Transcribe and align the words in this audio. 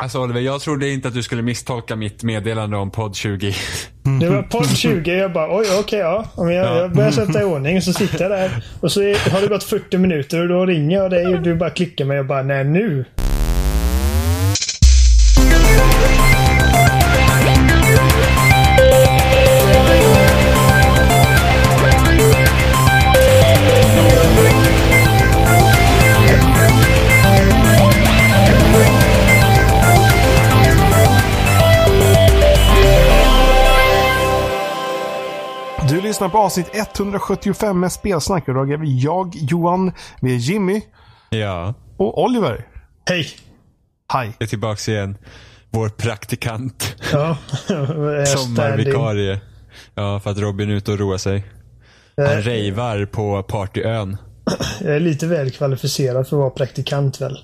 Alltså 0.00 0.22
Oliver, 0.22 0.40
jag 0.40 0.60
trodde 0.60 0.90
inte 0.90 1.08
att 1.08 1.14
du 1.14 1.22
skulle 1.22 1.42
misstolka 1.42 1.96
mitt 1.96 2.22
meddelande 2.22 2.76
om 2.76 2.90
podd 2.90 3.16
20. 3.16 3.54
Det 4.20 4.28
var 4.28 4.42
podd 4.42 4.76
20. 4.76 5.16
Jag 5.16 5.32
bara 5.32 5.58
oj, 5.58 5.66
okej 5.66 5.78
okay, 5.78 5.98
ja. 5.98 6.24
Om 6.34 6.50
jag, 6.50 6.66
ja. 6.66 6.76
jag 6.76 6.92
börjar 6.92 7.10
sätta 7.10 7.40
i 7.40 7.44
ordning 7.44 7.82
så 7.82 7.92
sitter 7.92 8.20
jag 8.20 8.30
där. 8.30 8.64
Och 8.80 8.92
så 8.92 9.00
har 9.00 9.40
det 9.40 9.46
gått 9.46 9.64
40 9.64 9.98
minuter 9.98 10.40
och 10.40 10.48
då 10.48 10.66
ringer 10.66 10.96
jag 10.96 11.10
dig 11.10 11.26
och 11.26 11.42
du 11.42 11.54
bara 11.54 11.70
klickar 11.70 12.04
mig 12.04 12.20
och 12.20 12.26
bara 12.26 12.42
nej 12.42 12.64
nu. 12.64 13.04
Lyssnar 36.00 36.28
på 36.28 36.38
avsnitt 36.38 36.70
175 36.72 37.80
med 37.80 37.92
spelsnack. 37.92 38.48
Idag 38.48 38.72
är 38.72 38.76
vi 38.76 38.98
jag, 38.98 39.34
Johan, 39.34 39.92
vi 40.20 40.34
är 40.34 40.38
Jimmy. 40.38 40.82
Ja. 41.30 41.74
Och 41.96 42.22
Oliver. 42.22 42.66
Hej. 43.08 43.28
Hej. 44.12 44.26
Jag 44.38 44.42
är 44.46 44.46
tillbaka 44.46 44.92
igen. 44.92 45.16
Vår 45.70 45.88
praktikant. 45.88 46.96
Ja. 47.12 47.36
Sommarvikarie. 48.26 49.40
Ja, 49.94 50.20
för 50.20 50.30
att 50.30 50.38
Robin 50.38 50.70
är 50.70 50.74
ute 50.74 50.92
och 50.92 50.98
roar 50.98 51.18
sig. 51.18 51.44
Han 52.16 52.26
äh, 52.26 52.36
rejvar 52.36 53.06
på 53.06 53.42
partyön. 53.42 54.16
Jag 54.80 54.96
är 54.96 55.00
lite 55.00 55.26
väl 55.26 55.50
kvalificerad 55.50 56.28
för 56.28 56.36
att 56.36 56.40
vara 56.40 56.50
praktikant 56.50 57.20
väl. 57.20 57.38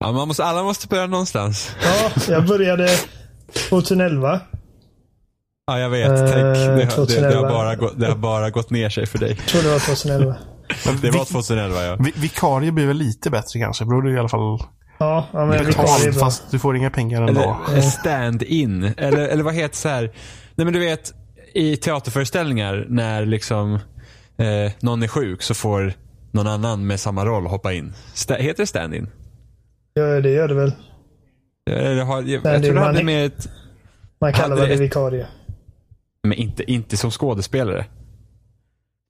Ja, 0.00 0.12
man 0.12 0.28
måste, 0.28 0.44
alla 0.44 0.62
måste 0.62 0.88
börja 0.88 1.06
någonstans. 1.06 1.76
Ja, 1.82 2.10
jag 2.28 2.46
började 2.46 2.88
2011. 3.68 4.40
Ja, 5.68 5.78
jag 5.78 5.90
vet. 5.90 6.08
Tänk, 6.08 6.34
det, 6.34 7.14
det, 7.14 7.28
det, 7.28 7.36
har 7.36 7.48
bara 7.48 7.76
gått, 7.76 8.00
det 8.00 8.06
har 8.06 8.16
bara 8.16 8.50
gått 8.50 8.70
ner 8.70 8.88
sig 8.88 9.06
för 9.06 9.18
dig. 9.18 9.36
Jag 9.38 9.46
tror 9.46 9.62
det 9.62 9.68
var 9.68 9.78
2011. 9.78 10.36
det 11.02 11.10
var 11.10 11.24
2011, 11.24 11.84
ja. 11.84 11.96
vikarie 12.16 12.72
blir 12.72 12.86
väl 12.86 12.96
lite 12.96 13.30
bättre 13.30 13.60
kanske. 13.60 13.84
Är 13.84 14.02
det 14.02 14.12
i 14.12 14.18
alla 14.18 14.28
fall 14.28 14.58
Ja, 14.98 15.26
ja 15.32 15.46
men 15.46 15.66
betalt 15.66 16.18
fast 16.18 16.50
du 16.50 16.58
får 16.58 16.76
inga 16.76 16.90
pengar 16.90 17.22
ändå. 17.22 17.56
Eller 17.68 17.80
stand-in. 17.80 18.92
Eller, 18.96 19.28
eller 19.28 19.42
vad 19.42 19.54
heter 19.54 19.76
så 19.76 19.88
här. 19.88 20.02
Nej 20.54 20.64
men 20.64 20.72
du 20.72 20.78
vet, 20.78 21.12
i 21.54 21.76
teaterföreställningar 21.76 22.86
när 22.88 23.26
liksom 23.26 23.74
eh, 23.74 24.72
någon 24.80 25.02
är 25.02 25.08
sjuk 25.08 25.42
så 25.42 25.54
får 25.54 25.92
någon 26.32 26.46
annan 26.46 26.86
med 26.86 27.00
samma 27.00 27.26
roll 27.26 27.46
hoppa 27.46 27.72
in. 27.72 27.94
Sta 28.14 28.34
heter 28.34 28.62
det 28.62 28.66
stand-in? 28.66 29.10
Ja, 29.94 30.02
det 30.02 30.30
gör 30.30 30.48
det 30.48 30.54
väl. 30.54 30.72
Jag, 31.70 32.04
har, 32.04 32.22
jag, 32.22 32.54
jag 32.54 32.62
tror 32.62 32.74
det 32.74 32.80
hade 32.80 33.04
med 33.04 33.26
ett... 33.26 33.48
Man 34.20 34.32
kallar 34.32 34.66
det 34.66 34.76
vikarie. 34.76 35.26
Men 36.28 36.38
inte, 36.38 36.70
inte 36.72 36.96
som 36.96 37.10
skådespelare. 37.10 37.86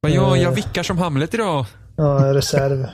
Men 0.03 0.13
ja, 0.13 0.37
jag 0.37 0.49
eh. 0.49 0.55
vickar 0.55 0.83
som 0.83 0.99
Hamlet 0.99 1.35
idag. 1.35 1.67
Ja, 1.97 2.35
reserv. 2.35 2.87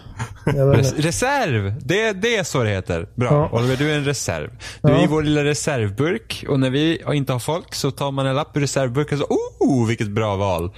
Res 0.46 0.92
reserv! 0.92 1.74
Det, 1.80 2.12
det 2.12 2.36
är 2.36 2.44
så 2.44 2.62
det 2.62 2.70
heter. 2.70 3.08
Bra. 3.14 3.28
Ja. 3.32 3.58
Oliver, 3.58 3.76
du 3.76 3.90
är 3.90 3.96
en 3.96 4.04
reserv. 4.04 4.50
Du 4.82 4.92
är 4.92 5.04
i 5.04 5.06
vår 5.06 5.22
lilla 5.22 5.44
reservburk 5.44 6.44
och 6.48 6.60
när 6.60 6.70
vi 6.70 7.02
inte 7.12 7.32
har 7.32 7.40
folk 7.40 7.74
så 7.74 7.90
tar 7.90 8.10
man 8.10 8.26
en 8.26 8.34
lapp 8.34 8.56
ur 8.56 8.60
reservburken 8.60 9.22
och 9.22 9.28
så, 9.28 9.34
oh, 9.64 9.86
vilket 9.88 10.10
bra 10.10 10.36
val. 10.36 10.70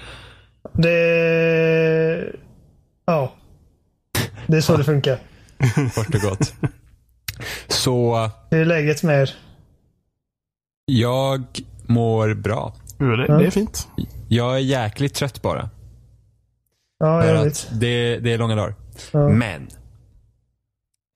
Det... 0.72 2.32
Ja. 3.06 3.32
Det 4.46 4.56
är 4.56 4.60
så 4.60 4.76
det 4.76 4.84
funkar. 4.84 5.18
Kort 5.94 6.14
och 6.14 6.20
gott. 6.20 6.54
Så... 7.68 8.30
Hur 8.50 8.60
är 8.60 8.64
läget 8.64 9.02
med 9.02 9.22
er? 9.22 9.34
Jag 10.84 11.44
mår 11.86 12.34
bra. 12.34 12.74
Det, 12.98 13.26
det 13.26 13.46
är 13.46 13.50
fint. 13.50 13.88
Jag 14.28 14.54
är 14.54 14.58
jäkligt 14.58 15.14
trött 15.14 15.42
bara. 15.42 15.70
Ja, 16.98 17.26
jag 17.26 17.44
vet. 17.44 17.68
Det, 17.80 18.18
det 18.18 18.32
är 18.32 18.38
långa 18.38 18.54
dagar. 18.54 18.74
Ja. 19.12 19.28
Men. 19.28 19.68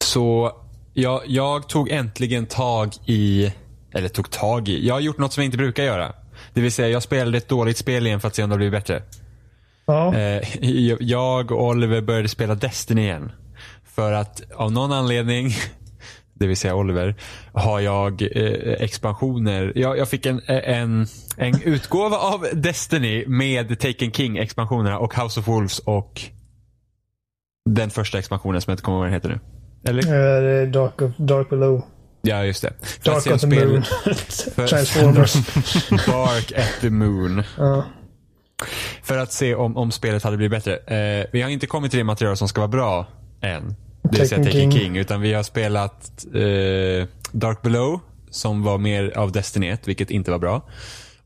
Så 0.05 0.53
jag, 0.95 1.23
jag 1.27 1.69
tog 1.69 1.91
äntligen 1.91 2.47
tag 2.47 2.93
i, 3.07 3.53
eller 3.93 4.09
tog 4.09 4.31
tag 4.31 4.69
i, 4.69 4.87
jag 4.87 4.95
har 4.95 5.01
gjort 5.01 5.19
något 5.19 5.33
som 5.33 5.41
jag 5.41 5.47
inte 5.47 5.57
brukar 5.57 5.83
göra. 5.83 6.13
Det 6.55 6.61
vill 6.61 6.73
säga 6.73 6.89
jag 6.89 7.03
spelade 7.03 7.39
ett 7.39 7.49
dåligt 7.49 7.77
spel 7.77 8.07
igen 8.07 8.21
för 8.21 8.29
att 8.29 8.35
se 8.35 8.43
om 8.43 8.51
det 8.51 8.57
blir 8.57 8.71
bättre. 8.71 9.03
Ja. 9.87 10.15
Eh, 10.15 10.43
jag 11.01 11.51
och 11.51 11.65
Oliver 11.65 12.01
började 12.01 12.29
spela 12.29 12.55
Destiny 12.55 13.03
igen. 13.03 13.33
För 13.85 14.13
att 14.13 14.43
av 14.55 14.73
någon 14.73 14.93
anledning 14.93 15.51
det 16.41 16.47
vill 16.47 16.57
säga 16.57 16.75
Oliver, 16.75 17.15
har 17.53 17.81
jag 17.81 18.23
eh, 18.23 18.73
expansioner. 18.73 19.73
Jag, 19.75 19.99
jag 19.99 20.09
fick 20.09 20.27
en, 20.27 20.41
en, 20.47 21.07
en 21.37 21.63
utgåva 21.63 22.17
av 22.17 22.47
Destiny 22.53 23.27
med 23.27 23.79
Taken 23.81 24.13
King-expansionerna 24.13 24.99
och 24.99 25.15
House 25.15 25.41
of 25.41 25.49
Wolves 25.49 25.79
och 25.79 26.21
den 27.71 27.91
första 27.91 28.19
expansionen 28.19 28.61
som 28.61 28.71
jag 28.71 28.75
inte 28.75 28.83
kommer 28.83 28.99
ihåg 28.99 29.03
vad 29.03 29.07
den 29.07 29.15
heter 29.15 29.29
nu. 29.29 29.41
Eller? 29.91 30.63
Uh, 30.63 30.71
Dark, 30.71 31.03
of, 31.03 31.11
Dark 31.17 31.51
Below. 31.51 31.83
Ja, 32.23 32.45
just 32.45 32.63
det. 32.63 32.73
För 32.83 33.11
Dark 33.11 33.17
of 33.17 33.23
the 33.25 33.39
spel... 33.39 33.69
Moon. 33.69 33.83
Transformers. 34.69 35.35
Bark 36.07 36.53
at 36.53 36.81
the 36.81 36.91
Moon. 36.91 37.39
Uh. 37.39 37.85
För 39.03 39.19
att 39.19 39.33
se 39.33 39.55
om, 39.55 39.77
om 39.77 39.91
spelet 39.91 40.23
hade 40.23 40.37
blivit 40.37 40.65
bättre. 40.65 40.97
Eh, 40.97 41.27
vi 41.33 41.43
har 41.43 41.51
inte 41.51 41.67
kommit 41.67 41.91
till 41.91 41.99
det 41.99 42.05
material 42.05 42.37
som 42.37 42.49
ska 42.49 42.61
vara 42.61 42.69
bra 42.69 43.07
än. 43.41 43.77
Det 44.03 44.27
säga 44.27 44.45
Taken 44.45 44.53
King. 44.53 44.73
King. 44.73 44.97
Utan 44.97 45.21
vi 45.21 45.33
har 45.33 45.43
spelat 45.43 46.27
eh, 46.35 47.09
Dark 47.33 47.63
Below 47.63 48.01
som 48.31 48.63
var 48.63 48.79
mer 48.79 49.19
av 49.19 49.33
Destiny 49.33 49.69
1, 49.69 49.89
vilket 49.89 50.11
inte 50.11 50.31
var 50.31 50.39
bra. 50.39 50.69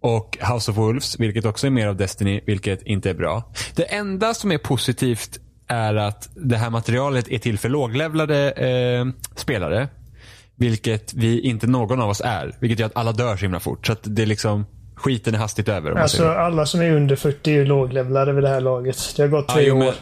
Och 0.01 0.39
House 0.41 0.71
of 0.71 0.77
Wolves, 0.77 1.21
vilket 1.21 1.45
också 1.45 1.67
är 1.67 1.71
mer 1.71 1.87
av 1.87 1.97
Destiny, 1.97 2.41
vilket 2.47 2.83
inte 2.83 3.11
är 3.11 3.15
bra. 3.15 3.53
Det 3.75 3.83
enda 3.83 4.35
som 4.35 4.53
är 4.53 4.59
positivt 4.59 5.39
är 5.67 5.95
att 5.95 6.29
det 6.35 6.57
här 6.57 6.71
materialet 6.71 7.29
är 7.29 7.39
till 7.39 7.59
för 7.59 7.69
låglevlade 7.69 8.51
eh, 8.51 9.07
spelare. 9.37 9.89
Vilket 10.57 11.15
vi 11.15 11.41
inte 11.41 11.67
någon 11.67 12.01
av 12.01 12.11
oss 12.11 12.23
är. 12.25 12.57
Vilket 12.61 12.79
gör 12.79 12.87
att 12.87 12.97
alla 12.97 13.13
dör 13.13 13.37
så 13.37 13.43
himla 13.43 13.61
fort. 13.61 13.87
Så 13.87 13.93
att 13.93 14.01
det 14.03 14.23
är 14.23 14.27
liksom 14.27 14.67
skiten 14.97 15.35
är 15.35 15.39
hastigt 15.39 15.69
över. 15.69 15.91
alltså 15.91 16.29
alla 16.29 16.67
som 16.67 16.81
är 16.81 16.91
under 16.91 17.17
40 17.17 17.51
är 17.51 17.65
låglevlade 17.65 18.33
vid 18.33 18.45
det 18.45 18.49
här 18.49 18.61
laget. 18.61 19.15
Det 19.17 19.23
har 19.23 19.29
gått 19.29 19.49
tre 19.49 19.71
ah, 19.71 19.75
år. 19.75 19.95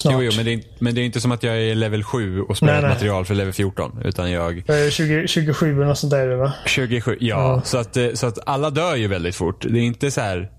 Snart. 0.00 0.14
Jo, 0.14 0.22
jo 0.22 0.32
men, 0.36 0.44
det 0.44 0.52
är, 0.52 0.60
men 0.78 0.94
det 0.94 1.00
är 1.00 1.04
inte 1.04 1.20
som 1.20 1.32
att 1.32 1.42
jag 1.42 1.62
är 1.62 1.74
level 1.74 2.04
7 2.04 2.40
och 2.40 2.56
spelar 2.56 2.72
nej, 2.72 2.82
nej. 2.82 2.90
material 2.90 3.24
för 3.24 3.34
level 3.34 3.52
14. 3.52 4.02
Utan 4.04 4.30
jag... 4.30 4.62
20, 4.90 5.28
27 5.28 5.72
eller 5.76 5.86
något 5.86 5.98
sånt 5.98 6.10
där 6.10 6.28
va? 6.28 6.52
27, 6.66 7.16
ja. 7.20 7.26
ja. 7.26 7.62
Så, 7.64 7.78
att, 7.78 7.96
eh, 7.96 8.12
så 8.14 8.26
att 8.26 8.38
alla 8.46 8.70
dör 8.70 8.96
ju 8.96 9.08
väldigt 9.08 9.36
fort. 9.36 9.66
Det 9.68 9.78
är 9.78 9.82
inte 9.82 10.10
så 10.10 10.20
här... 10.20 10.50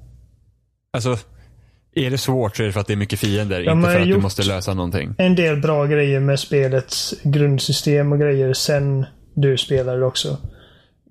Alltså, 0.94 1.18
är 1.96 2.12
det 2.12 2.18
svårt 2.18 2.58
så 2.58 2.64
är 2.64 2.68
det 2.68 2.74
för 2.74 2.80
att 2.80 2.88
det 2.88 2.94
är 2.94 2.98
mycket 2.98 3.20
fiender. 3.20 3.62
Ja, 3.62 3.72
inte 3.72 3.90
för 3.90 4.00
att 4.00 4.08
du 4.08 4.18
måste 4.18 4.44
lösa 4.44 4.74
någonting. 4.74 5.16
En 5.18 5.36
del 5.36 5.58
bra 5.58 5.86
grejer 5.86 6.20
med 6.20 6.40
spelets 6.40 7.16
grundsystem 7.24 8.12
och 8.12 8.20
grejer 8.20 8.54
sen 8.54 9.06
du 9.34 9.58
spelade 9.58 10.06
också. 10.06 10.38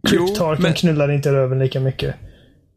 Kryptarken 0.09 0.75
knullar 0.75 1.11
inte 1.11 1.33
röven 1.33 1.59
lika 1.59 1.81
mycket. 1.81 2.15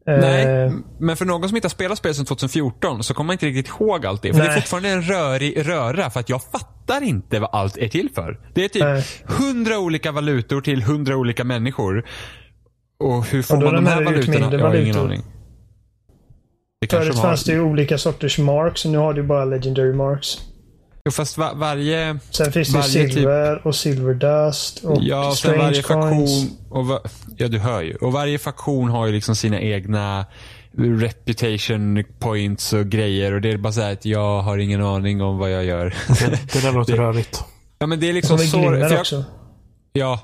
Nej, 0.06 0.66
eh, 0.66 0.74
men 1.00 1.18
för 1.18 1.26
någon 1.26 1.50
som 1.50 1.56
inte 1.56 1.66
har 1.66 1.70
spelat 1.70 1.98
spelet 1.98 2.18
sedan 2.18 2.26
2014 2.26 3.04
så 3.04 3.14
kommer 3.14 3.28
man 3.28 3.34
inte 3.34 3.46
riktigt 3.46 3.68
ihåg 3.68 4.06
allt 4.06 4.22
det. 4.22 4.34
För 4.34 4.40
Nej. 4.40 4.48
det 4.48 4.54
är 4.54 4.56
fortfarande 4.56 4.90
en 4.90 5.02
rörig 5.02 5.68
röra 5.68 6.10
för 6.10 6.20
att 6.20 6.30
jag 6.30 6.44
fattar 6.44 7.04
inte 7.04 7.40
vad 7.40 7.50
allt 7.54 7.78
är 7.78 7.88
till 7.88 8.10
för. 8.16 8.40
Det 8.54 8.64
är 8.66 8.70
typ 8.70 8.84
hundra 9.40 9.80
olika 9.80 10.12
valutor 10.12 10.62
till 10.62 10.84
hundra 10.84 11.18
olika 11.18 11.44
människor. 11.44 12.06
Och 13.00 13.26
hur 13.26 13.42
får 13.42 13.56
och 13.56 13.64
man 13.64 13.74
de 13.74 13.86
här 13.86 14.04
valutorna? 14.04 14.52
Jag 14.52 14.60
har 14.60 14.76
ingen 14.76 14.98
aning. 14.98 15.22
Förut 16.90 17.20
fanns 17.20 17.44
det 17.44 17.52
ju 17.52 17.62
olika 17.62 17.98
sorters 17.98 18.40
marks 18.40 18.86
och 18.86 18.92
nu 18.92 18.98
har 18.98 19.14
du 19.14 19.24
bara 19.24 19.46
legendary 19.46 19.94
marks. 19.94 20.38
Jo, 21.06 21.12
fast 21.12 21.38
var, 21.38 21.56
varje... 21.56 22.20
Sen 22.30 22.52
finns 22.52 22.74
det 22.74 22.82
typ- 22.82 23.14
silver 23.14 23.56
typ... 23.56 23.66
och 23.66 23.76
silver 23.76 24.14
dust 24.14 24.84
och 24.84 24.98
Ja, 25.02 25.36
sen 25.36 25.58
varje 25.58 25.84
faktion... 25.84 26.50
Och 26.70 26.88
va... 26.88 27.00
Ja, 27.38 27.48
du 27.48 27.60
hör 27.60 27.82
ju. 27.82 27.96
Och 27.96 28.12
varje 28.12 28.40
faktion 28.40 28.90
har 28.90 29.08
ju 29.08 29.12
liksom 29.14 29.36
sina 29.36 29.60
egna 29.60 30.26
reputation 30.78 32.04
points 32.20 32.74
och 32.74 32.86
grejer. 32.86 33.34
Och 33.34 33.42
det 33.42 33.50
är 33.52 33.58
bara 33.58 33.74
så 33.74 33.82
att 33.82 34.06
jag 34.06 34.42
har 34.42 34.58
ingen 34.58 34.82
aning 34.82 35.22
om 35.22 35.38
vad 35.38 35.52
jag 35.52 35.66
gör. 35.66 35.96
Det, 36.08 36.54
det 36.54 36.62
där 36.62 36.72
låter 36.72 36.94
det... 36.98 37.00
rörigt. 37.04 37.44
Ja, 37.80 37.88
men 37.88 38.00
det 38.00 38.10
är 38.10 38.14
liksom 38.14 38.38
så... 38.38 38.62
För 38.62 38.78
jag... 38.78 39.00
också. 39.00 39.24
Ja. 39.94 40.20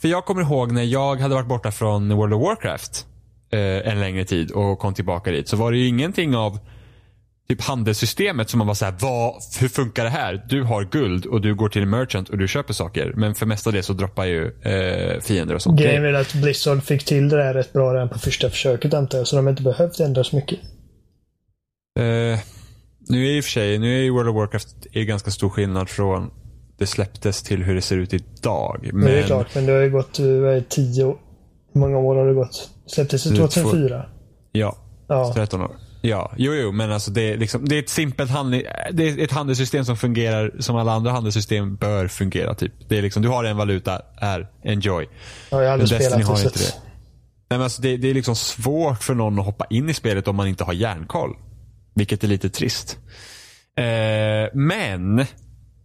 För 0.00 0.08
jag 0.08 0.24
kommer 0.24 0.42
ihåg 0.42 0.72
när 0.72 0.82
jag 0.82 1.20
hade 1.20 1.34
varit 1.34 1.48
borta 1.48 1.70
från 1.70 2.16
World 2.16 2.34
of 2.34 2.42
Warcraft 2.42 3.06
eh, 3.52 3.92
en 3.92 4.00
längre 4.00 4.24
tid 4.24 4.50
och 4.50 4.78
kom 4.78 4.94
tillbaka 4.94 5.30
dit. 5.30 5.48
Så 5.48 5.56
var 5.56 5.72
det 5.72 5.78
ju 5.78 5.86
ingenting 5.86 6.36
av 6.36 6.58
typ 7.48 7.60
handelssystemet 7.60 8.50
som 8.50 8.58
man 8.58 8.66
var 8.66 8.74
så 8.74 8.84
här, 8.84 8.94
vad, 9.00 9.34
hur 9.60 9.68
funkar 9.68 10.04
det 10.04 10.10
här? 10.10 10.46
Du 10.48 10.62
har 10.62 10.84
guld 10.84 11.26
och 11.26 11.40
du 11.40 11.54
går 11.54 11.68
till 11.68 11.82
en 11.82 11.90
merchant 11.90 12.28
och 12.28 12.38
du 12.38 12.48
köper 12.48 12.74
saker. 12.74 13.12
Men 13.16 13.34
för 13.34 13.46
mesta 13.46 13.70
det 13.70 13.82
så 13.82 13.92
droppar 13.92 14.24
ju 14.24 14.46
eh, 14.62 15.20
fiender 15.20 15.54
och 15.54 15.62
sånt. 15.62 15.80
Grejen 15.80 16.04
är 16.04 16.12
att 16.12 16.34
Blizzard 16.34 16.82
fick 16.82 17.04
till 17.04 17.28
det 17.28 17.36
där 17.36 17.54
rätt 17.54 17.72
bra 17.72 17.94
redan 17.94 18.08
på 18.08 18.18
första 18.18 18.50
försöket 18.50 18.94
antar 18.94 19.18
jag. 19.18 19.26
Så 19.26 19.36
de 19.36 19.46
har 19.46 19.50
inte 19.50 19.62
behövt 19.62 20.00
ändra 20.00 20.24
så 20.24 20.36
mycket. 20.36 20.58
Eh, 21.98 22.38
nu 23.08 23.26
är 23.26 23.36
i 23.36 23.40
och 23.40 23.44
för 23.44 23.50
sig, 23.50 23.78
nu 23.78 23.98
är 23.98 24.02
ju 24.02 24.10
World 24.10 24.28
of 24.28 24.36
Warcraft 24.36 24.86
är 24.92 25.02
ganska 25.02 25.30
stor 25.30 25.48
skillnad 25.48 25.88
från 25.88 26.30
det 26.78 26.86
släpptes 26.86 27.42
till 27.42 27.62
hur 27.62 27.74
det 27.74 27.82
ser 27.82 27.96
ut 27.96 28.14
idag. 28.14 28.90
Men... 28.92 29.04
Det 29.04 29.18
är 29.18 29.26
klart, 29.26 29.54
men 29.54 29.66
det 29.66 29.72
har 29.72 29.80
ju 29.80 29.90
gått 29.90 30.18
eh, 30.18 30.24
tio 30.68 31.04
år. 31.04 31.16
Hur 31.72 31.80
många 31.80 31.98
år 31.98 32.16
har 32.16 32.26
det 32.26 32.34
gått? 32.34 32.70
Släpptes 32.86 33.24
det 33.24 33.36
2004? 33.36 34.06
Ja, 34.52 34.76
ja. 35.06 35.32
13 35.34 35.60
år. 35.60 35.76
Ja, 36.04 36.32
jo, 36.36 36.54
jo, 36.54 36.72
men 36.72 36.92
alltså 36.92 37.10
det 37.10 37.22
är, 37.22 37.36
liksom, 37.36 37.68
det 37.68 37.74
är 37.74 37.78
ett 37.78 37.88
simpelt 37.88 38.30
handel, 38.30 38.66
det 38.92 39.08
är 39.08 39.18
ett 39.18 39.32
handelssystem 39.32 39.84
som 39.84 39.96
fungerar 39.96 40.52
som 40.58 40.76
alla 40.76 40.92
andra 40.92 41.10
handelssystem 41.10 41.76
bör 41.76 42.08
fungera. 42.08 42.54
Typ. 42.54 42.72
Det 42.88 42.98
är 42.98 43.02
liksom, 43.02 43.22
du 43.22 43.28
har 43.28 43.44
en 43.44 43.56
valuta, 43.56 44.00
här, 44.16 44.48
enjoy. 44.62 45.08
Ja, 45.50 45.62
jag 45.62 45.66
har 45.66 45.72
aldrig 45.72 45.88
spelat 45.88 46.24
har 46.24 46.36
inte 46.36 46.58
det. 46.58 46.74
Nej, 47.52 47.58
men 47.58 47.62
alltså 47.62 47.82
det, 47.82 47.96
det 47.96 48.10
är 48.10 48.14
liksom 48.14 48.36
svårt 48.36 49.02
för 49.02 49.14
någon 49.14 49.38
att 49.38 49.44
hoppa 49.44 49.66
in 49.70 49.88
i 49.88 49.94
spelet 49.94 50.28
om 50.28 50.36
man 50.36 50.48
inte 50.48 50.64
har 50.64 50.72
järnkoll. 50.72 51.36
Vilket 51.94 52.24
är 52.24 52.28
lite 52.28 52.50
trist. 52.50 52.98
Eh, 53.78 53.84
men 54.54 55.26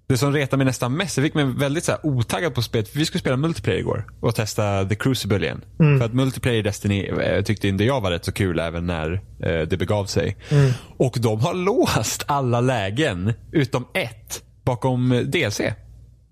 det 0.08 0.18
som 0.18 0.34
retar 0.34 0.58
mig 0.58 0.66
nästan 0.66 0.94
mest, 0.94 1.16
det 1.16 1.22
fick 1.22 1.34
mig 1.34 1.46
väldigt 1.46 1.84
så 1.84 1.92
här, 1.92 2.06
otaggad 2.06 2.56
på 2.56 2.62
spelet. 2.62 2.90
För 2.90 3.00
vi 3.00 3.06
skulle 3.06 3.20
spela 3.20 3.38
multiplayer 3.38 3.80
igår 3.80 4.06
och 4.20 4.36
testa 4.36 4.86
The 4.86 4.96
Crucible 4.96 5.46
igen. 5.46 5.62
Mm. 5.80 6.00
För 6.00 6.06
att 6.06 6.14
multiplayer 6.14 6.60
i 6.60 6.62
Destiny 6.62 7.06
eh, 7.06 7.44
tyckte 7.44 7.68
inte 7.68 7.84
jag 7.84 8.02
var 8.02 8.12
rätt 8.12 8.26
så 8.26 8.32
kul 8.32 8.60
även 8.60 8.88
när 8.88 9.22
eh, 9.40 9.62
det 9.62 9.78
begav 9.78 10.06
sig. 10.06 10.38
Mm. 10.50 10.72
Och 10.98 11.16
de 11.20 11.40
har 11.40 11.54
låst 11.66 12.24
alla 12.28 12.62
lägen 12.62 13.34
utom 13.52 13.88
ett 13.94 14.44
bakom 14.64 15.24
DLC. 15.26 15.62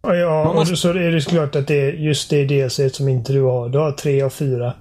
Ja, 0.01 0.53
måste... 0.53 0.73
och 0.73 0.79
så 0.79 0.89
är 0.89 1.11
det 1.11 1.21
klart 1.21 1.55
att 1.55 1.67
det 1.67 1.81
är 1.81 1.93
just 1.93 2.29
det 2.29 2.45
DLC 2.45 2.79
som 2.91 3.09
inte 3.09 3.33
du 3.33 3.41
har. 3.41 3.69
Du 3.69 3.77
har 3.77 3.91
tre 3.91 4.21
av 4.21 4.29
fyra. 4.29 4.73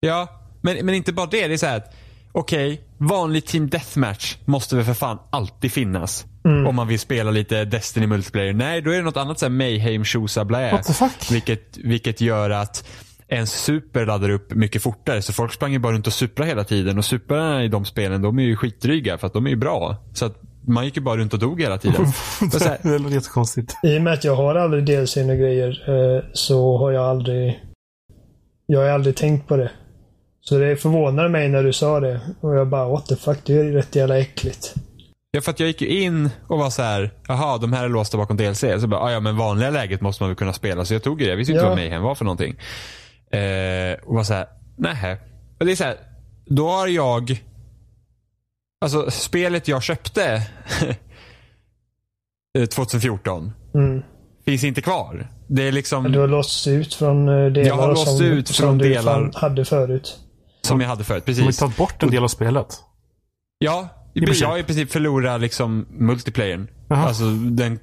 Ja, 0.00 0.28
men, 0.60 0.86
men 0.86 0.94
inte 0.94 1.12
bara 1.12 1.26
det. 1.26 1.48
Det 1.48 1.54
är 1.54 1.58
så 1.58 1.66
här 1.66 1.76
att 1.76 1.94
okej, 2.32 2.72
okay, 2.72 3.08
vanlig 3.08 3.46
team 3.46 3.68
deathmatch 3.68 4.36
måste 4.44 4.76
väl 4.76 4.84
för 4.84 4.94
fan 4.94 5.18
alltid 5.30 5.72
finnas. 5.72 6.26
Mm. 6.44 6.66
Om 6.66 6.76
man 6.76 6.88
vill 6.88 7.00
spela 7.00 7.30
lite 7.30 7.64
Destiny 7.64 8.06
multiplayer. 8.06 8.52
Nej, 8.52 8.82
då 8.82 8.90
är 8.90 8.96
det 8.96 9.02
något 9.02 9.16
annat 9.16 9.38
såhär 9.38 9.50
Mayhem, 9.50 10.04
Shosa, 10.04 10.44
blä. 10.44 10.82
Vilket, 11.30 11.78
vilket 11.78 12.20
gör 12.20 12.50
att 12.50 12.84
ens 13.28 13.64
super 13.64 14.06
laddar 14.06 14.30
upp 14.30 14.54
mycket 14.54 14.82
fortare. 14.82 15.22
Så 15.22 15.32
folk 15.32 15.52
sprang 15.52 15.72
ju 15.72 15.78
bara 15.78 15.92
runt 15.92 16.06
och 16.06 16.12
supra 16.12 16.44
hela 16.44 16.64
tiden. 16.64 16.98
Och 16.98 17.04
suprarna 17.04 17.64
i 17.64 17.68
de 17.68 17.84
spelen, 17.84 18.22
de 18.22 18.38
är 18.38 18.42
ju 18.42 18.56
skitdryga 18.56 19.18
för 19.18 19.26
att 19.26 19.32
de 19.32 19.46
är 19.46 19.50
ju 19.50 19.56
bra. 19.56 19.96
Så 20.14 20.24
att 20.24 20.42
man 20.66 20.84
gick 20.84 20.96
ju 20.96 21.02
bara 21.02 21.16
runt 21.16 21.32
och 21.32 21.38
dog 21.38 21.60
hela 21.60 21.78
tiden. 21.78 22.06
det 22.52 22.66
är 22.66 23.10
jättekonstigt. 23.10 23.76
I 23.82 23.98
och 23.98 24.02
med 24.02 24.12
att 24.12 24.24
jag 24.24 24.36
har 24.36 24.54
aldrig 24.54 24.84
DLC 24.84 25.16
och 25.16 25.24
grejer 25.24 25.84
eh, 25.88 26.24
så 26.32 26.78
har 26.78 26.90
jag 26.90 27.04
aldrig... 27.04 27.60
Jag 28.66 28.80
har 28.80 28.88
aldrig 28.88 29.16
tänkt 29.16 29.48
på 29.48 29.56
det. 29.56 29.70
Så 30.40 30.58
det 30.58 30.76
förvånade 30.76 31.28
mig 31.28 31.48
när 31.48 31.62
du 31.62 31.72
sa 31.72 32.00
det. 32.00 32.20
Och 32.40 32.56
jag 32.56 32.68
bara 32.68 32.88
what 32.88 33.06
the 33.06 33.16
fuck, 33.16 33.38
det 33.44 33.54
är 33.54 33.64
rätt 33.64 33.96
jävla 33.96 34.18
äckligt. 34.18 34.74
Ja, 35.32 35.40
för 35.40 35.50
att 35.50 35.60
jag 35.60 35.66
gick 35.66 35.80
ju 35.80 35.88
in 35.88 36.30
och 36.46 36.58
var 36.58 36.70
så 36.70 36.82
här, 36.82 37.10
jaha, 37.28 37.58
de 37.58 37.72
här 37.72 37.84
är 37.84 37.88
låsta 37.88 38.16
bakom 38.16 38.36
DLC. 38.36 38.60
Så 38.60 38.86
bara, 38.86 39.00
ah, 39.00 39.12
ja 39.12 39.20
men 39.20 39.36
vanliga 39.36 39.70
läget 39.70 40.00
måste 40.00 40.22
man 40.22 40.30
väl 40.30 40.36
kunna 40.36 40.52
spela. 40.52 40.84
Så 40.84 40.94
jag 40.94 41.02
tog 41.02 41.20
ju 41.20 41.26
det. 41.26 41.30
Jag 41.30 41.36
visste 41.36 41.52
inte 41.52 41.64
ja. 41.64 41.68
vad 41.68 41.78
Mayhem 41.78 42.02
var 42.02 42.14
för 42.14 42.24
någonting. 42.24 42.56
Eh, 43.30 43.92
och 44.04 44.14
var 44.14 44.24
så 44.24 44.34
här, 44.34 44.46
nähä. 44.76 45.18
Och 45.60 45.66
det 45.66 45.72
är 45.72 45.76
så 45.76 45.84
här, 45.84 45.96
då 46.46 46.68
har 46.68 46.86
jag, 46.86 47.44
alltså 48.80 49.10
spelet 49.10 49.68
jag 49.68 49.82
köpte 49.82 50.42
2014 52.74 53.52
mm. 53.74 54.02
finns 54.44 54.64
inte 54.64 54.82
kvar. 54.82 55.28
Det 55.46 55.68
är 55.68 55.72
liksom... 55.72 56.12
Du 56.12 56.18
har 56.18 56.28
låst 56.28 56.66
ut 56.66 56.94
från 56.94 57.28
eh, 57.28 57.52
delar 57.52 57.68
jag 57.68 57.74
har 57.74 57.88
låst 57.88 58.18
som, 58.18 58.26
ut 58.26 58.50
från 58.50 58.68
som 58.68 58.78
delar 58.78 59.20
du 59.20 59.38
hade 59.38 59.64
förut. 59.64 60.18
Som 60.62 60.80
jag 60.80 60.88
hade 60.88 61.04
förut, 61.04 61.24
precis. 61.24 61.40
De 61.40 61.46
har 61.46 61.52
tagit 61.52 61.76
bort 61.76 62.02
en 62.02 62.10
del 62.10 62.24
av 62.24 62.28
spelet. 62.28 62.78
Ja, 63.58 63.88
jag 64.12 64.48
har 64.48 64.58
i 64.58 64.62
princip 64.62 64.92
förlorat 64.92 65.40
liksom 65.40 65.86
multiplayern. 65.90 66.68
Aha. 66.90 67.08
Alltså 67.08 67.24
den, 67.30 67.78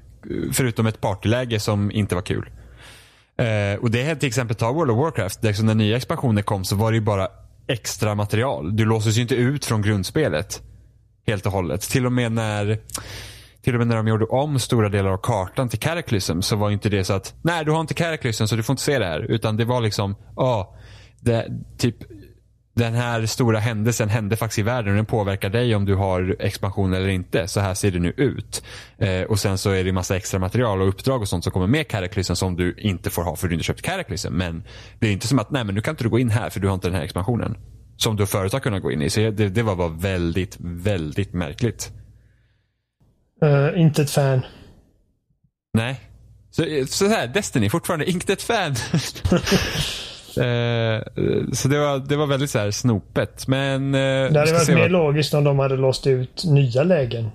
förutom 0.51 0.85
ett 0.85 1.01
partyläge 1.01 1.59
som 1.59 1.91
inte 1.91 2.15
var 2.15 2.21
kul. 2.21 2.49
Eh, 3.37 3.79
och 3.81 3.91
det 3.91 4.01
är 4.01 4.15
till 4.15 4.27
exempel 4.27 4.55
ta 4.55 4.71
World 4.71 4.91
of 4.91 4.97
Warcraft. 4.97 5.41
Där 5.41 5.63
när 5.63 5.75
nya 5.75 5.97
expansioner 5.97 6.41
kom 6.41 6.65
så 6.65 6.75
var 6.75 6.91
det 6.91 6.95
ju 6.95 7.03
bara 7.03 7.27
extra 7.67 8.15
material. 8.15 8.75
Du 8.75 8.85
låses 8.85 9.17
ju 9.17 9.21
inte 9.21 9.35
ut 9.35 9.65
från 9.65 9.81
grundspelet. 9.81 10.61
Helt 11.27 11.45
och 11.45 11.51
hållet. 11.51 11.81
Till 11.81 12.05
och 12.05 12.11
med 12.11 12.31
när 12.31 12.79
till 13.61 13.73
och 13.73 13.79
med 13.79 13.87
när 13.87 13.95
de 13.95 14.07
gjorde 14.07 14.25
om 14.25 14.59
stora 14.59 14.89
delar 14.89 15.09
av 15.09 15.17
kartan 15.17 15.69
till 15.69 15.79
Cataclysm 15.79 16.41
så 16.41 16.55
var 16.55 16.71
inte 16.71 16.89
det 16.89 17.03
så 17.03 17.13
att 17.13 17.35
nej 17.41 17.65
du 17.65 17.71
har 17.71 17.81
inte 17.81 17.93
Cataclysm 17.93 18.45
så 18.45 18.55
du 18.55 18.63
får 18.63 18.73
inte 18.73 18.83
se 18.83 18.99
det 18.99 19.05
här. 19.05 19.19
Utan 19.19 19.57
det 19.57 19.65
var 19.65 19.81
liksom, 19.81 20.15
ja, 20.35 20.75
det, 21.19 21.47
typ 21.77 21.95
den 22.77 22.93
här 22.93 23.25
stora 23.25 23.59
händelsen 23.59 24.09
hände 24.09 24.35
faktiskt 24.35 24.59
i 24.59 24.61
världen 24.61 24.89
och 24.89 24.95
den 24.95 25.05
påverkar 25.05 25.49
dig 25.49 25.75
om 25.75 25.85
du 25.85 25.95
har 25.95 26.35
expansion 26.39 26.93
eller 26.93 27.07
inte. 27.07 27.47
Så 27.47 27.59
här 27.59 27.73
ser 27.73 27.91
det 27.91 27.99
nu 27.99 28.13
ut. 28.17 28.63
Eh, 28.97 29.21
och 29.21 29.39
sen 29.39 29.57
så 29.57 29.69
är 29.69 29.83
det 29.83 29.91
massa 29.91 30.15
extra 30.15 30.39
material 30.39 30.81
och 30.81 30.87
uppdrag 30.87 31.21
och 31.21 31.27
sånt 31.27 31.43
som 31.43 31.53
kommer 31.53 31.67
med 31.67 31.87
Cataclysm 31.87 32.35
som 32.35 32.55
du 32.55 32.75
inte 32.77 33.09
får 33.09 33.23
ha 33.23 33.35
för 33.35 33.47
du 33.47 33.53
inte 33.53 33.63
köpt 33.63 33.81
Cataclysm. 33.81 34.33
Men 34.33 34.63
det 34.99 35.07
är 35.07 35.11
inte 35.11 35.27
som 35.27 35.39
att 35.39 35.51
nej 35.51 35.63
men 35.63 35.75
nu 35.75 35.81
kan 35.81 35.91
inte 35.91 36.03
du 36.03 36.09
gå 36.09 36.19
in 36.19 36.29
här 36.29 36.49
för 36.49 36.59
du 36.59 36.67
har 36.67 36.75
inte 36.75 36.87
den 36.87 36.95
här 36.95 37.03
expansionen. 37.03 37.57
Som 37.97 38.15
du 38.15 38.25
förut 38.25 38.53
har 38.53 38.59
kunnat 38.59 38.81
gå 38.81 38.91
in 38.91 39.01
i. 39.01 39.09
Så 39.09 39.19
det, 39.19 39.49
det 39.49 39.63
var 39.63 39.75
bara 39.75 39.89
väldigt, 39.89 40.57
väldigt 40.59 41.33
märkligt. 41.33 41.91
Uh, 43.43 43.81
inte 43.81 44.01
ett 44.01 44.11
fan. 44.11 44.41
Nej. 45.73 46.01
Så, 46.51 46.63
så 46.87 47.07
här, 47.07 47.27
Destiny, 47.27 47.69
fortfarande 47.69 48.05
inte 48.11 48.33
ett 48.33 48.41
fan. 48.41 48.75
Eh, 50.37 51.01
så 51.53 51.67
det 51.67 51.79
var, 51.79 51.99
det 51.99 52.15
var 52.15 52.27
väldigt 52.27 52.49
så 52.49 52.59
här 52.59 52.71
snopet. 52.71 53.47
Men, 53.47 53.95
eh, 53.95 53.99
det 53.99 54.39
hade 54.39 54.53
varit 54.53 54.67
mer 54.67 54.79
vad... 54.79 54.91
logiskt 54.91 55.33
om 55.33 55.43
de 55.43 55.59
hade 55.59 55.75
låst 55.75 56.07
ut 56.07 56.43
nya 56.45 56.83
lägen. 56.83 57.29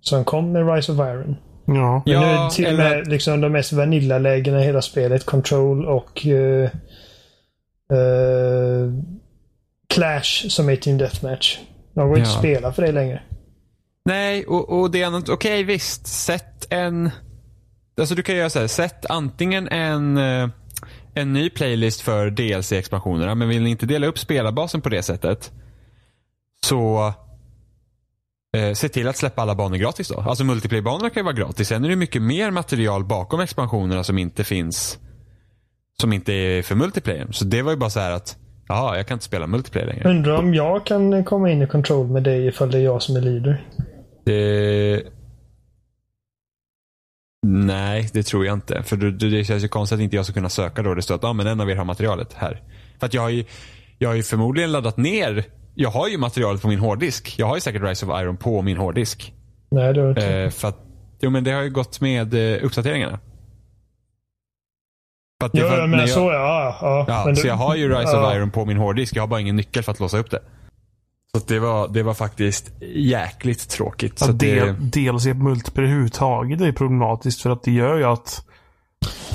Som 0.00 0.24
kom 0.24 0.52
med 0.52 0.74
Rise 0.74 0.92
of 0.92 0.98
Iron. 0.98 1.36
Ja. 1.66 2.02
Men 2.06 2.20
nu 2.20 2.26
är 2.26 2.50
till 2.50 2.66
och 2.66 2.74
med 2.74 3.08
liksom 3.08 3.40
de 3.40 3.52
mest 3.52 3.72
vanilla-lägena 3.72 4.60
i 4.60 4.64
hela 4.64 4.82
spelet. 4.82 5.24
Control 5.24 5.86
och 5.86 6.26
uh, 6.26 6.64
uh, 7.92 8.92
Clash 9.88 10.48
som 10.48 10.68
är 10.68 10.76
Team 10.76 10.98
Deathmatch. 10.98 11.58
De 11.94 12.08
går 12.08 12.18
ja. 12.18 12.24
inte 12.24 12.30
att 12.30 12.38
spela 12.38 12.72
för 12.72 12.82
det 12.82 12.92
längre. 12.92 13.22
Nej, 14.04 14.44
och, 14.46 14.80
och 14.80 14.90
det 14.90 15.02
är 15.02 15.06
annat. 15.06 15.28
Okej, 15.28 15.34
okay, 15.34 15.64
visst. 15.64 16.06
Sätt 16.06 16.66
en... 16.70 17.10
Alltså 18.00 18.14
du 18.14 18.22
kan 18.22 18.36
göra 18.36 18.50
så 18.50 18.58
här. 18.58 18.66
Sätt 18.66 19.06
antingen 19.06 19.68
en 19.68 20.18
en 21.14 21.32
ny 21.32 21.50
playlist 21.50 22.00
för 22.00 22.30
DLC-expansionerna. 22.30 23.34
Men 23.34 23.48
vill 23.48 23.62
ni 23.62 23.70
inte 23.70 23.86
dela 23.86 24.06
upp 24.06 24.18
spelarbasen 24.18 24.80
på 24.80 24.88
det 24.88 25.02
sättet 25.02 25.52
så 26.66 27.12
eh, 28.56 28.72
se 28.72 28.88
till 28.88 29.08
att 29.08 29.16
släppa 29.16 29.42
alla 29.42 29.54
banor 29.54 29.76
gratis 29.76 30.08
då. 30.08 30.20
Alltså 30.20 30.44
multiplayer-banorna 30.44 31.10
kan 31.10 31.20
ju 31.20 31.24
vara 31.24 31.34
gratis. 31.34 31.68
Sen 31.68 31.84
är 31.84 31.88
det 31.88 31.96
mycket 31.96 32.22
mer 32.22 32.50
material 32.50 33.04
bakom 33.04 33.40
expansionerna 33.40 34.04
som 34.04 34.18
inte 34.18 34.44
finns 34.44 34.98
som 36.00 36.12
inte 36.12 36.32
är 36.32 36.62
för 36.62 36.74
multiplayer. 36.74 37.26
Så 37.30 37.44
det 37.44 37.62
var 37.62 37.70
ju 37.70 37.76
bara 37.76 37.90
så 37.90 38.00
här 38.00 38.10
att 38.10 38.36
Jaha, 38.68 38.96
jag 38.96 39.06
kan 39.06 39.14
inte 39.14 39.24
spela 39.24 39.46
multiplayer 39.46 39.86
längre. 39.86 40.10
Undrar 40.10 40.36
om 40.36 40.54
jag 40.54 40.86
kan 40.86 41.24
komma 41.24 41.50
in 41.50 41.62
i 41.62 41.66
control 41.66 42.06
med 42.06 42.22
dig 42.22 42.46
ifall 42.46 42.70
det 42.70 42.78
är 42.78 42.82
jag 42.82 43.02
som 43.02 43.16
är 43.16 43.20
leader? 43.20 43.68
Det 44.24 45.02
Nej, 47.46 48.08
det 48.12 48.22
tror 48.22 48.46
jag 48.46 48.54
inte. 48.54 48.82
För 48.82 48.96
det, 48.96 49.10
det 49.10 49.44
känns 49.44 49.64
ju 49.64 49.68
konstigt 49.68 49.96
att 49.96 50.02
inte 50.02 50.16
jag 50.16 50.24
ska 50.24 50.34
kunna 50.34 50.48
söka 50.48 50.82
då. 50.82 50.94
Det 50.94 51.02
står 51.02 51.14
att 51.14 51.24
ah, 51.24 51.32
men 51.32 51.46
en 51.46 51.60
av 51.60 51.70
er 51.70 51.76
har 51.76 51.84
materialet 51.84 52.32
här. 52.32 52.62
För 52.98 53.06
att 53.06 53.14
jag 53.14 53.22
har 53.22 53.28
ju, 53.28 53.44
jag 53.98 54.08
har 54.08 54.14
ju 54.14 54.22
förmodligen 54.22 54.72
laddat 54.72 54.96
ner. 54.96 55.44
Jag 55.74 55.90
har 55.90 56.08
ju 56.08 56.18
materialet 56.18 56.62
på 56.62 56.68
min 56.68 56.78
hårddisk. 56.78 57.34
Jag 57.38 57.46
har 57.46 57.54
ju 57.54 57.60
säkert 57.60 57.82
Rise 57.82 58.06
of 58.06 58.20
Iron 58.22 58.36
på 58.36 58.62
min 58.62 58.76
hårddisk. 58.76 59.34
Nej, 59.70 59.94
det 59.94 60.00
har 60.00 60.08
inte. 60.08 60.34
Eh, 60.34 60.50
för 60.50 60.68
att, 60.68 60.78
jo 61.20 61.30
men 61.30 61.44
det 61.44 61.50
har 61.52 61.62
ju 61.62 61.70
gått 61.70 62.00
med 62.00 62.34
eh, 62.34 62.64
uppdateringarna. 62.64 63.18
För 65.40 65.46
att 65.46 65.52
jo, 65.54 65.66
jag 65.66 65.88
menar 65.88 66.06
så 66.06 66.32
ja. 66.32 66.78
ja, 66.80 67.04
ja 67.08 67.34
så 67.34 67.42
du, 67.42 67.48
jag 67.48 67.54
har 67.54 67.76
ju 67.76 67.88
Rise 67.88 68.16
of 68.16 68.34
Iron 68.34 68.50
på 68.50 68.64
min 68.64 68.76
hårddisk. 68.76 69.16
Jag 69.16 69.22
har 69.22 69.28
bara 69.28 69.40
ingen 69.40 69.56
nyckel 69.56 69.82
för 69.82 69.92
att 69.92 70.00
låsa 70.00 70.18
upp 70.18 70.30
det. 70.30 70.40
Så 71.34 71.40
det 71.46 71.58
var, 71.58 71.88
det 71.88 72.02
var 72.02 72.14
faktiskt 72.14 72.72
jäkligt 72.94 73.68
tråkigt. 73.68 74.16
Ja, 74.20 74.26
så 74.26 74.32
det... 74.32 74.72
DLC 74.72 75.26
multiplayer 75.26 75.88
överhuvudtaget 75.88 76.60
är 76.60 76.72
problematiskt 76.72 77.42
för 77.42 77.50
att 77.50 77.62
det 77.62 77.70
gör 77.70 77.96
ju 77.96 78.04
att 78.04 78.44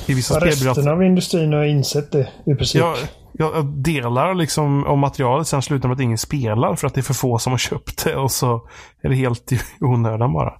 i 0.06 0.13
vissa 0.13 0.34
ja, 0.34 0.39
spel 0.39 0.68
Resten 0.68 0.88
att, 0.88 0.94
av 0.94 1.03
industrin 1.03 1.53
har 1.53 1.63
insett 1.63 2.12
det 2.12 2.29
i 2.46 2.56
princip. 2.56 2.79
Ja, 2.79 2.96
ja, 3.32 3.62
delar 3.62 4.34
liksom 4.34 4.86
av 4.86 4.98
materialet 4.98 5.48
sen 5.48 5.62
slutar 5.62 5.89
med 5.89 5.96
att 5.96 6.01
ingen 6.01 6.18
spelar 6.18 6.75
för 6.75 6.88
att 6.88 6.94
det 6.94 7.01
är 7.01 7.03
för 7.03 7.13
få 7.13 7.39
som 7.39 7.51
har 7.53 7.58
köpt 7.58 8.06
det 8.06 8.15
och 8.15 8.32
så 8.32 8.68
är 9.01 9.10
det 9.10 9.15
helt 9.15 9.51
i 9.51 9.60
onödan 9.79 10.34
bara. 10.34 10.53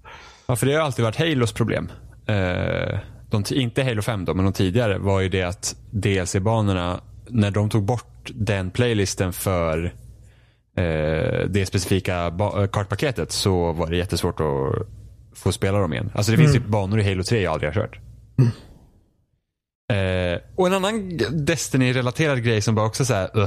Ja, 0.48 0.56
för 0.56 0.66
det 0.66 0.74
har 0.74 0.82
alltid 0.82 1.06
varit 1.06 1.18
Halos 1.18 1.52
problem. 1.52 1.92
Eh, 2.26 3.00
de, 3.30 3.44
inte 3.52 3.84
Halo 3.84 4.02
5 4.02 4.26
då, 4.26 4.34
men 4.34 4.46
de 4.46 4.54
tidigare 4.54 4.98
var 4.98 5.20
ju 5.20 5.30
det 5.30 5.44
att 5.44 5.76
DLC-banorna, 5.92 7.00
när 7.30 7.52
de 7.52 7.70
tog 7.70 7.84
bort 7.84 8.32
den 8.34 8.72
playlisten 8.72 9.34
för 9.34 9.94
eh, 10.80 11.46
det 11.50 11.66
specifika 11.66 12.28
eh, 12.28 12.68
kartpaketet 12.68 13.32
så 13.32 13.72
var 13.72 13.90
det 13.90 13.98
jättesvårt 13.98 14.40
att 14.40 14.88
få 15.34 15.52
spela 15.52 15.80
dem 15.80 15.94
igen. 15.94 16.12
Alltså 16.14 16.32
det 16.32 16.38
finns 16.38 16.52
mm. 16.52 16.62
typ 16.62 16.72
banor 16.72 17.00
i 17.00 17.04
Halo 17.04 17.24
3 17.24 17.42
jag 17.42 17.54
aldrig 17.54 17.70
har 17.70 17.82
kört. 17.82 18.00
Mm. 18.38 18.52
Eh, 19.92 20.40
och 20.56 20.68
en 20.68 20.74
annan 20.74 21.18
Destiny-relaterad 21.32 22.44
grej 22.44 22.62
som 22.62 22.76
bara 22.76 22.86
också 22.86 23.06
så 23.06 23.14
här, 23.14 23.38
uh. 23.38 23.44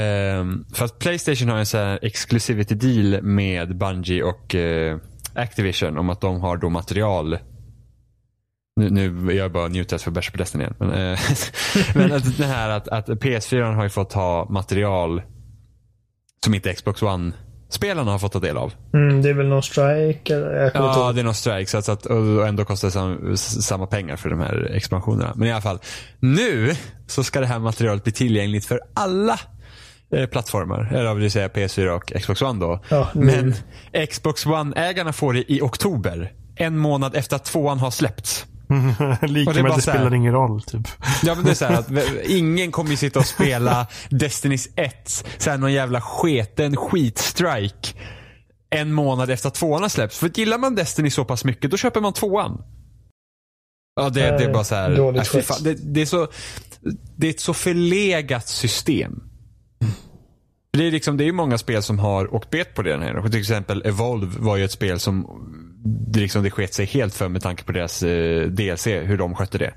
eh, 0.00 0.44
För 0.74 0.84
att 0.84 0.98
Playstation 0.98 1.48
har 1.48 1.56
en 1.56 1.66
så 1.66 1.78
här 1.78 1.98
exclusivity 2.02 2.74
deal 2.74 3.22
med 3.22 3.76
Bungie 3.76 4.22
och 4.22 4.54
eh, 4.54 4.98
Activision 5.34 5.98
om 5.98 6.10
att 6.10 6.20
de 6.20 6.40
har 6.40 6.56
då 6.56 6.68
material 6.68 7.38
Nu, 8.80 8.90
nu 8.90 9.32
jag 9.32 9.52
bara 9.52 9.68
njuter 9.68 9.98
för 9.98 10.10
Bärs 10.10 10.30
på 10.30 10.38
Destiny 10.38 10.64
igen. 10.64 10.74
Men, 10.78 10.90
eh, 10.90 11.18
men 11.94 12.12
att, 12.12 12.38
det 12.38 12.46
här 12.46 12.70
att, 12.70 12.88
att 12.88 13.08
PS4 13.08 13.74
har 13.74 13.82
ju 13.82 13.88
fått 13.88 14.12
ha 14.12 14.48
material 14.50 15.22
som 16.44 16.54
inte 16.54 16.74
Xbox 16.74 17.02
One-spelarna 17.02 18.10
har 18.10 18.18
fått 18.18 18.32
ta 18.32 18.38
del 18.38 18.56
av. 18.56 18.72
Mm, 18.94 19.22
det 19.22 19.28
är 19.28 19.34
väl 19.34 19.46
någon 19.46 19.62
strike? 19.62 20.34
Eller? 20.34 20.70
Ja, 20.74 21.12
det 21.12 21.20
är 21.20 21.24
någon 21.24 21.34
strike. 21.34 21.70
Så 21.70 21.78
att, 21.78 21.84
så 21.84 21.92
att, 21.92 22.06
och 22.06 22.48
ändå 22.48 22.64
kostar 22.64 22.88
det 22.88 22.92
sam, 22.92 23.36
samma 23.36 23.86
pengar 23.86 24.16
för 24.16 24.30
de 24.30 24.40
här 24.40 24.70
expansionerna. 24.74 25.32
Men 25.36 25.48
i 25.48 25.52
alla 25.52 25.62
fall. 25.62 25.78
Nu 26.18 26.74
så 27.06 27.24
ska 27.24 27.40
det 27.40 27.46
här 27.46 27.58
materialet 27.58 28.04
bli 28.04 28.12
tillgängligt 28.12 28.66
för 28.66 28.80
alla 28.94 29.40
eh, 30.12 30.26
plattformar. 30.26 30.88
Eller 30.92 31.04
vad 31.04 31.16
vill 31.16 31.30
säga 31.30 31.48
PS4 31.48 31.88
och 31.88 32.12
Xbox 32.20 32.42
One 32.42 32.60
då. 32.60 32.80
Ja. 32.88 33.08
Men 33.14 33.54
Xbox 34.10 34.46
One-ägarna 34.46 35.12
får 35.12 35.32
det 35.32 35.52
i 35.52 35.60
oktober. 35.60 36.32
En 36.56 36.78
månad 36.78 37.16
efter 37.16 37.36
att 37.36 37.44
tvåan 37.44 37.78
har 37.78 37.90
släppts. 37.90 38.46
Lika 39.22 39.50
Och 39.50 39.54
det 39.54 39.60
är 39.60 39.62
med 39.62 39.70
att 39.70 39.76
det 39.76 39.82
så 39.82 39.90
här- 39.90 39.98
spelar 39.98 40.14
ingen 40.14 40.32
roll, 40.32 40.62
typ. 40.62 40.88
Ja 41.22 41.34
men 41.34 41.44
det 41.44 41.50
är 41.50 41.54
så 41.54 41.64
här 41.64 41.78
att 41.78 41.90
ingen 42.24 42.72
kommer 42.72 42.90
ju 42.90 42.96
sitta 42.96 43.18
och 43.18 43.26
spela 43.26 43.86
Destinys 44.10 44.68
1, 44.76 45.26
så 45.38 45.50
här 45.50 45.58
någon 45.58 45.72
jävla 45.72 46.00
sketen 46.00 46.76
skitstrike 46.76 47.88
en 48.70 48.92
månad 48.92 49.30
efter 49.30 49.48
att 49.48 49.54
tvåan 49.54 49.82
har 49.82 49.88
släppts. 49.88 50.18
För 50.18 50.30
gillar 50.34 50.58
man 50.58 50.74
Destiny 50.74 51.10
så 51.10 51.24
pass 51.24 51.44
mycket, 51.44 51.70
då 51.70 51.76
köper 51.76 52.00
man 52.00 52.12
tvåan. 52.12 52.62
Ja, 53.96 54.08
det, 54.08 54.20
det 54.20 54.44
är 54.44 54.52
bara 54.52 54.64
så 54.64 54.74
här. 54.74 54.96
Dåligt 54.96 55.34
äh, 55.34 55.40
fan, 55.40 55.58
det, 55.62 55.74
det, 55.94 56.00
är 56.00 56.06
så, 56.06 56.28
det 57.16 57.26
är 57.26 57.30
ett 57.30 57.40
så 57.40 57.54
förlegat 57.54 58.48
system. 58.48 59.22
Det 60.72 60.86
är, 60.86 60.90
liksom, 60.90 61.16
det 61.16 61.24
är 61.24 61.26
ju 61.26 61.32
många 61.32 61.58
spel 61.58 61.82
som 61.82 61.98
har 61.98 62.34
åkt 62.34 62.50
bet 62.50 62.74
på 62.74 62.82
det. 62.82 62.98
Här. 62.98 63.28
Till 63.28 63.40
exempel 63.40 63.82
Evolve 63.84 64.38
var 64.38 64.56
ju 64.56 64.64
ett 64.64 64.72
spel 64.72 65.00
som 65.00 65.26
det, 65.84 66.20
liksom, 66.20 66.42
det 66.42 66.50
sket 66.50 66.74
sig 66.74 66.86
helt 66.86 67.14
för 67.14 67.28
med 67.28 67.42
tanke 67.42 67.64
på 67.64 67.72
deras 67.72 68.02
eh, 68.02 68.46
DLC, 68.46 68.86
hur 68.86 69.18
de 69.18 69.34
skötte 69.34 69.58
det. 69.58 69.74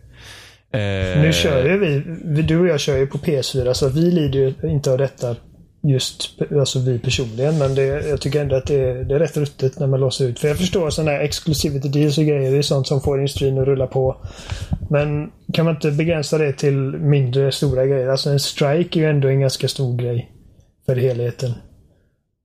Eh, 0.79 1.21
Nu 1.21 1.33
kör 1.33 1.65
ju 1.65 1.77
vi, 1.77 2.03
vi, 2.25 2.41
du 2.41 2.59
och 2.59 2.67
jag 2.67 2.79
kör 2.79 2.97
ju 2.97 3.07
på 3.07 3.17
PS4 3.17 3.73
så 3.73 3.89
vi 3.89 4.11
lider 4.11 4.39
ju 4.39 4.53
inte 4.69 4.91
av 4.91 4.97
detta 4.97 5.35
just 5.83 6.41
alltså 6.51 6.79
vi 6.79 6.99
personligen. 6.99 7.57
Men 7.57 7.75
det, 7.75 7.83
jag 7.83 8.21
tycker 8.21 8.41
ändå 8.41 8.55
att 8.55 8.65
det 8.65 8.75
är, 8.75 9.03
det 9.03 9.15
är 9.15 9.19
rätt 9.19 9.37
ruttet 9.37 9.79
när 9.79 9.87
man 9.87 9.99
låser 9.99 10.27
ut. 10.27 10.39
För 10.39 10.47
jag 10.47 10.57
förstår 10.57 10.89
sådana 10.89 11.11
här 11.11 11.19
exclusivity 11.19 11.89
deals 11.89 12.17
och 12.17 12.23
grejer. 12.23 12.51
Det 12.51 12.57
är 12.57 12.61
sånt 12.61 12.87
som 12.87 13.01
får 13.01 13.17
industrin 13.17 13.57
att 13.57 13.67
rulla 13.67 13.87
på. 13.87 14.25
Men 14.89 15.31
kan 15.53 15.65
man 15.65 15.75
inte 15.75 15.91
begränsa 15.91 16.37
det 16.37 16.53
till 16.53 16.77
mindre 16.97 17.51
stora 17.51 17.85
grejer? 17.85 18.07
Alltså 18.07 18.29
en 18.29 18.39
strike 18.39 18.99
är 18.99 19.03
ju 19.03 19.09
ändå 19.09 19.27
en 19.27 19.39
ganska 19.39 19.67
stor 19.67 19.97
grej. 19.97 20.31
För 20.85 20.95
helheten. 20.95 21.53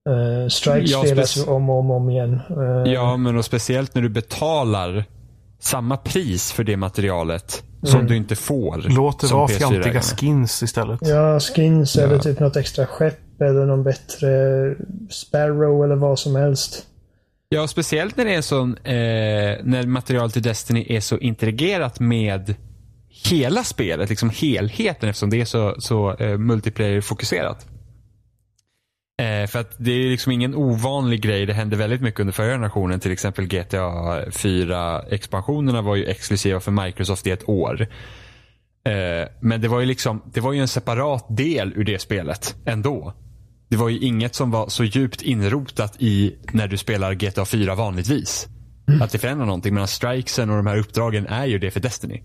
Uh, 0.09 0.49
strike 0.49 0.91
Ja, 0.91 1.05
spelas 1.05 1.37
ju 1.37 1.43
om 1.43 1.71
och 1.71 1.79
om, 1.79 1.91
om 1.91 2.11
igen. 2.11 2.41
Eh, 2.51 2.93
Ja, 2.93 3.17
men 3.17 3.37
och 3.37 3.45
speciellt 3.45 3.95
när 3.95 4.03
du 4.03 4.09
betalar 4.09 5.05
samma 5.61 5.97
pris 5.97 6.53
för 6.53 6.65
det 6.65 6.77
materialet 6.77 7.63
som 7.83 8.07
du 8.07 8.17
inte 8.17 8.37
får. 8.37 8.85
Låt 8.89 9.21
det 9.21 9.27
vara 9.27 9.47
PS4-ägarna. 9.47 9.71
fjantiga 9.81 10.01
skins 10.01 10.63
istället. 10.63 11.01
Ja, 11.03 11.41
skins 11.41 11.97
eller 11.97 12.15
Ja. 12.15 12.21
typ 12.23 12.41
något 12.41 12.57
extra 12.57 12.87
skepp 12.87 13.41
eller 13.41 13.67
någon 13.67 13.83
bättre 13.85 14.29
Sparrow 15.11 15.85
eller 15.85 15.97
vad 15.97 16.19
som 16.19 16.37
helst. 16.37 16.87
Ja, 17.49 17.69
speciellt 17.69 18.17
när 18.17 18.25
det 18.25 18.35
är 18.35 18.41
sån, 18.43 18.77
eh, 18.77 18.93
när 19.63 19.87
materialet 19.87 20.37
i 20.37 20.41
Destiny 20.41 20.87
är 20.89 21.01
så 21.01 21.19
integrerat 21.19 22.01
med 22.01 22.55
hela 23.31 23.65
spelet, 23.65 24.09
liksom 24.11 24.31
helheten 24.31 25.09
eftersom 25.09 25.31
det 25.31 25.41
är 25.41 25.45
så, 25.45 25.75
så 25.79 26.11
eh, 26.17 26.39
multiplayer-fokuserat. 26.39 27.67
Eh, 29.21 29.47
för 29.47 29.59
att 29.59 29.75
det 29.79 29.91
är 29.91 30.11
liksom 30.11 30.33
ingen 30.33 30.55
ovanlig 30.55 31.23
grej. 31.23 31.47
Det 31.47 31.53
hände 31.53 31.77
väldigt 31.77 32.01
mycket 32.01 32.21
under 32.21 32.33
förra 32.33 32.53
generationen. 32.53 33.01
Till 33.01 33.13
exempel 33.13 33.47
GTA 33.47 34.25
4-expansionerna 34.31 35.83
var 35.83 35.97
ju 35.97 36.05
exklusiva 36.05 36.61
för 36.61 36.71
Microsoft 36.71 37.27
i 37.27 37.31
ett 37.31 37.49
år. 37.49 37.87
Eh, 38.85 39.29
men 39.41 39.61
det 39.61 39.69
var 39.69 39.81
ju 39.81 39.87
liksom, 39.87 40.23
det 40.33 40.41
var 40.41 40.53
ju 40.53 40.61
en 40.61 40.69
separat 40.69 41.27
del 41.29 41.73
ur 41.77 41.85
det 41.85 41.99
spelet 41.99 42.57
ändå. 42.67 43.15
Det 43.69 43.77
var 43.77 43.89
ju 43.89 43.99
inget 43.99 44.35
som 44.35 44.51
var 44.51 44.69
så 44.69 44.85
djupt 44.85 45.23
inrotat 45.23 45.97
i 45.99 46.37
när 46.53 46.69
du 46.69 46.77
spelar 46.77 47.15
GTA 47.15 47.45
4 47.45 47.75
vanligtvis. 47.75 48.49
Att 49.01 49.11
det 49.11 49.19
förändrar 49.19 49.47
någonting. 49.47 49.75
Medan 49.75 49.89
strikesen 49.89 50.51
och 50.51 50.57
de 50.57 50.67
här 50.67 50.79
uppdragen 50.79 51.27
är 51.27 51.47
ju 51.47 51.59
det 51.59 51.71
för 51.71 51.81
Destiny. 51.81 52.23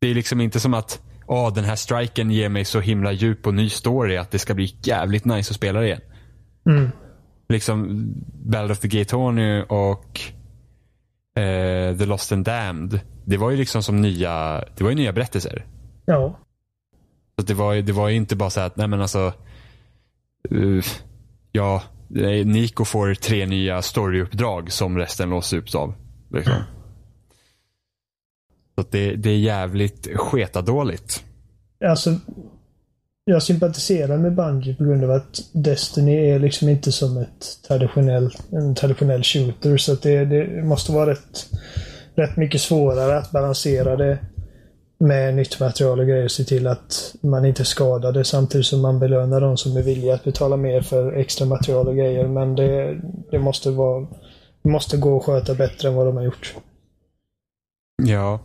Det 0.00 0.10
är 0.10 0.14
liksom 0.14 0.40
inte 0.40 0.60
som 0.60 0.74
att 0.74 1.00
Åh, 1.26 1.54
den 1.54 1.64
här 1.64 1.76
striken 1.76 2.30
ger 2.30 2.48
mig 2.48 2.64
så 2.64 2.80
himla 2.80 3.12
djup 3.12 3.46
och 3.46 3.54
ny 3.54 3.68
story 3.70 4.16
att 4.16 4.30
det 4.30 4.38
ska 4.38 4.54
bli 4.54 4.76
jävligt 4.82 5.24
nice 5.24 5.50
att 5.50 5.56
spela 5.56 5.80
det 5.80 5.86
igen. 5.86 6.00
Mm. 6.68 6.90
Liksom 7.48 8.08
Battle 8.44 8.72
of 8.72 8.78
the 8.78 8.88
Gay 8.88 9.04
Tony 9.04 9.62
och 9.62 10.20
eh, 11.42 11.96
The 11.96 12.06
Lost 12.06 12.32
and 12.32 12.44
Damned. 12.44 13.00
Det 13.24 13.36
var 13.36 13.50
ju 13.50 13.56
liksom 13.56 13.82
som 13.82 14.00
nya, 14.00 14.64
det 14.76 14.84
var 14.84 14.90
ju 14.90 14.96
nya 14.96 15.12
berättelser. 15.12 15.66
Ja. 16.04 16.38
Så 17.38 17.46
det, 17.46 17.54
var, 17.54 17.72
ju- 17.72 17.82
det 17.82 17.92
var 17.92 18.08
ju 18.08 18.16
inte 18.16 18.36
bara 18.36 18.50
så 18.50 18.60
att, 18.60 18.76
nej 18.76 18.88
men 18.88 19.00
alltså. 19.00 19.32
Uh, 20.52 20.82
ja, 21.52 21.82
eh, 22.16 22.46
Nico 22.46 22.84
får 22.84 23.14
tre 23.14 23.46
nya 23.46 23.82
storyuppdrag 23.82 24.72
som 24.72 24.98
resten 24.98 25.30
låses 25.30 25.52
ut 25.52 25.74
av. 25.74 25.94
Liksom. 26.30 26.54
Så 28.76 28.80
att 28.80 28.92
det, 28.92 29.16
det 29.16 29.30
är 29.30 29.38
jävligt 29.38 30.08
sketadåligt. 30.14 31.24
Alltså, 31.84 32.14
jag 33.24 33.42
sympatiserar 33.42 34.16
med 34.18 34.34
Bungie 34.34 34.74
på 34.74 34.84
grund 34.84 35.04
av 35.04 35.10
att 35.10 35.40
Destiny 35.52 36.30
är 36.30 36.38
liksom 36.38 36.68
inte 36.68 36.92
som 36.92 37.16
ett 37.16 37.62
traditionell, 37.68 38.30
en 38.50 38.74
traditionell 38.74 39.22
shooter. 39.22 39.76
Så 39.76 39.94
det, 39.94 40.24
det 40.24 40.64
måste 40.64 40.92
vara 40.92 41.10
rätt, 41.10 41.48
rätt 42.14 42.36
mycket 42.36 42.60
svårare 42.60 43.18
att 43.18 43.30
balansera 43.30 43.96
det 43.96 44.18
med 44.98 45.34
nytt 45.34 45.60
material 45.60 46.00
och 46.00 46.06
grejer 46.06 46.24
och 46.24 46.30
se 46.30 46.44
till 46.44 46.66
att 46.66 47.14
man 47.20 47.44
inte 47.44 47.64
skadar 47.64 48.12
det 48.12 48.24
samtidigt 48.24 48.66
som 48.66 48.82
man 48.82 48.98
belönar 48.98 49.40
de 49.40 49.56
som 49.56 49.76
är 49.76 49.82
villiga 49.82 50.14
att 50.14 50.24
betala 50.24 50.56
mer 50.56 50.80
för 50.80 51.12
extra 51.12 51.46
material 51.46 51.88
och 51.88 51.96
grejer. 51.96 52.28
Men 52.28 52.54
det, 52.54 53.00
det 53.30 53.38
måste 53.38 53.70
vara 53.70 54.06
det 54.62 54.70
måste 54.70 54.96
gå 54.96 55.16
att 55.16 55.24
sköta 55.24 55.54
bättre 55.54 55.88
än 55.88 55.94
vad 55.94 56.06
de 56.06 56.16
har 56.16 56.24
gjort. 56.24 56.54
Ja. 58.02 58.40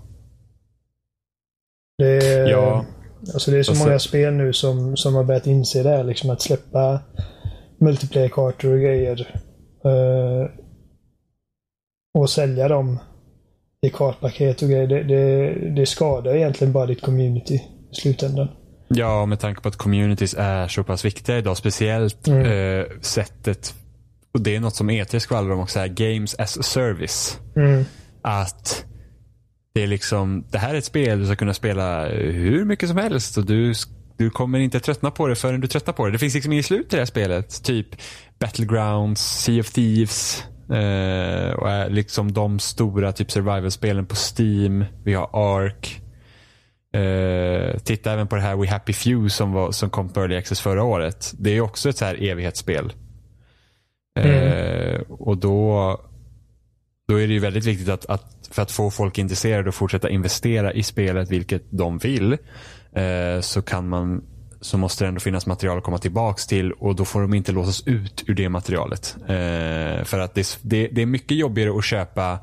Det 2.01 2.27
är, 2.27 2.47
Ja. 2.49 2.85
alltså 3.33 3.51
det 3.51 3.57
är 3.59 3.63
så 3.63 3.71
Alltså- 3.71 3.85
många 3.85 3.99
spel 3.99 4.33
nu 4.33 4.53
som, 4.53 4.97
som 4.97 5.15
har 5.15 5.23
börjat 5.23 5.47
inse 5.47 5.83
det 5.83 5.89
här. 5.89 6.03
Liksom 6.03 6.29
att 6.29 6.41
släppa 6.41 6.99
multiplayer-kartor 7.79 8.73
och 8.73 8.79
grejer. 8.79 9.41
eh, 9.85 10.49
och 12.19 12.29
sälja 12.29 12.67
dem 12.67 12.99
i 13.81 13.89
kartpaket 13.89 14.61
och 14.61 14.69
grejer. 14.69 14.87
Det, 14.87 15.03
det, 15.03 15.53
det 15.75 15.85
skadar 15.85 16.35
egentligen 16.35 16.73
bara 16.73 16.85
ditt 16.85 17.01
community 17.01 17.53
i 17.91 17.95
slutändan. 17.95 18.47
Ja, 18.87 19.25
med 19.25 19.39
tanke 19.39 19.61
på 19.61 19.67
att 19.69 19.75
communities 19.75 20.35
är 20.37 20.67
så 20.67 20.83
pass 20.83 21.05
viktiga 21.05 21.37
idag. 21.37 21.57
Speciellt 21.57 22.27
Mm. 22.27 22.45
eh, 22.81 22.85
sättet, 23.01 23.73
och 24.33 24.41
det 24.41 24.55
är 24.55 24.59
något 24.59 24.75
som 24.75 24.89
E3 24.91 25.19
skvallrar 25.19 25.53
om 25.53 25.59
också, 25.59 25.79
här, 25.79 25.87
games 25.87 26.35
as 26.39 26.57
a 26.57 26.63
service. 26.63 27.39
Mm. 27.55 27.83
Att 28.21 28.85
det 29.73 29.83
är 29.83 29.87
liksom, 29.87 30.45
det 30.49 30.57
här 30.57 30.73
är 30.73 30.77
ett 30.77 30.85
spel 30.85 31.19
du 31.19 31.25
ska 31.25 31.35
kunna 31.35 31.53
spela 31.53 32.09
hur 32.09 32.65
mycket 32.65 32.89
som 32.89 32.97
helst 32.97 33.37
och 33.37 33.45
du, 33.45 33.73
du 34.17 34.29
kommer 34.29 34.59
inte 34.59 34.79
tröttna 34.79 35.11
på 35.11 35.27
det 35.27 35.35
förrän 35.35 35.61
du 35.61 35.67
tröttnar 35.67 35.93
på 35.93 36.05
det. 36.05 36.11
Det 36.11 36.17
finns 36.17 36.33
liksom 36.33 36.53
inget 36.53 36.65
slut 36.65 36.89
till 36.89 36.97
det 36.97 37.01
här 37.01 37.05
spelet. 37.05 37.63
Typ 37.63 37.87
Battlegrounds, 38.39 39.21
Sea 39.21 39.59
of 39.59 39.71
Thieves 39.71 40.43
eh, 40.69 41.53
och 41.53 41.69
är 41.69 41.89
liksom 41.89 42.33
de 42.33 42.59
stora 42.59 43.11
typ 43.11 43.31
survival-spelen 43.31 44.05
på 44.05 44.15
Steam. 44.15 44.85
Vi 45.03 45.13
har 45.13 45.29
Ark. 45.33 46.01
Eh, 46.93 47.79
titta 47.79 48.11
även 48.11 48.27
på 48.27 48.35
det 48.35 48.41
här 48.41 48.55
We 48.55 48.67
Happy 48.67 48.93
Few 48.93 49.29
som, 49.29 49.51
var, 49.51 49.71
som 49.71 49.89
kom 49.89 50.09
på 50.09 50.19
Early 50.19 50.35
Access 50.35 50.61
förra 50.61 50.83
året. 50.83 51.33
Det 51.39 51.49
är 51.49 51.61
också 51.61 51.89
ett 51.89 51.97
så 51.97 52.05
här 52.05 52.23
evighetsspel. 52.23 52.93
Eh, 54.19 55.01
och 55.09 55.37
då, 55.37 55.97
då 57.07 57.15
är 57.15 57.27
det 57.27 57.33
ju 57.33 57.39
väldigt 57.39 57.65
viktigt 57.65 57.89
att, 57.89 58.05
att 58.05 58.40
för 58.51 58.61
att 58.61 58.71
få 58.71 58.91
folk 58.91 59.17
intresserade 59.17 59.69
och 59.69 59.75
fortsätta 59.75 60.09
investera 60.09 60.73
i 60.73 60.83
spelet, 60.83 61.31
vilket 61.31 61.63
de 61.69 61.97
vill, 61.97 62.37
eh, 62.93 63.41
så 63.41 63.61
kan 63.61 63.89
man 63.89 64.23
så 64.61 64.77
måste 64.77 65.03
det 65.03 65.07
ändå 65.07 65.19
finnas 65.19 65.45
material 65.45 65.77
att 65.77 65.83
komma 65.83 65.97
tillbaks 65.97 66.47
till 66.47 66.71
och 66.71 66.95
då 66.95 67.05
får 67.05 67.21
de 67.21 67.33
inte 67.33 67.51
låsas 67.51 67.87
ut 67.87 68.23
ur 68.27 68.35
det 68.35 68.49
materialet. 68.49 69.15
Eh, 69.21 70.03
för 70.03 70.19
att 70.19 70.33
det, 70.33 70.59
det, 70.61 70.87
det 70.87 71.01
är 71.01 71.05
mycket 71.05 71.37
jobbigare 71.37 71.77
att 71.77 71.85
köpa 71.85 72.39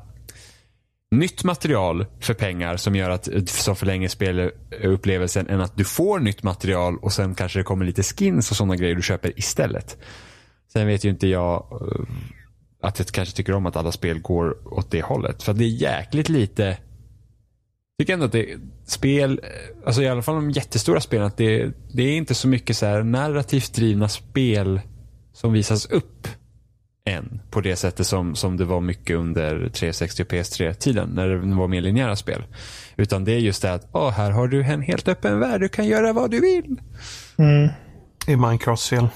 nytt 1.11 1.43
material 1.43 2.05
för 2.19 2.33
pengar 2.33 2.77
som 2.77 2.95
gör 2.95 3.09
att 3.09 3.49
som 3.49 3.75
förlänger 3.75 4.07
spelupplevelsen 4.07 5.47
än 5.47 5.61
att 5.61 5.77
du 5.77 5.83
får 5.83 6.19
nytt 6.19 6.43
material 6.43 6.97
och 6.97 7.13
sen 7.13 7.35
kanske 7.35 7.59
det 7.59 7.63
kommer 7.63 7.85
lite 7.85 8.03
skins 8.03 8.51
och 8.51 8.57
sådana 8.57 8.75
grejer 8.75 8.95
du 8.95 9.01
köper 9.01 9.39
istället. 9.39 9.97
Sen 10.73 10.87
vet 10.87 11.05
ju 11.05 11.09
inte 11.09 11.27
jag 11.27 11.67
eh, 11.71 12.05
att 12.81 12.99
jag 12.99 13.07
kanske 13.07 13.35
tycker 13.35 13.53
om 13.53 13.65
att 13.65 13.75
alla 13.75 13.91
spel 13.91 14.19
går 14.19 14.73
åt 14.73 14.91
det 14.91 15.01
hållet. 15.01 15.43
För 15.43 15.53
det 15.53 15.63
är 15.63 15.67
jäkligt 15.67 16.29
lite 16.29 16.77
jag 17.99 18.03
tycker 18.03 18.13
ändå 18.13 18.25
att 18.25 18.31
det 18.31 18.59
spel, 18.85 19.39
eh, 19.43 19.85
alltså 19.85 20.01
i 20.01 20.07
alla 20.07 20.21
fall 20.21 20.35
de 20.35 20.51
jättestora 20.51 21.01
spelen, 21.01 21.25
att 21.25 21.37
det, 21.37 21.71
det 21.93 22.03
är 22.03 22.17
inte 22.17 22.35
så 22.35 22.47
mycket 22.47 22.77
så 22.77 22.85
här 22.85 23.03
narrativt 23.03 23.73
drivna 23.73 24.07
spel 24.07 24.81
som 25.33 25.53
visas 25.53 25.85
upp 25.85 26.27
än 27.05 27.41
på 27.49 27.61
det 27.61 27.75
sättet 27.75 28.07
som, 28.07 28.35
som 28.35 28.57
det 28.57 28.65
var 28.65 28.81
mycket 28.81 29.15
under 29.15 29.69
360 29.69 30.23
och 30.23 30.27
PS3-tiden 30.27 31.09
när 31.09 31.27
det 31.27 31.55
var 31.55 31.67
mer 31.67 31.81
linjära 31.81 32.15
spel. 32.15 32.43
Utan 32.95 33.25
det 33.25 33.31
är 33.31 33.39
just 33.39 33.61
det 33.61 33.73
att 33.73 33.95
oh, 33.95 34.09
här 34.09 34.31
har 34.31 34.47
du 34.47 34.63
en 34.63 34.81
helt 34.81 35.07
öppen 35.07 35.39
värld, 35.39 35.61
du 35.61 35.69
kan 35.69 35.87
göra 35.87 36.13
vad 36.13 36.31
du 36.31 36.39
vill. 36.39 36.81
Mm. 37.37 37.69
I 38.27 38.35
Minecrafts 38.35 38.89
fel. 38.89 39.07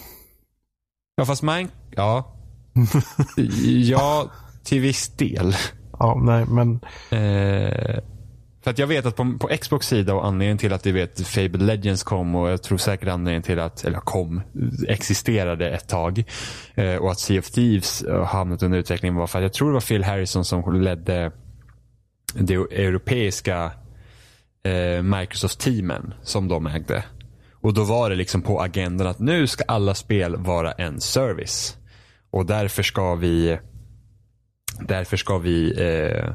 Ja, 1.16 1.26
fast 1.26 1.44
Mine... 1.44 1.70
Ja. 1.96 2.36
ja, 3.84 4.32
till 4.64 4.82
viss 4.82 5.10
del. 5.10 5.56
Ja, 6.00 6.22
nej, 6.24 6.46
men... 6.46 6.80
Eh, 7.10 8.00
för 8.64 8.72
att 8.72 8.80
jag 8.80 8.88
vet 8.88 9.06
att 9.06 9.16
på, 9.16 9.38
på 9.40 9.48
Xbox 9.48 9.88
sida 9.88 10.14
och 10.14 10.26
anledningen 10.26 10.58
till 10.58 10.74
att 10.74 10.84
du 10.84 10.92
vet 10.92 11.28
Fable 11.28 11.64
Legends 11.64 12.04
kom 12.04 12.36
och 12.36 12.50
jag 12.50 12.64
tror 12.64 12.78
säkert 12.78 13.08
anledningen 13.08 13.44
till 13.44 13.60
att, 13.60 13.84
eller 13.84 14.00
kom, 14.00 14.42
existerade 14.88 15.70
ett 15.70 15.88
tag. 15.88 16.24
Eh, 16.76 16.96
och 16.96 17.12
att 17.12 17.20
Sea 17.20 17.40
of 17.40 17.52
Thieves 17.52 18.06
har 18.08 18.26
hamnat 18.26 18.64
under 18.64 18.78
utveckling 18.78 19.16
var 19.16 19.28
för 19.28 19.40
att 19.40 19.44
jag 19.44 19.54
tror 19.54 19.68
det 19.68 19.74
var 19.74 19.82
Phil 19.82 20.04
Harrison 20.04 20.46
som 20.46 20.82
ledde 20.82 21.32
det 22.34 22.54
europeiska 22.54 23.72
eh, 24.64 25.02
Microsoft-teamen 25.02 26.14
som 26.22 26.48
de 26.48 26.68
ägde. 26.68 27.04
Och 27.62 27.74
då 27.74 27.84
var 27.84 28.10
det 28.10 28.16
liksom 28.16 28.42
på 28.42 28.62
agendan 28.62 29.08
att 29.08 29.20
nu 29.20 29.48
ska 29.48 29.64
alla 29.68 29.96
spel 29.96 30.36
vara 30.36 30.72
en 30.72 31.02
service. 31.02 31.78
Och 32.34 32.46
därför 32.46 32.84
ska 32.84 33.16
vi 33.16 33.58
därför 34.80 35.18
ska 35.18 35.38
vi 35.38 35.82
eh, 35.82 36.34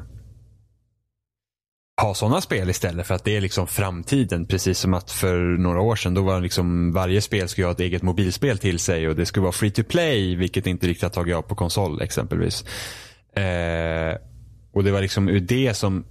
ha 2.01 2.13
sådana 2.13 2.41
spel 2.41 2.69
istället 2.69 3.07
för 3.07 3.15
att 3.15 3.23
det 3.23 3.37
är 3.37 3.41
liksom 3.41 3.67
framtiden. 3.67 4.45
Precis 4.45 4.79
som 4.79 4.93
att 4.93 5.11
för 5.11 5.39
några 5.39 5.81
år 5.81 5.95
sedan 5.95 6.13
då 6.13 6.21
var 6.21 6.41
liksom 6.41 6.91
varje 6.91 7.21
spel 7.21 7.47
skulle 7.47 7.67
ha 7.67 7.71
ett 7.71 7.79
eget 7.79 8.01
mobilspel 8.01 8.57
till 8.57 8.79
sig 8.79 9.07
och 9.07 9.15
det 9.15 9.25
skulle 9.25 9.41
vara 9.41 9.51
free 9.51 9.71
to 9.71 9.83
play 9.83 10.35
vilket 10.35 10.67
inte 10.67 10.87
riktigt 10.87 11.03
har 11.03 11.09
tagit 11.09 11.35
av 11.35 11.41
på 11.41 11.55
konsol 11.55 12.01
exempelvis. 12.01 12.65
Eh, 13.33 14.17
och 14.73 14.83
det 14.83 14.91
var 14.91 15.01
liksom 15.01 15.29
ur 15.29 15.39
det 15.39 15.73
som 15.73 16.05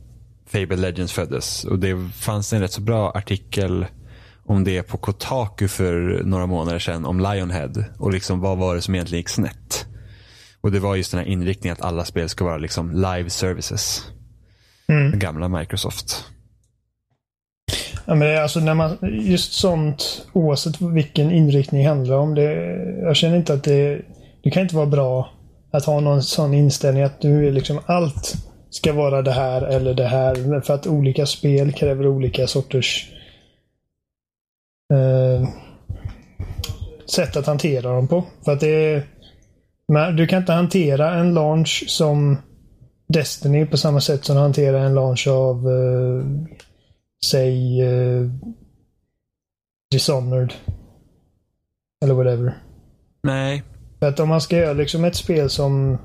Fable 0.46 0.76
Legends 0.76 1.12
föddes 1.12 1.64
och 1.64 1.78
det 1.78 2.10
fanns 2.14 2.52
en 2.52 2.60
rätt 2.60 2.72
så 2.72 2.80
bra 2.80 3.10
artikel 3.10 3.86
om 4.48 4.64
det 4.64 4.82
på 4.82 4.96
Kotaku 4.96 5.68
för 5.68 6.22
några 6.24 6.46
månader 6.46 6.78
sedan 6.78 7.06
om 7.06 7.20
Lionhead 7.20 7.72
och 7.98 8.12
liksom 8.12 8.40
vad 8.40 8.58
var 8.58 8.74
det 8.74 8.82
som 8.82 8.94
egentligen 8.94 9.20
gick 9.20 9.28
snett. 9.28 9.86
Och 10.60 10.72
det 10.72 10.80
var 10.80 10.96
just 10.96 11.10
den 11.10 11.20
här 11.20 11.26
inriktningen 11.26 11.72
att 11.72 11.84
alla 11.84 12.04
spel 12.04 12.28
ska 12.28 12.44
vara 12.44 12.58
liksom 12.58 12.92
live 12.92 13.30
services. 13.30 14.04
Mm. 14.88 15.18
Gamla 15.18 15.48
Microsoft. 15.48 16.24
Ja, 18.06 18.14
men 18.14 18.42
alltså 18.42 18.60
när 18.60 18.74
man, 18.74 18.98
just 19.02 19.52
sånt, 19.52 20.26
oavsett 20.32 20.80
vilken 20.80 21.30
inriktning 21.30 21.82
det 21.82 21.88
handlar 21.88 22.16
om. 22.16 22.34
Det, 22.34 22.52
jag 23.02 23.16
känner 23.16 23.36
inte 23.36 23.54
att 23.54 23.64
det, 23.64 24.02
det 24.42 24.50
kan 24.50 24.62
inte 24.62 24.76
vara 24.76 24.86
bra 24.86 25.30
att 25.70 25.84
ha 25.84 26.00
någon 26.00 26.22
sån 26.22 26.54
inställning 26.54 27.02
att 27.02 27.22
nu 27.22 27.48
är 27.48 27.52
liksom 27.52 27.80
allt 27.86 28.34
ska 28.70 28.92
vara 28.92 29.22
det 29.22 29.32
här 29.32 29.62
eller 29.62 29.94
det 29.94 30.06
här. 30.06 30.60
För 30.60 30.74
att 30.74 30.86
olika 30.86 31.26
spel 31.26 31.72
kräver 31.72 32.06
olika 32.06 32.46
sorters 32.46 33.10
eh, 34.92 35.48
sätt 37.06 37.36
att 37.36 37.46
hantera 37.46 37.92
dem 37.92 38.08
på. 38.08 38.24
För 38.44 38.52
att 38.52 38.60
det 38.60 39.04
men 39.92 40.16
du 40.16 40.26
kan 40.26 40.38
inte 40.38 40.52
hantera 40.52 41.14
en 41.14 41.34
launch 41.34 41.84
som 41.88 42.36
Destiny 43.08 43.66
på 43.66 43.76
samma 43.76 44.00
sätt 44.00 44.24
som 44.24 44.36
du 44.36 44.42
hanterar 44.42 44.78
en 44.78 44.94
launch 44.94 45.28
av 45.28 45.68
uh, 45.68 46.24
säg 47.26 47.82
uh, 47.82 48.30
Dishonored. 49.90 50.52
Eller 52.04 52.14
whatever. 52.14 52.58
Nej. 53.22 53.62
För 53.98 54.06
att 54.06 54.20
om 54.20 54.28
man 54.28 54.40
ska 54.40 54.56
göra 54.56 54.72
liksom 54.72 55.04
ett 55.04 55.16
spel 55.16 55.50
som 55.50 55.98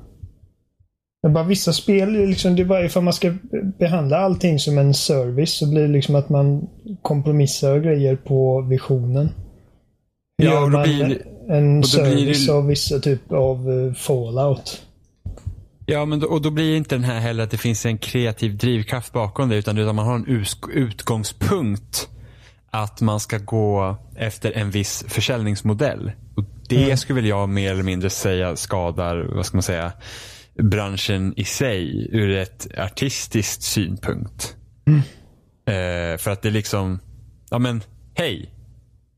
bara 1.30 1.44
vissa 1.44 1.72
spel, 1.72 2.12
liksom, 2.12 2.56
det 2.56 2.62
är 2.62 2.66
bara 2.66 2.84
ifall 2.84 3.02
man 3.02 3.12
ska 3.12 3.34
behandla 3.78 4.18
allting 4.18 4.58
som 4.58 4.78
en 4.78 4.94
service 4.94 5.58
så 5.58 5.70
blir 5.70 5.82
det 5.82 5.88
liksom 5.88 6.14
att 6.14 6.28
man 6.28 6.66
kompromissar 7.02 7.76
och 7.76 7.82
grejer 7.82 8.16
på 8.16 8.60
visionen. 8.60 9.30
Hur 10.38 10.46
ja, 10.46 10.52
gör 10.52 10.68
man 10.68 10.82
blir, 10.82 11.22
en 11.48 11.84
service 11.84 12.46
det... 12.46 12.52
av 12.52 12.66
vissa 12.66 12.98
typ 12.98 13.32
av 13.32 13.68
uh, 13.68 13.94
fallout? 13.94 14.82
Ja, 15.86 16.04
men 16.04 16.20
då, 16.20 16.26
och 16.26 16.42
då 16.42 16.50
blir 16.50 16.76
inte 16.76 16.94
den 16.94 17.04
här 17.04 17.20
heller 17.20 17.44
att 17.44 17.50
det 17.50 17.58
finns 17.58 17.86
en 17.86 17.98
kreativ 17.98 18.56
drivkraft 18.56 19.12
bakom 19.12 19.48
det 19.48 19.56
utan, 19.56 19.78
utan 19.78 19.96
man 19.96 20.06
har 20.06 20.14
en 20.14 20.44
utgångspunkt 20.72 22.08
att 22.70 23.00
man 23.00 23.20
ska 23.20 23.38
gå 23.38 23.96
efter 24.16 24.52
en 24.52 24.70
viss 24.70 25.04
försäljningsmodell. 25.08 26.12
Och 26.36 26.44
Det 26.68 26.84
mm. 26.84 26.96
skulle 26.96 27.20
väl 27.20 27.28
jag 27.28 27.48
mer 27.48 27.72
eller 27.72 27.82
mindre 27.82 28.10
säga 28.10 28.56
skadar, 28.56 29.30
vad 29.34 29.46
ska 29.46 29.56
man 29.56 29.62
säga, 29.62 29.92
branschen 30.62 31.34
i 31.36 31.44
sig 31.44 32.08
ur 32.12 32.30
ett 32.30 32.66
artistiskt 32.78 33.62
synpunkt. 33.62 34.56
Mm. 34.86 35.00
Eh, 35.66 36.18
för 36.18 36.30
att 36.30 36.42
det 36.42 36.48
är 36.48 36.52
liksom, 36.52 36.98
ja 37.50 37.58
men 37.58 37.82
hej, 38.14 38.50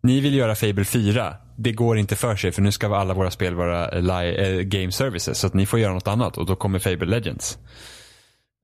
ni 0.03 0.21
vill 0.21 0.35
göra 0.35 0.55
Fable 0.55 0.85
4 0.85 1.37
det 1.57 1.73
går 1.73 1.99
inte 1.99 2.17
för 2.17 2.37
sig 2.37 2.53
för 2.53 2.63
nu 2.63 2.73
ska 2.73 2.97
alla 2.97 3.15
våra 3.15 3.31
spel 3.31 3.55
vara 3.55 3.91
li- 3.91 4.59
äh, 4.59 4.63
game 4.63 4.93
services. 4.93 5.39
Så 5.39 5.47
att 5.47 5.55
ni 5.55 5.67
får 5.67 5.79
göra 5.79 5.95
något 5.95 6.09
annat 6.09 6.39
och 6.39 6.47
då 6.47 6.57
kommer 6.57 6.79
Fable 6.79 7.07
Legends. 7.07 7.59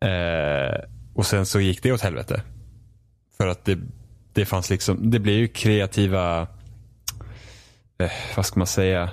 Eh, 0.04 0.85
och 1.14 1.26
sen 1.26 1.46
så 1.46 1.61
gick 1.61 1.82
det 1.82 1.92
åt 1.92 2.00
helvete. 2.00 2.42
För 3.37 3.46
att 3.46 3.64
det, 3.64 3.78
det 4.32 4.44
fanns 4.44 4.70
liksom, 4.70 5.11
det 5.11 5.18
blev 5.18 5.37
ju 5.37 5.48
kreativa, 5.48 6.40
eh, 7.98 8.11
vad 8.37 8.46
ska 8.46 8.61
man 8.61 8.66
säga, 8.66 9.11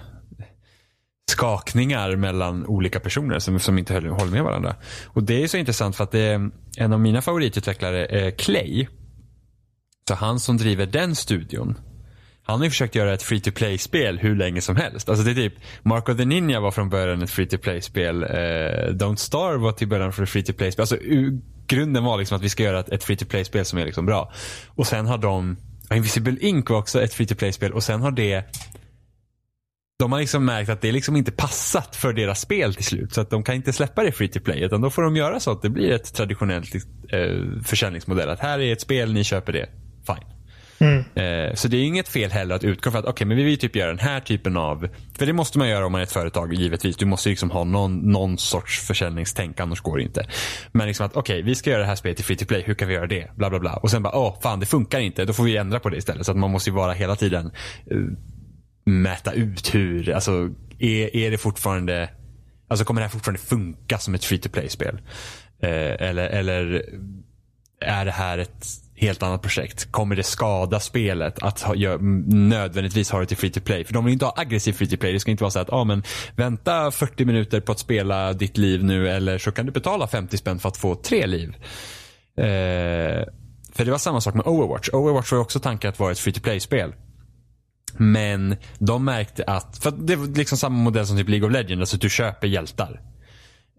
skakningar 1.29 2.15
mellan 2.15 2.65
olika 2.65 2.99
personer 2.99 3.39
som, 3.39 3.59
som 3.59 3.77
inte 3.77 3.93
höll, 3.93 4.07
håller 4.07 4.31
med 4.31 4.43
varandra. 4.43 4.75
Och 5.07 5.23
det 5.23 5.43
är 5.43 5.47
så 5.47 5.57
intressant 5.57 5.95
för 5.95 6.03
att 6.03 6.11
det 6.11 6.49
en 6.77 6.93
av 6.93 6.99
mina 6.99 7.21
favoritutvecklare, 7.21 8.05
är 8.05 8.31
Clay. 8.31 8.87
Så 10.07 10.15
han 10.15 10.39
som 10.39 10.57
driver 10.57 10.85
den 10.85 11.15
studion 11.15 11.77
han 12.49 12.59
har 12.59 12.65
ju 12.65 12.69
försökt 12.69 12.95
göra 12.95 13.13
ett 13.13 13.23
free 13.23 13.39
to 13.39 13.51
play-spel 13.51 14.19
hur 14.19 14.35
länge 14.35 14.61
som 14.61 14.75
helst. 14.75 15.09
Alltså 15.09 15.25
det 15.25 15.31
är 15.31 15.35
typ, 15.35 15.53
Mark 15.83 16.09
of 16.09 16.17
the 16.17 16.25
Ninja 16.25 16.59
var 16.59 16.71
från 16.71 16.89
början 16.89 17.21
ett 17.21 17.31
free 17.31 17.45
to 17.45 17.57
play-spel. 17.57 18.23
Eh, 18.23 18.27
Don't 18.93 19.15
Star 19.15 19.57
var 19.57 19.71
till 19.71 19.87
början 19.87 20.13
för 20.13 20.23
ett 20.23 20.29
free 20.29 20.43
to 20.43 20.53
play-spel. 20.53 20.81
Alltså 20.81 20.97
grunden 21.67 22.03
var 22.03 22.17
liksom 22.17 22.37
att 22.37 22.43
vi 22.43 22.49
ska 22.49 22.63
göra 22.63 22.79
ett, 22.79 22.89
ett 22.89 23.03
free 23.03 23.17
to 23.17 23.25
play-spel 23.25 23.65
som 23.65 23.79
är 23.79 23.85
liksom 23.85 24.05
bra. 24.05 24.31
Och 24.67 24.87
sen 24.87 25.07
har 25.07 25.17
de, 25.17 25.57
Invisible 25.93 26.37
Ink 26.41 26.69
var 26.69 26.77
också 26.77 27.01
ett 27.01 27.13
free 27.13 27.27
to 27.27 27.35
play-spel 27.35 27.73
och 27.73 27.83
sen 27.83 28.01
har 28.01 28.11
det 28.11 28.43
de 29.99 30.12
har 30.12 30.19
liksom 30.19 30.45
märkt 30.45 30.69
att 30.69 30.81
det 30.81 30.91
liksom 30.91 31.15
inte 31.15 31.31
passat 31.31 31.95
för 31.95 32.13
deras 32.13 32.41
spel 32.41 32.75
till 32.75 32.85
slut. 32.85 33.13
Så 33.13 33.21
att 33.21 33.29
de 33.29 33.43
kan 33.43 33.55
inte 33.55 33.73
släppa 33.73 34.03
det 34.03 34.12
free 34.12 34.27
to 34.27 34.39
play. 34.39 34.63
Utan 34.63 34.81
då 34.81 34.89
får 34.89 35.01
de 35.01 35.15
göra 35.15 35.39
så 35.39 35.51
att 35.51 35.62
det 35.62 35.69
blir 35.69 35.91
ett 35.91 36.13
traditionellt 36.13 36.75
eh, 36.75 37.62
försäljningsmodell. 37.65 38.29
Att 38.29 38.39
här 38.39 38.59
är 38.59 38.73
ett 38.73 38.81
spel, 38.81 39.13
ni 39.13 39.23
köper 39.23 39.53
det. 39.53 39.69
Fine. 40.07 40.39
Mm. 40.79 40.97
Eh, 41.15 41.53
så 41.53 41.67
det 41.67 41.77
är 41.77 41.83
inget 41.83 42.07
fel 42.07 42.31
heller 42.31 42.55
att 42.55 42.63
utgå 42.63 42.91
från 42.91 42.99
att 42.99 43.05
okay, 43.05 43.27
men 43.27 43.38
vi 43.38 43.43
vill 43.43 43.59
typ 43.59 43.75
göra 43.75 43.88
den 43.88 43.99
här 43.99 44.19
typen 44.19 44.57
av, 44.57 44.89
för 45.17 45.25
det 45.25 45.33
måste 45.33 45.57
man 45.57 45.69
göra 45.69 45.85
om 45.85 45.91
man 45.91 46.01
är 46.01 46.03
ett 46.03 46.12
företag 46.12 46.53
givetvis. 46.53 46.97
Du 46.97 47.05
måste 47.05 47.29
liksom 47.29 47.51
ha 47.51 47.63
någon, 47.63 48.12
någon 48.12 48.38
sorts 48.38 48.79
försäljningstänk, 48.79 49.59
annars 49.59 49.81
går 49.81 49.97
det 49.97 50.03
inte. 50.03 50.25
Men 50.71 50.88
liksom 50.88 51.05
att 51.05 51.15
okej, 51.15 51.35
okay, 51.35 51.49
vi 51.49 51.55
ska 51.55 51.69
göra 51.69 51.81
det 51.81 51.88
här 51.88 51.95
spelet 51.95 52.17
till 52.17 52.25
free 52.25 52.38
to 52.38 52.45
play, 52.45 52.63
hur 52.65 52.73
kan 52.73 52.88
vi 52.88 52.93
göra 52.93 53.07
det? 53.07 53.31
Bla 53.35 53.49
bla 53.49 53.59
bla. 53.59 53.73
Och 53.73 53.91
sen 53.91 54.03
bara, 54.03 54.17
åh 54.17 54.41
fan 54.41 54.59
det 54.59 54.65
funkar 54.65 54.99
inte, 54.99 55.25
då 55.25 55.33
får 55.33 55.43
vi 55.43 55.57
ändra 55.57 55.79
på 55.79 55.89
det 55.89 55.97
istället. 55.97 56.25
Så 56.25 56.31
att 56.31 56.38
man 56.38 56.51
måste 56.51 56.69
ju 56.69 56.75
vara 56.75 56.93
hela 56.93 57.15
tiden 57.15 57.51
uh, 57.91 58.09
mäta 58.89 59.34
ut 59.34 59.75
hur, 59.75 60.10
alltså 60.10 60.49
är, 60.80 61.15
är 61.15 61.32
det 61.32 61.38
fortfarande, 61.38 62.10
alltså 62.67 62.86
kommer 62.86 63.02
det 63.02 63.06
här 63.06 63.12
fortfarande 63.12 63.41
funka 63.41 63.97
som 63.97 64.15
ett 64.15 64.25
free 64.25 64.39
to 64.39 64.49
play-spel? 64.49 65.02
Eh, 65.62 66.08
eller, 66.10 66.28
eller 66.30 66.86
är 67.82 68.06
det 68.06 68.12
här 68.12 68.38
ett 68.38 68.65
helt 68.95 69.23
annat 69.23 69.41
projekt. 69.41 69.91
Kommer 69.91 70.15
det 70.15 70.23
skada 70.23 70.80
spelet 70.80 71.43
att 71.43 71.62
ha, 71.62 71.75
gör, 71.75 71.97
nödvändigtvis 72.34 73.12
ha 73.12 73.19
det 73.19 73.25
till 73.25 73.38
free 73.38 73.52
to 73.52 73.60
play? 73.60 73.84
För 73.84 73.93
de 73.93 74.06
vill 74.06 74.13
inte 74.13 74.25
ha 74.25 74.34
aggressiv 74.38 74.73
free 74.73 74.88
to 74.88 74.97
play. 74.97 75.13
Det 75.13 75.19
ska 75.19 75.32
inte 75.32 75.43
vara 75.43 75.52
så 75.52 75.60
att, 75.60 75.73
ah, 75.73 75.84
men 75.84 76.04
vänta 76.36 76.91
40 76.91 77.25
minuter 77.25 77.60
på 77.60 77.71
att 77.71 77.80
spela 77.80 78.34
ditt 78.34 78.58
liv 78.58 78.84
nu 78.84 79.10
eller 79.10 79.38
så 79.38 79.52
kan 79.52 79.65
du 79.65 79.71
betala 79.71 80.08
50 80.08 80.38
spänn 80.38 80.60
för 80.60 80.69
att 80.69 80.78
få 80.78 80.95
tre 80.95 81.28
liv. 81.28 81.56
Eh, 82.38 83.25
för 83.73 83.86
det 83.86 83.91
var 83.91 83.97
samma 83.97 84.21
sak 84.21 84.34
med 84.34 84.47
Overwatch. 84.47 84.89
Overwatch 84.89 85.32
var 85.32 85.39
också 85.39 85.60
tanken 85.60 85.89
att 85.89 85.99
vara 85.99 86.12
ett 86.12 86.19
free 86.19 86.34
to 86.34 86.41
play-spel. 86.41 86.93
Men 87.97 88.56
de 88.80 89.06
märkte 89.06 89.43
att, 89.43 89.78
för 89.78 89.89
att 89.89 90.08
det 90.08 90.15
var 90.15 90.28
liksom 90.28 90.58
samma 90.58 90.78
modell 90.78 91.08
som 91.08 91.17
typ 91.17 91.30
League 91.30 91.47
of 91.47 91.54
Legends, 91.54 91.80
alltså 91.80 91.95
att 91.95 92.02
du 92.02 92.10
köper 92.10 92.47
hjältar. 92.47 93.02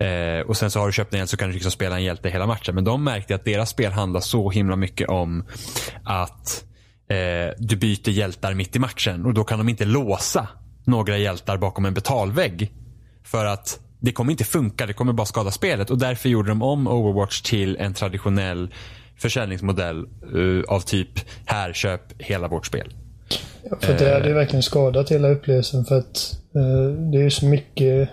Eh, 0.01 0.47
och 0.47 0.57
sen 0.57 0.71
så 0.71 0.79
har 0.81 0.87
du 0.87 0.93
köpt 0.93 1.15
en 1.15 1.19
hjälte 1.19 1.31
så 1.31 1.37
kan 1.37 1.49
du 1.49 1.55
liksom 1.55 1.73
spela 1.73 1.97
en 1.97 2.05
hjälte 2.05 2.29
hela 2.29 2.47
matchen. 2.47 2.75
Men 2.75 2.85
de 2.85 3.05
märkte 3.05 3.35
att 3.35 3.45
deras 3.45 3.71
spel 3.71 3.93
handlar 3.93 4.21
så 4.21 4.51
himla 4.51 4.77
mycket 4.77 5.09
om 5.09 5.45
att 6.05 6.65
eh, 7.09 7.55
du 7.59 7.77
byter 7.77 8.09
hjältar 8.09 8.55
mitt 8.55 8.77
i 8.77 8.79
matchen. 8.79 9.27
Och 9.27 9.35
då 9.35 9.45
kan 9.45 9.59
de 9.59 9.69
inte 9.69 9.85
låsa 9.85 10.49
några 10.85 11.19
hjältar 11.19 11.57
bakom 11.57 11.85
en 11.85 11.95
betalvägg. 11.95 12.73
För 13.25 13.45
att 13.45 13.81
det 14.01 14.13
kommer 14.13 14.31
inte 14.31 14.45
funka, 14.45 14.87
det 14.87 14.93
kommer 14.93 15.13
bara 15.13 15.27
skada 15.27 15.51
spelet. 15.51 15.91
Och 15.91 15.99
därför 15.99 16.29
gjorde 16.29 16.49
de 16.49 16.63
om 16.63 16.87
Overwatch 16.87 17.41
till 17.41 17.77
en 17.77 17.95
traditionell 17.95 18.75
försäljningsmodell 19.17 20.07
uh, 20.35 20.65
av 20.69 20.81
typ 20.81 21.09
här, 21.47 21.73
köp 21.73 22.23
hela 22.23 22.49
vårt 22.49 22.67
spel. 22.67 22.95
Ja, 23.63 23.77
för 23.81 23.99
det 23.99 24.15
hade 24.15 24.29
ju 24.29 24.35
verkligen 24.35 24.63
skadat 24.63 25.13
hela 25.13 25.29
upplevelsen 25.29 25.85
för 25.85 25.99
att 25.99 26.39
uh, 26.57 27.11
det 27.11 27.23
är 27.23 27.31
så 27.31 27.47
mycket 27.47 28.09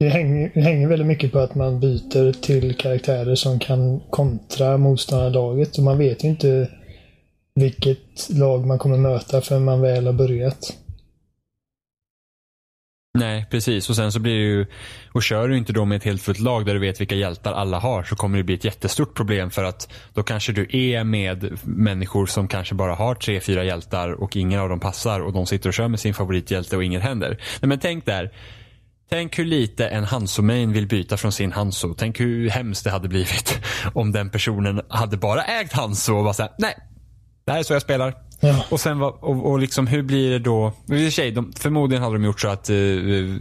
det 0.00 0.08
hänger, 0.08 0.50
det 0.54 0.60
hänger 0.60 0.88
väldigt 0.88 1.06
mycket 1.06 1.32
på 1.32 1.38
att 1.38 1.54
man 1.54 1.80
byter 1.80 2.32
till 2.32 2.74
karaktärer 2.74 3.34
som 3.34 3.58
kan 3.58 4.00
kontra 4.10 4.76
motståndarlaget. 4.76 5.78
Och 5.78 5.84
man 5.84 5.98
vet 5.98 6.24
ju 6.24 6.28
inte 6.28 6.68
vilket 7.54 8.30
lag 8.30 8.66
man 8.66 8.78
kommer 8.78 8.96
möta 8.96 9.40
förrän 9.40 9.64
man 9.64 9.80
väl 9.80 10.06
har 10.06 10.12
börjat. 10.12 10.76
Nej, 13.14 13.46
precis. 13.50 13.90
Och 13.90 13.96
sen 13.96 14.12
så 14.12 14.20
blir 14.20 14.34
det 14.34 14.44
ju, 14.44 14.66
och 15.12 15.22
kör 15.22 15.48
du 15.48 15.56
inte 15.56 15.72
då 15.72 15.84
med 15.84 15.96
ett 15.96 16.04
helt 16.04 16.22
fullt 16.22 16.40
lag 16.40 16.66
där 16.66 16.74
du 16.74 16.80
vet 16.80 17.00
vilka 17.00 17.14
hjältar 17.14 17.52
alla 17.52 17.78
har 17.78 18.02
så 18.02 18.16
kommer 18.16 18.38
det 18.38 18.44
bli 18.44 18.54
ett 18.54 18.64
jättestort 18.64 19.14
problem 19.14 19.50
för 19.50 19.64
att 19.64 19.92
då 20.14 20.22
kanske 20.22 20.52
du 20.52 20.66
är 20.70 21.04
med 21.04 21.58
människor 21.64 22.26
som 22.26 22.48
kanske 22.48 22.74
bara 22.74 22.94
har 22.94 23.14
tre, 23.14 23.40
fyra 23.40 23.64
hjältar 23.64 24.10
och 24.10 24.36
ingen 24.36 24.60
av 24.60 24.68
dem 24.68 24.80
passar 24.80 25.20
och 25.20 25.32
de 25.32 25.46
sitter 25.46 25.68
och 25.68 25.74
kör 25.74 25.88
med 25.88 26.00
sin 26.00 26.14
favorithjälte 26.14 26.76
och 26.76 26.84
inget 26.84 27.02
händer. 27.02 27.28
Nej, 27.60 27.68
men 27.68 27.78
tänk 27.78 28.06
där. 28.06 28.30
Tänk 29.10 29.38
hur 29.38 29.44
lite 29.44 29.88
en 29.88 30.04
Hanso-main 30.04 30.72
vill 30.72 30.86
byta 30.86 31.16
från 31.16 31.32
sin 31.32 31.52
Hanso. 31.52 31.94
Tänk 31.94 32.20
hur 32.20 32.50
hemskt 32.50 32.84
det 32.84 32.90
hade 32.90 33.08
blivit 33.08 33.58
om 33.94 34.12
den 34.12 34.30
personen 34.30 34.82
hade 34.88 35.16
bara 35.16 35.42
ägt 35.42 35.72
Hanso 35.72 36.14
och 36.14 36.24
var 36.24 36.32
såhär, 36.32 36.52
nej, 36.58 36.74
det 37.44 37.52
här 37.52 37.58
är 37.58 37.62
så 37.62 37.72
jag 37.72 37.82
spelar. 37.82 38.29
Ja. 38.40 38.64
Och 38.70 38.80
sen 38.80 38.98
var, 38.98 39.24
och, 39.24 39.50
och 39.50 39.58
liksom 39.58 39.86
hur 39.86 40.02
blir 40.02 40.30
det 40.30 40.38
då? 40.38 40.72
I 40.92 41.08
och 41.08 41.12
sig, 41.12 41.30
de, 41.30 41.52
förmodligen 41.52 42.02
hade 42.02 42.14
de 42.14 42.24
gjort 42.24 42.40
så 42.40 42.48
att 42.48 42.70
uh, 42.70 43.36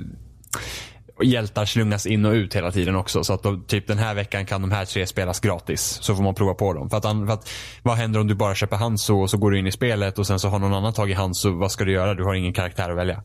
hjältar 1.23 1.65
slungas 1.65 2.05
in 2.05 2.25
och 2.25 2.33
ut 2.33 2.55
hela 2.55 2.71
tiden 2.71 2.95
också. 2.95 3.23
Så 3.23 3.33
att 3.33 3.43
då, 3.43 3.59
typ 3.67 3.87
den 3.87 3.97
här 3.97 4.15
veckan 4.15 4.45
kan 4.45 4.61
de 4.61 4.71
här 4.71 4.85
tre 4.85 5.07
spelas 5.07 5.39
gratis. 5.39 5.99
Så 6.01 6.15
får 6.15 6.23
man 6.23 6.35
prova 6.35 6.53
på 6.53 6.73
dem. 6.73 6.89
För 6.89 6.97
att, 6.97 7.03
för 7.03 7.33
att 7.33 7.49
vad 7.83 7.97
händer 7.97 8.19
om 8.19 8.27
du 8.27 8.35
bara 8.35 8.55
köper 8.55 8.77
Hanso 8.77 9.21
och 9.21 9.29
så 9.29 9.37
går 9.37 9.51
du 9.51 9.59
in 9.59 9.67
i 9.67 9.71
spelet 9.71 10.19
och 10.19 10.27
sen 10.27 10.39
så 10.39 10.49
har 10.49 10.59
någon 10.59 10.73
annan 10.73 10.93
tagit 10.93 11.17
Hanso. 11.17 11.51
Vad 11.51 11.71
ska 11.71 11.85
du 11.85 11.91
göra? 11.91 12.13
Du 12.13 12.23
har 12.23 12.33
ingen 12.33 12.53
karaktär 12.53 12.89
att 12.89 12.97
välja. 12.97 13.23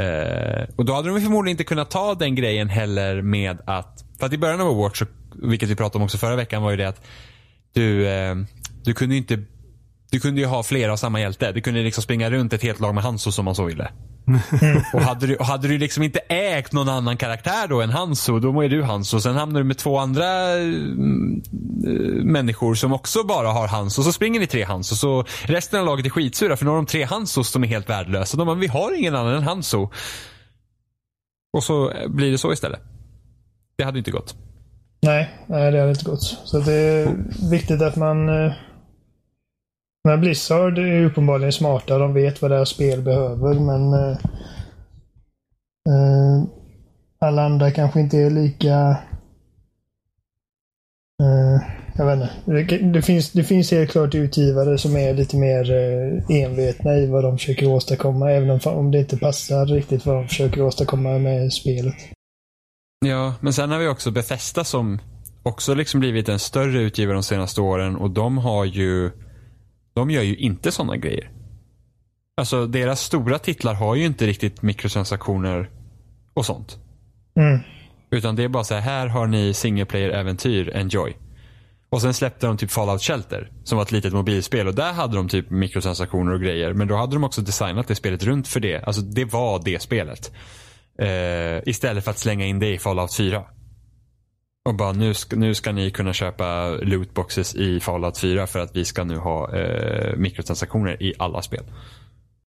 Uh, 0.00 0.66
och 0.76 0.84
då 0.84 0.94
hade 0.94 1.08
de 1.08 1.20
förmodligen 1.20 1.54
inte 1.54 1.64
kunnat 1.64 1.90
ta 1.90 2.14
den 2.14 2.34
grejen 2.34 2.68
heller 2.68 3.22
med 3.22 3.58
att, 3.66 4.04
för 4.18 4.26
att 4.26 4.32
i 4.32 4.38
början 4.38 4.60
av 4.60 4.68
Overwatch, 4.68 5.02
vilket 5.42 5.68
vi 5.68 5.76
pratade 5.76 5.98
om 5.98 6.04
också 6.04 6.18
förra 6.18 6.36
veckan, 6.36 6.62
var 6.62 6.70
ju 6.70 6.76
det 6.76 6.88
att 6.88 7.06
du, 7.72 8.06
uh, 8.06 8.36
du 8.84 8.94
kunde 8.94 9.16
inte 9.16 9.44
du 10.10 10.20
kunde 10.20 10.40
ju 10.40 10.46
ha 10.46 10.62
flera 10.62 10.92
av 10.92 10.96
samma 10.96 11.20
hjälte. 11.20 11.52
Du 11.52 11.60
kunde 11.60 11.82
liksom 11.82 12.02
springa 12.02 12.30
runt 12.30 12.52
ett 12.52 12.62
helt 12.62 12.80
lag 12.80 12.94
med 12.94 13.04
Hanso 13.04 13.32
som 13.32 13.44
man 13.44 13.54
så 13.54 13.64
ville. 13.64 13.90
och 14.94 15.00
hade 15.00 15.26
du, 15.26 15.36
och 15.36 15.46
hade 15.46 15.68
du 15.68 15.78
liksom 15.78 16.02
inte 16.02 16.18
ägt 16.18 16.72
någon 16.72 16.88
annan 16.88 17.16
karaktär 17.16 17.68
då 17.68 17.82
än 17.82 17.90
Hanso, 17.90 18.38
då 18.38 18.60
är 18.64 18.68
du 18.68 18.82
Hanso. 18.82 19.20
Sen 19.20 19.34
hamnar 19.34 19.60
du 19.60 19.64
med 19.64 19.78
två 19.78 19.98
andra 19.98 20.52
mm, 20.52 21.42
människor 22.24 22.74
som 22.74 22.92
också 22.92 23.22
bara 23.22 23.48
har 23.48 23.68
Hanso. 23.68 24.02
Så 24.02 24.12
springer 24.12 24.40
ni 24.40 24.46
tre 24.46 24.64
Hanso. 24.64 24.96
Så 24.96 25.24
resten 25.42 25.80
av 25.80 25.86
laget 25.86 26.06
är 26.06 26.10
skitsura 26.10 26.56
för 26.56 26.64
nu 26.64 26.70
har 26.70 26.76
de 26.76 26.86
tre 26.86 27.04
Hansos 27.04 27.50
som 27.50 27.64
är 27.64 27.68
helt 27.68 27.88
värdelösa. 27.88 28.36
De 28.36 28.46
bara, 28.46 28.56
vi 28.56 28.66
har 28.66 28.98
ingen 28.98 29.14
annan 29.14 29.34
än 29.34 29.42
Hanso. 29.42 29.90
Och 31.52 31.64
så 31.64 31.92
blir 32.08 32.30
det 32.30 32.38
så 32.38 32.52
istället. 32.52 32.80
Det 33.78 33.84
hade 33.84 33.98
inte 33.98 34.10
gått. 34.10 34.36
Nej, 35.02 35.30
nej 35.46 35.72
det 35.72 35.78
hade 35.78 35.90
inte 35.90 36.04
gått. 36.04 36.22
Så 36.22 36.58
det 36.58 36.72
är 36.72 37.16
viktigt 37.50 37.82
att 37.82 37.96
man 37.96 38.28
men 40.08 40.20
Blizzard 40.20 40.78
är 40.78 41.04
uppenbarligen 41.04 41.52
smarta. 41.52 41.98
De 41.98 42.14
vet 42.14 42.42
vad 42.42 42.50
deras 42.50 42.68
spel 42.68 43.02
behöver, 43.02 43.54
men 43.54 43.92
eh, 43.92 44.16
eh, 45.88 46.44
alla 47.18 47.44
andra 47.44 47.70
kanske 47.70 48.00
inte 48.00 48.18
är 48.18 48.30
lika... 48.30 48.96
Eh, 51.22 51.62
jag 51.96 52.06
vet 52.06 52.14
inte. 52.14 52.30
Det, 52.44 52.92
det, 52.92 53.02
finns, 53.02 53.32
det 53.32 53.44
finns 53.44 53.70
helt 53.70 53.90
klart 53.90 54.14
utgivare 54.14 54.78
som 54.78 54.96
är 54.96 55.14
lite 55.14 55.36
mer 55.36 55.72
eh, 55.72 56.36
envetna 56.42 56.96
i 56.96 57.06
vad 57.06 57.24
de 57.24 57.38
försöker 57.38 57.68
åstadkomma, 57.68 58.30
även 58.30 58.50
om, 58.50 58.60
om 58.64 58.90
det 58.90 58.98
inte 58.98 59.16
passar 59.16 59.66
riktigt 59.66 60.06
vad 60.06 60.16
de 60.16 60.28
försöker 60.28 60.62
åstadkomma 60.62 61.18
med 61.18 61.52
spelet. 61.52 61.96
Ja, 63.06 63.34
men 63.40 63.52
sen 63.52 63.70
har 63.70 63.78
vi 63.78 63.88
också 63.88 64.10
Bethesda 64.10 64.64
som 64.64 64.98
också 65.42 65.74
liksom 65.74 66.00
blivit 66.00 66.28
en 66.28 66.38
större 66.38 66.82
utgivare 66.82 67.16
de 67.16 67.22
senaste 67.22 67.60
åren 67.60 67.96
och 67.96 68.10
de 68.10 68.38
har 68.38 68.64
ju 68.64 69.10
de 69.98 70.10
gör 70.10 70.22
ju 70.22 70.36
inte 70.36 70.72
sådana 70.72 70.96
grejer. 70.96 71.30
Alltså 72.36 72.66
deras 72.66 73.00
stora 73.00 73.38
titlar 73.38 73.74
har 73.74 73.94
ju 73.94 74.04
inte 74.04 74.26
riktigt 74.26 74.62
mikrotransaktioner 74.62 75.70
och 76.34 76.46
sånt. 76.46 76.78
Mm. 77.36 77.60
Utan 78.10 78.36
det 78.36 78.44
är 78.44 78.48
bara 78.48 78.64
så 78.64 78.74
här, 78.74 78.80
här 78.80 79.06
har 79.06 79.26
ni 79.26 79.54
single 79.54 79.84
player-äventyr, 79.84 80.76
enjoy. 80.76 81.16
Och 81.90 82.02
sen 82.02 82.14
släppte 82.14 82.46
de 82.46 82.56
typ 82.56 82.70
Fallout 82.70 83.02
Shelter, 83.02 83.52
som 83.64 83.76
var 83.76 83.82
ett 83.82 83.92
litet 83.92 84.12
mobilspel. 84.12 84.66
Och 84.66 84.74
där 84.74 84.92
hade 84.92 85.16
de 85.16 85.28
typ 85.28 85.50
mikrotransaktioner 85.50 86.32
och 86.32 86.40
grejer. 86.40 86.72
Men 86.72 86.88
då 86.88 86.96
hade 86.96 87.16
de 87.16 87.24
också 87.24 87.40
designat 87.40 87.88
det 87.88 87.94
spelet 87.94 88.24
runt 88.24 88.48
för 88.48 88.60
det. 88.60 88.82
Alltså 88.84 89.02
det 89.02 89.24
var 89.24 89.62
det 89.64 89.82
spelet. 89.82 90.32
Uh, 91.02 91.68
istället 91.68 92.04
för 92.04 92.10
att 92.10 92.18
slänga 92.18 92.46
in 92.46 92.58
det 92.58 92.74
i 92.74 92.78
Fallout 92.78 93.14
4. 93.14 93.44
Och 94.68 94.74
bara 94.74 94.92
nu 94.92 95.14
ska, 95.14 95.36
nu 95.36 95.54
ska 95.54 95.72
ni 95.72 95.90
kunna 95.90 96.12
köpa 96.12 96.68
lootboxes 96.70 97.54
i 97.54 97.80
Fallout 97.80 98.18
4 98.18 98.46
för 98.46 98.58
att 98.58 98.76
vi 98.76 98.84
ska 98.84 99.04
nu 99.04 99.16
ha 99.16 99.56
eh, 99.56 100.16
mikrotransaktioner 100.16 101.02
i 101.02 101.14
alla 101.18 101.42
spel. 101.42 101.64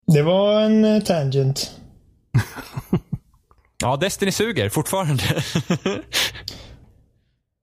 Det 0.07 0.21
var 0.21 0.61
en 0.61 0.85
eh, 0.85 1.03
tangent. 1.03 1.71
ja, 3.81 3.97
Destiny 3.97 4.31
suger 4.31 4.69
fortfarande. 4.69 5.23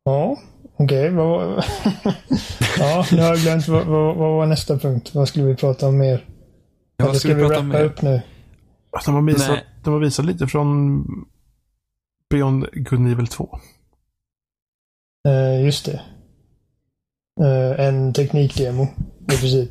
ja, 0.05 0.39
okej. 0.77 1.11
Okay. 1.11 1.19
ja, 2.79 3.07
nu 3.13 3.23
har 3.23 3.29
jag 3.29 3.39
glömt. 3.39 3.69
Vad, 3.69 3.87
vad, 3.87 4.17
vad, 4.17 4.37
var 4.37 4.47
nästa 4.47 4.79
punkt? 4.79 5.11
Vad 5.15 5.29
skulle 5.29 5.45
vi 5.45 5.57
prata 5.57 5.89
om 5.89 5.99
mer? 5.99 6.25
Ja, 6.97 7.05
Eller 7.05 7.15
ska 7.15 7.35
vi 7.35 7.43
rappa 7.43 7.79
upp 7.79 8.03
nu? 8.03 8.23
De 9.05 9.15
har, 9.15 9.23
visat, 9.23 9.59
de 9.85 9.93
har 9.93 10.01
visat 10.01 10.25
lite 10.25 10.47
från 10.47 11.05
Beyond 12.31 12.67
Good 12.73 13.13
Evil 13.13 13.27
2. 13.27 13.59
Uh, 15.27 15.65
just 15.65 15.85
det. 15.85 16.01
Uh, 17.41 17.81
en 17.81 18.13
teknikdemo 18.13 18.89
i 19.33 19.37
princip. 19.37 19.71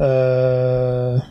uh, 0.00 1.22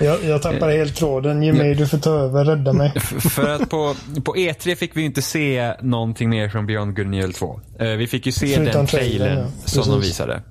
jag, 0.00 0.24
jag 0.24 0.42
tappar 0.42 0.70
helt 0.70 0.96
tråden. 0.96 1.42
Jimmy, 1.42 1.74
du 1.74 1.86
får 1.86 1.98
ta 1.98 2.10
över. 2.10 2.44
Rädda 2.44 2.72
mig. 2.72 2.92
För 3.20 3.48
att 3.48 3.70
på, 3.70 3.94
på 4.24 4.34
E3 4.34 4.74
fick 4.74 4.96
vi 4.96 5.02
inte 5.02 5.22
se 5.22 5.74
någonting 5.80 6.30
mer 6.30 6.48
från 6.48 6.66
Beyond 6.66 6.96
Good 6.96 7.06
Neil 7.06 7.32
2. 7.32 7.60
vi 7.78 8.06
fick 8.06 8.26
ju 8.26 8.32
se 8.32 8.46
Förutom 8.46 8.72
den 8.72 8.86
trailern 8.86 9.38
ja. 9.38 9.46
som 9.64 9.92
de 9.92 10.00
visade. 10.00 10.42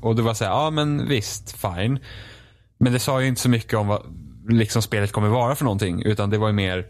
och 0.00 0.16
det 0.16 0.22
var 0.22 0.34
så 0.34 0.44
här, 0.44 0.50
ja 0.50 0.70
men 0.70 1.08
visst, 1.08 1.56
fine. 1.58 1.98
Men 2.80 2.92
det 2.92 2.98
sa 2.98 3.20
ju 3.20 3.28
inte 3.28 3.40
så 3.40 3.48
mycket 3.48 3.74
om 3.74 3.88
vad 3.88 4.02
liksom 4.48 4.82
spelet 4.82 5.12
kommer 5.12 5.28
vara 5.28 5.54
för 5.54 5.64
någonting. 5.64 6.02
Utan 6.02 6.30
det 6.30 6.38
var 6.38 6.46
ju 6.46 6.54
mer 6.54 6.86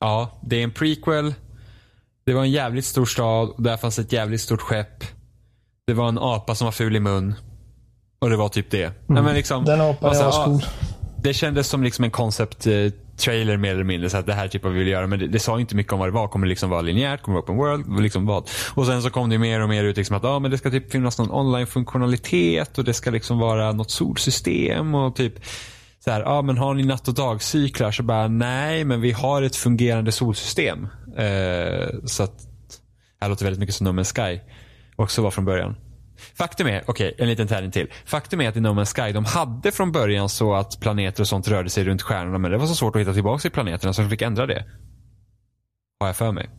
Ja, 0.00 0.40
det 0.42 0.56
är 0.56 0.64
en 0.64 0.70
prequel. 0.70 1.34
Det 2.26 2.34
var 2.34 2.42
en 2.42 2.50
jävligt 2.50 2.84
stor 2.84 3.06
stad 3.06 3.48
och 3.48 3.62
där 3.62 3.76
fanns 3.76 3.98
ett 3.98 4.12
jävligt 4.12 4.40
stort 4.40 4.60
skepp. 4.60 5.04
Det 5.86 5.94
var 5.94 6.08
en 6.08 6.18
apa 6.18 6.54
som 6.54 6.64
var 6.64 6.72
ful 6.72 6.96
i 6.96 7.00
mun. 7.00 7.34
Och 8.18 8.30
det 8.30 8.36
var 8.36 8.48
typ 8.48 8.70
det. 8.70 8.84
Mm. 8.84 8.94
Nej, 9.06 9.22
men 9.22 9.34
liksom, 9.34 9.64
Den 9.64 9.80
apan 9.80 10.16
är 10.16 10.28
ascool. 10.28 10.62
Det 11.22 11.34
kändes 11.34 11.68
som 11.68 11.82
liksom 11.82 12.04
en 12.04 12.10
concept 12.10 12.66
eh, 12.66 12.72
trailer 13.16 13.56
mer 13.56 13.72
eller 13.72 13.84
mindre. 13.84 14.10
Så 14.10 14.16
att 14.16 14.26
det 14.26 14.32
här 14.32 14.48
typ 14.48 14.64
vad 14.64 14.72
vi 14.72 14.78
vill 14.78 14.88
göra. 14.88 15.06
Men 15.06 15.18
det, 15.18 15.26
det, 15.26 15.38
sa 15.38 15.60
inte 15.60 15.76
mycket 15.76 15.92
om 15.92 15.98
vad 15.98 16.08
det 16.08 16.12
var. 16.12 16.28
Kommer 16.28 16.46
det 16.46 16.50
liksom 16.50 16.70
vara 16.70 16.80
linjärt? 16.80 17.22
Kommer 17.22 17.38
det 17.38 17.52
vara 17.52 17.74
open 17.74 17.86
world? 17.86 18.02
Liksom 18.02 18.26
vad? 18.26 18.48
Och 18.74 18.86
sen 18.86 19.02
så 19.02 19.10
kom 19.10 19.30
det 19.30 19.38
mer 19.38 19.60
och 19.60 19.68
mer 19.68 19.84
ut 19.84 19.96
liksom 19.96 20.16
att 20.16 20.24
ah, 20.24 20.38
men 20.38 20.50
det 20.50 20.58
ska 20.58 20.70
typ 20.70 20.92
finnas 20.92 21.18
någon 21.18 21.30
online-funktionalitet 21.30 22.78
och 22.78 22.84
det 22.84 22.94
ska 22.94 23.10
liksom 23.10 23.38
vara 23.38 23.72
något 23.72 23.90
solsystem 23.90 24.94
och 24.94 25.16
typ 25.16 25.34
så 26.04 26.10
här, 26.10 26.20
ja 26.20 26.42
men 26.42 26.58
har 26.58 26.74
ni 26.74 26.82
natt 26.82 27.08
och 27.08 27.14
dagcyklar? 27.14 27.90
Så 27.90 28.02
bara, 28.02 28.28
nej 28.28 28.84
men 28.84 29.00
vi 29.00 29.12
har 29.12 29.42
ett 29.42 29.56
fungerande 29.56 30.12
solsystem. 30.12 30.88
Eh, 31.16 31.88
så 32.04 32.22
att, 32.22 32.38
det 32.38 33.24
här 33.24 33.28
låter 33.28 33.44
väldigt 33.44 33.60
mycket 33.60 33.74
som 33.74 33.84
No 33.84 34.00
Man's 34.00 34.14
Sky 34.14 34.40
också 34.96 35.22
var 35.22 35.30
från 35.30 35.44
början. 35.44 35.76
Faktum 36.34 36.66
är, 36.66 36.84
okej, 36.86 37.08
okay, 37.08 37.22
en 37.22 37.28
liten 37.28 37.48
tävling 37.48 37.70
till. 37.70 37.92
Faktum 38.04 38.40
är 38.40 38.48
att 38.48 38.56
i 38.56 38.60
No 38.60 38.68
Man's 38.68 39.06
Sky, 39.06 39.12
de 39.12 39.24
hade 39.24 39.72
från 39.72 39.92
början 39.92 40.28
så 40.28 40.54
att 40.54 40.80
planeter 40.80 41.22
och 41.22 41.28
sånt 41.28 41.48
rörde 41.48 41.70
sig 41.70 41.84
runt 41.84 42.02
stjärnorna, 42.02 42.38
men 42.38 42.50
det 42.50 42.58
var 42.58 42.66
så 42.66 42.74
svårt 42.74 42.96
att 42.96 43.02
hitta 43.02 43.14
tillbaka 43.14 43.48
i 43.48 43.50
planeterna 43.50 43.92
så 43.92 44.02
de 44.02 44.10
fick 44.10 44.22
ändra 44.22 44.46
det. 44.46 44.64
Har 46.00 46.06
jag 46.06 46.16
för 46.16 46.32
mig. 46.32 46.50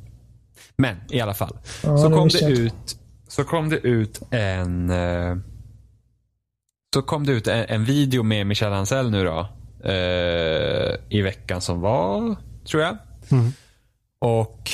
Men 0.78 0.98
i 1.10 1.22
alla 1.22 1.34
fall. 1.34 1.58
Ja, 1.84 1.98
så, 1.98 2.10
kom 2.10 2.28
det 2.28 2.42
ut, 2.42 2.98
så 3.28 3.44
kom 3.44 3.70
det 3.70 3.78
ut 3.78 4.22
en 4.32 4.90
eh, 4.90 5.36
så 6.94 7.02
kom 7.02 7.26
det 7.26 7.32
ut 7.32 7.48
en, 7.48 7.66
en 7.70 7.86
video 7.86 8.24
med 8.24 8.48
Michel 8.48 8.74
Ancel 8.74 9.12
nu 9.12 9.24
då. 9.24 9.48
Eh, 9.90 10.96
I 11.10 11.22
veckan 11.22 11.62
som 11.62 11.82
var, 11.82 12.36
tror 12.66 12.84
jag. 12.84 12.98
Mm. 13.32 13.52
Och 14.20 14.72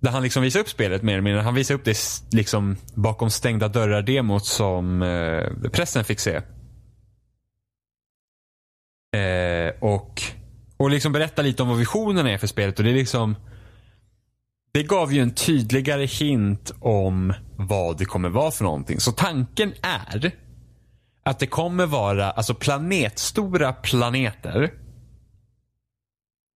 där 0.00 0.10
han 0.10 0.22
liksom 0.22 0.42
visar 0.42 0.60
upp 0.60 0.68
spelet 0.68 1.02
mer 1.02 1.12
eller 1.12 1.22
mindre. 1.22 1.42
Han 1.42 1.54
visar 1.54 1.74
upp 1.74 1.84
det 1.84 1.96
liksom 2.32 2.76
bakom 2.94 3.30
stängda 3.30 3.68
dörrar-demot 3.68 4.44
som 4.44 5.02
eh, 5.02 5.70
pressen 5.70 6.04
fick 6.04 6.20
se. 6.20 6.36
Eh, 9.16 9.72
och, 9.80 10.22
och 10.76 10.90
liksom 10.90 11.12
berätta 11.12 11.42
lite 11.42 11.62
om 11.62 11.68
vad 11.68 11.78
visionen 11.78 12.26
är 12.26 12.38
för 12.38 12.46
spelet. 12.46 12.78
Och 12.78 12.84
det 12.84 12.90
är 12.90 12.94
liksom 12.94 13.36
det 14.72 14.82
gav 14.82 15.12
ju 15.12 15.22
en 15.22 15.34
tydligare 15.34 16.06
hint 16.06 16.72
om 16.80 17.34
vad 17.56 17.98
det 17.98 18.04
kommer 18.04 18.28
vara 18.28 18.50
för 18.50 18.64
någonting. 18.64 19.00
Så 19.00 19.12
tanken 19.12 19.72
är 19.82 20.18
att 21.24 21.38
det 21.38 21.46
kommer 21.46 21.86
vara 21.86 22.30
alltså 22.30 22.54
planetstora 22.54 23.72
planeter 23.72 24.70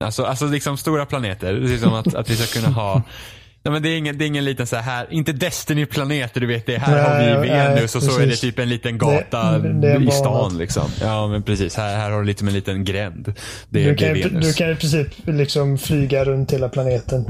Alltså, 0.05 0.25
alltså 0.25 0.47
liksom 0.47 0.77
stora 0.77 1.07
planeter. 1.07 1.55
Det 1.55 1.75
är 1.75 1.79
som 1.79 1.95
att, 1.95 2.15
att 2.15 2.31
vi 2.31 2.37
ska 2.37 2.61
kunna 2.61 2.75
ha 2.75 2.95
Nej, 3.63 3.73
men 3.73 3.83
det, 3.83 3.89
är 3.89 3.97
ingen, 3.99 4.19
det 4.19 4.25
är 4.25 4.27
ingen 4.27 4.45
liten 4.45 4.67
så 4.67 4.77
här, 4.77 5.07
inte 5.13 5.33
Destiny-planeter 5.33 6.41
du 6.41 6.47
vet, 6.47 6.67
det 6.67 6.75
är 6.75 6.79
här 6.79 6.95
Nej, 7.19 7.33
har 7.35 7.43
vi 7.43 7.49
Venus 7.49 7.95
och 7.97 8.03
så 8.03 8.17
är 8.17 8.21
det 8.21 8.27
precis. 8.27 8.41
typ 8.41 8.59
en 8.59 8.69
liten 8.69 8.99
gata 8.99 9.59
Det- 9.59 9.73
det 9.81 10.05
i 10.05 10.11
stan 10.11 10.59
liksom. 10.59 10.91
Ja 11.01 11.29
men 11.29 11.43
precis, 11.43 11.77
här, 11.77 11.97
här 11.97 12.11
har 12.11 12.23
du 12.23 12.27
med 12.27 12.39
en 12.49 12.53
liten 12.55 12.85
gränd. 12.85 13.35
Det, 13.69 13.85
Du 13.85 13.95
kan, 13.97 14.09
Venus. 14.15 14.47
du 14.47 14.53
kan 14.55 14.71
i 14.71 14.75
princip 14.77 15.07
liksom 15.27 15.79
flyga 15.79 16.25
runt 16.25 16.53
hela 16.53 16.69
planeten. 16.69 17.25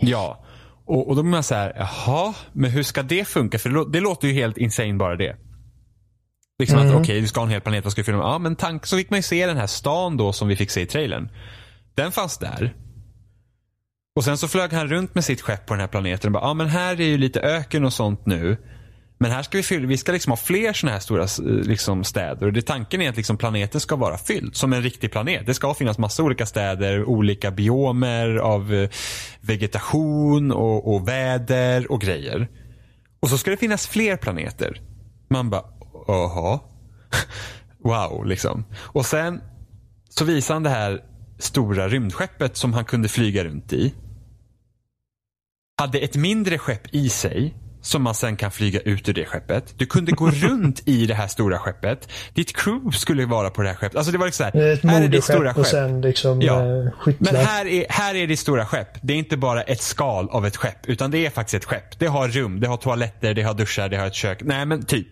Ja. 0.00 0.44
Och, 0.86 1.08
och 1.08 1.16
då 1.16 1.22
blir 1.22 1.30
man 1.30 1.42
så 1.42 1.54
här, 1.54 1.72
jaha, 1.76 2.34
men 2.52 2.70
hur 2.70 2.82
ska 2.82 3.02
det 3.02 3.24
funka? 3.28 3.58
För 3.58 3.92
det 3.92 4.00
låter 4.00 4.28
ju 4.28 4.34
helt 4.34 4.58
insane 4.58 4.94
bara 4.94 5.16
det. 5.16 5.36
Liksom 6.58 6.78
Mm. 6.78 6.90
att 6.94 7.00
okej, 7.00 7.20
du 7.20 7.26
ska 7.28 7.40
ha 7.40 7.44
en 7.46 7.50
hel 7.52 7.60
planet, 7.60 7.84
vad 7.84 7.92
ska 7.92 8.00
du 8.00 8.04
filma? 8.04 8.22
Ja, 8.22 8.38
men 8.38 8.56
tank, 8.56 8.86
så 8.86 8.96
fick 8.96 9.10
man 9.10 9.18
ju 9.18 9.22
se 9.22 9.46
den 9.46 9.56
här 9.56 9.66
stan 9.66 10.16
då 10.16 10.32
som 10.32 10.48
vi 10.48 10.56
fick 10.56 10.70
se 10.70 10.80
i 10.80 10.86
trailern. 10.86 11.28
Den 11.94 12.12
fanns 12.12 12.38
där. 12.38 12.74
Och 14.16 14.24
sen 14.24 14.38
så 14.38 14.48
flög 14.48 14.72
han 14.72 14.88
runt 14.88 15.14
med 15.14 15.24
sitt 15.24 15.40
skepp 15.40 15.66
på 15.66 15.74
den 15.74 15.80
här 15.80 15.88
planeten 15.88 16.28
och 16.28 16.32
bara, 16.32 16.48
ja 16.48 16.54
men 16.54 16.66
här 16.66 17.00
är 17.00 17.04
ju 17.04 17.18
lite 17.18 17.40
öken 17.40 17.84
och 17.84 17.92
sånt 17.92 18.26
nu. 18.26 18.56
Men 19.18 19.30
här 19.30 19.42
ska 19.42 19.56
vi 19.56 19.62
fylla, 19.62 19.86
vi 19.86 19.96
ska 19.96 20.12
liksom 20.12 20.30
ha 20.32 20.36
fler 20.36 20.72
sådana 20.72 20.92
här 20.92 21.00
stora 21.00 21.26
liksom, 21.62 22.04
städer. 22.04 22.46
Och 22.46 22.52
det 22.52 22.62
tanken 22.62 23.02
är 23.02 23.08
att 23.10 23.16
liksom 23.16 23.36
planeten 23.36 23.80
ska 23.80 23.96
vara 23.96 24.18
fylld 24.18 24.56
som 24.56 24.72
en 24.72 24.82
riktig 24.82 25.12
planet. 25.12 25.46
Det 25.46 25.54
ska 25.54 25.74
finnas 25.74 25.98
massa 25.98 26.22
olika 26.22 26.46
städer, 26.46 27.04
olika 27.04 27.50
biomer 27.50 28.36
av 28.36 28.74
eh, 28.74 28.88
vegetation 29.40 30.52
och, 30.52 30.94
och 30.94 31.08
väder 31.08 31.92
och 31.92 32.00
grejer. 32.00 32.48
Och 33.20 33.30
så 33.30 33.38
ska 33.38 33.50
det 33.50 33.56
finnas 33.56 33.86
fler 33.86 34.16
planeter. 34.16 34.80
Man 35.30 35.50
bara, 35.50 35.64
jaha. 36.06 36.60
wow, 37.84 38.26
liksom. 38.26 38.64
Och 38.76 39.06
sen 39.06 39.40
så 40.08 40.24
visar 40.24 40.54
han 40.54 40.62
det 40.62 40.70
här 40.70 41.02
stora 41.38 41.88
rymdskeppet 41.88 42.56
som 42.56 42.72
han 42.72 42.84
kunde 42.84 43.08
flyga 43.08 43.44
runt 43.44 43.72
i. 43.72 43.94
Hade 45.78 45.98
ett 45.98 46.16
mindre 46.16 46.58
skepp 46.58 46.94
i 46.94 47.08
sig 47.08 47.54
som 47.80 48.02
man 48.02 48.14
sen 48.14 48.36
kan 48.36 48.50
flyga 48.50 48.80
ut 48.80 49.08
ur 49.08 49.12
det 49.12 49.24
skeppet. 49.24 49.74
Du 49.78 49.86
kunde 49.86 50.12
gå 50.12 50.30
runt 50.30 50.88
i 50.88 51.06
det 51.06 51.14
här 51.14 51.26
stora 51.26 51.58
skeppet. 51.58 52.08
Ditt 52.34 52.56
crew 52.56 52.90
skulle 52.98 53.26
vara 53.26 53.50
på 53.50 53.62
det 53.62 53.68
här 53.68 53.74
skeppet. 53.76 53.96
Alltså 53.96 54.12
det 54.12 54.18
var 54.18 54.26
liksom 54.26 54.50
så 54.52 54.58
här, 54.58 54.72
ett 54.72 54.82
här 54.82 55.02
är 55.02 55.08
ditt 55.08 55.24
stora 55.24 55.38
moderskepp 55.38 55.58
och 55.58 55.64
skepp. 55.66 55.72
sen 55.72 56.00
liksom 56.00 56.42
Ja. 56.42 56.60
eh, 56.66 56.90
skyttlar. 57.00 57.32
Men 57.32 57.44
här 57.46 57.66
är, 57.66 57.86
här 57.88 58.14
är 58.14 58.26
ditt 58.26 58.38
stora 58.38 58.66
skepp. 58.66 58.88
Det 59.02 59.12
är 59.12 59.16
inte 59.16 59.36
bara 59.36 59.62
ett 59.62 59.80
skal 59.82 60.28
av 60.30 60.46
ett 60.46 60.56
skepp. 60.56 60.86
Utan 60.86 61.10
det 61.10 61.26
är 61.26 61.30
faktiskt 61.30 61.54
ett 61.54 61.64
skepp. 61.64 61.98
Det 61.98 62.06
har 62.06 62.28
rum, 62.28 62.60
det 62.60 62.68
har 62.68 62.76
toaletter, 62.76 63.34
det 63.34 63.42
har 63.42 63.54
duschar, 63.54 63.88
det 63.88 63.96
har 63.96 64.06
ett 64.06 64.14
kök. 64.14 64.38
Nej 64.42 64.66
men 64.66 64.84
typ. 64.84 65.08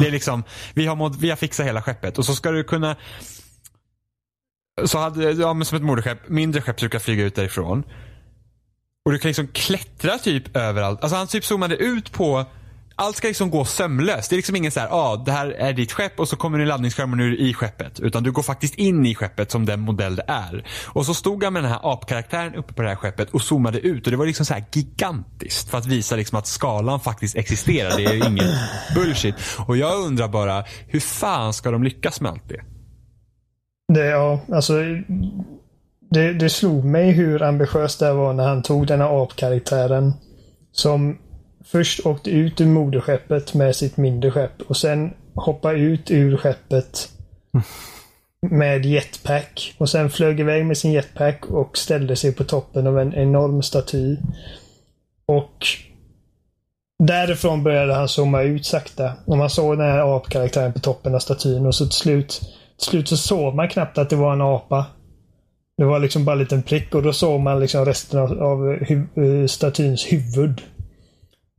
Det 0.00 0.06
är 0.06 0.10
liksom, 0.10 0.44
vi 0.74 0.86
har, 0.86 0.96
mod, 0.96 1.20
vi 1.20 1.30
har 1.30 1.36
fixat 1.36 1.66
hela 1.66 1.82
skeppet. 1.82 2.18
Och 2.18 2.24
så 2.24 2.34
ska 2.34 2.50
du 2.50 2.64
kunna 2.64 2.96
så 4.84 4.98
hade, 4.98 5.32
ja 5.32 5.54
men 5.54 5.64
som 5.64 5.76
ett 5.76 5.82
moderskepp, 5.82 6.28
mindre 6.28 6.62
skepp 6.62 6.76
brukar 6.76 6.98
flyga 6.98 7.24
ut 7.24 7.34
därifrån. 7.34 7.84
Och 9.04 9.12
du 9.12 9.18
kan 9.18 9.28
liksom 9.28 9.48
klättra 9.48 10.18
typ 10.18 10.56
överallt. 10.56 11.02
Alltså 11.02 11.16
han 11.16 11.26
typ 11.26 11.44
zoomade 11.44 11.76
ut 11.76 12.12
på 12.12 12.44
allt 12.96 13.16
ska 13.16 13.28
liksom 13.28 13.50
gå 13.50 13.64
sömlöst. 13.64 14.30
Det 14.30 14.34
är 14.34 14.36
liksom 14.36 14.56
ingen 14.56 14.72
så 14.72 14.80
här, 14.80 14.88
ja 14.88 14.94
ah, 14.94 15.16
det 15.16 15.32
här 15.32 15.50
är 15.50 15.72
ditt 15.72 15.92
skepp 15.92 16.20
och 16.20 16.28
så 16.28 16.36
kommer 16.36 16.58
din 16.58 16.68
laddningsskärm 16.68 17.10
och 17.10 17.16
nu 17.16 17.26
är 17.26 17.30
du 17.30 17.36
i 17.36 17.54
skeppet. 17.54 18.00
Utan 18.00 18.22
du 18.22 18.32
går 18.32 18.42
faktiskt 18.42 18.74
in 18.74 19.06
i 19.06 19.14
skeppet 19.14 19.50
som 19.50 19.66
den 19.66 19.80
modell 19.80 20.16
det 20.16 20.24
är. 20.26 20.66
Och 20.86 21.06
så 21.06 21.14
stod 21.14 21.44
han 21.44 21.52
med 21.52 21.62
den 21.62 21.70
här 21.70 21.92
apkaraktären 21.92 22.54
uppe 22.54 22.72
på 22.72 22.82
det 22.82 22.88
här 22.88 22.96
skeppet 22.96 23.30
och 23.30 23.42
zoomade 23.42 23.80
ut 23.80 24.06
och 24.06 24.10
det 24.10 24.16
var 24.16 24.26
liksom 24.26 24.46
så 24.46 24.54
här 24.54 24.64
gigantiskt. 24.72 25.70
För 25.70 25.78
att 25.78 25.86
visa 25.86 26.16
liksom 26.16 26.38
att 26.38 26.46
skalan 26.46 27.00
faktiskt 27.00 27.36
existerar. 27.36 27.96
Det 27.96 28.04
är 28.04 28.28
ingen 28.28 28.48
bullshit. 28.94 29.34
Och 29.66 29.76
jag 29.76 29.98
undrar 29.98 30.28
bara, 30.28 30.64
hur 30.88 31.00
fan 31.00 31.52
ska 31.52 31.70
de 31.70 31.82
lyckas 31.82 32.20
med 32.20 32.32
allt 32.32 32.48
det? 32.48 32.60
Det, 33.94 34.06
ja, 34.06 34.40
alltså, 34.52 34.72
det, 36.10 36.32
det 36.32 36.50
slog 36.50 36.84
mig 36.84 37.12
hur 37.12 37.42
ambitiöst 37.42 38.00
det 38.00 38.12
var 38.12 38.32
när 38.32 38.48
han 38.48 38.62
tog 38.62 38.86
den 38.86 39.00
här 39.00 39.22
apkaraktären. 39.22 40.12
Som 40.72 41.18
först 41.66 42.06
åkte 42.06 42.30
ut 42.30 42.60
ur 42.60 42.66
moderskeppet 42.66 43.54
med 43.54 43.76
sitt 43.76 43.96
mindre 43.96 44.30
skepp 44.30 44.62
och 44.68 44.76
sen 44.76 45.10
hoppa 45.34 45.72
ut 45.72 46.10
ur 46.10 46.36
skeppet 46.36 47.08
med 48.50 48.84
jetpack. 48.86 49.74
Och 49.78 49.88
sen 49.88 50.10
flög 50.10 50.40
iväg 50.40 50.66
med 50.66 50.78
sin 50.78 50.92
jetpack 50.92 51.44
och 51.46 51.78
ställde 51.78 52.16
sig 52.16 52.32
på 52.34 52.44
toppen 52.44 52.86
av 52.86 52.98
en 52.98 53.14
enorm 53.14 53.62
staty. 53.62 54.16
Och 55.26 55.66
därifrån 56.98 57.62
började 57.62 57.94
han 57.94 58.08
zooma 58.08 58.42
ut 58.42 58.66
sakta. 58.66 59.12
Och 59.24 59.38
man 59.38 59.50
såg 59.50 59.78
den 59.78 59.90
här 59.90 60.16
apkaraktären 60.16 60.72
på 60.72 60.78
toppen 60.78 61.14
av 61.14 61.18
statyn 61.18 61.66
och 61.66 61.74
så 61.74 61.84
till 61.84 61.92
slut, 61.92 62.40
till 62.78 62.88
slut 62.88 63.08
så 63.08 63.16
såg 63.16 63.54
man 63.54 63.68
knappt 63.68 63.98
att 63.98 64.10
det 64.10 64.16
var 64.16 64.32
en 64.32 64.42
apa. 64.42 64.86
Det 65.78 65.84
var 65.84 65.98
liksom 65.98 66.24
bara 66.24 66.32
en 66.32 66.38
liten 66.38 66.62
prick 66.62 66.94
och 66.94 67.02
då 67.02 67.12
såg 67.12 67.40
man 67.40 67.60
liksom 67.60 67.84
resten 67.84 68.20
av, 68.20 68.42
av 68.42 68.58
hu- 68.76 69.42
eh, 69.42 69.46
statyns 69.46 70.12
huvud. 70.12 70.62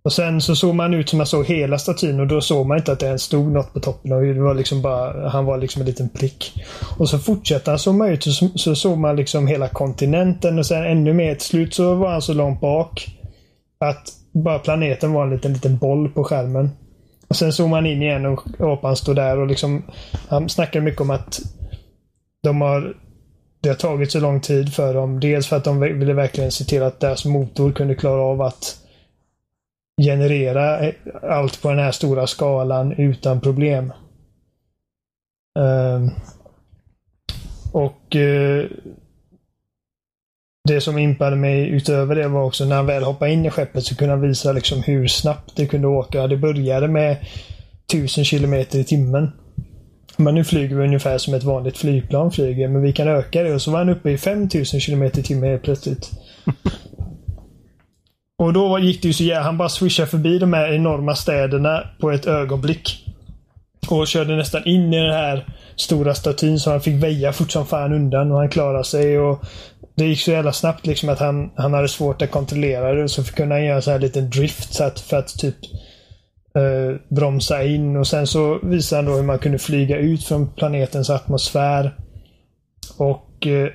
Och 0.08 0.14
sen 0.14 0.42
så 0.42 0.56
såg 0.56 0.76
man 0.76 0.94
ut 0.94 1.10
som 1.10 1.18
man 1.18 1.28
såg 1.28 1.46
hela 1.46 1.78
statyn 1.78 2.20
och 2.20 2.28
då 2.28 2.42
såg 2.42 2.66
man 2.66 2.78
inte 2.78 2.92
att 2.92 3.00
det 3.00 3.06
ens 3.06 3.22
stod 3.22 3.52
något 3.52 3.74
på 3.74 3.80
toppen. 3.80 4.12
Och 4.12 4.22
det 4.22 4.42
var 4.42 4.54
liksom 4.54 4.82
bara, 4.82 5.30
han 5.30 5.46
var 5.46 5.58
liksom 5.58 5.82
en 5.82 5.86
liten 5.86 6.10
prick. 6.10 6.54
Och 6.98 7.10
så 7.10 7.20
fortsatte 7.20 7.72
han 7.72 7.80
zooma 7.80 8.08
ut 8.08 8.28
och 8.28 8.34
så, 8.34 8.50
så 8.56 8.76
såg 8.76 8.98
man 8.98 9.16
liksom 9.16 9.48
hela 9.48 9.68
kontinenten 9.68 10.60
och 10.60 10.66
sen 10.66 10.84
ännu 10.84 11.14
mer. 11.14 11.36
Till 11.36 11.48
slut 11.48 11.74
så 11.74 11.96
var 11.96 12.12
han 12.12 12.22
så 12.22 12.34
långt 12.34 12.62
bak 12.62 13.08
att 13.80 14.14
bara 14.34 14.60
planeten 14.60 15.14
var 15.14 15.24
en 15.24 15.30
liten, 15.30 15.54
liten 15.54 15.78
boll 15.78 16.10
på 16.10 16.24
skärmen. 16.24 16.70
Och 17.28 17.36
sen 17.36 17.54
såg 17.54 17.70
man 17.70 17.86
in 17.86 18.02
igen 18.02 18.26
och 18.26 18.42
apan 18.60 18.96
stod 18.96 19.16
där 19.16 19.40
och 19.40 19.48
liksom 19.48 19.84
Han 20.28 20.50
snackade 20.50 20.86
mycket 20.86 21.02
om 21.02 21.10
att 21.10 21.40
de 22.44 22.62
har 22.62 22.94
det 23.62 23.70
har 23.70 23.76
tagit 23.76 24.12
så 24.12 24.20
lång 24.20 24.42
tid 24.42 24.74
för 24.74 24.94
dem. 24.94 25.20
Dels 25.20 25.48
för 25.48 25.56
att 25.56 25.64
de 25.64 25.80
ville 25.80 26.14
verkligen 26.14 26.52
se 26.52 26.64
till 26.64 26.84
att 26.84 27.00
deras 27.00 27.26
motor 27.26 27.72
kunde 27.72 27.96
klara 27.96 28.22
av 28.22 28.42
att 28.42 28.87
generera 30.02 30.80
eh, 30.80 30.94
allt 31.24 31.62
på 31.62 31.70
den 31.70 31.80
här 31.80 31.92
stora 31.92 32.28
skalan 32.28 32.92
utan 32.92 33.42
problem. 33.42 33.94
Um, 35.60 36.12
och 37.74 38.16
uh, 38.16 38.66
det 40.68 40.82
som 40.82 40.98
impade 40.98 41.36
mig 41.36 41.70
utöver 41.70 42.16
det 42.16 42.28
var 42.28 42.44
också 42.44 42.66
när 42.66 42.76
han 42.76 42.86
väl 42.86 43.04
hoppade 43.04 43.32
in 43.32 43.46
i 43.46 43.50
skeppet 43.50 43.84
så 43.84 43.96
kunde 43.96 44.14
han 44.14 44.22
visa 44.22 44.52
liksom 44.52 44.84
hur 44.84 45.08
snabbt 45.08 45.56
det 45.56 45.66
kunde 45.66 45.88
åka. 45.88 46.28
Det 46.28 46.38
började 46.38 46.88
med 46.88 47.18
1000 47.94 48.26
kilometer 48.26 48.80
i 48.80 48.84
timmen. 48.84 49.32
Men 50.18 50.36
nu 50.36 50.44
flyger 50.44 50.76
vi 50.76 50.84
ungefär 50.84 51.18
som 51.18 51.34
ett 51.34 51.44
vanligt 51.44 51.78
flygplan 51.78 52.32
flyger, 52.32 52.68
men 52.68 52.82
vi 52.82 52.94
kan 52.94 53.08
öka 53.08 53.44
det. 53.44 53.54
Och 53.54 53.62
så 53.62 53.72
var 53.72 53.80
han 53.80 53.90
uppe 53.90 54.12
i 54.12 54.18
5000 54.18 54.80
kilometer 54.80 55.20
i 55.20 55.24
timmen 55.24 55.50
helt 55.50 55.64
plötsligt. 55.64 56.12
Och 58.38 58.54
då 58.54 58.80
gick 58.80 59.02
det 59.02 59.08
ju 59.08 59.14
så 59.14 59.24
jävla... 59.24 59.44
Han 59.44 59.58
bara 59.58 59.70
swishade 59.70 60.08
förbi 60.08 60.40
de 60.40 60.54
här 60.54 60.74
enorma 60.74 61.16
städerna 61.16 61.84
på 62.00 62.12
ett 62.12 62.26
ögonblick. 62.26 63.06
Och 63.90 64.08
körde 64.08 64.36
nästan 64.36 64.66
in 64.66 64.94
i 64.94 65.00
den 65.00 65.14
här 65.14 65.46
stora 65.76 66.16
statyn 66.16 66.60
så 66.60 66.72
han 66.72 66.82
fick 66.82 67.04
väja 67.04 67.34
fort 67.34 67.52
som 67.52 67.66
fan 67.66 67.94
undan 67.94 68.32
och 68.32 68.38
han 68.38 68.50
klarade 68.50 68.84
sig. 68.84 69.20
och 69.20 69.44
Det 69.96 70.06
gick 70.06 70.20
så 70.20 70.32
jävla 70.32 70.54
snabbt 70.54 70.88
liksom 70.88 71.10
att 71.10 71.20
han, 71.20 71.52
han 71.56 71.74
hade 71.74 71.88
svårt 71.88 72.22
att 72.22 72.32
kontrollera 72.32 72.94
det. 72.94 73.04
Och 73.04 73.12
så 73.12 73.24
kunde 73.24 73.56
han 73.56 73.66
göra 73.66 73.82
så 73.82 73.92
här 73.92 74.00
liten 74.00 74.30
drift 74.30 74.74
så 74.74 74.84
att, 74.84 75.00
för 75.00 75.18
att 75.18 75.38
typ 75.40 75.56
eh, 76.56 77.16
bromsa 77.16 77.64
in. 77.64 77.98
Och 77.98 78.08
sen 78.08 78.28
så 78.28 78.60
visade 78.64 79.02
han 79.02 79.12
då 79.12 79.18
hur 79.18 79.24
man 79.24 79.40
kunde 79.40 79.60
flyga 79.60 79.98
ut 79.98 80.24
från 80.24 80.54
planetens 80.54 81.10
atmosfär. 81.10 81.96
Och 82.98 83.48
eh, 83.48 83.70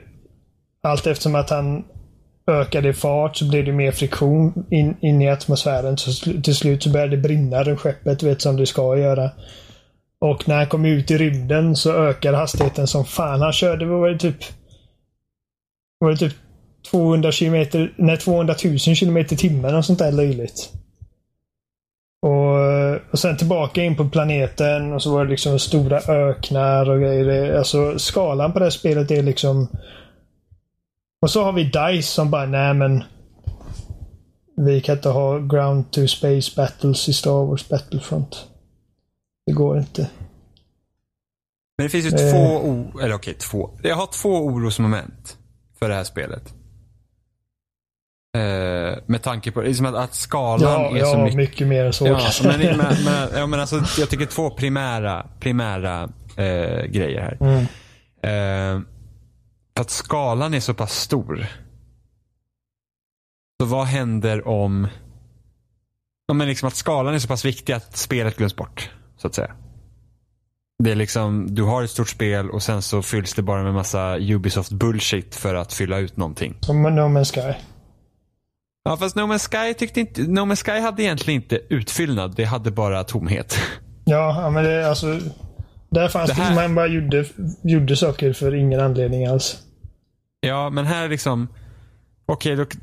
allt 0.82 1.06
eftersom 1.06 1.34
att 1.34 1.50
han 1.50 1.84
ökade 2.46 2.88
i 2.88 2.92
fart 2.92 3.36
så 3.36 3.48
blev 3.48 3.64
det 3.64 3.72
mer 3.72 3.92
friktion 3.92 4.66
in, 4.70 4.96
in 5.00 5.22
i 5.22 5.30
atmosfären. 5.30 5.98
Så 5.98 6.10
sl- 6.10 6.42
till 6.42 6.54
slut 6.54 6.82
så 6.82 6.90
började 6.90 7.16
det 7.16 7.22
brinna 7.22 7.62
runt 7.62 7.80
skeppet, 7.80 8.22
vet 8.22 8.42
som 8.42 8.56
det 8.56 8.66
ska 8.66 8.98
göra. 8.98 9.30
Och 10.20 10.48
när 10.48 10.56
han 10.56 10.66
kom 10.66 10.84
ut 10.84 11.10
i 11.10 11.18
rymden 11.18 11.76
så 11.76 11.92
ökade 11.92 12.36
hastigheten 12.36 12.86
som 12.86 13.04
fan. 13.04 13.40
Han 13.40 13.52
körde, 13.52 13.86
vad 13.86 14.00
var 14.00 14.08
det 14.08 14.18
typ... 14.18 14.44
Var 15.98 16.10
det 16.10 16.16
typ 16.16 16.34
200 16.90 17.32
kilometer, 17.32 17.92
nej 17.96 18.16
200 18.16 18.54
000 18.64 18.78
kilometer 18.78 19.34
i 19.34 19.38
timmen 19.38 19.74
och 19.74 19.84
sånt 19.84 19.98
där 19.98 20.12
löjligt. 20.12 20.72
Och, 22.22 23.10
och 23.10 23.18
sen 23.18 23.36
tillbaka 23.36 23.82
in 23.82 23.96
på 23.96 24.08
planeten 24.08 24.92
och 24.92 25.02
så 25.02 25.12
var 25.12 25.24
det 25.24 25.30
liksom 25.30 25.58
stora 25.58 25.98
öknar 25.98 26.90
och 26.90 27.00
grejer. 27.00 27.58
Alltså 27.58 27.98
skalan 27.98 28.52
på 28.52 28.58
det 28.58 28.64
här 28.64 28.70
spelet 28.70 29.10
är 29.10 29.22
liksom... 29.22 29.68
Och 31.22 31.30
så 31.30 31.44
har 31.44 31.52
vi 31.52 31.64
DICE 31.64 32.02
som 32.08 32.30
bara, 32.30 32.46
nej 32.46 32.74
men... 32.74 33.04
Vi 34.56 34.80
kan 34.80 34.96
inte 34.96 35.08
ha 35.08 35.38
ground 35.38 35.90
to 35.90 36.06
space 36.06 36.52
battles 36.56 37.08
i 37.08 37.12
Star 37.12 37.44
Wars 37.46 37.68
Battlefront. 37.68 38.46
Det 39.46 39.52
går 39.52 39.78
inte. 39.78 40.10
Men 41.78 41.84
det 41.86 41.88
finns 41.90 42.04
ju 42.06 42.10
Eh. 42.26 42.32
två, 42.32 42.68
o- 42.68 42.98
eller 43.00 43.14
okej 43.14 43.34
två. 43.34 43.70
Jag 43.82 43.96
har 43.96 44.06
två 44.06 44.28
orosmoment 44.28 45.36
för 45.78 45.88
det 45.88 45.94
här 45.94 46.04
spelet. 46.04 46.54
Eh, 48.36 48.98
med 49.06 49.22
tanke 49.22 49.50
på 49.52 49.60
liksom 49.62 49.86
att, 49.86 49.94
att 49.94 50.14
skalan 50.14 50.82
Ja, 50.82 50.96
är 50.96 51.04
så 51.04 51.16
ja 51.16 51.22
mycket. 51.24 51.36
mycket 51.36 51.66
mer 51.66 51.84
än 51.84 51.92
så. 51.92 52.06
Ja, 52.06 52.20
men, 52.44 52.60
men, 52.60 52.76
men, 53.04 53.28
ja, 53.34 53.46
men 53.46 53.60
alltså, 53.60 53.76
jag 53.98 54.10
tycker 54.10 54.26
två 54.26 54.50
primära, 54.50 55.26
primära 55.40 56.02
eh, 56.36 56.84
grejer 56.84 57.20
här. 57.20 57.38
Mm. 57.40 58.76
Eh, 58.76 58.82
att 59.80 59.90
skalan 59.90 60.54
är 60.54 60.60
så 60.60 60.74
pass 60.74 61.00
stor. 61.00 61.46
Så 63.60 63.66
vad 63.66 63.86
händer 63.86 64.48
om... 64.48 64.88
Ja, 66.26 66.34
men 66.34 66.48
liksom 66.48 66.68
att 66.68 66.74
skalan 66.74 67.14
är 67.14 67.18
så 67.18 67.28
pass 67.28 67.44
viktig 67.44 67.72
att 67.72 67.96
spelet 67.96 68.36
glöms 68.36 68.56
bort. 68.56 68.90
Så 69.16 69.26
att 69.26 69.34
säga. 69.34 69.54
Det 70.78 70.90
är 70.90 70.96
liksom, 70.96 71.54
du 71.54 71.62
har 71.62 71.82
ett 71.82 71.90
stort 71.90 72.08
spel 72.08 72.50
och 72.50 72.62
sen 72.62 72.82
så 72.82 73.02
fylls 73.02 73.34
det 73.34 73.42
bara 73.42 73.62
med 73.62 73.74
massa 73.74 74.18
Ubisoft 74.18 74.72
bullshit 74.72 75.34
för 75.34 75.54
att 75.54 75.72
fylla 75.72 75.98
ut 75.98 76.16
någonting. 76.16 76.56
Som 76.60 76.82
No 76.82 76.88
Man's 76.88 77.34
Sky. 77.34 77.58
Ja, 78.84 78.96
fast 78.96 79.16
No 79.16 79.20
Man's 79.20 79.50
Sky 79.50 79.74
tyckte 79.74 80.00
inte, 80.00 80.22
No 80.22 80.40
Man's 80.40 80.64
Sky 80.64 80.80
hade 80.80 81.02
egentligen 81.02 81.42
inte 81.42 81.60
utfyllnad. 81.68 82.34
Det 82.36 82.44
hade 82.44 82.70
bara 82.70 83.04
tomhet. 83.04 83.58
Ja, 84.04 84.50
men 84.50 84.64
det 84.64 84.88
alltså. 84.88 85.20
Där 85.92 86.08
fanns 86.08 86.30
det, 86.30 86.42
här... 86.42 86.54
man 86.54 86.74
bara 86.74 86.86
gjorde, 86.86 87.24
gjorde 87.62 87.96
saker 87.96 88.32
för 88.32 88.54
ingen 88.54 88.80
anledning 88.80 89.26
alls. 89.26 89.58
Ja, 90.40 90.70
men 90.70 90.86
här 90.86 91.08
liksom. 91.08 91.48
Okej, 92.26 92.60
okay, 92.60 92.78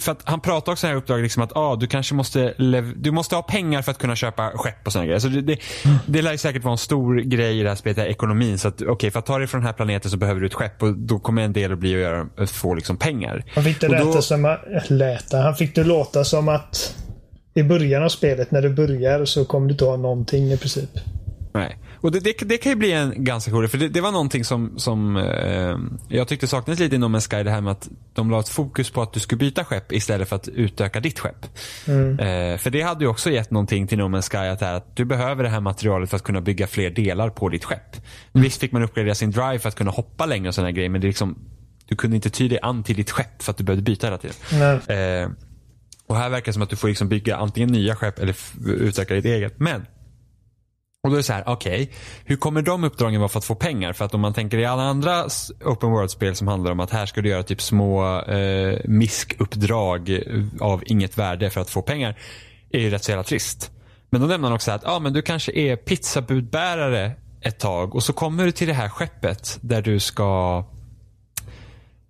för 0.00 0.16
han 0.24 0.40
pratar 0.40 0.72
också 0.72 0.86
i 0.86 0.88
det 0.88 0.94
här 0.94 0.98
uppdraget 0.98 1.22
liksom 1.22 1.42
att 1.42 1.56
ah, 1.56 1.76
du 1.76 1.86
kanske 1.86 2.14
måste, 2.14 2.54
du 2.96 3.10
måste 3.10 3.34
ha 3.34 3.42
pengar 3.42 3.82
för 3.82 3.90
att 3.90 3.98
kunna 3.98 4.16
köpa 4.16 4.50
skepp 4.54 4.86
och 4.86 4.92
sådana 4.92 5.06
grejer. 5.06 5.20
Så 5.20 5.28
det, 5.28 5.40
det, 5.40 5.58
det 6.06 6.22
lär 6.22 6.36
säkert 6.36 6.64
vara 6.64 6.72
en 6.72 6.78
stor 6.78 7.16
grej 7.20 7.60
i 7.60 7.62
det 7.62 7.68
här 7.68 7.76
spelet, 7.76 7.98
ekonomin. 7.98 8.58
Så 8.58 8.68
att 8.68 8.82
okay, 8.82 9.10
för 9.10 9.18
att 9.18 9.26
ta 9.26 9.38
dig 9.38 9.46
från 9.46 9.60
den 9.60 9.66
här 9.66 9.74
planeten 9.74 10.10
så 10.10 10.16
behöver 10.16 10.40
du 10.40 10.46
ett 10.46 10.54
skepp 10.54 10.82
och 10.82 10.96
då 10.96 11.18
kommer 11.18 11.42
en 11.42 11.52
del 11.52 11.72
att 11.72 11.78
bli 11.78 11.94
att, 11.94 12.00
göra, 12.00 12.26
att 12.36 12.50
få 12.50 12.74
liksom 12.74 12.96
pengar. 12.96 13.44
Han 13.54 13.64
fick 13.64 13.80
det 13.80 13.88
läta 13.88 14.22
som 14.22 14.44
att, 14.44 14.90
läta, 14.90 15.38
han 15.38 15.54
fick 15.54 15.74
det 15.74 15.84
låta 15.84 16.24
som 16.24 16.48
att 16.48 16.96
i 17.54 17.62
början 17.62 18.02
av 18.02 18.08
spelet 18.08 18.50
när 18.50 18.62
du 18.62 18.68
börjar 18.68 19.24
så 19.24 19.44
kommer 19.44 19.66
du 19.66 19.72
inte 19.72 19.84
ha 19.84 19.96
någonting 19.96 20.52
i 20.52 20.56
princip. 20.56 20.90
Nej. 21.54 21.78
Och 21.94 22.12
det, 22.12 22.20
det, 22.20 22.34
det, 22.40 22.58
kan 22.58 22.72
ju 22.72 22.76
bli 22.76 22.92
en 22.92 23.24
ganska 23.24 23.50
cool 23.50 23.68
för 23.68 23.78
det, 23.78 23.88
det 23.88 24.00
var 24.00 24.12
någonting 24.12 24.44
som, 24.44 24.78
som 24.78 25.16
eh, 25.16 25.76
jag 26.08 26.28
tyckte 26.28 26.46
saknades 26.46 26.80
lite 26.80 26.96
inom 26.96 27.14
en 27.14 27.20
Sky. 27.20 27.42
Det 27.42 27.50
här 27.50 27.60
med 27.60 27.72
att 27.72 27.88
de 28.12 28.30
la 28.30 28.40
ett 28.40 28.48
fokus 28.48 28.90
på 28.90 29.02
att 29.02 29.12
du 29.12 29.20
skulle 29.20 29.38
byta 29.38 29.64
skepp 29.64 29.92
istället 29.92 30.28
för 30.28 30.36
att 30.36 30.48
utöka 30.48 31.00
ditt 31.00 31.18
skepp. 31.18 31.46
Mm. 31.86 32.18
Eh, 32.18 32.58
för 32.58 32.70
det 32.70 32.82
hade 32.82 33.04
ju 33.04 33.10
också 33.10 33.30
gett 33.30 33.50
någonting 33.50 33.86
till 33.86 33.98
No 33.98 34.22
Sky 34.22 34.36
att, 34.36 34.60
här, 34.60 34.74
att 34.74 34.96
du 34.96 35.04
behöver 35.04 35.44
det 35.44 35.50
här 35.50 35.60
materialet 35.60 36.10
för 36.10 36.16
att 36.16 36.22
kunna 36.22 36.40
bygga 36.40 36.66
fler 36.66 36.90
delar 36.90 37.30
på 37.30 37.48
ditt 37.48 37.64
skepp. 37.64 37.96
Mm. 38.32 38.42
Visst 38.42 38.60
fick 38.60 38.72
man 38.72 38.82
uppgradera 38.82 39.14
sin 39.14 39.30
drive 39.30 39.58
för 39.58 39.68
att 39.68 39.74
kunna 39.74 39.90
hoppa 39.90 40.26
längre 40.26 40.48
och 40.48 40.54
sådana 40.54 40.70
grejer 40.70 40.88
men 40.88 41.00
det 41.00 41.04
är 41.04 41.08
liksom, 41.08 41.38
du 41.86 41.96
kunde 41.96 42.16
inte 42.16 42.30
ty 42.30 42.48
dig 42.48 42.58
an 42.62 42.82
till 42.82 42.96
ditt 42.96 43.10
skepp 43.10 43.42
för 43.42 43.50
att 43.50 43.56
du 43.56 43.64
behövde 43.64 43.82
byta 43.82 44.06
hela 44.06 44.18
tiden. 44.18 44.36
Eh, 44.88 45.30
och 46.06 46.16
här 46.16 46.28
verkar 46.28 46.46
det 46.46 46.52
som 46.52 46.62
att 46.62 46.70
du 46.70 46.76
får 46.76 46.88
liksom 46.88 47.08
bygga 47.08 47.36
antingen 47.36 47.72
nya 47.72 47.96
skepp 47.96 48.18
eller 48.18 48.36
utöka 48.66 49.14
ditt 49.14 49.24
eget. 49.24 49.58
Men 49.58 49.86
och 51.04 51.10
då 51.10 51.16
är 51.16 51.18
det 51.18 51.22
så 51.22 51.32
här, 51.32 51.42
okej, 51.46 51.82
okay, 51.82 51.94
hur 52.24 52.36
kommer 52.36 52.62
de 52.62 52.84
uppdragen 52.84 53.20
vara 53.20 53.28
för 53.28 53.38
att 53.38 53.44
få 53.44 53.54
pengar? 53.54 53.92
För 53.92 54.04
att 54.04 54.14
om 54.14 54.20
man 54.20 54.34
tänker 54.34 54.58
i 54.58 54.64
alla 54.64 54.82
andra 54.82 55.26
open 55.64 55.90
world-spel 55.90 56.34
som 56.34 56.48
handlar 56.48 56.72
om 56.72 56.80
att 56.80 56.90
här 56.90 57.06
ska 57.06 57.20
du 57.20 57.28
göra 57.28 57.42
typ 57.42 57.62
små 57.62 58.20
eh, 58.20 58.78
miskuppdrag 58.84 60.20
av 60.60 60.82
inget 60.86 61.18
värde 61.18 61.50
för 61.50 61.60
att 61.60 61.70
få 61.70 61.82
pengar, 61.82 62.18
är 62.70 62.80
ju 62.80 62.90
rätt 62.90 63.04
så 63.04 63.10
jävla 63.10 63.24
trist. 63.24 63.70
Men 64.10 64.20
då 64.20 64.26
nämner 64.26 64.48
han 64.48 64.54
också 64.54 64.70
att, 64.70 64.84
ah, 64.84 64.98
men 64.98 65.12
du 65.12 65.22
kanske 65.22 65.52
är 65.52 65.76
pizzabudbärare 65.76 67.12
ett 67.40 67.58
tag 67.58 67.94
och 67.94 68.02
så 68.02 68.12
kommer 68.12 68.44
du 68.44 68.52
till 68.52 68.68
det 68.68 68.74
här 68.74 68.88
skeppet 68.88 69.58
där 69.60 69.82
du 69.82 70.00
ska 70.00 70.64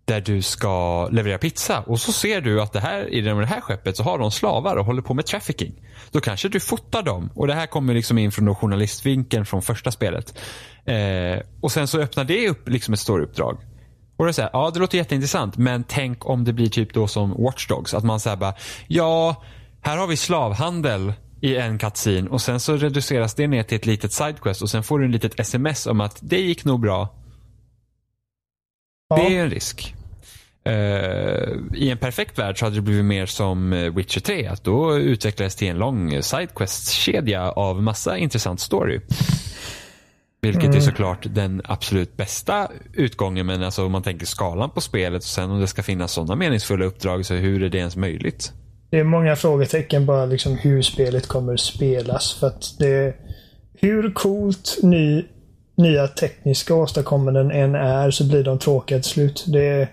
där 0.05 0.21
du 0.21 0.43
ska 0.43 1.09
leverera 1.09 1.39
pizza 1.39 1.81
och 1.81 2.01
så 2.01 2.13
ser 2.13 2.41
du 2.41 2.63
att 2.63 2.73
det 2.73 2.81
här, 2.81 3.15
i 3.15 3.21
det 3.21 3.47
här 3.47 3.61
skeppet 3.61 3.97
så 3.97 4.03
har 4.03 4.19
de 4.19 4.31
slavar 4.31 4.77
och 4.77 4.85
håller 4.85 5.03
på 5.03 5.15
med 5.15 5.27
trafficking. 5.27 5.75
Då 6.13 6.21
kanske 6.21 6.49
du 6.49 6.61
fotar 6.61 7.03
dem 7.03 7.31
och 7.35 7.47
det 7.47 7.55
här 7.55 7.67
kommer 7.67 7.95
liksom 7.95 8.19
in 8.19 8.33
från 8.33 8.55
journalistvinkeln 8.55 9.47
från 9.47 9.63
första 9.63 9.91
spelet. 9.91 10.39
Eh, 10.85 11.41
och 11.61 11.73
sen 11.73 11.89
så 11.89 12.01
öppnar 12.01 12.25
det 12.25 12.49
upp 12.49 12.69
liksom 12.69 12.95
ett 12.95 13.01
storyuppdrag. 13.01 13.59
Och 14.17 14.27
det 14.27 14.39
är 14.39 14.51
ja 14.53 14.71
det 14.75 14.81
låter 14.81 14.99
jätteintressant 14.99 15.57
men 15.57 15.85
tänk 15.89 16.27
om 16.27 16.45
det 16.45 16.53
blir 16.53 16.69
typ 16.69 16.95
då 16.95 17.07
som 17.07 17.43
Watchdogs 17.43 17.95
att 17.95 18.05
man 18.05 18.21
säger 18.21 18.37
bara, 18.37 18.55
ja 18.87 19.43
här 19.81 19.97
har 19.97 20.07
vi 20.07 20.17
slavhandel 20.17 21.13
i 21.41 21.57
en 21.57 21.79
cutscene 21.79 22.29
och 22.29 22.41
sen 22.41 22.61
så 22.61 22.77
reduceras 22.77 23.35
det 23.35 23.47
ner 23.47 23.63
till 23.63 23.77
ett 23.77 23.87
litet 23.87 24.13
sidequest 24.13 24.63
och 24.63 24.71
sen 24.71 24.83
får 24.83 24.99
du 24.99 25.05
en 25.05 25.13
litet 25.13 25.41
sms 25.41 25.87
om 25.87 26.01
att 26.01 26.19
det 26.21 26.41
gick 26.41 26.65
nog 26.65 26.81
bra. 26.81 27.09
Ja. 29.09 29.17
Det 29.17 29.37
är 29.37 29.43
en 29.43 29.51
risk. 29.51 29.95
Uh, 30.69 31.59
I 31.75 31.91
en 31.91 31.99
perfekt 31.99 32.39
värld 32.39 32.59
så 32.59 32.65
hade 32.65 32.77
det 32.77 32.83
blivit 32.83 33.05
mer 33.05 33.27
som 33.27 33.73
eh, 33.73 33.95
Witcher 33.95 34.21
3. 34.21 34.47
Att 34.47 34.65
då 34.65 34.99
utvecklades 34.99 35.57
till 35.57 35.69
en 35.69 35.79
lång 35.79 36.23
sidequest-kedja 36.23 37.51
av 37.51 37.83
massa 37.83 38.19
intressant 38.19 38.61
story. 38.61 39.01
Vilket 40.43 40.65
mm. 40.65 40.77
är 40.77 40.81
såklart 40.81 41.27
den 41.31 41.63
absolut 41.65 42.17
bästa 42.17 42.69
utgången. 42.93 43.47
Men 43.47 43.63
alltså 43.63 43.87
om 43.87 43.93
man 43.93 44.03
tänker 44.03 44.27
skalan 44.27 44.71
på 44.71 44.81
spelet 44.81 45.23
och 45.23 45.29
sen 45.29 45.51
om 45.51 45.61
det 45.61 45.67
ska 45.67 45.83
finnas 45.83 46.13
sådana 46.13 46.37
meningsfulla 46.37 46.85
uppdrag. 46.85 47.27
Så 47.27 47.35
hur 47.35 47.63
är 47.63 47.69
det 47.69 47.79
ens 47.79 47.97
möjligt? 47.97 48.53
Det 48.91 48.99
är 48.99 49.05
många 49.05 49.37
frågetecken 49.37 50.07
bara 50.07 50.27
liksom 50.27 50.59
hur 50.59 50.83
spelet 50.83 51.27
kommer 51.27 51.57
spelas. 51.57 52.33
För 52.41 52.47
att 52.47 52.79
det 52.79 53.17
hur 53.75 54.13
coolt 54.13 54.79
ny, 54.83 55.25
nya 55.77 56.09
tekniska 56.09 56.75
åstadkommanden 56.75 57.51
än 57.51 57.75
är 57.75 58.11
så 58.11 58.25
blir 58.25 58.45
de 58.45 58.59
tråkiga 58.59 58.99
till 58.99 59.11
slut. 59.11 59.45
Det 59.47 59.89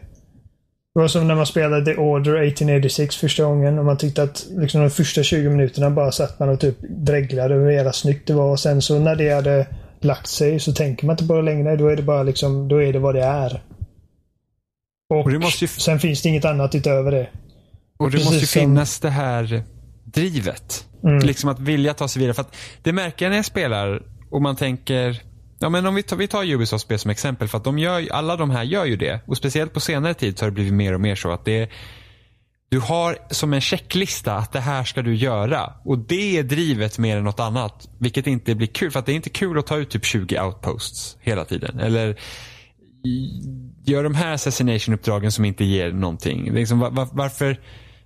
det 1.00 1.04
var 1.04 1.08
som 1.08 1.28
när 1.28 1.36
man 1.36 1.46
spelade 1.46 1.86
The 1.86 1.96
Order 1.96 2.36
1886 2.36 3.16
första 3.16 3.44
gången 3.44 3.80
och 3.80 3.86
man 3.86 3.98
tyckte 3.98 4.24
att 4.24 4.48
liksom 4.50 4.82
de 4.82 4.90
första 4.90 5.24
20 5.24 5.50
minuterna 5.50 5.90
bara 5.90 6.12
satt 6.12 6.40
man 6.40 6.50
och 6.50 6.60
typ 6.60 6.76
dreglade 6.82 7.56
över 7.56 7.66
hur 7.66 7.72
jävla 7.72 7.94
snyggt 7.94 8.28
det 8.28 8.34
var. 8.34 8.52
Och 8.52 8.60
sen 8.60 8.82
så 8.82 9.00
när 9.00 9.16
det 9.16 9.30
hade 9.30 9.68
lagt 10.00 10.28
sig 10.28 10.60
så 10.60 10.74
tänker 10.74 11.06
man 11.06 11.14
inte 11.14 11.28
på 11.28 11.36
det 11.36 11.42
längre. 11.42 11.76
Då 11.76 11.88
är 11.88 11.96
det 11.96 12.04
bara 12.04 12.24
liksom, 12.24 12.68
då 12.68 12.84
är 12.84 12.94
det 12.94 13.00
vad 13.00 13.16
det 13.16 13.24
är. 13.24 13.64
Och, 15.10 15.20
och 15.20 15.32
det 15.32 15.40
måste 15.40 15.64
ju... 15.64 15.68
sen 15.68 16.00
finns 16.00 16.22
det 16.22 16.30
inget 16.30 16.46
annat 16.46 16.76
utöver 16.76 17.12
det. 17.12 17.30
Och 18.00 18.12
det 18.12 18.18
Precis 18.18 18.26
måste 18.26 18.40
ju 18.40 18.46
som... 18.46 18.60
finnas 18.60 19.00
det 19.00 19.10
här 19.10 19.64
drivet. 20.04 20.86
Mm. 21.04 21.20
Liksom 21.20 21.50
att 21.50 21.60
vilja 21.60 21.94
ta 21.94 22.08
sig 22.08 22.20
vidare. 22.20 22.34
För 22.34 22.42
att 22.42 22.56
det 22.84 22.94
märker 22.94 23.26
jag 23.26 23.30
när 23.30 23.38
jag 23.38 23.46
spelar 23.46 24.02
och 24.30 24.42
man 24.42 24.56
tänker 24.56 25.22
Ja, 25.60 25.70
men 25.70 25.86
om 25.86 25.96
vi 25.96 26.04
tar, 26.04 26.18
vi 26.18 26.28
tar 26.28 26.54
Ubisoft-spel 26.54 27.00
som 27.00 27.12
exempel 27.12 27.48
för 27.48 27.58
att 27.58 27.64
de 27.64 27.80
gör, 27.80 28.12
alla 28.12 28.36
de 28.36 28.50
här 28.50 28.64
gör 28.64 28.86
ju 28.86 28.96
det. 28.96 29.22
Och 29.26 29.38
speciellt 29.38 29.74
på 29.74 29.80
senare 29.80 30.14
tid 30.14 30.38
så 30.38 30.46
har 30.46 30.50
det 30.50 30.56
blivit 30.56 30.74
mer 30.74 30.94
och 30.94 31.02
mer 31.02 31.16
så 31.16 31.32
att 31.32 31.46
det 31.46 31.70
du 32.70 32.80
har 32.80 33.18
som 33.30 33.54
en 33.54 33.62
checklista 33.62 34.36
att 34.36 34.52
det 34.52 34.60
här 34.60 34.84
ska 34.84 35.02
du 35.02 35.16
göra. 35.16 35.74
Och 35.86 35.98
det 35.98 36.38
är 36.38 36.44
drivet 36.44 36.98
mer 36.98 37.18
än 37.18 37.24
något 37.24 37.40
annat. 37.40 37.90
Vilket 38.00 38.28
inte 38.28 38.56
blir 38.56 38.68
kul. 38.68 38.92
För 38.92 39.00
att 39.00 39.06
det 39.06 39.12
är 39.12 39.16
inte 39.16 39.30
kul 39.30 39.60
att 39.60 39.68
ta 39.68 39.78
ut 39.78 39.90
typ 39.90 40.06
20 40.06 40.42
outposts 40.42 41.18
hela 41.20 41.46
tiden. 41.46 41.80
Eller 41.80 42.20
gör 43.86 44.04
de 44.04 44.16
här 44.16 44.34
assassination-uppdragen 44.34 45.32
som 45.32 45.46
inte 45.46 45.66
ger 45.66 45.92
någonting. 45.92 46.54
Liksom, 46.54 46.80
var, 46.80 47.08
varför 47.12 47.60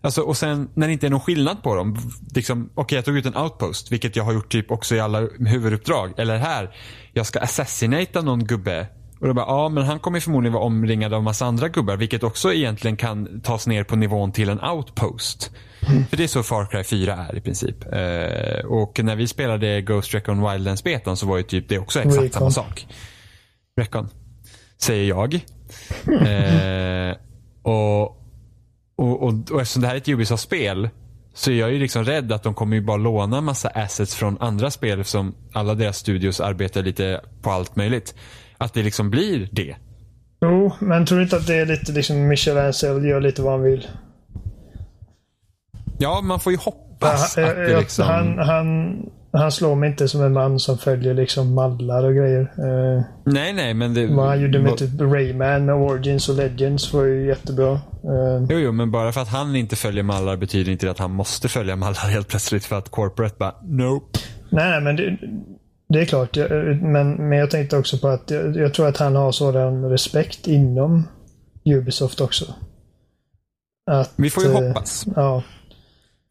Alltså, 0.04 0.22
och 0.22 0.38
sen 0.38 0.70
när 0.74 0.88
det 0.88 0.94
inte 0.94 1.06
är 1.06 1.10
någon 1.10 1.20
skillnad 1.20 1.63
på 1.63 1.76
dem. 1.76 1.98
Liksom, 2.36 2.70
Okej, 2.74 2.84
okay, 2.84 2.96
jag 2.96 3.06
tog 3.06 3.18
ut 3.18 3.26
en 3.26 3.38
outpost, 3.38 3.92
vilket 3.92 4.16
jag 4.16 4.24
har 4.24 4.34
gjort 4.34 4.52
typ 4.52 4.72
också 4.72 4.96
i 4.96 5.00
alla 5.00 5.28
huvuduppdrag. 5.39 6.13
Eller 6.18 6.38
här, 6.38 6.76
jag 7.13 7.26
ska 7.26 7.39
assassinata 7.39 8.22
någon 8.22 8.46
gubbe. 8.46 8.88
Och 9.20 9.28
då 9.28 9.34
bara, 9.34 9.46
ja 9.46 9.70
men 9.70 9.84
han 9.84 10.00
kommer 10.00 10.20
förmodligen 10.20 10.54
vara 10.54 10.63
omringad 10.63 11.13
av 11.13 11.24
massa 11.24 11.46
andra 11.46 11.70
gubbar. 11.70 11.98
Vilket 11.98 12.24
också 12.24 12.54
egentligen 12.54 12.98
kan 12.98 13.42
tas 13.42 13.68
ner 13.68 13.84
på 13.84 13.96
nivån 13.96 14.32
till 14.32 14.50
en 14.50 14.63
outpost. 14.63 15.52
Mm. 15.88 16.06
För 16.06 16.18
det 16.18 16.24
är 16.24 16.28
så 16.28 16.44
Far 16.44 16.66
Cry 16.66 16.84
4 16.84 17.13
är 17.30 17.36
i 17.36 17.42
princip. 17.42 17.94
Eh, 17.94 18.66
och 18.66 19.00
när 19.04 19.16
vi 19.16 19.28
spelade 19.28 19.82
Ghost 19.82 20.13
Recon 20.13 20.52
Wildlands-betan 20.52 21.18
så 21.18 21.28
var 21.28 21.38
ju 21.38 21.44
typ 21.44 21.70
det 21.70 21.80
också 21.80 22.00
exakt 22.00 22.18
Recon. 22.18 22.32
samma 22.32 22.52
sak. 22.52 22.88
Recon. 23.78 24.10
Säger 24.78 25.10
jag. 25.10 25.34
Eh, 26.08 27.16
och 27.72 28.22
och, 28.95 29.23
och, 29.23 29.34
och 29.51 29.62
eftersom 29.62 29.82
det 29.82 29.88
här 29.88 29.95
är 29.95 29.97
ett 29.97 30.08
Ubisoft-spel 30.08 30.89
så 31.34 31.51
är 31.51 31.56
jag 31.56 31.71
ju 31.71 31.79
liksom 31.79 32.03
rädd 32.03 32.32
att 32.32 32.43
de 32.43 32.53
kommer 32.53 32.75
ju 32.75 32.82
bara 32.82 32.97
låna 32.97 33.41
massa 33.41 33.69
assets 33.69 34.15
från 34.15 34.38
andra 34.39 34.71
spel 34.71 35.06
som 35.06 35.36
alla 35.53 35.75
deras 35.75 35.97
studios 35.97 36.39
arbetar 36.39 36.84
lite 36.84 37.21
på 37.41 37.51
allt 37.51 37.75
möjligt. 37.75 38.15
Att 38.58 38.73
det 38.73 38.84
liksom 38.84 39.10
blir 39.10 39.49
det. 39.51 39.75
Jo, 40.41 40.71
men 40.79 41.06
tror 41.06 41.17
du 41.17 41.23
inte 41.23 41.36
att 41.36 41.47
det 41.47 41.56
är 41.56 41.65
lite 41.65 41.91
liksom 41.91 42.27
Michel 42.27 42.58
Ancel 42.58 43.06
gör 43.06 43.22
lite 43.22 43.41
vad 43.41 43.51
han 43.51 43.61
vill? 43.61 43.88
Ja, 45.97 46.22
man 46.22 46.39
får 46.39 46.51
ju 46.51 46.57
hoppas 46.57 47.38
ja, 47.38 47.49
att 47.49 47.55
det 47.55 47.80
liksom... 47.80 48.05
Han, 48.05 48.39
han, 48.39 48.95
han 49.34 49.51
slår 49.51 49.75
mig 49.75 49.89
inte 49.89 50.07
som 50.07 50.23
en 50.23 50.34
man 50.34 50.59
som 50.59 50.77
följer 50.77 51.13
liksom 51.13 51.53
mallar 51.53 52.03
och 52.03 52.15
grejer. 52.15 52.41
Uh, 52.41 53.03
nej, 53.25 53.53
nej, 53.53 53.73
men 53.73 53.93
det... 53.93 54.07
Vad 54.07 54.27
han 54.27 54.41
gjorde 54.41 54.59
med 54.59 54.77
typ 54.77 55.01
Rayman 55.01 55.69
och 55.69 55.81
Origins 55.81 56.29
och 56.29 56.36
Legends 56.36 56.93
var 56.93 57.03
ju 57.03 57.27
jättebra. 57.27 57.71
Uh, 57.71 58.47
jo, 58.49 58.57
jo, 58.57 58.71
men 58.71 58.91
bara 58.91 59.11
för 59.11 59.21
att 59.21 59.29
han 59.29 59.55
inte 59.55 59.75
följer 59.75 60.03
mallar 60.03 60.38
betyder 60.38 60.71
inte 60.71 60.86
det 60.86 60.91
att 60.91 60.99
han 60.99 61.11
måste 61.11 61.49
följa 61.49 61.75
mallar 61.75 61.93
helt 62.09 62.27
plötsligt 62.27 62.65
för 62.65 62.77
att 62.77 62.89
corporate 62.89 63.36
bara 63.39 63.55
nope. 63.63 64.19
Nej, 64.49 64.69
nej, 64.69 64.81
men 64.81 64.95
det, 64.95 65.17
det 65.89 66.01
är 66.01 66.05
klart. 66.05 66.36
Jag, 66.36 66.51
men, 66.81 67.29
men 67.29 67.38
jag 67.38 67.51
tänkte 67.51 67.77
också 67.77 67.97
på 67.97 68.07
att 68.07 68.31
jag, 68.31 68.55
jag 68.55 68.73
tror 68.73 68.88
att 68.88 68.97
han 68.97 69.15
har 69.15 69.31
sådan 69.31 69.89
respekt 69.89 70.47
inom 70.47 71.07
Ubisoft 71.65 72.21
också. 72.21 72.45
Att, 73.91 74.13
Vi 74.15 74.29
får 74.29 74.43
ju 74.43 74.49
uh, 74.49 74.55
hoppas. 74.55 75.05
Ja. 75.15 75.43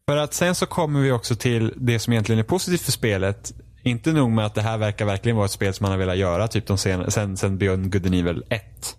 För 0.09 0.17
att 0.17 0.33
sen 0.33 0.55
så 0.55 0.65
kommer 0.65 1.01
vi 1.01 1.11
också 1.11 1.35
till 1.35 1.73
det 1.77 1.99
som 1.99 2.13
egentligen 2.13 2.39
är 2.39 2.43
positivt 2.43 2.81
för 2.81 2.91
spelet. 2.91 3.53
Inte 3.83 4.13
nog 4.13 4.31
med 4.31 4.45
att 4.45 4.55
det 4.55 4.61
här 4.61 4.77
verkar 4.77 5.05
verkligen 5.05 5.35
vara 5.35 5.45
ett 5.45 5.51
spel 5.51 5.73
som 5.73 5.83
man 5.83 5.91
har 5.91 5.97
velat 5.97 6.17
göra 6.17 6.47
typ 6.47 6.67
de 6.67 6.77
sen, 6.77 7.11
sen, 7.11 7.37
sen 7.37 7.57
Beyond 7.57 7.91
Good 7.91 8.05
and 8.05 8.15
Evil 8.15 8.43
1. 8.49 8.95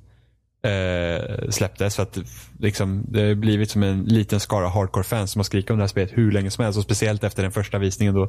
eh, 0.65 1.51
släpptes. 1.51 1.97
För 1.97 2.03
att 2.03 2.19
liksom, 2.59 3.05
det 3.09 3.29
har 3.29 3.35
blivit 3.35 3.71
som 3.71 3.83
en 3.83 4.05
liten 4.05 4.41
skara 4.41 4.69
hardcore-fans 4.69 5.31
som 5.31 5.39
har 5.39 5.45
skrikit 5.45 5.71
om 5.71 5.77
det 5.77 5.83
här 5.83 5.89
spelet 5.89 6.11
hur 6.13 6.33
länge 6.33 6.51
som 6.51 6.65
helst. 6.65 6.79
Och 6.79 6.85
speciellt 6.85 7.25
efter 7.25 7.43
den 7.43 7.53
första 7.53 7.79
visningen 7.79 8.15
då 8.15 8.29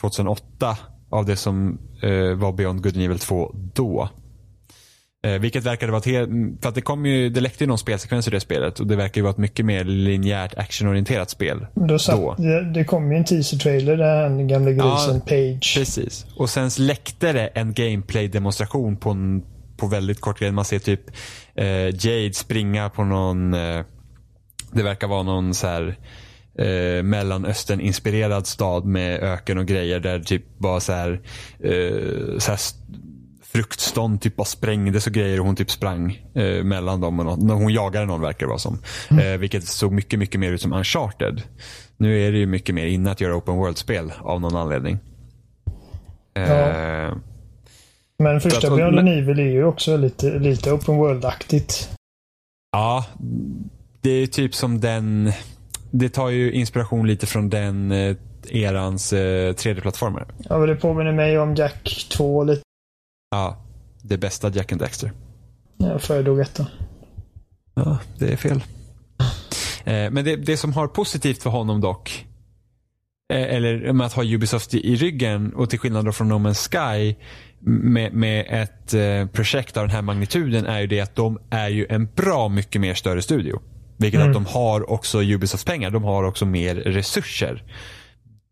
2008 0.00 0.76
av 1.10 1.26
det 1.26 1.36
som 1.36 1.78
eh, 2.02 2.34
var 2.34 2.52
Beyond 2.52 2.82
Good 2.82 2.94
and 2.94 3.04
Evil 3.04 3.18
2 3.18 3.54
då. 3.54 4.08
Eh, 5.22 5.32
vilket 5.32 5.64
verkade 5.64 5.92
vara 5.92 6.02
till, 6.02 6.54
för 6.62 6.68
att 6.68 6.74
det 6.74 6.80
kom 6.80 7.06
ju, 7.06 7.28
det 7.28 7.40
läckte 7.40 7.64
ju 7.64 7.68
någon 7.68 7.78
spelsekvens 7.78 8.28
i 8.28 8.30
det 8.30 8.40
spelet 8.40 8.80
och 8.80 8.86
det 8.86 8.96
verkar 8.96 9.18
ju 9.18 9.22
vara 9.22 9.30
ett 9.30 9.38
mycket 9.38 9.66
mer 9.66 9.84
linjärt 9.84 10.54
actionorienterat 10.58 11.30
spel. 11.30 11.66
Då 11.74 11.98
satt, 11.98 12.16
då. 12.16 12.34
Det, 12.38 12.72
det 12.72 12.84
kom 12.84 13.12
ju 13.12 13.18
en 13.18 13.24
teaser-trailer 13.24 13.96
där 13.96 14.22
den 14.22 14.48
gamla 14.48 14.70
grisen 14.70 15.14
Ja, 15.14 15.20
Page. 15.20 15.74
Precis. 15.76 16.26
Och 16.36 16.50
sen 16.50 16.70
läckte 16.78 17.32
det 17.32 17.46
en 17.46 17.72
gameplay-demonstration 17.74 18.96
på, 18.96 19.10
en, 19.10 19.42
på 19.76 19.86
väldigt 19.86 20.20
kort 20.20 20.38
tid. 20.38 20.54
Man 20.54 20.64
ser 20.64 20.78
typ 20.78 21.10
eh, 21.54 22.06
Jade 22.06 22.34
springa 22.34 22.88
på 22.88 23.04
någon, 23.04 23.54
eh, 23.54 23.84
det 24.72 24.82
verkar 24.82 25.08
vara 25.08 25.22
någon 25.22 25.54
så 25.54 25.66
här 25.66 25.96
eh, 26.58 27.02
Mellanöstern-inspirerad 27.02 28.46
stad 28.46 28.84
med 28.84 29.22
öken 29.22 29.58
och 29.58 29.66
grejer 29.66 30.00
där 30.00 30.20
typ 30.20 30.58
bara 30.58 30.80
så 30.80 30.92
här, 30.92 31.20
eh, 31.58 32.38
så 32.38 32.50
här 32.50 32.58
fruktstånd 33.52 34.20
typ 34.20 34.36
bara 34.36 34.44
sprängdes 34.44 35.06
och 35.06 35.12
grejer 35.12 35.40
och 35.40 35.46
hon 35.46 35.56
typ 35.56 35.70
sprang 35.70 36.22
eh, 36.34 36.64
mellan 36.64 37.00
dem. 37.00 37.20
Och 37.20 37.26
något. 37.26 37.58
Hon 37.60 37.72
jagade 37.72 38.06
någon 38.06 38.20
verkar 38.20 38.46
det 38.46 38.48
vara 38.50 38.58
som. 38.58 38.78
Eh, 39.20 39.38
vilket 39.38 39.64
såg 39.64 39.92
mycket, 39.92 40.18
mycket 40.18 40.40
mer 40.40 40.52
ut 40.52 40.60
som 40.62 40.72
Uncharted. 40.72 41.42
Nu 41.96 42.26
är 42.26 42.32
det 42.32 42.38
ju 42.38 42.46
mycket 42.46 42.74
mer 42.74 42.86
inne 42.86 43.10
att 43.10 43.20
göra 43.20 43.36
open 43.36 43.56
world-spel 43.56 44.12
av 44.20 44.40
någon 44.40 44.56
anledning. 44.56 44.98
Eh, 46.34 47.14
Men 48.18 48.40
första 48.40 48.68
att- 48.68 48.76
Beyond 48.76 48.94
men- 48.94 49.08
Evil 49.08 49.38
är 49.38 49.50
ju 49.50 49.64
också 49.64 49.96
lite, 49.96 50.38
lite 50.38 50.72
open 50.72 50.96
world-aktigt. 50.96 51.88
Ja, 52.72 53.04
det 54.00 54.10
är 54.10 54.26
typ 54.26 54.54
som 54.54 54.80
den. 54.80 55.32
Det 55.90 56.08
tar 56.08 56.28
ju 56.28 56.52
inspiration 56.52 57.06
lite 57.06 57.26
från 57.26 57.50
den 57.50 57.92
eh, 57.92 58.16
erans 58.50 59.12
eh, 59.12 59.52
3D-plattformar. 59.54 60.26
Ja, 60.48 60.58
men 60.58 60.68
det 60.68 60.76
påminner 60.76 61.12
mig 61.12 61.38
om 61.38 61.54
Jack 61.54 62.06
2 62.12 62.44
lite. 62.44 62.62
Ja, 63.30 63.56
det 64.02 64.18
bästa 64.18 64.50
Jack 64.50 64.72
and 64.72 64.80
Dexter. 64.80 65.12
Jag 65.76 66.02
föredrog 66.02 66.40
ettan. 66.40 66.66
Ja, 67.74 67.98
det 68.18 68.32
är 68.32 68.36
fel. 68.36 68.62
Eh, 69.84 70.10
men 70.10 70.24
det, 70.24 70.36
det 70.36 70.56
som 70.56 70.72
har 70.72 70.86
positivt 70.86 71.42
för 71.42 71.50
honom 71.50 71.80
dock, 71.80 72.26
eh, 73.32 73.54
eller 73.54 73.92
med 73.92 74.06
att 74.06 74.12
ha 74.12 74.24
Ubisoft 74.24 74.74
i, 74.74 74.92
i 74.92 74.96
ryggen 74.96 75.54
och 75.54 75.70
till 75.70 75.78
skillnad 75.78 76.14
från 76.14 76.28
No 76.28 76.34
Man's 76.34 76.68
Sky 76.70 77.14
med, 77.60 78.12
med 78.12 78.46
ett 78.62 78.94
eh, 78.94 79.26
projekt 79.26 79.76
av 79.76 79.82
den 79.86 79.90
här 79.90 80.02
magnituden 80.02 80.66
är 80.66 80.80
ju 80.80 80.86
det 80.86 81.00
att 81.00 81.16
de 81.16 81.38
är 81.50 81.68
ju 81.68 81.86
en 81.90 82.08
bra 82.16 82.48
mycket 82.48 82.80
mer 82.80 82.94
större 82.94 83.22
studio. 83.22 83.60
Vilket 83.96 84.20
Mm. 84.20 84.30
att 84.30 84.34
de 84.34 84.46
har 84.46 84.90
också 84.90 85.22
Ubisofts 85.22 85.64
pengar. 85.64 85.90
De 85.90 86.04
har 86.04 86.24
också 86.24 86.46
mer 86.46 86.74
resurser. 86.74 87.64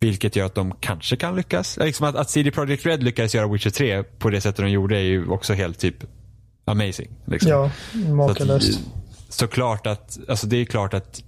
Vilket 0.00 0.36
gör 0.36 0.46
att 0.46 0.54
de 0.54 0.74
kanske 0.80 1.16
kan 1.16 1.36
lyckas. 1.36 1.76
Liksom 1.76 2.06
att, 2.06 2.16
att 2.16 2.30
CD 2.30 2.50
Projekt 2.50 2.86
Red 2.86 3.02
lyckades 3.02 3.34
göra 3.34 3.48
Witcher 3.48 3.70
3 3.70 4.02
på 4.02 4.30
det 4.30 4.40
sättet 4.40 4.64
de 4.64 4.70
gjorde 4.70 4.96
är 4.98 5.02
ju 5.02 5.28
också 5.28 5.52
helt 5.54 5.78
typ 5.78 5.96
amazing. 6.64 7.08
Liksom. 7.24 7.50
Ja, 7.50 7.70
Så 7.92 7.98
makalöst. 7.98 8.80
att, 8.80 9.34
såklart 9.34 9.86
att, 9.86 10.18
alltså 10.28 10.46
det 10.46 10.56
är 10.56 10.64
klart 10.64 10.94
att 10.94 11.22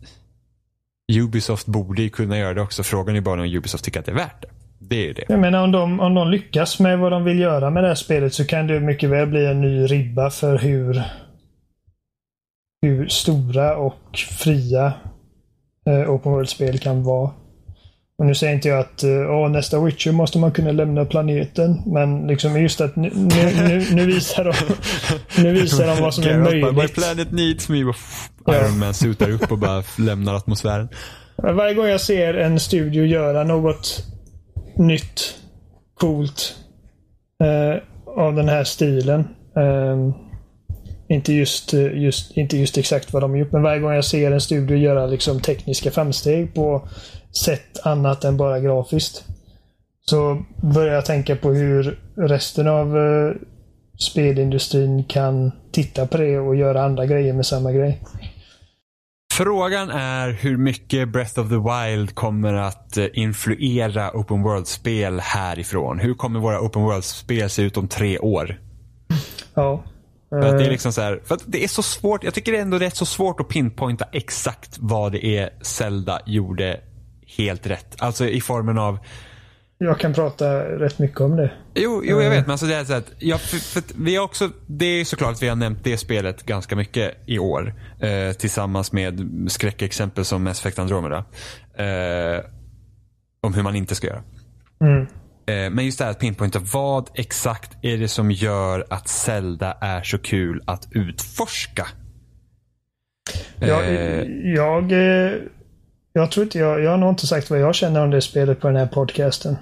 Ubisoft 1.12 1.66
borde 1.66 2.02
ju 2.02 2.08
kunna 2.08 2.38
göra 2.38 2.54
det 2.54 2.62
också. 2.62 2.82
Frågan 2.82 3.16
är 3.16 3.20
bara 3.20 3.40
om 3.42 3.46
Ubisoft 3.46 3.84
tycker 3.84 4.00
att 4.00 4.06
det 4.06 4.12
är 4.12 4.16
värt 4.16 4.42
det. 4.42 4.48
Det 4.78 5.08
är 5.10 5.14
det. 5.14 5.24
Jag 5.28 5.40
menar 5.40 5.64
om 5.64 5.72
de, 5.72 6.00
om 6.00 6.14
de 6.14 6.30
lyckas 6.30 6.80
med 6.80 6.98
vad 6.98 7.12
de 7.12 7.24
vill 7.24 7.38
göra 7.38 7.70
med 7.70 7.84
det 7.84 7.88
här 7.88 7.94
spelet 7.94 8.34
så 8.34 8.44
kan 8.44 8.66
det 8.66 8.80
mycket 8.80 9.10
väl 9.10 9.26
bli 9.26 9.46
en 9.46 9.60
ny 9.60 9.86
ribba 9.86 10.30
för 10.30 10.58
hur, 10.58 11.02
hur 12.82 13.08
stora 13.08 13.76
och 13.76 14.18
fria 14.38 14.92
eh, 15.86 16.10
Open 16.10 16.32
World-spel 16.32 16.78
kan 16.78 17.02
vara. 17.04 17.30
Och 18.20 18.26
nu 18.26 18.34
säger 18.34 18.54
inte 18.54 18.68
jag 18.68 18.78
att 18.78 19.02
eh, 19.02 19.10
åh, 19.10 19.50
nästa 19.50 19.80
Witcher 19.80 20.12
måste 20.12 20.38
man 20.38 20.52
kunna 20.52 20.72
lämna 20.72 21.04
planeten. 21.04 21.82
Men 21.86 22.26
liksom 22.26 22.62
just 22.62 22.80
att 22.80 22.96
nu, 22.96 23.10
nu, 23.14 23.68
nu, 23.68 23.86
nu 23.92 24.06
visar 24.06 24.44
de 24.44 24.52
nu 25.42 25.52
visar 25.52 25.86
de 25.86 26.02
vad 26.02 26.14
som 26.14 26.24
är 26.24 26.42
bara, 26.42 26.54
My 26.54 26.60
möjligt. 26.60 26.94
planet 26.94 27.32
needs 27.32 27.68
me. 27.68 27.78
Iron 27.78 28.78
Man 28.78 28.94
sutar 28.94 29.30
upp 29.30 29.52
och 29.52 29.58
bara 29.58 29.82
lämnar 29.98 30.34
atmosfären. 30.34 30.88
Varje 31.36 31.74
gång 31.74 31.86
jag 31.86 32.00
ser 32.00 32.34
en 32.34 32.60
studio 32.60 33.04
göra 33.04 33.44
något 33.44 34.04
nytt, 34.76 35.34
coolt 35.94 36.54
eh, 37.42 37.82
av 38.24 38.34
den 38.34 38.48
här 38.48 38.64
stilen. 38.64 39.20
Eh, 39.56 40.14
inte, 41.08 41.32
just, 41.32 41.74
eh, 41.74 42.02
just, 42.02 42.36
inte 42.36 42.56
just 42.56 42.78
exakt 42.78 43.12
vad 43.12 43.22
de 43.22 43.30
har 43.30 43.38
gjort, 43.38 43.52
men 43.52 43.62
varje 43.62 43.80
gång 43.80 43.92
jag 43.92 44.04
ser 44.04 44.32
en 44.32 44.40
studio 44.40 44.76
göra 44.76 45.06
liksom, 45.06 45.40
tekniska 45.40 45.90
framsteg 45.90 46.54
på 46.54 46.88
sätt 47.44 47.86
annat 47.86 48.24
än 48.24 48.36
bara 48.36 48.60
grafiskt. 48.60 49.24
Så 50.00 50.42
börjar 50.74 50.94
jag 50.94 51.04
tänka 51.04 51.36
på 51.36 51.52
hur 51.52 51.98
resten 52.14 52.68
av 52.68 52.98
eh, 52.98 53.32
spelindustrin 53.98 55.04
kan 55.04 55.52
titta 55.72 56.06
på 56.06 56.16
det 56.16 56.38
och 56.38 56.56
göra 56.56 56.84
andra 56.84 57.06
grejer 57.06 57.32
med 57.32 57.46
samma 57.46 57.72
grej. 57.72 58.02
Frågan 59.32 59.90
är 59.90 60.28
hur 60.28 60.56
mycket 60.56 61.08
Breath 61.08 61.40
of 61.40 61.48
the 61.48 61.54
Wild 61.54 62.14
kommer 62.14 62.54
att 62.54 62.96
eh, 62.96 63.06
influera 63.12 64.10
open 64.14 64.42
world-spel 64.42 65.20
härifrån. 65.20 65.98
Hur 65.98 66.14
kommer 66.14 66.40
våra 66.40 66.60
open 66.60 66.82
world-spel 66.82 67.50
se 67.50 67.62
ut 67.62 67.76
om 67.76 67.88
tre 67.88 68.18
år? 68.18 68.60
Ja. 69.54 69.84
För 70.30 70.38
att 70.38 70.58
det 70.58 70.64
är 70.64 70.66
Eh, 70.66 70.70
liksom 70.70 70.92
så 70.92 71.00
här, 71.00 71.20
för 71.24 71.34
att 71.34 71.42
det 71.46 71.64
är 71.64 71.68
så 71.68 71.82
svårt. 71.82 72.24
Jag 72.24 72.34
tycker 72.34 72.52
det 72.52 72.58
är 72.58 72.62
ändå 72.62 72.78
rätt 72.78 72.96
så 72.96 73.06
svårt 73.06 73.40
att 73.40 73.48
pinpointa 73.48 74.04
exakt 74.12 74.76
vad 74.80 75.12
det 75.12 75.24
är 75.24 75.50
Zelda 75.62 76.20
gjorde 76.26 76.80
helt 77.44 77.66
rätt. 77.66 77.96
Alltså 77.98 78.24
i 78.26 78.40
formen 78.40 78.78
av 78.78 78.98
Jag 79.78 79.98
kan 80.00 80.14
prata 80.14 80.60
rätt 80.64 80.98
mycket 80.98 81.20
om 81.20 81.36
det. 81.36 81.52
Jo, 81.74 82.02
jo 82.04 82.20
jag 82.20 82.30
vet. 82.30 82.46
Men 82.46 82.50
alltså 82.50 82.66
det 82.66 82.74
är 82.74 82.84
så 82.84 82.94
att, 82.94 83.12
ja, 83.18 83.38
för, 83.38 83.56
för 83.56 83.82
vi 84.04 84.16
har 84.16 84.24
också, 84.24 84.50
det 84.66 84.84
är 84.84 85.04
såklart 85.04 85.32
att 85.32 85.42
vi 85.42 85.48
har 85.48 85.56
nämnt 85.56 85.84
det 85.84 85.96
spelet 85.96 86.42
ganska 86.42 86.76
mycket 86.76 87.14
i 87.26 87.38
år. 87.38 87.74
Eh, 88.00 88.32
tillsammans 88.32 88.92
med 88.92 89.28
skräckexempel 89.48 90.24
som 90.24 90.44
Mass 90.44 90.60
Effect 90.60 90.78
Andromeda. 90.78 91.24
Eh, 91.74 92.44
om 93.40 93.54
hur 93.54 93.62
man 93.62 93.76
inte 93.76 93.94
ska 93.94 94.06
göra. 94.06 94.22
Mm. 94.80 95.06
Eh, 95.46 95.70
men 95.70 95.84
just 95.84 95.98
det 95.98 96.04
här 96.04 96.10
att 96.10 96.18
pinpointa, 96.18 96.58
vad 96.58 97.10
exakt 97.14 97.76
är 97.82 97.96
det 97.96 98.08
som 98.08 98.30
gör 98.30 98.86
att 98.90 99.08
Zelda 99.08 99.76
är 99.80 100.02
så 100.02 100.18
kul 100.18 100.62
att 100.66 100.88
utforska? 100.90 101.86
Jag, 103.58 103.84
Eh, 103.84 104.24
jag, 104.54 104.92
eh, 104.92 105.32
jag 106.12 106.30
tror 106.30 106.44
inte 106.44 106.58
jag, 106.58 106.80
jag 106.82 106.90
har 106.90 106.98
nog 106.98 107.10
inte 107.10 107.26
sagt 107.26 107.50
vad 107.50 107.60
jag 107.60 107.74
känner 107.74 108.02
om 108.04 108.10
det 108.10 108.20
spelet 108.20 108.60
på 108.60 108.66
den 108.66 108.76
här 108.76 108.86
podcasten. 108.86 109.56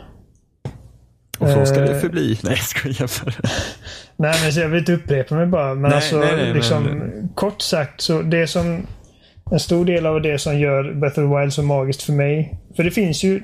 och 1.39 1.49
så 1.49 1.67
ska 1.67 1.81
det 1.81 1.95
eh, 1.95 2.01
förbli. 2.01 2.39
Nej, 2.43 2.53
jag 2.57 2.59
skojar 2.59 3.25
bara. 3.25 3.35
Nej, 4.17 4.35
men 4.43 4.63
jag 4.63 4.69
vill 4.69 4.79
inte 4.79 4.93
upprepa 4.93 5.35
mig 5.35 5.47
bara. 5.47 5.75
Men 5.75 5.83
Nej, 5.83 5.93
alltså, 5.95 6.19
nej, 6.19 6.37
nej, 6.37 6.55
liksom, 6.55 6.85
men- 6.85 7.29
kort 7.35 7.63
sagt, 7.63 8.01
så 8.01 8.23
det 8.23 8.47
som... 8.47 8.87
En 9.51 9.61
stor 9.61 9.85
del 9.85 10.07
av 10.07 10.23
det 10.23 10.39
som 10.39 10.59
gör 10.59 10.95
Breath 10.95 11.19
of 11.21 11.25
the 11.31 11.41
Wild 11.41 11.53
så 11.53 11.63
magiskt 11.63 12.03
för 12.03 12.13
mig. 12.13 12.59
För 12.77 12.83
det 12.85 12.91
finns 12.91 13.25
ju... 13.25 13.43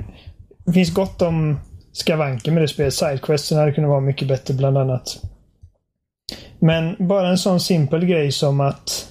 Det 0.67 0.73
finns 0.73 0.95
gott 0.95 1.23
om 1.23 1.61
skavanker 1.93 2.53
med 2.53 2.63
det 2.63 2.69
spelet. 2.69 2.95
Sidequesten 2.95 3.59
hade 3.59 3.73
kunnat 3.73 3.91
vara 3.91 4.01
mycket 4.01 4.29
bättre 4.29 4.55
bland 4.55 4.79
annat. 4.79 5.23
Men 6.59 6.97
bara 7.09 7.29
en 7.29 7.39
sån 7.39 7.61
simpel 7.61 8.05
grej 8.07 8.33
som 8.33 8.61
att... 8.61 9.09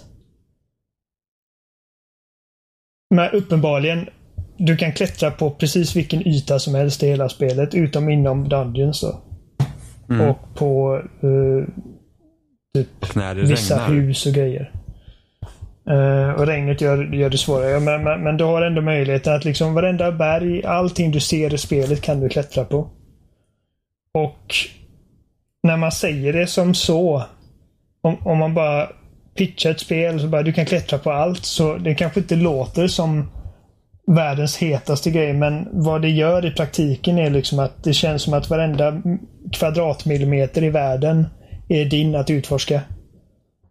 Men 3.14 3.32
uppenbarligen, 3.32 4.10
du 4.58 4.78
kan 4.78 4.92
klättra 4.92 5.32
på 5.32 5.52
precis 5.52 5.96
vilken 5.96 6.28
yta 6.28 6.60
som 6.60 6.76
helst 6.76 7.04
i 7.04 7.08
hela 7.08 7.30
spelet, 7.30 7.74
utom 7.74 8.10
inom 8.10 8.50
Dungeons 8.50 9.02
då. 9.02 9.22
Mm. 10.10 10.30
Och 10.30 10.56
på 10.56 11.02
eh, 11.22 11.68
typ 12.76 12.88
vissa 13.36 13.76
regnar. 13.76 13.90
hus 13.90 14.26
och 14.26 14.34
grejer. 14.34 14.72
Eh, 15.90 16.30
och 16.32 16.48
regnet 16.48 16.82
gör, 16.82 17.14
gör 17.14 17.30
det 17.30 17.38
svårare. 17.38 17.80
Men, 17.80 18.04
men, 18.04 18.24
men 18.24 18.38
du 18.38 18.44
har 18.44 18.62
ändå 18.62 18.82
möjligheten 18.82 19.36
att 19.36 19.46
liksom 19.46 19.74
varenda 19.74 20.12
berg, 20.12 20.66
allting 20.66 21.12
du 21.12 21.20
ser 21.20 21.54
i 21.54 21.58
spelet 21.58 22.02
kan 22.02 22.20
du 22.20 22.30
klättra 22.30 22.66
på. 22.66 22.90
Och 24.14 24.56
när 25.64 25.78
man 25.78 25.92
säger 25.92 26.34
det 26.34 26.48
som 26.48 26.74
så, 26.74 27.24
om, 28.02 28.18
om 28.28 28.38
man 28.38 28.54
bara 28.54 28.90
pitchar 29.36 29.72
ett 29.72 29.80
spel 29.80 30.20
så 30.20 30.28
bara 30.28 30.44
du 30.44 30.54
kan 30.54 30.66
klättra 30.66 31.00
på 31.00 31.12
allt, 31.12 31.46
så 31.46 31.76
det 31.78 31.96
kanske 31.96 32.20
inte 32.20 32.36
låter 32.36 32.88
som 32.88 33.30
världens 34.08 34.58
hetaste 34.58 35.12
grej, 35.12 35.34
men 35.34 35.68
vad 35.72 36.02
det 36.02 36.10
gör 36.10 36.46
i 36.46 36.52
praktiken 36.52 37.18
är 37.18 37.30
liksom 37.30 37.60
att 37.60 37.84
det 37.84 37.94
känns 37.94 38.22
som 38.22 38.34
att 38.34 38.50
varenda 38.50 39.02
kvadratmillimeter 39.52 40.64
i 40.64 40.70
världen 40.70 41.28
är 41.70 41.86
din 41.86 42.16
att 42.16 42.30
utforska. 42.30 42.82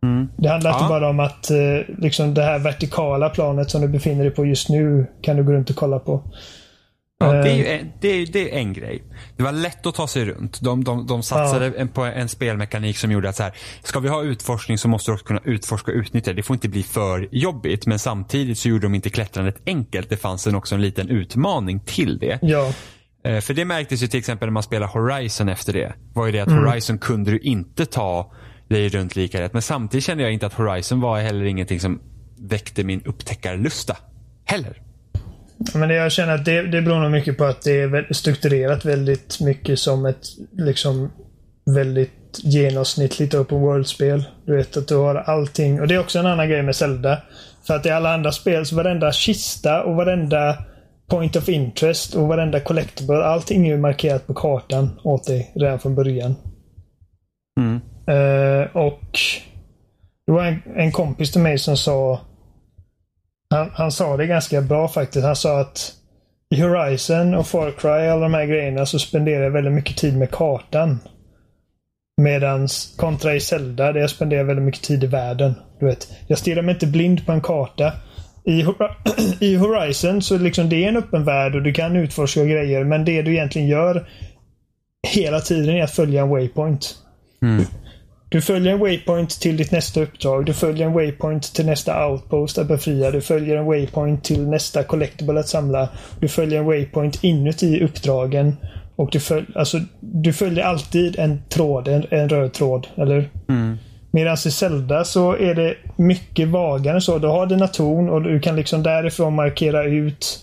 Mm. 0.03 0.29
Det 0.37 0.49
handlar 0.49 0.71
Ja. 0.71 0.77
inte 0.77 0.89
bara 0.89 1.09
om 1.09 1.21
att 1.21 1.51
eh, 1.51 1.59
liksom 1.99 2.35
det 2.35 2.43
här 2.43 2.59
vertikala 2.59 3.29
planet 3.29 3.71
som 3.71 3.83
du 3.83 3.89
befinner 3.89 4.25
dig 4.25 4.33
på 4.33 4.47
just 4.47 4.69
nu 4.69 5.07
kan 5.23 5.37
du 5.37 5.45
gå 5.45 5.53
runt 5.53 5.71
och 5.71 5.77
kolla 5.77 5.99
på. 5.99 6.23
Ja, 7.27 7.33
det 7.43 7.51
är 7.51 7.57
ju 7.57 7.67
en, 7.67 7.93
det 8.01 8.09
är, 8.09 8.27
det 8.27 8.55
är 8.55 8.59
en 8.59 8.73
grej. 8.73 9.03
Det 9.37 9.43
var 9.43 9.53
lätt 9.53 9.87
att 9.87 9.95
ta 9.95 10.07
sig 10.07 10.25
runt. 10.25 10.61
De, 10.61 10.85
de, 10.85 11.07
de 11.07 11.23
satsade 11.23 11.73
Ja. 11.79 11.87
på 11.95 12.03
en 12.05 12.29
spelmekanik 12.29 12.99
som 12.99 13.13
gjorde 13.13 13.29
att 13.29 13.37
så 13.37 13.43
här, 13.43 13.53
ska 13.83 14.01
vi 14.01 14.09
ha 14.09 14.23
utforskning 14.23 14.79
så 14.79 14.89
måste 14.89 15.11
du 15.11 15.15
också 15.15 15.27
kunna 15.27 15.41
utforska 15.45 15.91
och 15.91 15.97
utnyttja 15.97 16.33
det. 16.33 16.43
Får 16.43 16.55
inte 16.55 16.69
bli 16.69 16.83
för 16.83 17.29
jobbigt. 17.33 17.87
Men 17.87 17.99
samtidigt 17.99 18.59
så 18.59 18.69
gjorde 18.69 18.83
de 18.83 18.95
inte 18.95 19.11
klättrandet 19.11 19.57
enkelt. 19.67 20.09
Det 20.11 20.17
fanns 20.17 20.47
en, 20.47 20.55
också 20.55 20.75
en 20.75 20.81
liten 20.81 21.09
utmaning 21.09 21.81
till 21.81 22.19
det. 22.19 22.39
Ja, 22.43 22.73
Eh, 23.25 23.41
För 23.41 23.55
det 23.55 23.65
märktes 23.65 24.03
ju 24.03 24.07
till 24.07 24.19
exempel 24.19 24.47
när 24.49 24.53
man 24.53 24.63
spelar 24.63 24.87
Horizon 24.87 25.49
efter 25.49 25.73
det. 25.73 25.93
Var 26.13 26.27
ju 26.27 26.33
det 26.33 26.41
att 26.41 26.49
Mm. 26.49 26.65
Horizon 26.65 26.99
kunde 26.99 27.31
du 27.31 27.39
inte 27.39 27.87
ta 27.87 28.33
dig 28.69 28.89
runt 28.89 29.17
lika 29.17 29.41
rätt. 29.41 29.53
Men 29.53 29.63
samtidigt 29.63 30.05
kände 30.05 30.23
jag 30.23 30.33
inte 30.33 30.47
att 30.47 30.53
Horizon 30.55 31.01
var 31.01 31.21
heller 31.21 31.45
ingenting 31.45 31.81
som 31.81 32.01
väckte 32.39 32.85
min 32.85 33.03
upptäckarlusta. 33.05 33.97
Heller. 34.45 34.83
Men 35.75 35.91
jag 35.91 36.13
känner 36.13 36.35
att 36.35 36.45
det, 36.45 36.63
det 36.63 36.83
beror 36.83 37.01
nog 37.01 37.11
mycket 37.11 37.39
på 37.39 37.45
att 37.45 37.63
det 37.63 37.81
är 37.81 38.13
strukturerat 38.13 38.85
väldigt 38.85 39.41
mycket 39.41 39.79
som 39.79 40.07
ett 40.07 40.27
liksom 40.53 41.11
väldigt 41.75 42.41
genomsnittligt 42.43 43.35
open 43.35 43.61
world-spel. 43.61 44.25
Du 44.47 44.57
vet 44.57 44.77
att 44.77 44.89
du 44.89 44.97
har 44.97 45.15
allting. 45.15 45.81
Och 45.81 45.89
det 45.89 45.95
är 45.95 46.01
också 46.01 46.19
en 46.19 46.27
annan 46.27 46.49
grej 46.49 46.63
med 46.63 46.77
Zelda. 46.77 47.19
För 47.67 47.75
att 47.75 47.87
i 47.87 47.91
alla 47.91 48.15
andra 48.15 48.33
spel 48.33 48.67
så 48.67 48.77
varenda 48.77 49.13
kista 49.13 49.83
och 49.83 49.97
varenda 49.97 50.59
point 51.07 51.37
of 51.37 51.49
interest 51.49 52.15
och 52.15 52.29
varenda 52.29 52.61
collectible. 52.61 53.25
Allting 53.25 53.67
är 53.67 53.71
ju 53.71 53.79
markerat 53.79 54.27
på 54.27 54.35
kartan 54.35 55.01
åt 55.05 55.27
dig 55.27 55.53
redan 55.55 55.79
från 55.79 55.95
början. 55.95 56.35
Mm. 57.61 57.81
Eh, 58.07 58.77
och 58.77 59.19
det 60.27 60.33
var 60.33 60.45
en, 60.45 60.63
en 60.77 60.93
kompis 60.93 61.33
till 61.33 61.41
mig 61.41 61.59
som 61.59 61.77
sa 61.77 62.21
han, 63.53 63.71
han 63.75 63.93
sa 63.93 64.17
det 64.17 64.27
ganska 64.27 64.61
bra 64.61 64.89
faktiskt. 64.89 65.27
Han 65.27 65.37
sa 65.37 65.61
att 65.61 65.93
i 66.55 66.61
Horizon 66.61 67.35
och 67.35 67.47
Far 67.47 67.71
Cry 67.71 67.89
och 67.89 68.13
alla 68.13 68.21
de 68.21 68.35
här 68.35 68.47
grejerna 68.47 68.87
så 68.87 68.99
spenderar 68.99 69.43
jag 69.43 69.51
väldigt 69.51 69.73
mycket 69.73 69.97
tid 69.97 70.17
med 70.17 70.31
kartan. 70.31 70.99
Medans 72.23 72.95
kontra 72.97 73.35
i 73.35 73.41
Zelda 73.41 73.93
där 73.93 74.01
jag 74.01 74.11
spenderar 74.11 74.45
väldigt 74.45 74.65
mycket 74.65 74.83
tid 74.83 75.05
i 75.05 75.07
världen. 75.07 75.55
Du 75.81 75.87
vet, 75.87 76.09
jag 76.27 76.39
stirrar 76.39 76.63
mig 76.63 76.75
inte 76.75 76.87
blind 76.87 77.27
på 77.27 77.33
en 77.33 77.41
karta. 77.41 77.93
I, 78.45 78.65
I 79.41 79.57
Horizon 79.57 80.23
så 80.23 80.39
liksom 80.39 80.69
det 80.69 80.85
är 80.85 80.89
en 80.89 80.97
öppen 80.97 81.25
värld 81.25 81.55
och 81.55 81.63
du 81.63 81.73
kan 81.73 81.97
utforska 81.97 82.45
grejer 82.45 82.85
men 82.85 83.05
det 83.05 83.23
du 83.23 83.33
egentligen 83.33 83.69
gör 83.69 84.09
hela 85.09 85.41
tiden 85.41 85.75
är 85.75 85.83
att 85.83 85.91
följa 85.91 86.23
en 86.23 86.29
waypoint. 86.29 86.95
Mm. 87.43 87.65
Du 88.33 88.41
följer 88.41 88.73
en 88.73 88.79
waypoint 88.79 89.41
till 89.41 89.57
ditt 89.57 89.71
nästa 89.71 90.01
uppdrag. 90.01 90.47
Du 90.47 90.53
följer 90.53 90.87
en 90.87 90.93
waypoint 90.93 91.55
till 91.55 91.67
nästa 91.67 92.07
outpost 92.07 92.59
att 92.59 92.69
befria. 92.69 93.11
Du 93.11 93.21
följer 93.21 93.57
en 93.57 93.65
waypoint 93.65 94.25
till 94.25 94.49
nästa 94.49 94.83
collectible 94.83 95.41
att 95.41 95.49
samla. 95.49 95.89
Du 96.21 96.29
följer 96.29 96.59
en 96.59 96.65
waypoint 96.65 97.25
inuti 97.25 97.85
uppdragen. 97.85 98.57
Och 98.97 99.09
du, 99.13 99.21
följ, 99.21 99.47
alltså, 99.55 99.81
du 100.01 100.33
följer 100.33 100.65
alltid 100.65 101.19
en 101.19 101.43
tråd, 101.49 101.89
en, 101.89 102.07
en 102.11 102.29
röd 102.29 102.53
tråd. 102.53 102.87
Eller? 102.97 103.29
Medan 104.11 104.35
i 104.35 104.51
Zelda 104.51 105.05
så 105.05 105.37
är 105.37 105.55
det 105.55 105.75
mycket 105.97 106.49
vagare 106.49 107.01
så. 107.01 107.19
Du 107.19 107.27
har 107.27 107.47
dina 107.47 107.69
torn 107.69 108.09
och 108.09 108.23
du 108.23 108.41
kan 108.41 108.57
liksom 108.57 108.83
därifrån 108.83 109.35
markera 109.35 109.85
ut 109.85 110.41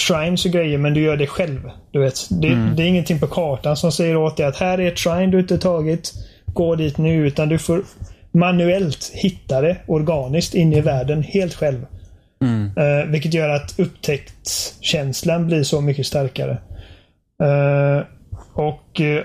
shrines 0.00 0.44
och 0.44 0.50
grejer 0.50 0.78
men 0.78 0.94
du 0.94 1.00
gör 1.00 1.16
det 1.16 1.26
själv. 1.26 1.70
Du 1.90 2.00
vet, 2.00 2.28
det, 2.30 2.72
det 2.76 2.82
är 2.82 2.86
ingenting 2.86 3.20
på 3.20 3.26
kartan 3.26 3.76
som 3.76 3.92
säger 3.92 4.16
åt 4.16 4.36
dig 4.36 4.46
att 4.46 4.56
här 4.56 4.80
är 4.80 4.88
ett 4.88 4.98
shrine 4.98 5.30
du 5.30 5.40
inte 5.40 5.58
tagit. 5.58 6.12
Gå 6.52 6.74
dit 6.74 6.98
nu. 6.98 7.26
Utan 7.26 7.48
du 7.48 7.58
får 7.58 7.82
manuellt 8.32 9.10
hitta 9.14 9.60
det 9.60 9.76
organiskt 9.86 10.54
in 10.54 10.72
i 10.72 10.80
världen 10.80 11.22
helt 11.22 11.54
själv. 11.54 11.86
Eh, 12.76 13.10
vilket 13.10 13.34
gör 13.34 13.48
att 13.48 13.78
upptäcktskänslan 13.78 15.46
blir 15.46 15.62
så 15.62 15.80
mycket 15.80 16.06
starkare. 16.06 16.58
Eh, 17.42 18.02
och 18.54 19.00
eh, 19.00 19.22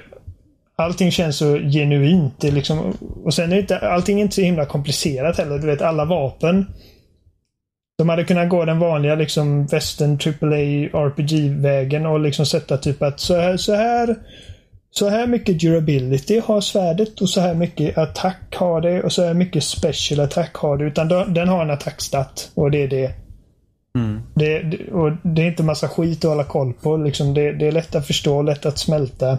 allting 0.76 1.12
känns 1.12 1.38
så 1.38 1.58
genuint. 1.58 2.34
Det 2.40 2.52
liksom, 2.52 2.98
och 3.24 3.34
sen 3.34 3.52
är 3.52 3.60
inte, 3.60 3.80
allting 3.80 4.18
är 4.18 4.24
inte 4.24 4.36
så 4.36 4.42
himla 4.42 4.66
komplicerat 4.66 5.38
heller. 5.38 5.60
Du 5.60 5.68
vet 5.68 5.82
alla 5.82 6.06
vapen. 6.06 6.66
De 7.98 8.10
hade 8.10 8.24
kunnat 8.24 8.50
gå 8.50 8.66
den 8.66 8.80
vanliga 8.80 9.16
liksom 9.16 9.66
western 9.66 10.12
AAA 10.12 11.08
RPG-vägen 11.08 12.06
och 12.06 12.20
liksom 12.20 12.46
sätta 12.46 12.78
typ 12.78 13.02
att 13.02 13.20
så 13.20 13.36
här, 13.36 13.58
så 13.58 13.74
här 13.74 14.16
så 14.96 15.10
här 15.10 15.28
mycket 15.28 15.60
durability 15.60 16.40
har 16.46 16.62
svärdet 16.62 17.22
och 17.22 17.30
så 17.30 17.42
här 17.42 17.54
mycket 17.54 17.98
attack 17.98 18.56
har 18.56 18.82
det 18.82 19.04
och 19.04 19.12
så 19.12 19.24
här 19.24 19.34
mycket 19.34 19.64
special 19.64 20.20
attack 20.20 20.54
har 20.56 20.78
det. 20.78 20.84
Utan 20.86 21.08
den 21.34 21.48
har 21.48 21.62
en 21.62 21.72
attackstat 21.72 22.52
och 22.54 22.72
det 22.72 22.84
är 22.84 22.88
det. 22.88 23.12
Det, 24.36 24.60
det- 24.60 24.92
och 24.92 25.12
det 25.24 25.42
är 25.42 25.48
inte 25.48 25.64
massa 25.64 25.88
skit 25.88 26.26
att 26.26 26.30
hålla 26.32 26.44
koll 26.44 26.74
på. 26.74 26.98
Liksom 26.98 27.34
det, 27.34 27.52
det 27.52 27.68
är 27.68 27.72
lätt 27.72 27.96
att 27.96 28.08
förstå, 28.08 28.42
lätt 28.42 28.66
att 28.66 28.78
smälta. 28.78 29.38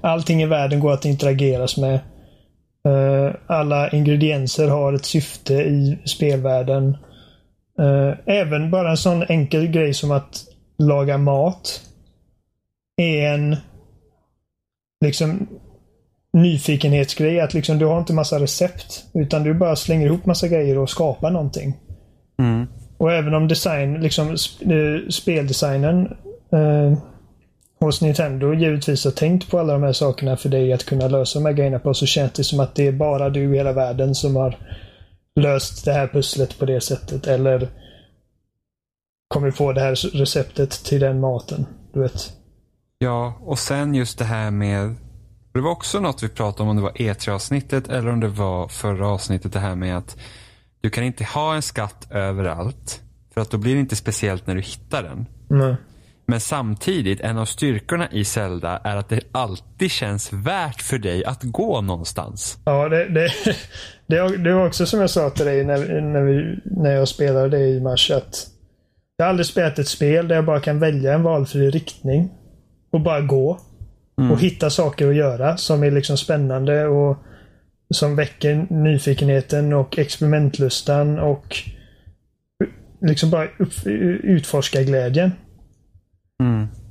Allting 0.00 0.42
i 0.42 0.46
världen 0.46 0.80
går 0.80 0.92
att 0.92 1.04
interageras 1.04 1.76
med. 1.76 1.94
Eh, 2.88 3.34
alla 3.46 3.90
ingredienser 3.90 4.68
har 4.68 4.92
ett 4.92 5.04
syfte 5.04 5.54
i 5.54 5.98
spelvärlden. 6.04 6.96
Eh, 7.80 8.18
även 8.26 8.70
bara 8.70 8.90
en 8.90 8.96
sån 8.96 9.22
enkel 9.22 9.66
grej 9.66 9.94
som 9.94 10.10
att 10.10 10.44
laga 10.78 11.18
mat 11.18 11.80
är 12.96 13.34
en 13.34 13.56
liksom 15.04 15.46
nyfikenhetsgrej. 16.32 17.40
Att 17.40 17.54
liksom 17.54 17.78
du 17.78 17.86
har 17.86 17.98
inte 17.98 18.12
massa 18.12 18.40
recept. 18.40 19.04
Utan 19.14 19.42
du 19.42 19.54
bara 19.54 19.76
slänger 19.76 20.06
ihop 20.06 20.26
massa 20.26 20.48
grejer 20.48 20.78
och 20.78 20.90
skapar 20.90 21.30
någonting. 21.30 21.76
Mm. 22.38 22.66
Och 22.96 23.12
även 23.12 23.34
om 23.34 23.48
design, 23.48 23.94
liksom 23.94 24.38
sp 24.44 24.54
eh, 24.62 25.08
speldesignen 25.10 26.16
eh, 26.52 26.98
hos 27.80 28.00
Nintendo 28.00 28.54
givetvis 28.54 29.04
har 29.04 29.12
tänkt 29.12 29.50
på 29.50 29.58
alla 29.58 29.72
de 29.72 29.82
här 29.82 29.92
sakerna 29.92 30.36
för 30.36 30.48
dig 30.48 30.72
att 30.72 30.84
kunna 30.84 31.08
lösa 31.08 31.38
de 31.38 31.46
här 31.46 31.52
grejerna 31.52 31.78
på 31.78 31.94
så 31.94 32.06
känns 32.06 32.32
det 32.32 32.44
som 32.44 32.60
att 32.60 32.74
det 32.74 32.86
är 32.86 32.92
bara 32.92 33.30
du 33.30 33.54
i 33.54 33.56
hela 33.56 33.72
världen 33.72 34.14
som 34.14 34.36
har 34.36 34.56
löst 35.40 35.84
det 35.84 35.92
här 35.92 36.08
pusslet 36.08 36.58
på 36.58 36.64
det 36.64 36.80
sättet. 36.80 37.26
Eller 37.26 37.68
kommit 39.28 39.56
på 39.56 39.72
det 39.72 39.80
här 39.80 39.94
receptet 39.94 40.70
till 40.70 41.00
den 41.00 41.20
maten. 41.20 41.66
Du 41.92 42.00
vet. 42.00 42.32
Ja, 43.04 43.34
och 43.40 43.58
sen 43.58 43.94
just 43.94 44.18
det 44.18 44.24
här 44.24 44.50
med 44.50 44.94
det 45.52 45.60
var 45.60 45.70
också 45.70 46.00
något 46.00 46.22
vi 46.22 46.28
pratade 46.28 46.62
om, 46.62 46.68
om 46.68 46.76
det 46.76 46.82
var 46.82 46.90
E3-avsnittet 46.90 47.88
eller 47.88 48.10
om 48.10 48.20
det 48.20 48.28
var 48.28 48.68
förra 48.68 49.08
avsnittet, 49.08 49.52
det 49.52 49.58
här 49.58 49.74
med 49.74 49.96
att 49.96 50.16
du 50.80 50.90
kan 50.90 51.04
inte 51.04 51.24
ha 51.24 51.54
en 51.54 51.62
skatt 51.62 52.06
överallt. 52.10 53.00
För 53.34 53.40
att 53.40 53.50
då 53.50 53.58
blir 53.58 53.74
det 53.74 53.80
inte 53.80 53.96
speciellt 53.96 54.46
när 54.46 54.54
du 54.54 54.60
hittar 54.60 55.02
den. 55.02 55.26
Mm. 55.50 55.74
Men 56.26 56.40
samtidigt, 56.40 57.20
en 57.20 57.38
av 57.38 57.44
styrkorna 57.44 58.08
i 58.10 58.24
Zelda 58.24 58.80
är 58.84 58.96
att 58.96 59.08
det 59.08 59.20
alltid 59.32 59.90
känns 59.90 60.32
värt 60.32 60.82
för 60.82 60.98
dig 60.98 61.24
att 61.24 61.42
gå 61.42 61.80
någonstans. 61.80 62.58
Ja, 62.64 62.88
det, 62.88 63.08
det, 63.08 63.28
det, 64.06 64.36
det 64.36 64.52
var 64.52 64.66
också 64.66 64.86
som 64.86 65.00
jag 65.00 65.10
sa 65.10 65.30
till 65.30 65.46
dig 65.46 65.64
när, 65.64 66.00
när, 66.00 66.22
vi, 66.22 66.60
när 66.64 66.90
jag 66.90 67.08
spelade 67.08 67.48
det 67.48 67.66
i 67.68 67.80
mars. 67.80 68.10
Att 68.10 68.46
jag 69.16 69.24
har 69.24 69.30
aldrig 69.30 69.46
spelat 69.46 69.78
ett 69.78 69.88
spel 69.88 70.28
där 70.28 70.36
jag 70.36 70.44
bara 70.44 70.60
kan 70.60 70.78
välja 70.78 71.14
en 71.14 71.22
valfri 71.22 71.70
riktning. 71.70 72.30
Och 72.94 73.00
bara 73.00 73.20
gå. 73.20 73.60
Och 74.30 74.40
hitta 74.40 74.70
saker 74.70 75.08
att 75.08 75.16
göra 75.16 75.56
som 75.56 75.82
är 75.82 75.90
liksom 75.90 76.16
spännande 76.16 76.86
och 76.86 77.16
som 77.90 78.16
väcker 78.16 78.66
nyfikenheten 78.70 79.72
och 79.72 79.98
experimentlustan 79.98 81.18
och 81.18 81.56
liksom 83.00 83.30
bara 83.30 83.48
utforska 84.22 84.82
glädjen. 84.82 85.32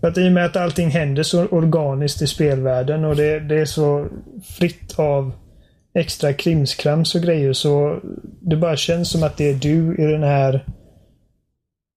För 0.02 0.08
att 0.08 0.18
i 0.18 0.28
och 0.28 0.32
med 0.32 0.46
att 0.46 0.56
allting 0.56 0.90
händer 0.90 1.24
så 1.24 1.48
organiskt 1.48 2.22
i 2.22 2.28
spelvärlden 2.28 3.06
och 3.06 3.16
det, 3.16 3.40
det 3.40 3.60
är 3.60 3.66
så 3.66 4.08
fritt 4.44 5.00
av 5.00 5.32
extra 5.94 6.34
krimskrams 6.34 7.16
och 7.16 7.22
grejer 7.22 7.54
så 7.54 8.00
det 8.42 8.56
bara 8.56 8.76
känns 8.76 9.12
som 9.12 9.24
att 9.24 9.38
det 9.38 9.50
är 9.50 9.54
du 9.54 9.96
i 9.96 10.12
den 10.12 10.24
här 10.24 10.66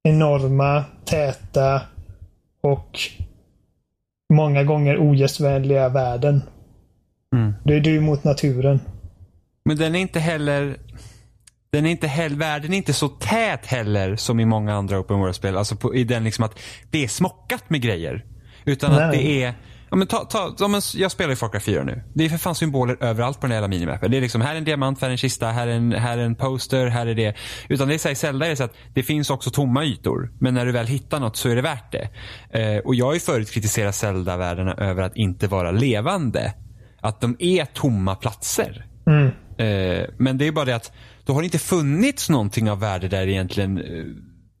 enorma, 0.03 0.83
täta 1.05 1.81
och 2.61 2.99
många 4.33 4.63
gånger 4.63 4.97
ogästvänliga 4.97 5.89
världen. 5.89 6.41
Mm. 7.35 7.53
Det 7.63 7.73
är 7.73 7.79
du 7.79 7.99
mot 7.99 8.23
naturen. 8.23 8.79
Men 9.65 9.77
den 9.77 9.95
är 9.95 9.99
inte 9.99 10.19
heller 10.19 10.77
den 11.69 11.85
är 11.85 11.89
inte 11.89 12.07
heller, 12.07 12.35
världen 12.35 12.73
är 12.73 12.77
inte 12.77 12.93
så 12.93 13.07
tät 13.07 13.65
heller 13.65 14.15
som 14.15 14.39
i 14.39 14.45
många 14.45 14.73
andra 14.73 14.99
open 14.99 15.19
world-spel. 15.19 15.57
Alltså 15.57 15.75
på, 15.75 15.95
i 15.95 16.03
den 16.03 16.23
liksom 16.23 16.43
att 16.43 16.59
det 16.91 17.03
är 17.03 17.07
smockat 17.07 17.69
med 17.69 17.81
grejer. 17.81 18.25
Utan 18.65 18.91
att 18.91 18.99
Nej. 18.99 19.17
det 19.17 19.43
är 19.43 19.53
Ja, 19.89 19.97
men 19.97 20.07
ta, 20.07 20.25
ta, 20.25 20.55
ja, 20.59 20.67
men 20.67 20.81
jag 20.95 21.11
spelar 21.11 21.33
i 21.33 21.35
Far 21.35 21.49
Cry 21.49 21.59
4 21.59 21.83
nu. 21.83 22.03
Det 22.13 22.25
är 22.25 22.29
för 22.29 22.37
fan 22.37 22.55
symboler 22.55 22.97
överallt 22.99 23.39
på 23.39 23.47
den 23.47 23.51
här 23.51 23.55
jävla 23.55 23.67
minimappen. 23.67 24.11
Det 24.11 24.17
är 24.17 24.21
liksom, 24.21 24.41
här 24.41 24.53
är 24.53 24.57
en 24.57 24.63
diamant, 24.63 25.01
här 25.01 25.07
är 25.07 25.11
en 25.11 25.17
kista, 25.17 25.47
här 25.47 25.67
är 25.67 25.71
en, 25.71 25.91
här 25.91 26.17
är 26.17 26.23
en 26.23 26.35
poster, 26.35 26.87
här 26.87 27.05
är 27.05 27.15
det. 27.15 27.35
Utan 27.69 27.87
det 27.87 27.93
är 27.93 27.97
så 27.97 28.07
här, 28.07 28.13
i 28.13 28.15
Zelda 28.15 28.45
är 28.45 28.49
det 28.49 28.55
så 28.55 28.63
att 28.63 28.75
det 28.93 29.03
finns 29.03 29.29
också 29.29 29.49
tomma 29.49 29.83
ytor. 29.83 30.31
Men 30.39 30.53
när 30.53 30.65
du 30.65 30.71
väl 30.71 30.87
hittar 30.87 31.19
något 31.19 31.37
så 31.37 31.49
är 31.49 31.55
det 31.55 31.61
värt 31.61 31.91
det. 31.91 32.09
Eh, 32.59 32.77
och 32.77 32.95
jag 32.95 33.05
har 33.05 33.13
ju 33.13 33.19
förut 33.19 33.51
kritiserat 33.51 33.95
Zelda-världarna 33.95 34.73
över 34.73 35.03
att 35.03 35.17
inte 35.17 35.47
vara 35.47 35.71
levande. 35.71 36.53
Att 37.01 37.21
de 37.21 37.35
är 37.39 37.65
tomma 37.65 38.15
platser. 38.15 38.85
Eh, 39.57 40.05
men 40.17 40.37
det 40.37 40.47
är 40.47 40.51
bara 40.51 40.65
det 40.65 40.75
att 40.75 40.91
då 41.25 41.33
har 41.33 41.41
det 41.41 41.45
inte 41.45 41.59
funnits 41.59 42.29
någonting 42.29 42.71
av 42.71 42.79
värde 42.79 43.07
där 43.07 43.27
egentligen 43.27 43.77
eh, 43.77 44.05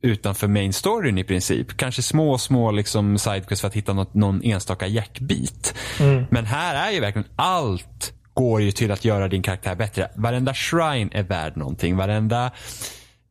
utanför 0.01 0.47
main 0.47 0.73
storyn 0.73 1.17
i 1.17 1.23
princip. 1.23 1.77
Kanske 1.77 2.01
små, 2.01 2.37
små 2.37 2.71
liksom 2.71 3.17
sidequests 3.17 3.61
för 3.61 3.67
att 3.67 3.73
hitta 3.73 3.93
något, 3.93 4.13
någon 4.13 4.41
enstaka 4.43 4.87
jackbit. 4.87 5.75
Mm. 5.99 6.23
Men 6.31 6.45
här 6.45 6.87
är 6.89 6.91
ju 6.93 6.99
verkligen 6.99 7.27
allt 7.35 8.13
går 8.33 8.61
ju 8.61 8.71
till 8.71 8.91
att 8.91 9.05
göra 9.05 9.27
din 9.27 9.41
karaktär 9.41 9.75
bättre. 9.75 10.11
Varenda 10.15 10.53
shrine 10.53 11.09
är 11.13 11.23
värd 11.23 11.57
någonting. 11.57 11.95
Varenda, 11.95 12.51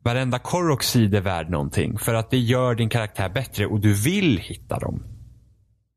varenda 0.03 0.39
korroxid 0.39 1.15
är 1.15 1.21
värd 1.21 1.49
någonting. 1.49 1.97
För 1.97 2.13
att 2.13 2.31
det 2.31 2.37
gör 2.37 2.75
din 2.75 2.89
karaktär 2.89 3.29
bättre 3.29 3.65
och 3.65 3.79
du 3.79 3.93
vill 3.93 4.37
hitta 4.37 4.79
dem. 4.79 5.03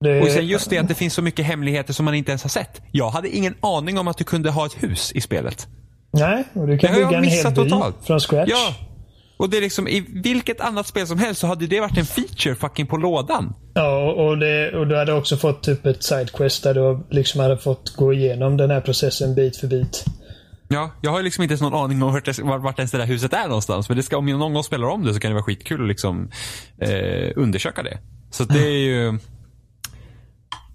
Det, 0.04 0.20
Och 0.20 0.28
sen 0.28 0.46
just 0.46 0.70
det 0.70 0.78
att 0.78 0.88
det 0.88 0.94
finns 0.94 1.14
så 1.14 1.22
mycket 1.22 1.46
hemligheter 1.46 1.92
som 1.92 2.04
man 2.04 2.14
inte 2.14 2.30
ens 2.30 2.42
har 2.42 2.48
sett. 2.50 2.82
Jag 2.92 3.10
hade 3.10 3.28
ingen 3.28 3.54
aning 3.60 3.98
om 3.98 4.08
att 4.08 4.18
du 4.18 4.24
kunde 4.24 4.50
ha 4.50 4.66
ett 4.66 4.82
hus 4.82 5.12
i 5.12 5.20
spelet. 5.20 5.68
Nej, 6.12 6.44
och 6.52 6.66
du 6.66 6.72
Det 6.72 6.78
kan 6.78 6.90
jag 6.98 7.08
bygga 7.08 7.18
en 7.18 7.24
hel 7.24 7.48
by 7.48 7.54
totalt. 7.54 7.96
från 8.06 8.20
scratch. 8.20 8.50
Ja. 8.50 8.74
Och 9.40 9.50
det 9.50 9.56
är 9.56 9.60
liksom, 9.60 9.88
i 9.88 10.04
vilket 10.24 10.60
annat 10.60 10.86
spel 10.86 11.06
som 11.06 11.18
helst 11.18 11.40
så 11.40 11.46
hade 11.46 11.66
det 11.66 11.80
varit 11.80 11.98
en 11.98 12.06
feature 12.06 12.54
fucking 12.54 12.86
på 12.86 12.96
lådan. 12.96 13.54
Ja, 13.74 14.12
och, 14.12 14.38
det, 14.38 14.72
och 14.78 14.86
du 14.86 14.96
hade 14.96 15.12
också 15.12 15.36
fått 15.36 15.62
typ 15.62 15.86
ett 15.86 16.02
sidequest 16.02 16.62
där 16.62 16.74
du 16.74 17.06
liksom 17.10 17.40
hade 17.40 17.58
fått 17.58 17.96
gå 17.96 18.12
igenom 18.12 18.56
den 18.56 18.70
här 18.70 18.80
processen 18.80 19.34
bit 19.34 19.56
för 19.56 19.66
bit. 19.66 20.04
Ja, 20.68 20.90
jag 21.02 21.10
har 21.10 21.22
liksom 21.22 21.42
inte 21.42 21.52
ens 21.52 21.60
någon 21.60 21.74
aning 21.84 22.02
om 22.02 22.12
vart, 22.62 22.78
ens 22.78 22.90
det 22.90 22.98
där 22.98 23.06
huset 23.06 23.32
är 23.32 23.46
någonstans. 23.48 23.88
Men 23.88 23.96
det 23.96 24.02
ska, 24.02 24.16
om 24.18 24.28
jag 24.28 24.38
någon 24.38 24.54
gång 24.54 24.64
spelar 24.64 24.88
om 24.88 25.04
det 25.04 25.14
så 25.14 25.20
kan 25.20 25.30
det 25.30 25.34
vara 25.34 25.44
skitkul 25.44 25.82
att 25.82 25.88
liksom 25.88 26.30
eh, 26.80 27.32
undersöka 27.36 27.82
det. 27.82 27.98
Så 28.30 28.44
det 28.44 28.66
är 28.66 28.78
ju... 28.78 29.18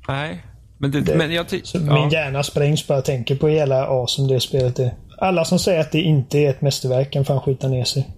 Nej. 0.07 0.45
Men, 0.78 0.91
det, 0.91 1.01
Det- 1.01 1.16
men 1.16 1.34
jag 1.34 1.45
ja. 1.51 1.80
Min 1.80 2.09
hjärna 2.09 2.43
sprängs 2.43 2.88
bara 2.88 2.97
jag 2.97 3.05
tänker 3.05 3.36
på 3.36 3.47
hela 3.47 3.86
awesome 3.88 4.34
det 4.34 4.39
spelet 4.39 4.80
är. 4.80 4.93
Alla 5.18 5.45
som 5.45 5.59
säger 5.59 5.80
att 5.82 5.91
det 5.91 6.01
inte 6.01 6.38
är 6.39 6.49
ett 6.49 6.61
mästerverk 6.61 7.11
kan 7.13 7.26
fan 7.26 7.41
skita 7.41 7.68
ner 7.68 7.84
sig. 7.84 8.09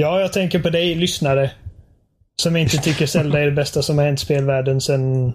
Ja, 0.00 0.20
jag 0.20 0.32
tänker 0.32 0.58
på 0.58 0.70
dig 0.70 0.94
lyssnare. 0.94 1.50
Som 2.42 2.56
inte 2.56 2.76
tycker 2.82 3.06
Zelda 3.06 3.40
är 3.40 3.44
det 3.44 3.52
bästa 3.52 3.82
som 3.82 3.98
har 3.98 4.04
hänt 4.04 4.20
spelvärlden 4.20 4.80
sen 4.80 5.32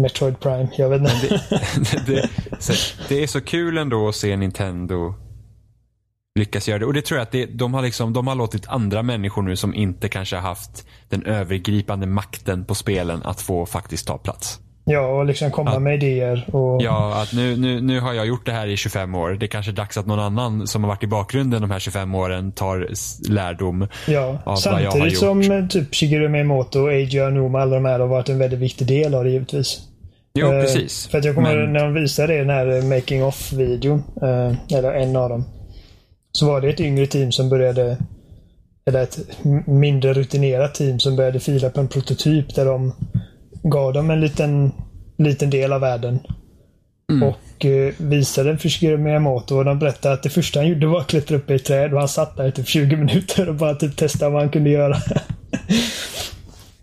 Metroid 0.00 0.40
Prime. 0.40 0.68
Jag 0.76 0.88
vet 0.88 1.00
inte. 1.00 1.40
det, 2.06 2.28
så, 2.58 2.72
det 3.08 3.22
är 3.22 3.26
så 3.26 3.40
kul 3.40 3.78
ändå 3.78 4.08
att 4.08 4.16
se 4.16 4.36
Nintendo 4.36 5.14
lyckas 6.38 6.68
göra 6.68 6.78
det. 6.78 6.86
Och 6.86 6.94
det 6.94 7.02
tror 7.02 7.18
jag 7.18 7.22
att 7.22 7.32
det, 7.32 7.46
de, 7.46 7.74
har 7.74 7.82
liksom, 7.82 8.12
de 8.12 8.26
har 8.26 8.34
låtit 8.34 8.68
andra 8.68 9.02
människor 9.02 9.42
nu 9.42 9.56
som 9.56 9.74
inte 9.74 10.08
kanske 10.08 10.36
har 10.36 10.42
haft 10.42 10.86
den 11.08 11.22
övergripande 11.22 12.06
makten 12.06 12.64
på 12.64 12.74
spelen 12.74 13.22
att 13.22 13.40
få 13.40 13.66
faktiskt 13.66 14.06
ta 14.06 14.18
plats. 14.18 14.60
Ja, 14.90 15.06
och 15.06 15.24
liksom 15.26 15.50
komma 15.50 15.78
med 15.78 15.94
idéer 15.94 16.54
och... 16.54 16.82
Ja, 16.82 17.22
att 17.22 17.32
nu, 17.32 17.56
nu, 17.56 17.80
nu 17.80 18.00
har 18.00 18.12
jag 18.12 18.26
gjort 18.26 18.46
det 18.46 18.52
här 18.52 18.66
i 18.66 18.76
25 18.76 19.14
år. 19.14 19.30
Det 19.30 19.46
är 19.46 19.48
kanske 19.48 19.72
är 19.72 19.74
dags 19.74 19.96
att 19.96 20.06
någon 20.06 20.20
annan 20.20 20.66
som 20.66 20.84
har 20.84 20.88
varit 20.88 21.02
i 21.02 21.06
bakgrunden 21.06 21.60
de 21.62 21.70
här 21.70 21.78
25 21.78 22.14
åren 22.14 22.52
tar 22.52 22.88
lärdom. 23.30 23.86
Ja, 24.08 24.20
av 24.20 24.34
vad 24.34 24.44
jag 24.44 24.50
har 24.50 24.56
samtidigt 24.56 25.12
gjort. 25.12 25.20
som 25.20 25.40
eh, 25.52 25.66
typ 25.66 25.94
Shigeru 25.94 26.28
Miyamoto, 26.28 26.88
Eiji 26.90 27.20
Aonuma, 27.20 27.60
alla 27.60 27.74
de 27.74 27.84
här 27.84 28.00
har 28.00 28.06
varit 28.06 28.28
en 28.28 28.38
väldigt 28.38 28.58
viktig 28.60 28.86
del 28.86 29.14
av 29.14 29.24
det 29.24 29.30
givetvis. 29.30 29.80
Jo, 30.34 30.46
Eh, 30.52 30.60
precis. 30.60 31.08
För 31.08 31.18
att 31.18 31.24
jag 31.24 31.34
kommer 31.34 31.56
Men- 31.56 31.72
när 31.72 31.84
de 31.84 31.94
visade 31.94 32.32
det, 32.32 32.38
den 32.38 32.50
här 32.50 32.76
eh, 32.78 32.84
Making 32.84 33.24
of-videon, 33.24 34.02
eh, 34.22 34.76
eller 34.78 34.92
en 34.92 35.16
av 35.16 35.28
dem. 35.28 35.44
Så 36.32 36.46
var 36.46 36.60
det 36.60 36.68
ett 36.68 36.80
yngre 36.80 37.06
team 37.06 37.32
som 37.32 37.48
började, 37.48 37.96
eller 38.86 39.02
ett 39.02 39.18
mindre 39.66 40.12
rutinerat 40.12 40.74
team 40.74 40.98
som 40.98 41.16
började 41.16 41.40
fila 41.40 41.70
på 41.70 41.80
en 41.80 41.88
prototyp 41.88 42.54
där 42.54 42.64
de 42.64 42.92
gav 43.62 43.92
dem 43.92 44.10
en 44.10 44.20
liten, 44.20 44.72
liten 45.18 45.50
del 45.50 45.72
av 45.72 45.80
världen. 45.80 46.18
Mm. 47.10 47.22
Och 47.22 47.64
eh, 47.64 47.94
visade 47.98 48.58
för 48.58 48.68
Shigeru 48.68 48.98
Miyamoto 48.98 49.56
och 49.56 49.64
de 49.64 49.78
berättade 49.78 50.14
att 50.14 50.22
det 50.22 50.30
första 50.30 50.60
han 50.60 50.68
gjorde 50.68 50.86
var 50.86 51.00
att 51.00 51.06
klättra 51.06 51.36
upp 51.36 51.50
i 51.50 51.54
ett 51.54 51.64
träd 51.64 51.92
och 51.92 51.98
han 51.98 52.08
satt 52.08 52.36
där 52.36 52.48
i 52.48 52.52
typ 52.52 52.68
20 52.68 52.96
minuter 52.96 53.48
och 53.48 53.54
bara 53.54 53.74
typ 53.74 53.96
testade 53.96 54.30
vad 54.30 54.42
han 54.42 54.50
kunde 54.50 54.70
göra. 54.70 54.96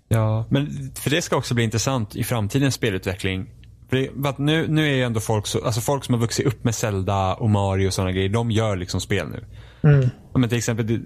Ja, 0.09 0.45
men 0.49 0.91
för 0.95 1.09
det 1.09 1.21
ska 1.21 1.35
också 1.37 1.53
bli 1.53 1.63
intressant 1.63 2.15
i 2.15 2.23
framtidens 2.23 2.75
spelutveckling. 2.75 3.49
För 3.89 4.27
att 4.27 4.37
nu, 4.37 4.67
nu 4.67 4.87
är 4.87 4.95
ju 4.95 5.03
ändå 5.03 5.19
folk, 5.19 5.47
så, 5.47 5.65
alltså 5.65 5.81
folk 5.81 6.05
som 6.05 6.13
har 6.13 6.21
vuxit 6.21 6.45
upp 6.45 6.63
med 6.63 6.75
Zelda 6.75 7.33
och 7.33 7.49
Mario 7.49 7.87
och 7.87 7.93
sådana 7.93 8.11
grejer, 8.11 8.29
de 8.29 8.51
gör 8.51 8.75
liksom 8.75 9.01
spel 9.01 9.27
nu. 9.27 9.43
Mm. 9.83 10.09
Men 10.35 10.49
till 10.49 10.57
exempel, 10.57 10.99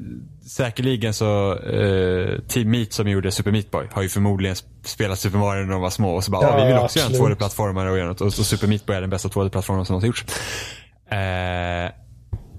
säkerligen 0.48 1.14
så 1.14 1.58
eh, 1.60 2.40
Team 2.48 2.72
Meat 2.72 2.94
som 2.94 3.08
gjorde 3.08 3.32
Super 3.32 3.52
Meat 3.52 3.72
Boy 3.72 3.88
har 3.92 4.02
ju 4.02 4.10
förmodligen 4.10 4.56
sp- 4.56 4.64
spelat 4.84 5.20
Super 5.20 5.38
Mario 5.38 5.64
när 5.66 5.72
de 5.72 5.82
var 5.82 5.90
små 5.90 6.16
och 6.16 6.24
så 6.24 6.32
bara, 6.32 6.42
Ja, 6.44 6.50
"Ah, 6.54 6.58
vi 6.66 6.66
vill 6.72 6.78
också 6.82 7.00
göra 7.00 7.08
en 7.10 7.14
absolut. 7.16 7.38
2D-plattformare 7.38 7.90
och 7.92 7.98
göra 7.98 8.08
något. 8.08 8.22
Och 8.22 8.34
så 8.34 8.44
Super 8.44 8.68
Meat 8.68 8.86
Boy 8.86 8.96
är 8.96 9.02
den 9.02 9.10
bästa 9.10 9.30
2D-plattformen 9.30 9.86
som 9.86 9.94
någonsin 9.94 10.08
gjorts. 10.08 10.26
Eh, 11.12 11.92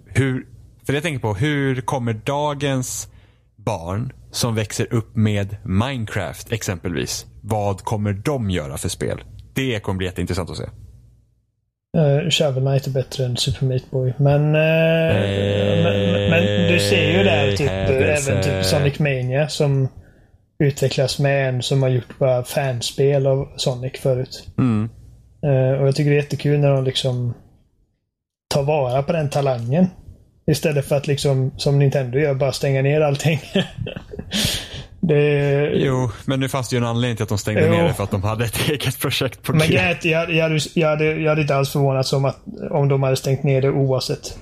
hur, 0.06 0.46
för 0.86 0.92
jag 0.92 1.02
tänker 1.02 1.20
på, 1.20 1.34
hur 1.34 1.80
kommer 1.80 2.12
dagens 2.12 3.08
barn 3.56 4.12
som 4.30 4.54
växer 4.54 4.92
upp 4.94 5.16
med 5.16 5.56
Minecraft 5.64 6.52
exempelvis, 6.52 7.26
vad 7.42 7.80
kommer 7.84 8.12
de 8.12 8.50
göra 8.50 8.78
för 8.78 8.88
spel? 8.88 9.20
Det 9.54 9.80
kommer 9.80 9.96
bli 9.98 10.06
jätteintressant 10.06 10.50
att 10.50 10.56
se. 10.56 10.64
Uh, 11.96 12.30
Shovel 12.30 12.62
Knight 12.62 12.86
är 12.86 12.90
bättre 12.90 13.24
än 13.24 13.36
Super 13.36 13.66
Meat 13.66 13.90
Boy. 13.90 14.12
Men, 14.16 14.54
eh, 14.54 15.14
men, 15.82 16.30
men 16.30 16.72
du 16.72 16.78
ser 16.78 17.18
ju 17.18 17.24
där 17.24 17.56
typ, 17.56 17.68
eh, 17.68 17.74
Hädelse. 17.74 18.32
även 18.32 18.42
typ 18.42 18.64
Sonic 18.64 18.98
Mania 18.98 19.48
som 19.48 19.88
utvecklas 20.58 21.18
med 21.18 21.48
en 21.48 21.62
som 21.62 21.82
har 21.82 21.88
gjort 21.88 22.18
bara 22.18 22.44
fanspel 22.44 23.26
av 23.26 23.48
Sonic 23.56 24.00
förut. 24.00 24.46
Mm. 24.58 24.88
Eh, 25.44 25.80
och 25.80 25.86
jag 25.86 25.96
tycker 25.96 26.10
det 26.10 26.16
är 26.16 26.22
jättekul 26.22 26.60
när 26.60 26.70
de 26.70 26.84
liksom 26.84 27.34
tar 28.48 28.62
vara 28.62 29.02
på 29.02 29.12
den 29.12 29.30
talangen. 29.30 29.86
Istället 30.46 30.84
för 30.84 30.96
att 30.96 31.06
liksom, 31.06 31.52
som 31.56 31.78
Nintendo 31.78 32.18
gör, 32.18 32.34
bara 32.34 32.52
stänga 32.52 32.82
ner 32.82 33.00
allting. 33.00 33.40
det, 35.02 35.70
Jo, 35.74 36.10
men 36.24 36.40
nu 36.40 36.48
fanns 36.48 36.68
det 36.68 36.76
ju 36.76 36.78
en 36.78 36.86
anledning 36.88 37.16
till 37.16 37.22
att 37.22 37.28
de 37.28 37.38
stängde 37.38 37.66
Jo. 37.66 37.72
ner 37.72 37.82
det 37.84 37.94
för 37.94 38.04
att 38.04 38.10
de 38.10 38.22
hade 38.22 38.44
ett 38.44 38.60
eget 38.68 38.98
projekt 39.00 39.42
på 39.42 39.52
men 39.52 39.68
G. 39.68 39.78
att 39.78 40.04
jag, 40.04 40.30
jag, 40.34 40.60
jag, 40.74 40.88
hade, 40.88 41.04
jag 41.04 41.28
hade 41.28 41.40
inte 41.42 41.56
alls 41.56 41.70
förvånats 41.72 42.12
om, 42.12 42.24
att, 42.24 42.36
om 42.70 42.88
de 42.88 43.02
hade 43.02 43.16
stängt 43.16 43.42
ner 43.42 43.62
det 43.62 43.70
oavsett. 43.70 44.38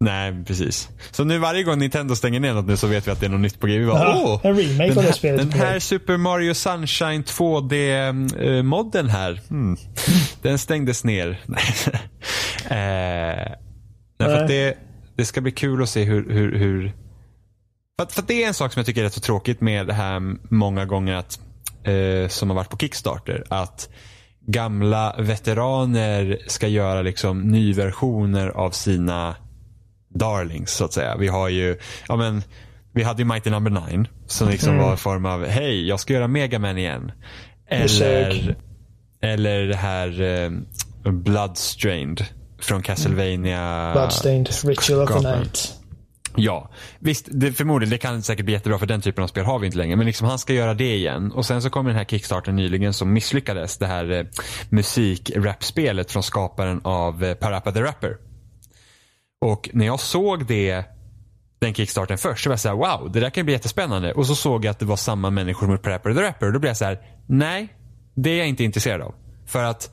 Nej, 0.00 0.44
precis. 0.46 0.88
Så 1.10 1.24
nu 1.24 1.38
varje 1.38 1.62
gång 1.62 1.78
Nintendo 1.78 2.16
stänger 2.16 2.40
ner 2.40 2.54
något 2.54 2.66
nu 2.66 2.76
så 2.76 2.86
vet 2.86 3.06
vi 3.06 3.10
att 3.10 3.20
det 3.20 3.26
är 3.26 3.30
något 3.30 3.40
nytt 3.40 3.60
på 3.60 3.66
G. 3.66 3.78
Vi 3.78 3.86
bara, 3.86 3.98
Ja, 3.98 4.22
åh! 4.24 4.40
en 4.50 4.56
remake 4.56 4.88
den 4.88 4.98
av 4.98 5.04
det 5.04 5.12
spelet 5.12 5.40
Den 5.40 5.50
på 5.50 5.58
väg." 5.58 5.66
här 5.66 5.78
Super 5.78 6.16
Mario 6.16 6.54
Sunshine 6.54 7.22
2D-modden 7.24 9.08
här. 9.08 9.40
Hmm. 9.48 9.76
Den 10.42 10.58
stängdes 10.58 11.04
ner. 11.04 11.40
Eh, 12.70 13.52
nej, 14.20 14.44
det, 14.48 14.74
det 15.16 15.24
ska 15.24 15.40
bli 15.40 15.52
kul 15.52 15.82
att 15.82 15.88
se 15.88 16.04
hur, 16.04 16.30
hur, 16.32 16.58
hur 16.58 16.92
för, 17.98 18.06
för 18.06 18.22
det 18.22 18.42
är 18.42 18.48
en 18.48 18.54
sak 18.54 18.72
som 18.72 18.80
jag 18.80 18.86
tycker 18.86 19.00
är 19.00 19.04
rätt 19.04 19.12
så 19.14 19.20
tråkigt 19.20 19.60
med 19.60 19.86
det 19.86 19.92
här 19.92 20.20
många 20.54 20.84
gånger 20.84 21.14
att, 21.14 21.38
eh, 21.84 22.28
som 22.28 22.50
har 22.50 22.56
varit 22.56 22.70
på 22.70 22.76
Kickstarter. 22.76 23.44
Att 23.48 23.88
gamla 24.46 25.14
veteraner 25.18 26.38
ska 26.46 26.68
göra 26.68 27.02
liksom 27.02 27.40
nyversioner 27.40 28.48
av 28.48 28.70
sina 28.70 29.36
darlings 30.14 30.70
så 30.72 30.84
att 30.84 30.92
säga. 30.92 31.16
Vi 31.16 31.28
har 31.28 31.48
ju, 31.48 31.78
ja 32.08 32.16
men, 32.16 32.42
vi 32.92 33.02
hade 33.02 33.22
ju 33.22 33.28
Mighty 33.28 33.50
Number 33.50 33.70
9 33.70 34.04
som 34.26 34.48
liksom 34.48 34.68
Mm. 34.72 34.82
var 34.84 34.90
en 34.90 34.96
form 34.98 35.26
av, 35.26 35.46
hej 35.46 35.88
jag 35.88 36.00
ska 36.00 36.12
göra 36.12 36.28
Mega 36.28 36.58
Man 36.58 36.78
igen. 36.78 37.12
Eller, 37.70 38.56
eller 39.22 39.60
det 39.66 39.76
här 39.76 40.20
eh, 40.22 40.50
Bloodstrained 41.12 42.24
från 42.60 42.82
Castlevania. 42.82 43.92
Bloodstained, 43.92 44.48
Ritual 44.64 45.02
of 45.02 45.22
the. 45.22 45.36
Night. 45.36 45.77
Ja, 46.40 46.70
visst, 46.98 47.28
det, 47.30 47.52
förmodligen, 47.52 47.90
det 47.90 47.98
kan 47.98 48.22
säkert 48.22 48.44
bli 48.44 48.54
jättebra 48.54 48.78
för 48.78 48.86
den 48.86 49.00
typen 49.00 49.24
av 49.24 49.28
spel 49.28 49.44
har 49.44 49.58
vi 49.58 49.66
inte 49.66 49.78
längre. 49.78 49.96
Men 49.96 50.06
liksom 50.06 50.28
han 50.28 50.38
ska 50.38 50.52
göra 50.52 50.74
det 50.74 50.94
igen. 50.94 51.32
Och 51.32 51.46
sen 51.46 51.62
så 51.62 51.70
kom 51.70 51.86
den 51.86 51.94
här 51.94 52.04
Kickstarten 52.04 52.56
nyligen 52.56 52.94
som 52.94 53.12
misslyckades. 53.12 53.78
Det 53.78 53.86
här 53.86 54.10
eh, 54.10 54.24
musik-rap-spelet 54.68 56.10
från 56.10 56.22
skaparen 56.22 56.80
av 56.84 57.24
eh, 57.24 57.34
Parappa 57.34 57.72
the 57.72 57.82
Rapper. 57.82 58.16
Och 59.40 59.70
när 59.72 59.86
jag 59.86 60.00
såg 60.00 60.46
det, 60.46 60.84
den 61.58 61.74
Kickstarten 61.74 62.18
först, 62.18 62.44
så 62.44 62.50
var 62.50 62.52
jag 62.52 62.60
såhär 62.60 62.76
wow, 62.76 63.12
det 63.12 63.20
där 63.20 63.30
kan 63.30 63.44
bli 63.44 63.54
jättespännande. 63.54 64.12
Och 64.12 64.26
så 64.26 64.34
såg 64.34 64.64
jag 64.64 64.70
att 64.70 64.78
det 64.78 64.86
var 64.86 64.96
samma 64.96 65.30
människor 65.30 65.66
som 65.66 65.78
Parappa 65.78 66.14
the 66.14 66.22
Rapper. 66.22 66.46
Och 66.46 66.52
då 66.52 66.58
blev 66.58 66.70
jag 66.70 66.76
så 66.76 66.84
här, 66.84 66.98
nej, 67.26 67.68
det 68.14 68.30
är 68.30 68.38
jag 68.38 68.48
inte 68.48 68.64
intresserad 68.64 69.00
av. 69.00 69.14
För 69.46 69.64
att 69.64 69.90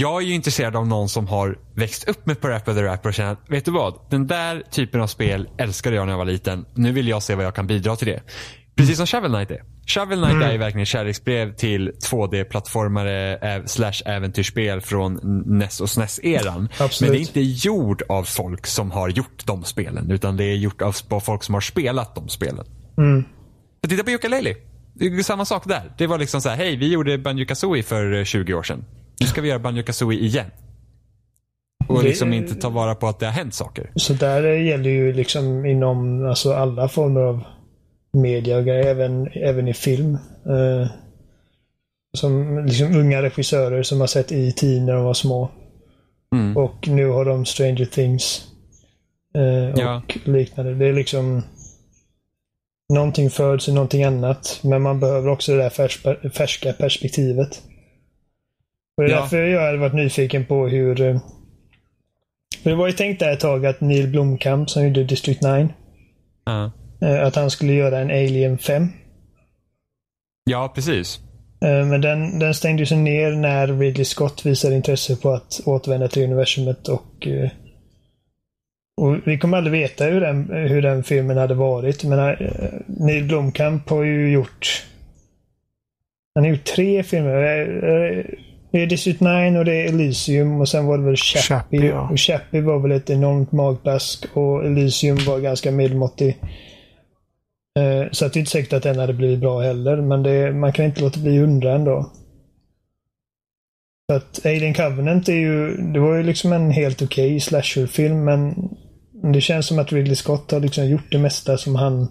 jag 0.00 0.22
är 0.22 0.26
ju 0.26 0.34
intresserad 0.34 0.76
av 0.76 0.86
någon 0.86 1.08
som 1.08 1.26
har 1.26 1.58
växt 1.74 2.08
upp 2.08 2.26
med 2.26 2.40
Parappa 2.40 2.74
the 2.74 2.82
Rapper 2.82 3.08
och 3.08 3.14
känner 3.14 3.32
att, 3.32 3.44
vet 3.48 3.64
du 3.64 3.70
vad? 3.70 3.94
Den 4.10 4.26
där 4.26 4.62
typen 4.70 5.00
av 5.00 5.06
spel 5.06 5.48
älskade 5.58 5.96
jag 5.96 6.06
när 6.06 6.12
jag 6.12 6.18
var 6.18 6.24
liten. 6.24 6.64
Nu 6.74 6.92
vill 6.92 7.08
jag 7.08 7.22
se 7.22 7.34
vad 7.34 7.44
jag 7.44 7.54
kan 7.54 7.66
bidra 7.66 7.96
till 7.96 8.08
det. 8.08 8.20
Precis 8.76 8.96
som 8.96 9.06
Shovel 9.06 9.32
Knight 9.32 9.50
är. 9.50 9.62
Shovel 9.86 10.18
Knight 10.18 10.42
är 10.42 10.52
ju 10.52 10.58
verkligen 10.58 10.86
kärleksbrev 10.86 11.54
till 11.54 11.90
2D-plattformare 11.90 13.54
eh, 13.56 13.64
slash 13.64 14.02
äventyrsspel 14.04 14.80
från 14.80 15.20
NES 15.46 15.80
och 15.80 15.90
SNES-eran. 15.90 16.68
Men 16.78 17.10
det 17.10 17.18
är 17.18 17.20
inte 17.20 17.40
gjord 17.40 18.02
av 18.08 18.24
folk 18.24 18.66
som 18.66 18.90
har 18.90 19.08
gjort 19.08 19.46
de 19.46 19.64
spelen. 19.64 20.10
Utan 20.10 20.36
det 20.36 20.44
är 20.44 20.56
gjort 20.56 20.82
av 20.82 21.20
folk 21.20 21.42
som 21.42 21.54
har 21.54 21.60
spelat 21.60 22.14
de 22.14 22.28
spelen. 22.28 22.66
Mm. 22.98 23.24
För 23.82 23.88
titta 23.88 24.04
på 24.04 24.10
Yooka-Laylee. 24.10 24.56
Det 24.94 25.06
är 25.06 25.22
samma 25.22 25.44
sak 25.44 25.68
där. 25.68 25.92
Det 25.98 26.06
var 26.06 26.18
liksom 26.18 26.40
så 26.40 26.48
här, 26.48 26.56
hej 26.56 26.76
vi 26.76 26.92
gjorde 26.92 27.18
Banjo-Kazooie 27.18 27.82
för 27.82 28.12
eh, 28.12 28.24
20 28.24 28.54
år 28.54 28.62
sedan. 28.62 28.84
Nu 29.20 29.26
ska 29.26 29.40
vi 29.40 29.48
göra 29.48 29.58
Banjo-Kazooie 29.58 30.18
igen. 30.18 30.50
Och 31.88 31.98
Det- 32.02 32.08
liksom 32.08 32.32
inte 32.32 32.54
ta 32.54 32.68
vara 32.68 32.94
på 32.94 33.08
att 33.08 33.18
det 33.18 33.26
har 33.26 33.32
hänt 33.32 33.54
saker. 33.54 33.90
Så 33.94 34.12
där 34.12 34.42
gäller 34.42 34.90
ju 34.90 35.12
liksom 35.12 35.66
inom 35.66 36.26
alltså 36.28 36.52
alla 36.52 36.88
former 36.88 37.20
av 37.20 37.40
media 38.12 38.56
och 38.56 38.64
grejer, 38.64 38.86
även, 38.86 39.26
även 39.32 39.68
i 39.68 39.74
film. 39.74 40.18
Uh, 40.46 40.86
som 42.18 42.64
liksom 42.66 42.96
unga 42.96 43.22
regissörer 43.22 43.82
som 43.82 44.00
har 44.00 44.06
sett 44.06 44.32
E.T. 44.32 44.66
när 44.80 44.92
de 44.94 45.04
var 45.04 45.14
små. 45.14 45.50
Mm. 46.34 46.56
Och 46.56 46.88
nu 46.88 47.06
har 47.08 47.24
de 47.24 47.44
Stranger 47.44 47.84
Things. 47.84 48.44
Uh, 49.38 49.72
och 49.72 49.78
Ja. 49.78 50.02
liknande. 50.24 50.74
Det 50.74 50.86
är 50.86 50.92
liksom 50.92 51.42
Någonting 52.92 53.30
föds 53.30 53.68
i 53.68 53.72
någonting 53.72 54.04
annat. 54.04 54.60
Men 54.62 54.82
man 54.82 55.00
behöver 55.00 55.28
också 55.28 55.52
det 55.52 55.58
där 55.62 55.70
färs- 55.70 56.30
färska 56.30 56.72
perspektivet. 56.72 57.62
Och 59.00 59.06
det 59.06 59.12
är 59.12 59.16
Ja. 59.16 59.20
därför 59.20 59.42
jag 59.42 59.60
hade 59.66 59.78
varit 59.78 59.94
nyfiken 59.94 60.44
på 60.44 60.68
hur... 60.68 61.00
eh, 61.00 61.20
För 62.62 62.70
det 62.70 62.76
var 62.76 62.86
ju 62.86 62.92
tänkt 62.92 63.18
där 63.20 63.32
ett 63.32 63.40
tag 63.40 63.66
att 63.66 63.80
Neil 63.80 64.08
Blomkamp 64.08 64.70
som 64.70 64.84
gjorde 64.84 65.04
District 65.04 65.42
9. 65.42 65.68
Ja. 66.44 66.70
eh, 67.02 67.26
Att 67.26 67.36
han 67.36 67.50
skulle 67.50 67.72
göra 67.72 67.98
en 67.98 68.10
Alien 68.10 68.58
5. 68.58 68.88
ja, 70.44 70.72
precis. 70.74 71.20
Eh, 71.64 71.86
Men 71.86 72.00
den, 72.00 72.38
den 72.38 72.54
stängde 72.54 72.86
sig 72.86 72.96
ner 72.98 73.30
när 73.32 73.66
Ridley 73.66 74.04
Scott 74.04 74.46
visade 74.46 74.76
intresse 74.76 75.16
på 75.16 75.30
att 75.30 75.60
återvända 75.64 76.08
till 76.08 76.24
universumet 76.24 76.88
och... 76.88 77.26
eh, 77.26 77.50
Och 78.96 79.16
vi 79.26 79.38
kommer 79.38 79.56
aldrig 79.58 79.72
veta 79.80 80.04
hur 80.04 80.20
den, 80.20 80.50
hur 80.52 80.82
den 80.82 81.04
filmen 81.04 81.36
hade 81.36 81.54
varit. 81.54 82.04
Men 82.04 82.18
eh, 82.18 82.48
Neil 82.86 83.24
Blomkamp 83.24 83.88
har 83.88 84.02
ju 84.02 84.32
gjort... 84.32 84.86
Han 86.34 86.44
har 86.44 86.50
gjort 86.50 86.64
tre 86.64 87.02
filmer. 87.02 88.36
Det 88.70 88.82
är 88.82 88.86
District 88.86 89.20
9 89.20 89.58
och 89.58 89.64
det 89.64 89.74
är 89.74 89.88
Elysium 89.88 90.60
och 90.60 90.68
sen 90.68 90.86
var 90.86 90.98
det 90.98 91.04
väl 91.04 91.16
Chappie. 91.16 91.42
Chappie, 91.42 91.86
ja. 91.86 92.08
Och 92.10 92.18
Chappie 92.18 92.60
var 92.60 92.78
väl 92.78 92.92
ett 92.92 93.10
enormt 93.10 93.52
magplask 93.52 94.26
och 94.34 94.66
Elysium 94.66 95.16
var 95.26 95.40
ganska 95.40 95.70
medelmåttig. 95.70 96.38
Eh, 97.78 98.10
Så 98.12 98.26
att 98.26 98.32
det 98.32 98.38
är 98.38 98.40
inte 98.40 98.50
säkert 98.52 98.72
att 98.72 98.82
den 98.82 98.98
hade 98.98 99.12
blivit 99.12 99.38
bra 99.40 99.60
heller, 99.60 99.96
men 99.96 100.22
det, 100.22 100.52
man 100.52 100.72
kan 100.72 100.84
inte 100.84 101.00
låta 101.00 101.20
bli 101.20 101.38
undra 101.38 101.74
ändå. 101.74 102.12
För 104.10 104.16
att 104.16 104.46
Alien 104.46 104.74
Covenant 104.74 105.28
är 105.28 105.32
ju, 105.32 105.76
det 105.76 106.00
var 106.00 106.16
ju 106.16 106.22
liksom 106.22 106.52
en 106.52 106.70
helt 106.70 107.02
okej 107.02 107.40
slasherfilm, 107.40 108.24
men 108.24 108.54
det 109.32 109.40
känns 109.40 109.66
som 109.66 109.78
att 109.78 109.92
Ridley 109.92 110.16
Scott 110.16 110.50
har 110.50 110.60
liksom 110.60 110.88
gjort 110.88 111.10
det 111.10 111.18
mesta 111.18 111.56
som 111.58 111.74
han 111.76 112.08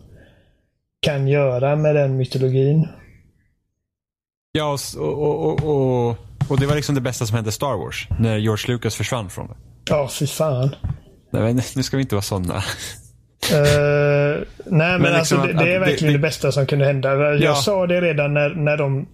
kan 1.02 1.28
göra 1.28 1.76
med 1.76 1.96
den 1.96 2.18
mytologin. 2.18 2.88
Ja, 4.52 4.78
och, 4.98 5.24
och, 5.24 5.46
och, 5.46 5.64
och, 6.10 6.18
och, 6.50 6.60
det 6.60 6.66
var 6.66 6.76
liksom 6.76 6.96
det 6.96 7.02
bästa 7.02 7.26
som 7.26 7.36
hände 7.36 7.52
Star 7.52 7.78
Wars. 7.78 8.08
När 8.20 8.38
George 8.38 8.74
Lucas 8.74 8.96
försvann 8.96 9.30
från 9.30 9.48
det. 9.48 9.54
Ja, 9.90 10.10
fy 10.20 10.28
fan. 10.28 10.76
Nej, 11.32 11.42
men 11.44 11.62
nu 11.76 11.84
ska 11.84 11.98
vi 11.98 12.04
inte 12.04 12.16
vara 12.16 12.22
sådana. 12.24 12.56
Eh, 13.52 14.42
nej, 14.66 14.92
men, 14.92 15.02
Men 15.02 15.16
alltså 15.16 15.36
liksom 15.36 15.48
det, 15.48 15.54
att- 15.60 15.66
det 15.66 15.74
är 15.76 15.80
verkligen 15.80 16.14
det- 16.14 16.20
det, 16.20 16.22
bästa 16.22 16.52
som 16.52 16.66
kunde 16.66 16.86
hända. 16.86 17.10
Jag 17.16 17.42
Ja. 17.42 17.56
sa 17.56 17.88
det 17.88 18.02
redan 18.02 18.34
när, 18.34 18.50
när 18.50 18.78
de... 18.78 19.08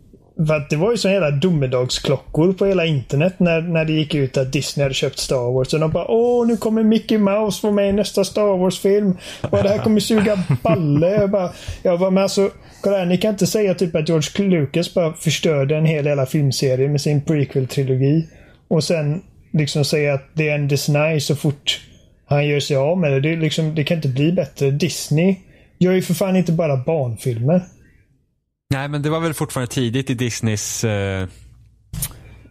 För 0.47 0.55
att 0.55 0.69
det 0.69 0.75
var 0.75 0.91
ju 0.91 0.97
såna 0.97 1.13
jävla 1.13 1.31
domedagsklockor 1.31 2.53
på 2.53 2.65
hela 2.65 2.85
internet 2.85 3.33
när, 3.37 3.61
när 3.61 3.85
det 3.85 3.93
gick 3.93 4.15
ut 4.15 4.37
att 4.37 4.51
Disney 4.51 4.83
hade 4.83 4.93
köpt 4.93 5.19
Star 5.19 5.53
Wars. 5.53 5.73
Och 5.73 5.79
de 5.79 5.91
bara 5.91 6.11
Åh, 6.11 6.47
nu 6.47 6.57
kommer 6.57 6.83
Mickey 6.83 7.17
Mouse 7.17 7.67
vara 7.67 7.73
med 7.73 7.89
i 7.89 7.91
nästa 7.91 8.23
Star 8.23 8.57
Wars-film. 8.57 9.17
Och 9.41 9.63
det 9.63 9.69
här 9.69 9.77
kommer 9.77 9.99
suga 9.99 10.43
balle. 10.63 11.09
Jag 11.09 11.29
bara, 11.29 11.51
jag 11.83 11.99
bara 11.99 12.09
men 12.09 12.23
alltså, 12.23 12.49
kolla 12.81 12.97
här, 12.97 13.05
ni 13.05 13.17
kan 13.17 13.31
inte 13.31 13.47
säga 13.47 13.73
typ 13.73 13.95
att 13.95 14.09
George 14.09 14.47
Lucas 14.49 14.93
bara 14.93 15.13
förstörde 15.13 15.77
en 15.77 15.85
hel 15.85 16.05
jävla 16.05 16.25
filmserie 16.25 16.89
med 16.89 17.01
sin 17.01 17.21
prequel-trilogi. 17.21 18.23
Och 18.67 18.83
sen 18.83 19.21
liksom 19.53 19.85
säga 19.85 20.13
att 20.13 20.29
det 20.33 20.49
ändes 20.49 20.89
nice 20.89 21.19
så 21.19 21.35
fort 21.35 21.81
han 22.25 22.47
gör 22.47 22.59
sig 22.59 22.77
av 22.77 22.97
med 22.97 23.11
det. 23.11 23.21
Det, 23.21 23.33
är 23.33 23.37
liksom, 23.37 23.75
det 23.75 23.83
kan 23.83 23.97
inte 23.97 24.07
bli 24.07 24.31
bättre. 24.31 24.71
Disney 24.71 25.35
gör 25.77 25.93
ju 25.93 26.01
för 26.01 26.13
fan 26.13 26.35
inte 26.35 26.51
bara 26.51 26.77
barnfilmer. 26.77 27.61
Nej, 28.69 28.87
men 28.87 29.01
det 29.01 29.09
var 29.09 29.19
väl 29.19 29.33
fortfarande 29.33 29.71
tidigt 29.73 30.09
i 30.09 30.13
Disneys 30.13 30.83
eh, 30.83 31.27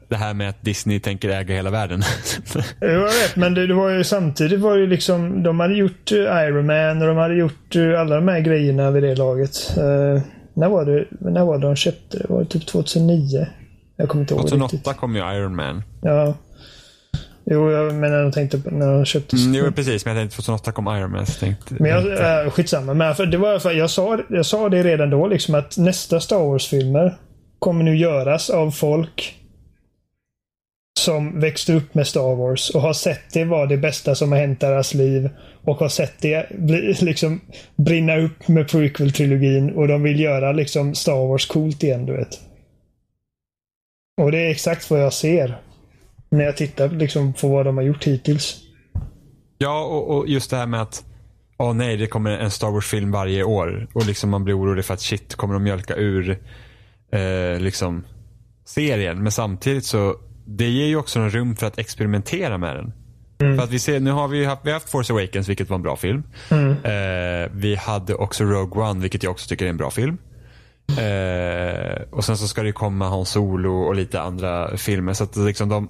det 0.09 0.17
här 0.17 0.35
med 0.35 0.49
att 0.49 0.62
Disney 0.62 1.01
tänker 1.01 1.29
äga 1.29 1.55
hela 1.55 1.71
världen. 1.71 2.03
Jag 2.81 3.01
vet, 3.05 3.37
men 3.37 3.55
det, 3.55 3.67
det 3.67 3.75
var 3.75 3.91
ju 3.91 4.05
samtidigt 4.05 4.61
var 4.61 4.75
det 4.75 4.81
ju 4.81 4.87
liksom, 4.87 5.43
de 5.43 5.61
hade 5.61 5.75
gjort 5.75 6.12
eh, 6.12 6.19
Iron 6.19 6.67
Man 6.67 7.03
och 7.03 7.09
de 7.09 7.17
hade 7.17 7.35
gjort 7.35 7.77
eh, 7.77 8.01
alla 8.01 8.15
de 8.17 8.29
här 8.29 8.41
grejerna 8.41 8.91
vid 8.91 9.03
det 9.03 9.15
laget. 9.15 9.77
Eh, 9.77 10.23
när 10.55 10.69
var 10.69 10.85
det, 10.85 11.05
när 11.21 11.45
var 11.45 11.59
det 11.59 11.67
de 11.67 11.77
köpte 11.77 12.19
det? 12.19 12.27
Var 12.29 12.41
det 12.41 12.47
typ 12.47 12.67
2009? 12.67 13.47
Jag 13.97 14.09
kommer 14.09 14.23
inte 14.23 14.35
ihåg 14.35 14.41
2008 14.43 14.77
riktigt. 14.77 14.97
kom 14.97 15.17
ju 15.17 15.21
Iron 15.37 15.57
Man. 15.57 15.83
Ja. 16.03 16.35
Jo, 17.47 17.70
jag 17.70 17.95
menar 17.95 18.22
de 18.22 18.32
tänkte 18.32 18.59
på 18.59 18.70
när 18.70 18.92
de 18.92 19.05
köpte... 19.05 19.36
Mm, 19.36 19.55
jo, 19.55 19.72
precis. 19.72 20.05
Men 20.05 20.16
jag 20.16 20.22
tänkte 20.22 20.36
2008 20.36 20.72
kom 20.72 20.86
Iron 20.86 21.11
Man. 21.11 21.26
Tänkte, 21.26 21.74
Men 21.78 21.90
jag, 21.90 22.45
äh, 22.45 22.51
skitsamma. 22.51 22.95
Men 22.95 23.14
för, 23.14 23.26
det 23.26 23.36
var, 23.36 23.59
för 23.59 23.70
jag, 23.70 23.90
sa, 23.90 24.18
jag 24.30 24.47
sa 24.47 24.68
det 24.68 24.82
redan 24.82 25.11
då 25.11 25.26
liksom 25.26 25.55
att 25.55 25.76
nästa 25.76 26.20
Star 26.20 26.38
Wars-filmer 26.38 27.18
kommer 27.59 27.84
nu 27.84 27.97
göras 27.97 28.51
av 28.51 28.70
folk 28.70 29.40
som 31.01 31.40
växte 31.40 31.72
upp 31.72 31.95
med 31.95 32.07
Star 32.07 32.34
Wars 32.34 32.70
och 32.70 32.80
har 32.80 32.92
sett 32.92 33.32
det 33.32 33.45
vara 33.45 33.66
det 33.66 33.76
bästa 33.76 34.14
som 34.14 34.32
har 34.32 34.38
hänt 34.38 34.61
deras 34.61 34.95
liv 34.95 35.30
och 35.64 35.76
har 35.76 35.88
sett 35.88 36.14
det 36.20 36.47
bli, 36.59 36.92
liksom 37.01 37.40
brinna 37.76 38.16
upp 38.16 38.49
med 38.49 38.70
prequel-trilogin 38.70 39.70
och 39.70 39.88
de 39.88 40.03
vill 40.03 40.20
göra 40.20 40.53
liksom 40.53 40.95
Star 40.95 41.28
Wars 41.28 41.47
coolt 41.47 41.82
igen, 41.82 42.07
du 42.07 42.16
vet. 42.16 42.40
Och 44.20 44.32
det 44.32 44.38
är 44.38 44.51
exakt 44.51 44.90
vad 44.90 45.03
jag 45.03 45.12
ser 45.12 45.57
när 46.35 46.45
jag 46.45 46.57
tittar 46.57 46.89
liksom 46.89 47.32
på 47.32 47.49
vad 47.49 47.66
de 47.66 47.76
har 47.76 47.85
gjort 47.85 48.05
hittills. 48.05 48.57
Ja, 49.59 49.85
och, 49.85 50.16
och 50.16 50.28
just 50.28 50.51
det 50.51 50.57
här 50.57 50.66
med 50.66 50.82
att 50.82 51.05
Åh 51.57 51.74
nej, 51.74 51.97
det 51.97 52.07
kommer 52.07 52.30
en 52.30 52.51
Star 52.51 52.70
Wars-film 52.70 53.11
varje 53.11 53.45
år. 53.45 53.89
Och 53.93 54.07
liksom 54.07 54.30
man 54.30 54.45
blir 54.45 54.59
orolig 54.59 54.85
för 54.85 54.95
att 54.95 55.01
shit, 55.01 55.35
kommer 55.35 55.55
de 55.55 55.62
mjölka 55.62 55.95
ur 55.97 56.39
eh, 57.12 57.61
liksom 57.61 58.05
serien? 58.64 59.22
Men 59.22 59.32
samtidigt 59.32 59.85
så, 59.85 60.16
det 60.47 60.68
ger 60.68 60.87
ju 60.87 60.97
också 60.97 61.20
en 61.20 61.30
rum 61.30 61.57
för 61.57 61.66
att 61.66 61.78
experimentera 61.78 62.59
med 62.59 62.76
den. 62.76 62.93
För 63.57 63.64
att 63.64 63.70
vi 63.70 63.78
ser, 63.78 64.01
nu 64.01 64.11
har 64.11 64.28
vi 64.28 64.45
haft, 64.45 64.62
vi 64.64 64.70
har 64.70 64.74
haft 64.74 64.91
Force 64.91 65.12
Awakens, 65.12 65.49
vilket 65.49 65.68
var 65.68 65.76
en 65.76 65.82
bra 65.82 65.97
film. 65.97 66.22
Eh, 66.85 67.51
vi 67.53 67.74
hade 67.74 68.14
också 68.14 68.45
Rogue 68.45 68.85
One, 68.85 69.01
vilket 69.01 69.22
jag 69.22 69.30
också 69.30 69.49
tycker 69.49 69.64
är 69.66 69.70
en 69.70 69.76
bra 69.76 69.91
film. 69.91 70.18
Eh, 70.89 72.03
och 72.11 72.24
sen 72.24 72.37
så 72.37 72.49
ska 72.49 72.62
det 72.62 72.72
komma 72.72 73.09
Hans 73.09 73.30
Solo 73.30 73.72
och 73.72 73.95
lite 73.95 74.20
andra 74.20 74.76
filmer. 74.76 75.12
Så 75.12 75.24
att 75.24 75.37
liksom 75.37 75.68
de, 75.68 75.89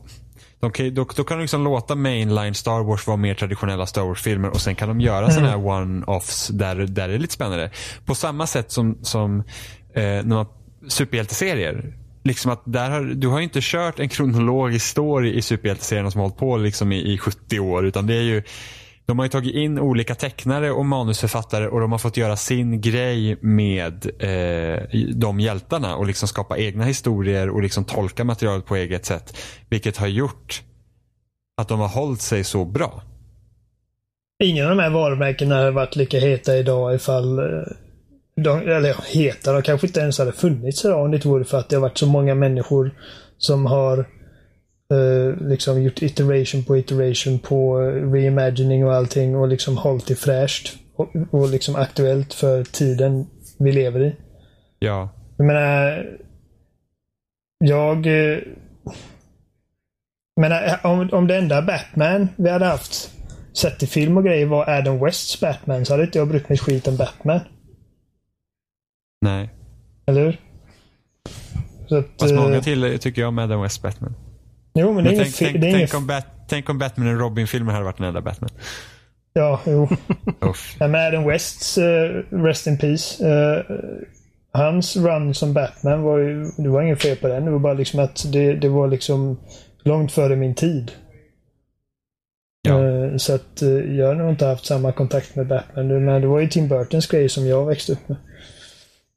kan, 0.70 0.94
då, 0.94 1.06
då 1.16 1.24
kan 1.24 1.36
de 1.36 1.42
liksom 1.42 1.64
låta 1.64 1.94
mainline 1.94 2.54
Star 2.54 2.82
Wars 2.82 3.06
vara 3.06 3.16
mer 3.16 3.34
traditionella 3.34 3.86
Star 3.86 4.02
Wars-filmer 4.02 4.48
och 4.48 4.60
sen 4.60 4.74
kan 4.74 4.88
de 4.88 5.00
göra 5.00 5.30
sådana 5.30 5.50
här 5.50 5.56
one-offs 5.56 6.52
där, 6.52 6.76
där 6.76 7.08
det 7.08 7.14
är 7.14 7.18
lite 7.18 7.32
spännande. 7.32 7.70
På 8.04 8.14
samma 8.14 8.46
sätt 8.46 8.72
som, 8.72 8.98
som 9.02 9.40
eh, 9.94 10.02
när 10.02 10.24
man, 10.24 10.46
superhjälteserier. 10.88 11.94
Liksom 12.24 12.52
att 12.52 12.62
där 12.64 12.90
har, 12.90 13.00
du 13.00 13.28
har 13.28 13.40
inte 13.40 13.58
kört 13.62 13.98
en 13.98 14.08
kronologisk 14.08 14.86
story 14.86 15.32
i 15.32 15.42
superhjälteserierna 15.42 16.10
som 16.10 16.20
har 16.20 16.26
hållit 16.26 16.38
på 16.38 16.56
liksom 16.56 16.92
i, 16.92 17.12
i 17.12 17.18
70 17.18 17.60
år. 17.60 17.86
Utan 17.86 18.06
det 18.06 18.14
är 18.14 18.22
ju 18.22 18.42
de 19.07 19.18
har 19.18 19.26
ju 19.26 19.30
tagit 19.30 19.55
in 19.55 19.78
olika 19.78 20.14
tecknare 20.14 20.70
och 20.70 20.86
manusförfattare 20.86 21.68
och 21.68 21.80
de 21.80 21.92
har 21.92 21.98
fått 21.98 22.16
göra 22.16 22.36
sin 22.36 22.80
grej 22.80 23.36
med 23.40 24.07
eh, 24.18 24.82
de 25.14 25.40
hjältarna 25.40 25.96
och 25.96 26.07
liksom 26.07 26.28
skapa 26.28 26.59
egna 26.59 26.84
historier 26.84 27.50
och 27.50 27.62
liksom 27.62 27.84
tolka 27.84 28.24
materialet 28.24 28.66
på 28.66 28.76
eget 28.76 29.07
sätt. 29.07 29.36
Vilket 29.68 29.96
har 29.96 30.07
gjort 30.07 30.62
att 31.57 31.68
de 31.68 31.80
har 31.80 31.88
hållit 31.88 32.20
sig 32.20 32.44
så 32.44 32.64
bra. 32.64 33.02
Ingen 34.44 34.64
av 34.64 34.76
de 34.76 34.82
här 34.82 34.90
varumärkena 34.90 35.55
hade 35.55 35.70
varit 35.70 35.96
lika 35.96 36.18
heta 36.18 36.57
idag 36.57 36.94
ifall 36.94 37.38
eh, 37.38 37.44
de, 38.36 38.59
eller 38.59 38.88
ja, 38.88 38.96
heta, 39.07 39.52
de 39.52 39.62
kanske 39.62 39.86
inte 39.86 40.00
ens 40.00 40.18
hade 40.18 40.32
funnits 40.32 40.84
idag 40.84 41.05
om 41.05 41.11
det 41.11 41.16
inte 41.16 41.28
vore 41.28 41.44
för 41.44 41.59
att 41.59 41.68
det 41.68 41.76
har 41.76 41.80
varit 41.80 41.98
så 41.98 42.07
många 42.07 42.34
människor 42.34 42.90
som 43.38 43.66
har 43.66 44.07
eh, 44.91 45.49
liksom 45.49 45.82
gjort 45.82 46.03
iteration 46.03 46.64
på 46.64 46.76
iteration 46.76 47.39
på 47.39 47.80
eh, 47.80 48.12
reimagining 48.12 48.87
och 48.87 48.95
allting 48.95 49.37
och 49.37 49.49
liksom 49.49 49.76
hållit 49.76 50.07
det 50.07 50.14
fräscht 50.14 50.76
och, 50.97 51.11
och 51.30 51.49
liksom 51.49 51.76
aktuellt 51.76 52.35
för 52.35 52.64
tiden 52.64 53.26
vi 53.59 53.72
lever 53.72 54.01
i. 54.01 54.16
Ja. 54.78 55.09
Jag 55.37 55.47
menar, 55.47 56.07
jag... 57.59 58.07
eh, 58.07 58.39
menar, 60.41 60.80
om, 60.87 61.09
om 61.12 61.26
det 61.26 61.37
enda 61.37 61.62
Batman 61.62 62.28
vi 62.37 62.51
hade 62.51 62.64
haft 62.64 63.11
sett 63.53 63.82
i 63.82 63.87
film 63.87 64.16
och 64.16 64.24
grejer 64.24 64.47
var 64.47 64.70
Adam 64.70 65.05
Wests 65.05 65.41
Batman 65.41 65.85
så 65.85 65.93
hade 65.93 66.05
inte 66.05 66.18
jag 66.18 66.28
brytt 66.28 66.49
mig 66.49 66.59
skit 66.59 66.89
om 66.89 66.97
Batman. 66.97 67.41
Nej. 69.20 69.51
Eller 70.07 70.24
hur? 70.24 70.41
Så 71.89 71.97
att, 71.97 72.07
Fast 72.20 72.35
många 72.35 72.61
till 72.61 72.99
tycker 72.99 73.22
jag 73.22 73.28
om 73.28 73.39
Adam 73.39 73.62
West 73.62 73.82
Batman. 73.82 74.14
Jo, 74.75 74.93
men 74.93 75.05
det 75.05 75.11
är 75.11 75.12
Men 75.12 75.22
inget 75.22 75.37
tänk, 75.37 75.53
tänk, 75.53 75.61
Det 75.61 75.66
är 75.66 75.70
inget... 75.77 75.91
tänk, 75.91 75.95
om 76.03 76.07
Bat, 76.07 76.27
tänk 76.49 76.68
om 76.70 76.79
Batman 76.79 77.09
och 77.14 77.20
Robin-filmer 77.20 77.72
hade 77.72 77.85
varit 77.85 77.97
den 77.99 78.07
enda 78.07 78.20
Batman. 78.20 78.51
Ja, 79.33 79.61
jo. 79.66 79.89
Ja, 80.79 80.89
men 80.89 80.95
Adam 81.07 81.25
Wests 81.29 81.79
eh, 81.79 82.11
Rest 82.31 82.66
in 82.66 82.79
Peace. 82.79 83.25
eh, 83.29 83.77
hans 84.53 84.97
run 84.97 85.35
som 85.35 85.55
Batman 85.55 86.03
var 86.03 86.18
ju... 86.18 86.45
Det 86.57 86.68
var 86.68 86.83
inget 86.83 87.03
fel 87.03 87.16
på 87.16 87.29
den. 87.29 87.45
Det 87.45 87.51
var 87.51 87.59
bara 87.59 87.75
liksom 87.75 88.01
att 88.01 88.33
det, 88.33 88.55
det 88.55 88.68
var 88.68 88.89
liksom 88.89 89.41
långt 89.85 90.12
före 90.12 90.37
min 90.37 90.55
tid. 90.55 90.93
Ja. 92.68 92.85
Eh, 92.85 93.16
Så 93.16 93.35
att 93.35 93.62
eh, 93.62 93.68
jag 93.68 94.07
har 94.07 94.14
nog 94.14 94.31
inte 94.31 94.47
haft 94.47 94.66
samma 94.66 94.93
kontakt 94.93 95.37
med 95.37 95.47
Batman. 95.47 96.05
Men 96.05 96.20
det 96.22 96.27
var 96.29 96.41
ju 96.41 96.49
Tim 96.49 96.68
Burtons 96.68 97.07
grej 97.07 97.29
som 97.29 97.47
jag 97.47 97.66
växte 97.66 97.93
upp 97.93 98.09
med. 98.09 98.16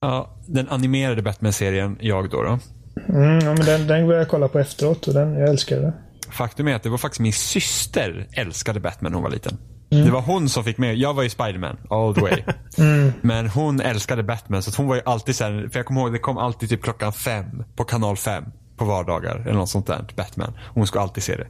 Ja, 0.01 0.37
den 0.47 0.69
animerade 0.69 1.21
Batman-serien, 1.21 1.97
jag 2.01 2.29
då. 2.29 2.43
då. 2.43 2.59
Mm, 3.09 3.39
ja, 3.39 3.53
men 3.53 3.65
den, 3.65 3.87
den 3.87 3.87
började 3.87 4.17
jag 4.17 4.27
kolla 4.27 4.47
på 4.47 4.59
efteråt 4.59 5.07
och 5.07 5.13
den, 5.13 5.33
jag 5.33 5.49
älskar 5.49 5.81
den. 5.81 5.93
Faktum 6.31 6.67
är 6.67 6.75
att 6.75 6.83
det 6.83 6.89
var 6.89 6.97
faktiskt 6.97 7.19
min 7.19 7.33
syster 7.33 8.27
älskade 8.31 8.79
Batman 8.79 9.11
när 9.11 9.15
hon 9.15 9.23
var 9.23 9.31
liten. 9.31 9.57
Mm. 9.91 10.05
Det 10.05 10.11
var 10.11 10.21
hon 10.21 10.49
som 10.49 10.63
fick 10.63 10.77
med, 10.77 10.95
jag 10.95 11.13
var 11.13 11.23
ju 11.23 11.29
Spiderman 11.29 11.77
all 11.89 12.15
the 12.15 12.21
way. 12.21 12.43
Mm. 12.77 13.13
Men 13.21 13.47
hon 13.47 13.81
älskade 13.81 14.23
Batman 14.23 14.63
så 14.63 14.81
hon 14.81 14.87
var 14.87 14.95
ju 14.95 15.01
alltid 15.05 15.35
såhär, 15.35 15.69
för 15.71 15.79
jag 15.79 15.85
kommer 15.85 16.01
ihåg 16.01 16.13
det 16.13 16.19
kom 16.19 16.37
alltid 16.37 16.69
typ 16.69 16.83
klockan 16.83 17.13
fem 17.13 17.63
på 17.75 17.83
kanal 17.83 18.17
fem 18.17 18.43
på 18.77 18.85
vardagar 18.85 19.41
eller 19.41 19.53
något 19.53 19.69
sånt 19.69 19.87
där, 19.87 20.05
Batman. 20.15 20.53
Hon 20.73 20.87
skulle 20.87 21.01
alltid 21.01 21.23
se 21.23 21.35
det. 21.35 21.47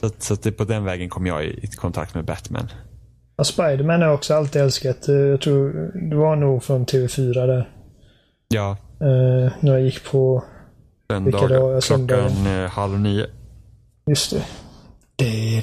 Så, 0.00 0.10
så 0.18 0.34
det, 0.34 0.52
på 0.52 0.64
den 0.64 0.84
vägen 0.84 1.08
kom 1.08 1.26
jag 1.26 1.44
i, 1.44 1.58
i 1.62 1.66
kontakt 1.66 2.14
med 2.14 2.24
Batman. 2.24 2.68
Ja, 3.36 3.44
Spiderman 3.44 4.00
har 4.00 4.08
jag 4.08 4.14
också 4.14 4.34
alltid 4.34 4.62
älskat. 4.62 5.08
Eh, 5.08 5.14
jag 5.14 5.40
tror 5.40 5.90
det 6.10 6.16
var 6.16 6.36
nog 6.36 6.64
från 6.64 6.86
TV4 6.86 7.46
där. 7.46 7.68
Ja. 8.48 8.76
Uh, 9.02 9.52
när 9.60 9.72
jag 9.72 9.80
gick 9.82 10.04
på... 10.10 10.44
Söndagar. 11.14 11.80
Klockan 11.80 12.46
uh, 12.46 12.68
halv 12.68 13.00
nio. 13.00 13.26
Just 14.06 14.30
det. 14.30 14.44
Det 15.16 15.60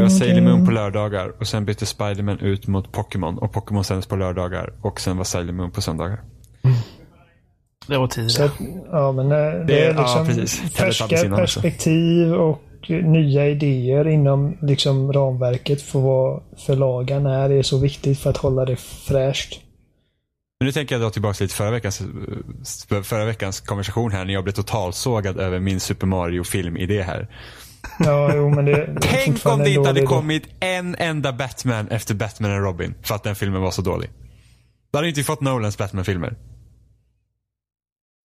var 0.00 0.08
Sailor 0.08 0.40
Moon 0.40 0.66
på 0.66 0.72
lördagar 0.72 1.32
och 1.40 1.46
sen 1.46 1.64
bytte 1.64 1.86
Spiderman 1.86 2.38
ut 2.38 2.66
mot 2.66 2.92
Pokémon 2.92 3.38
och 3.38 3.52
Pokémon 3.52 3.84
sändes 3.84 4.06
på 4.06 4.16
lördagar 4.16 4.72
och 4.82 5.00
sen 5.00 5.16
var 5.16 5.24
Sailor 5.24 5.52
Moon 5.52 5.70
på 5.70 5.80
söndagar. 5.80 6.20
Det 7.86 7.98
var 7.98 8.06
tidigare. 8.06 8.50
Ja, 8.90 9.12
men 9.12 9.28
det, 9.28 9.64
det 9.64 9.84
är 9.84 9.94
liksom 9.94 10.26
ja, 10.38 10.46
färska 10.74 11.36
perspektiv 11.36 12.34
och 12.34 12.62
nya 12.88 13.48
idéer 13.48 14.08
inom 14.08 14.56
liksom 14.62 15.12
ramverket 15.12 15.82
för 15.82 16.00
vad 16.00 16.42
förlagen 16.66 17.26
är, 17.26 17.50
är 17.50 17.62
så 17.62 17.78
viktigt 17.78 18.18
för 18.18 18.30
att 18.30 18.36
hålla 18.36 18.64
det 18.64 18.76
fräscht. 18.76 19.60
Men 20.60 20.66
nu 20.66 20.72
tänker 20.72 20.94
jag 20.94 21.02
dra 21.02 21.10
tillbaka 21.10 21.44
lite 21.44 21.54
förra 21.54 21.70
veckans, 21.70 22.02
förra 23.02 23.24
veckans 23.24 23.60
konversation 23.60 24.12
här 24.12 24.24
när 24.24 24.32
jag 24.32 24.44
blev 24.44 24.52
totalsågad 24.52 25.40
över 25.40 25.60
min 25.60 25.80
Super 25.80 26.06
Mario-film-idé 26.06 27.02
här. 27.02 27.28
Ja, 27.98 28.34
jo, 28.34 28.50
men 28.50 28.64
det, 28.64 28.96
Tänk 29.00 29.46
om 29.46 29.58
det 29.58 29.70
inte 29.70 29.88
hade 29.88 30.02
kommit 30.02 30.48
en 30.60 30.96
enda 30.98 31.32
Batman 31.32 31.88
efter 31.88 32.14
Batman 32.14 32.52
och 32.52 32.62
Robin 32.62 32.94
för 33.02 33.14
att 33.14 33.22
den 33.22 33.34
filmen 33.34 33.62
var 33.62 33.70
så 33.70 33.82
dålig. 33.82 34.10
Då 34.92 34.98
hade 34.98 35.08
inte 35.08 35.22
fått 35.24 35.40
Nolans 35.40 35.78
Batman-filmer. 35.78 36.34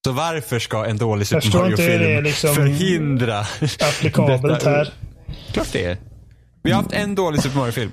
Så 0.06 0.12
varför 0.12 0.58
ska 0.58 0.84
en 0.86 0.96
dålig 0.96 1.26
Super 1.26 1.58
Mario-film 1.58 2.24
liksom 2.24 2.54
förhindra 2.54 3.40
applikabelt 3.88 4.64
här? 4.64 4.92
Klart 5.52 5.72
det 5.72 5.84
är. 5.84 5.98
Vi 6.62 6.70
har 6.70 6.82
haft 6.82 6.92
en 6.92 7.14
dålig 7.14 7.42
Super 7.42 7.58
Mario-film. 7.58 7.92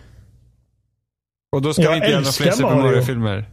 Och 1.51 1.61
då 1.61 1.73
ska 1.73 1.83
jag 1.83 1.91
vi 1.91 1.95
inte 1.95 2.07
göra 2.07 2.19
några 2.19 2.31
fler 2.31 2.51
Super 2.51 2.75
Mario-filmer. 2.75 3.45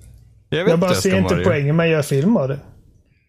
Jag, 0.51 0.69
jag 0.69 0.79
bara 0.79 0.95
ser 0.95 1.17
inte 1.17 1.35
Mario. 1.35 1.47
poängen 1.47 1.77
med 1.77 1.85
att 1.85 1.91
göra 1.91 2.03
film 2.03 2.37
av 2.37 2.49
det. 2.49 2.59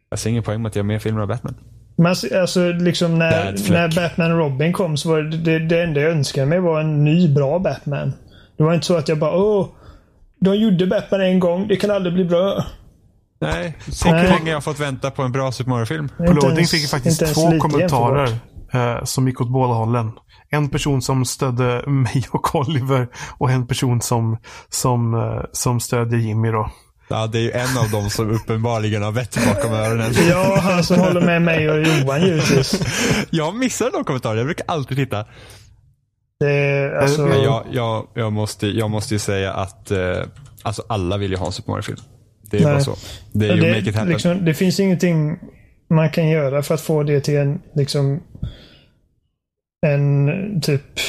Jag 0.09 0.19
ser 0.19 0.29
ingen 0.29 0.43
poäng 0.43 0.61
med 0.61 0.69
att 0.69 0.75
göra 0.75 0.83
mer 0.83 0.99
filmer 0.99 1.21
av 1.21 1.27
Batman. 1.27 1.55
Men 1.95 2.15
alltså, 2.41 2.71
liksom 2.71 3.19
när, 3.19 3.71
när 3.71 3.95
Batman 3.95 4.31
och 4.31 4.37
Robin 4.37 4.73
kom 4.73 4.97
så 4.97 5.09
var 5.09 5.21
det, 5.21 5.37
det, 5.37 5.59
det 5.59 5.81
enda 5.81 6.01
jag 6.01 6.11
önskade 6.11 6.47
mig 6.47 6.59
var 6.59 6.81
en 6.81 7.03
ny 7.03 7.33
bra 7.33 7.59
Batman. 7.59 8.13
Det 8.57 8.63
var 8.63 8.73
inte 8.73 8.85
så 8.85 8.97
att 8.97 9.07
jag 9.07 9.17
bara 9.17 9.37
åh, 9.37 9.67
de 10.39 10.55
gjorde 10.55 10.87
Batman 10.87 11.21
en 11.21 11.39
gång, 11.39 11.67
det 11.67 11.75
kan 11.75 11.91
aldrig 11.91 12.13
bli 12.13 12.25
bra. 12.25 12.65
Nej, 13.41 13.77
så 13.87 14.11
länge 14.11 14.49
jag 14.49 14.55
har 14.55 14.61
fått 14.61 14.79
vänta 14.79 15.11
på 15.11 15.21
en 15.21 15.31
bra 15.31 15.51
Super 15.51 15.69
Mario-film. 15.69 16.09
På 16.17 16.33
loading 16.33 16.65
fick 16.65 16.83
jag 16.83 16.89
faktiskt 16.89 17.33
två 17.33 17.59
kommentarer 17.59 18.29
eh, 18.73 19.03
som 19.03 19.27
gick 19.27 19.41
åt 19.41 19.49
båda 19.49 19.73
hållen. 19.73 20.11
En 20.49 20.69
person 20.69 21.01
som 21.01 21.25
stödde 21.25 21.83
mig 21.87 22.25
och 22.31 22.55
Oliver 22.55 23.07
och 23.37 23.51
en 23.51 23.67
person 23.67 24.01
som, 24.01 24.37
som, 24.69 25.13
eh, 25.13 25.41
som 25.51 25.79
stödjer 25.79 26.19
Jimmy 26.19 26.51
då. 26.51 26.69
Ja, 27.11 27.27
det 27.27 27.37
är 27.37 27.41
ju 27.41 27.51
en 27.51 27.77
av 27.77 27.89
dem 27.91 28.09
som 28.09 28.29
uppenbarligen 28.29 29.03
har 29.03 29.11
vett 29.11 29.37
bakom 29.47 29.73
öronen. 29.73 30.13
Ja, 30.29 30.59
han 30.61 30.83
som 30.83 30.99
håller 30.99 31.21
med 31.21 31.41
mig 31.41 31.69
och 31.69 31.77
Johan 31.77 32.21
givetvis. 32.21 32.81
Jag 33.29 33.55
missar 33.55 33.91
de 33.91 34.03
kommentarerna. 34.03 34.39
Jag 34.39 34.47
brukar 34.47 34.65
alltid 34.67 34.97
titta. 34.97 35.25
Det, 36.39 36.99
alltså... 37.01 37.21
Men 37.21 37.43
jag, 37.43 37.63
jag, 37.71 38.07
jag, 38.13 38.33
måste, 38.33 38.67
jag 38.67 38.89
måste 38.89 39.15
ju 39.15 39.19
säga 39.19 39.53
att 39.53 39.91
eh, 39.91 40.17
alltså 40.63 40.83
alla 40.87 41.17
vill 41.17 41.31
ju 41.31 41.37
ha 41.37 41.45
en 41.45 41.51
Super 41.51 41.71
Mario-film. 41.71 41.97
Det 42.41 42.57
är 42.57 42.63
Nej. 42.63 42.73
bara 42.73 42.83
så. 42.83 42.95
Det, 43.31 43.47
är 43.47 43.55
det, 43.55 43.91
make 43.91 44.03
it 44.03 44.07
liksom, 44.07 44.45
det 44.45 44.53
finns 44.53 44.79
ingenting 44.79 45.39
man 45.89 46.09
kan 46.09 46.29
göra 46.29 46.63
för 46.63 46.75
att 46.75 46.81
få 46.81 47.03
det 47.03 47.21
till 47.21 47.37
en 47.37 47.61
liksom 47.75 48.21
en 49.87 50.61
typ 50.61 50.99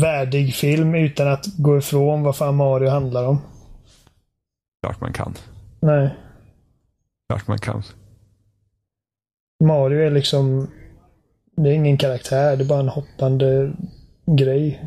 värdig 0.00 0.54
film 0.54 0.94
utan 0.94 1.28
att 1.28 1.46
gå 1.46 1.78
ifrån 1.78 2.22
vad 2.22 2.36
fan 2.36 2.56
Mario 2.56 2.88
handlar 2.88 3.26
om. 3.26 3.38
Klart 4.82 5.00
man 5.00 5.12
kan. 5.12 5.34
Nej. 5.80 6.16
Klart 7.28 7.46
man 7.46 7.58
kan. 7.58 7.82
Mario 9.64 10.00
är 10.00 10.10
liksom... 10.10 10.70
Det 11.56 11.70
är 11.70 11.72
ingen 11.72 11.98
karaktär. 11.98 12.56
Det 12.56 12.64
är 12.64 12.68
bara 12.68 12.80
en 12.80 12.88
hoppande 12.88 13.72
grej. 14.38 14.84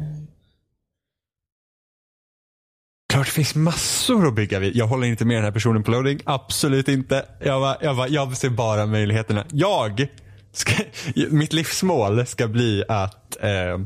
Klart 3.13 3.25
det 3.25 3.31
finns 3.31 3.55
massor 3.55 4.27
att 4.27 4.35
bygga 4.35 4.59
vid. 4.59 4.75
Jag 4.75 4.87
håller 4.87 5.07
inte 5.07 5.25
med 5.25 5.37
den 5.37 5.43
här 5.43 5.51
personen 5.51 5.83
på 5.83 5.91
loading. 5.91 6.19
Absolut 6.23 6.87
inte. 6.87 7.25
Jag, 7.39 7.59
var, 7.59 7.77
jag, 7.81 7.93
var, 7.93 8.07
jag 8.07 8.37
ser 8.37 8.49
bara 8.49 8.85
möjligheterna. 8.85 9.45
Jag, 9.51 10.07
ska, 10.51 10.83
mitt 11.29 11.53
livsmål 11.53 12.25
ska 12.25 12.47
bli 12.47 12.83
att 12.87 13.43
eh, 13.43 13.79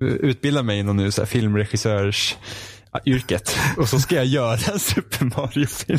utbilda 0.00 0.62
mig 0.62 0.78
inom 0.78 0.96
nu, 0.96 1.10
så 1.10 1.20
här, 1.20 1.26
filmregissörs 1.26 2.36
yrket. 3.06 3.56
Och 3.76 3.88
så 3.88 4.00
ska 4.00 4.14
jag 4.14 4.26
göra 4.26 4.58
en 4.72 4.78
Super 4.78 5.24
Mario-film. 5.24 5.98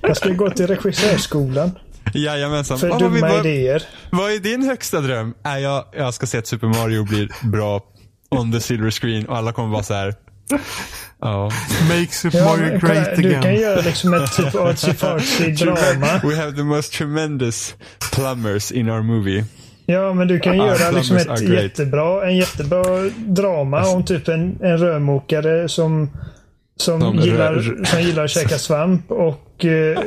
Jag 0.00 0.16
ska 0.16 0.28
gå 0.28 0.50
till 0.50 0.66
regissörskolan. 0.66 1.70
Jajamensan. 2.14 2.78
För 2.78 2.88
vad, 2.88 2.98
dumma 2.98 3.28
vad, 3.28 3.46
idéer. 3.46 3.82
Vad 4.10 4.32
är 4.32 4.38
din 4.38 4.62
högsta 4.62 5.00
dröm? 5.00 5.34
Äh, 5.46 5.58
jag, 5.58 5.84
jag 5.92 6.14
ska 6.14 6.26
se 6.26 6.38
att 6.38 6.46
Super 6.46 6.66
Mario 6.66 7.04
blir 7.04 7.28
bra 7.42 7.80
on 8.30 8.52
the 8.52 8.60
silver 8.60 8.90
screen 8.90 9.26
och 9.26 9.36
alla 9.36 9.52
kommer 9.52 9.68
vara 9.68 9.82
så 9.82 9.94
här. 9.94 10.14
Ja. 11.20 11.50
Make 11.88 12.12
Super 12.12 12.38
ja, 12.38 12.44
Mario 12.44 12.78
great 12.78 13.08
again. 13.08 13.22
Du 13.22 13.42
kan 13.42 13.54
göra 13.54 13.80
liksom 13.80 14.14
ett 14.14 14.36
typ 14.36 14.54
artsy 15.02 15.50
drama. 15.50 16.20
We 16.24 16.36
have 16.36 16.52
the 16.52 16.62
most 16.62 16.92
tremendous 16.92 17.74
plumbers 18.12 18.72
in 18.72 18.90
our 18.90 19.02
movie. 19.02 19.44
Ja, 19.86 20.14
men 20.14 20.28
du 20.28 20.40
kan 20.40 20.56
göra 20.56 20.90
liksom 20.90 21.16
ett 21.16 21.40
jättebra, 21.40 22.28
en 22.28 22.36
jättebra 22.36 22.84
drama 23.26 23.78
alltså, 23.78 23.96
om 23.96 24.04
typ 24.04 24.28
en, 24.28 24.58
en 24.62 24.78
rörmokare 24.78 25.68
som, 25.68 26.10
som, 26.76 27.18
gillar, 27.18 27.52
rör. 27.52 27.84
som 27.84 28.00
gillar 28.02 28.24
att 28.24 28.30
käka 28.30 28.58
svamp 28.58 29.10
och 29.10 29.64
eh, 29.64 29.98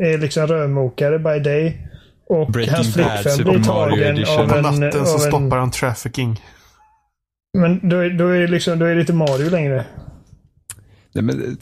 är 0.00 0.18
liksom 0.18 0.46
rörmokare 0.46 1.18
by 1.18 1.38
day. 1.38 1.88
Och 2.28 2.52
Breaking 2.52 2.74
hans 2.74 2.94
flickvän 2.94 3.44
blir 3.44 3.64
tagen 3.64 4.24
av 4.38 4.40
en... 4.40 4.48
På 4.48 4.70
natten 4.70 5.06
så 5.06 5.18
stoppar 5.18 5.58
han 5.58 5.70
trafficking. 5.70 6.40
Men 7.58 7.88
då, 7.88 8.08
då, 8.08 8.28
är 8.28 8.48
liksom, 8.48 8.78
då 8.78 8.84
är 8.84 8.94
det 8.94 9.00
inte 9.00 9.12
Mario 9.12 9.50
längre. 9.50 9.84
Nej, 11.14 11.24
men, 11.24 11.58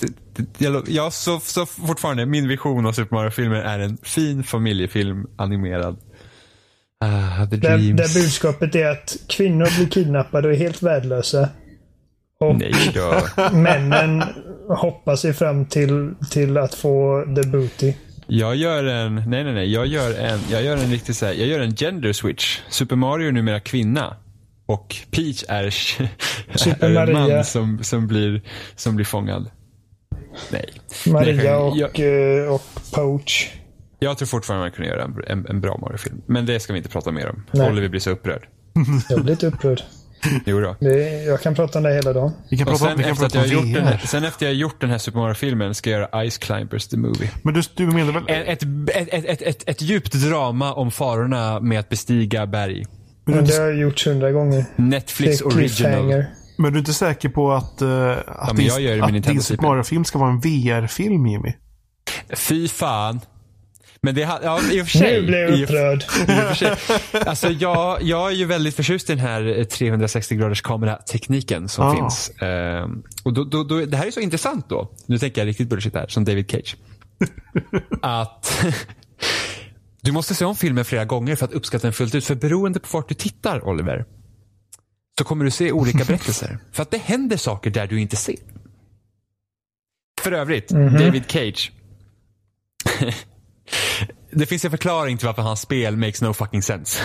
ja, 0.86 1.10
så, 1.10 1.40
så 1.40 1.66
fortfarande, 1.66 2.26
min 2.26 2.48
vision 2.48 2.86
av 2.86 2.92
Super 2.92 3.16
Mario-filmer 3.16 3.62
är 3.62 3.78
en 3.78 3.98
fin 4.02 4.42
familjefilm 4.42 5.26
animerad. 5.36 5.96
Ah, 7.02 7.46
the 7.46 7.56
där, 7.56 7.78
där 7.78 8.14
budskapet 8.14 8.74
är 8.74 8.86
att 8.86 9.16
kvinnor 9.26 9.76
blir 9.76 9.88
kidnappade 9.88 10.48
och 10.48 10.54
är 10.54 10.58
helt 10.58 10.82
värdelösa. 10.82 11.48
Och 12.40 12.58
Nej 12.58 12.92
då. 12.94 13.22
männen 13.52 14.22
hoppar 14.68 15.16
sig 15.16 15.32
fram 15.32 15.66
till, 15.66 16.14
till 16.30 16.56
att 16.56 16.74
få 16.74 17.24
the 17.36 17.48
booty. 17.48 17.94
Jag 18.26 18.56
gör 18.56 18.84
en, 18.84 19.14
nej 19.14 19.44
nej 19.44 19.52
nej, 19.52 19.72
jag 19.72 19.86
gör 19.86 20.18
en, 20.18 20.40
jag 20.50 20.62
gör 20.62 20.76
en 20.76 20.90
riktig 20.90 21.14
så 21.14 21.26
här, 21.26 21.32
jag 21.32 21.48
gör 21.48 21.60
en 21.60 21.76
gender 21.76 22.12
switch. 22.12 22.60
Super 22.68 22.96
Mario 22.96 23.28
är 23.28 23.32
numera 23.32 23.60
kvinna. 23.60 24.16
Och 24.66 24.96
Peach 25.10 25.44
är, 25.48 25.64
är 26.84 27.08
en 27.08 27.12
man 27.12 27.44
som, 27.44 27.78
som, 27.82 28.06
blir, 28.06 28.42
som 28.76 28.96
blir 28.96 29.06
fångad. 29.06 29.50
Nej. 30.50 30.68
Maria 31.06 31.58
och, 31.58 31.76
jag, 31.76 32.00
eh, 32.00 32.54
och 32.54 32.62
Poach. 32.94 33.48
Jag 34.00 34.18
tror 34.18 34.26
fortfarande 34.26 34.64
man 34.64 34.72
kunde 34.72 34.90
göra 34.90 35.04
en, 35.04 35.22
en, 35.26 35.46
en 35.46 35.60
bra 35.60 35.78
Mario-film. 35.78 36.22
Men 36.26 36.46
det 36.46 36.60
ska 36.60 36.72
vi 36.72 36.76
inte 36.76 36.88
prata 36.88 37.12
mer 37.12 37.28
om. 37.28 37.44
Nej. 37.50 37.70
Oliver 37.70 37.88
blir 37.88 38.00
så 38.00 38.10
upprörd. 38.10 38.48
Jag 39.08 39.20
blir 39.20 39.30
lite 39.30 39.46
upprörd. 39.46 39.82
Jo 40.46 40.60
då. 40.60 40.76
Jag 41.26 41.40
kan 41.40 41.54
prata 41.54 41.78
om 41.78 41.84
det 41.84 41.94
hela 41.94 42.12
dagen. 42.12 42.32
Vi 42.50 42.56
kan 42.56 42.66
prata, 42.66 42.78
sen, 42.78 42.96
vi 42.96 43.02
kan 43.02 43.12
efter 43.12 43.24
prata 43.24 43.40
att 43.40 43.48
jag 43.48 43.58
gjort 43.58 43.74
den 43.74 43.84
här, 43.84 43.98
sen 44.06 44.24
efter 44.24 44.46
jag 44.46 44.54
gjort 44.54 44.80
den 44.80 44.90
här 44.90 44.98
Super 44.98 45.18
Mario-filmen 45.18 45.74
ska 45.74 45.90
jag 45.90 46.00
göra 46.00 46.30
Ice 46.30 46.38
Climbers 46.38 46.88
the 46.88 46.96
Movie. 46.96 47.30
Men 47.42 47.54
du, 47.54 47.62
du 47.74 47.86
menar 47.86 48.12
väl? 48.12 48.22
Ett, 48.26 48.62
ett, 48.62 48.62
ett, 49.12 49.24
ett, 49.24 49.42
ett, 49.42 49.68
ett 49.68 49.82
djupt 49.82 50.12
drama 50.12 50.72
om 50.72 50.90
farorna 50.90 51.60
med 51.60 51.80
att 51.80 51.88
bestiga 51.88 52.46
berg. 52.46 52.84
Men 53.24 53.44
det 53.44 53.56
har 53.56 53.66
jag 53.66 53.76
gjort 53.76 54.04
hundra 54.04 54.32
gånger. 54.32 54.64
Netflix 54.76 55.40
original. 55.40 56.24
Men 56.58 56.72
du 56.72 56.78
är 56.78 56.80
inte 56.80 56.92
säker 56.92 57.28
på 57.28 57.52
att, 57.52 57.82
uh, 57.82 58.10
att, 58.26 58.58
ja, 58.58 58.78
din, 58.78 59.02
att 59.02 59.24
din 59.24 59.42
Super 59.42 59.62
Mario-film 59.62 60.04
ska 60.04 60.18
vara 60.18 60.30
en 60.30 60.40
VR-film, 60.40 61.26
Jimmy? 61.26 61.52
Fy 62.34 62.68
fan. 62.68 63.20
Men 64.02 64.14
det 64.14 64.20
ja, 64.20 64.60
i 64.72 64.82
och 64.82 64.86
för 64.86 64.98
sig. 64.98 65.20
Nu 65.20 65.26
blev 65.26 65.40
jag 65.40 65.62
upprörd. 65.62 66.04
Alltså 67.26 67.50
jag, 67.50 68.02
jag 68.02 68.30
är 68.30 68.34
ju 68.34 68.44
väldigt 68.44 68.76
förtjust 68.76 69.10
i 69.10 69.12
den 69.12 69.26
här 69.26 69.64
360 69.64 70.36
graders 70.36 70.62
kameratekniken 70.62 71.68
som 71.68 71.84
ah. 71.84 71.94
finns. 71.94 72.32
Um, 72.40 73.02
och 73.24 73.32
då, 73.32 73.44
då, 73.44 73.64
då, 73.64 73.86
det 73.86 73.96
här 73.96 74.06
är 74.06 74.10
så 74.10 74.20
intressant 74.20 74.68
då. 74.68 74.90
Nu 75.06 75.18
tänker 75.18 75.40
jag 75.40 75.48
riktigt 75.48 75.68
bullshit 75.68 75.94
här, 75.94 76.06
som 76.08 76.24
David 76.24 76.50
Cage. 76.50 76.76
att 78.02 78.64
du 80.02 80.12
måste 80.12 80.34
se 80.34 80.44
om 80.44 80.56
filmen 80.56 80.84
flera 80.84 81.04
gånger 81.04 81.36
för 81.36 81.44
att 81.44 81.52
uppskatta 81.52 81.86
den 81.86 81.92
fullt 81.92 82.14
ut. 82.14 82.24
För 82.24 82.34
beroende 82.34 82.80
på 82.80 82.88
vart 82.92 83.08
du 83.08 83.14
tittar, 83.14 83.68
Oliver, 83.68 84.04
så 85.18 85.24
kommer 85.24 85.44
du 85.44 85.50
se 85.50 85.72
olika 85.72 86.04
berättelser. 86.04 86.58
för 86.72 86.82
att 86.82 86.90
det 86.90 86.98
händer 86.98 87.36
saker 87.36 87.70
där 87.70 87.86
du 87.86 88.00
inte 88.00 88.16
ser. 88.16 88.36
För 90.20 90.32
övrigt, 90.32 90.70
mm 90.70 90.88
-hmm. 90.88 91.04
David 91.04 91.24
Cage. 91.30 91.72
Det 94.30 94.46
finns 94.46 94.64
en 94.64 94.70
förklaring 94.70 95.18
till 95.18 95.26
varför 95.26 95.42
hans 95.42 95.60
spel 95.60 95.96
makes 95.96 96.22
no 96.22 96.32
fucking 96.32 96.62
sense. 96.62 97.02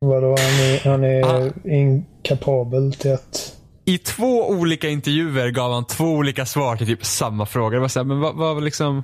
Vadå, 0.00 0.28
han 0.28 0.38
är, 0.38 0.90
han 0.90 1.04
är 1.04 1.22
ah. 1.22 1.50
inkapabel 1.64 2.92
till 2.92 3.12
att... 3.12 3.56
I 3.84 3.98
två 3.98 4.48
olika 4.48 4.88
intervjuer 4.88 5.50
gav 5.50 5.72
han 5.72 5.86
två 5.86 6.04
olika 6.04 6.46
svar 6.46 6.76
till 6.76 6.86
typ 6.86 7.04
samma 7.04 7.46
fråga. 7.46 7.74
Det 7.74 7.80
var 7.80 7.88
såhär, 7.88 8.04
men 8.04 8.20
vad, 8.20 8.36
vad 8.36 8.64
liksom... 8.64 9.02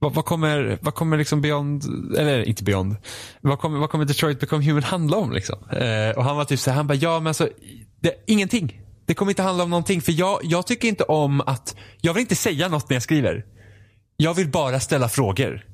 Vad, 0.00 0.14
vad, 0.14 0.24
kommer, 0.24 0.78
vad 0.80 0.94
kommer 0.94 1.16
liksom 1.16 1.40
Beyond, 1.40 1.84
eller 2.18 2.48
inte 2.48 2.64
Beyond, 2.64 2.96
vad 3.40 3.58
kommer, 3.58 3.78
vad 3.78 3.90
kommer 3.90 4.04
Detroit 4.04 4.40
Become 4.40 4.64
Human 4.64 4.82
handla 4.82 5.16
om 5.16 5.32
liksom? 5.32 5.58
Eh, 5.70 6.16
och 6.16 6.24
han 6.24 6.36
var 6.36 6.44
typ 6.44 6.60
så 6.60 6.70
här, 6.70 6.76
han 6.76 6.86
bara, 6.86 6.94
ja 6.94 7.20
men 7.20 7.26
alltså, 7.26 7.48
det, 8.00 8.24
ingenting. 8.26 8.80
Det 9.06 9.14
kommer 9.14 9.32
inte 9.32 9.42
handla 9.42 9.64
om 9.64 9.70
någonting 9.70 10.00
för 10.00 10.12
jag, 10.12 10.40
jag 10.42 10.66
tycker 10.66 10.88
inte 10.88 11.04
om 11.04 11.40
att, 11.40 11.76
jag 12.00 12.14
vill 12.14 12.20
inte 12.20 12.36
säga 12.36 12.68
något 12.68 12.90
när 12.90 12.96
jag 12.96 13.02
skriver. 13.02 13.44
Jag 14.20 14.34
vill 14.34 14.48
bara 14.50 14.80
ställa 14.80 15.08
frågor. 15.08 15.66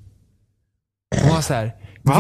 Och 1.23 1.31
var 1.31 1.41
så 1.41 1.55
här, 1.55 1.73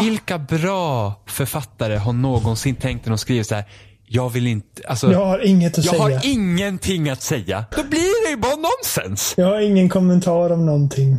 vilka 0.02 0.38
bra 0.38 1.14
författare 1.26 1.96
har 1.96 2.12
någonsin 2.12 2.74
tänkt 2.76 3.04
när 3.04 3.10
de 3.10 3.18
skriver 3.18 3.42
så 3.42 3.54
här, 3.54 3.64
jag 4.06 4.30
vill 4.30 4.46
inte, 4.46 4.88
alltså, 4.88 5.12
Jag 5.12 5.26
har 5.26 5.38
inget 5.46 5.78
att 5.78 5.84
jag 5.84 5.94
säga. 5.96 6.08
Jag 6.10 6.16
har 6.20 6.26
ingenting 6.26 7.10
att 7.10 7.22
säga. 7.22 7.64
Då 7.76 7.82
blir 7.84 8.26
det 8.26 8.30
ju 8.30 8.36
bara 8.36 8.56
nonsens. 8.56 9.34
Jag 9.36 9.46
har 9.46 9.60
ingen 9.60 9.88
kommentar 9.88 10.50
om 10.50 10.66
någonting. 10.66 11.10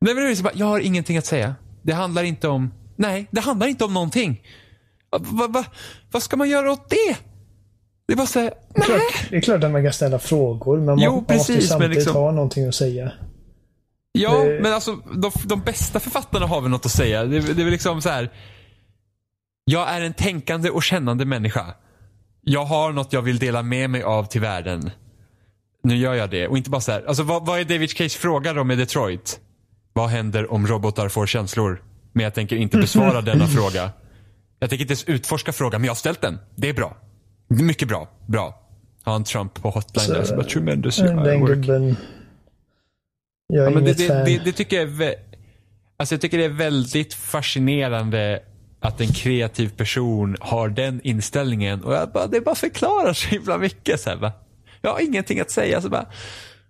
Nej, 0.00 0.14
men 0.14 0.24
det 0.24 0.30
är 0.30 0.34
så 0.34 0.42
bara, 0.42 0.54
jag 0.54 0.66
har 0.66 0.80
ingenting 0.80 1.18
att 1.18 1.26
säga. 1.26 1.54
Det 1.82 1.92
handlar 1.92 2.22
inte 2.22 2.48
om, 2.48 2.74
nej, 2.96 3.26
det 3.30 3.40
handlar 3.40 3.66
inte 3.66 3.84
om 3.84 3.94
någonting. 3.94 4.42
Vad 5.10 5.52
va, 5.52 5.64
va, 6.12 6.20
ska 6.20 6.36
man 6.36 6.48
göra 6.48 6.72
åt 6.72 6.90
det? 6.90 7.16
Det 8.06 8.12
är 8.12 8.16
bara 8.16 8.26
såhär, 8.26 8.52
nej. 8.74 8.86
Klart, 8.86 9.00
det 9.30 9.36
är 9.36 9.40
klart 9.40 9.64
att 9.64 9.70
man 9.70 9.82
kan 9.82 9.92
ställa 9.92 10.18
frågor, 10.18 10.76
men 10.76 10.86
man, 10.86 10.98
jo, 10.98 11.24
precis, 11.28 11.48
man 11.48 11.56
måste 11.56 11.68
samtidigt 11.68 11.96
liksom, 11.96 12.14
ha 12.16 12.30
någonting 12.30 12.68
att 12.68 12.74
säga. 12.74 13.12
Ja, 14.12 14.44
det... 14.44 14.60
men 14.62 14.72
alltså 14.72 14.96
de, 14.96 15.32
de, 15.44 15.60
bästa 15.60 16.00
författarna 16.00 16.46
har 16.46 16.60
väl 16.60 16.70
något 16.70 16.86
att 16.86 16.92
säga. 16.92 17.24
Det, 17.24 17.40
det 17.40 17.62
är 17.62 17.64
väl 17.64 17.70
liksom 17.70 18.02
så 18.02 18.08
här. 18.08 18.30
Jag 19.64 19.88
är 19.88 20.00
en 20.00 20.14
tänkande 20.14 20.70
och 20.70 20.82
kännande 20.82 21.24
människa. 21.24 21.74
Jag 22.42 22.64
har 22.64 22.92
något 22.92 23.12
jag 23.12 23.22
vill 23.22 23.38
dela 23.38 23.62
med 23.62 23.90
mig 23.90 24.02
av 24.02 24.24
till 24.24 24.40
världen. 24.40 24.90
Nu 25.82 25.96
gör 25.96 26.14
jag 26.14 26.30
det. 26.30 26.48
Och 26.48 26.56
inte 26.56 26.70
bara 26.70 26.80
så 26.80 26.92
här. 26.92 27.04
Alltså 27.08 27.22
vad, 27.22 27.46
vad 27.46 27.60
är 27.60 27.64
David 27.64 27.90
Cage 27.90 28.18
fråga 28.18 28.52
då 28.52 28.64
med 28.64 28.78
Detroit? 28.78 29.40
Vad 29.92 30.08
händer 30.08 30.52
om 30.52 30.66
robotar 30.66 31.08
får 31.08 31.26
känslor? 31.26 31.82
Men 32.12 32.24
jag 32.24 32.34
tänker 32.34 32.56
inte 32.56 32.76
besvara 32.76 33.20
denna 33.20 33.46
fråga. 33.56 33.90
Jag 34.58 34.70
tänker 34.70 34.82
inte 34.82 34.92
ens 34.92 35.04
utforska 35.04 35.52
frågan, 35.52 35.80
men 35.80 35.86
jag 35.86 35.90
har 35.90 35.96
ställt 35.96 36.20
den. 36.20 36.38
Det 36.56 36.68
är 36.68 36.74
bra. 36.74 36.96
Mycket 37.48 37.88
bra. 37.88 38.08
Bra. 38.26 38.60
Har 39.02 39.16
en 39.16 39.24
Trump 39.24 39.62
på 39.62 39.70
hotline 39.70 40.26
så, 40.26 40.36
där 40.36 40.42
tremendous 40.42 40.96
Den 40.96 41.44
gubben. 41.44 41.96
Jag 43.52 43.66
är 43.66 43.70
ja, 43.70 43.80
inget 43.80 43.98
det, 43.98 44.06
fan. 44.06 44.24
Det, 44.24 44.38
det, 44.44 44.52
tycker 44.52 44.76
jag 44.76 45.02
är, 45.02 45.14
alltså 45.96 46.14
jag 46.14 46.20
tycker 46.20 46.38
det 46.38 46.44
är 46.44 46.48
väldigt 46.48 47.14
fascinerande 47.14 48.40
att 48.80 49.00
en 49.00 49.12
kreativ 49.12 49.68
person 49.68 50.36
har 50.40 50.68
den 50.68 51.00
inställningen. 51.04 51.84
Och 51.84 52.08
bara, 52.12 52.26
det 52.26 52.40
bara 52.40 52.54
förklarar 52.54 53.12
så 53.12 53.28
himla 53.28 53.58
mycket. 53.58 54.00
Så 54.00 54.10
här, 54.10 54.16
bara. 54.16 54.32
Jag 54.82 54.92
har 54.92 55.00
ingenting 55.00 55.40
att 55.40 55.50
säga. 55.50 55.80
Så 55.80 55.88
bara, 55.88 56.06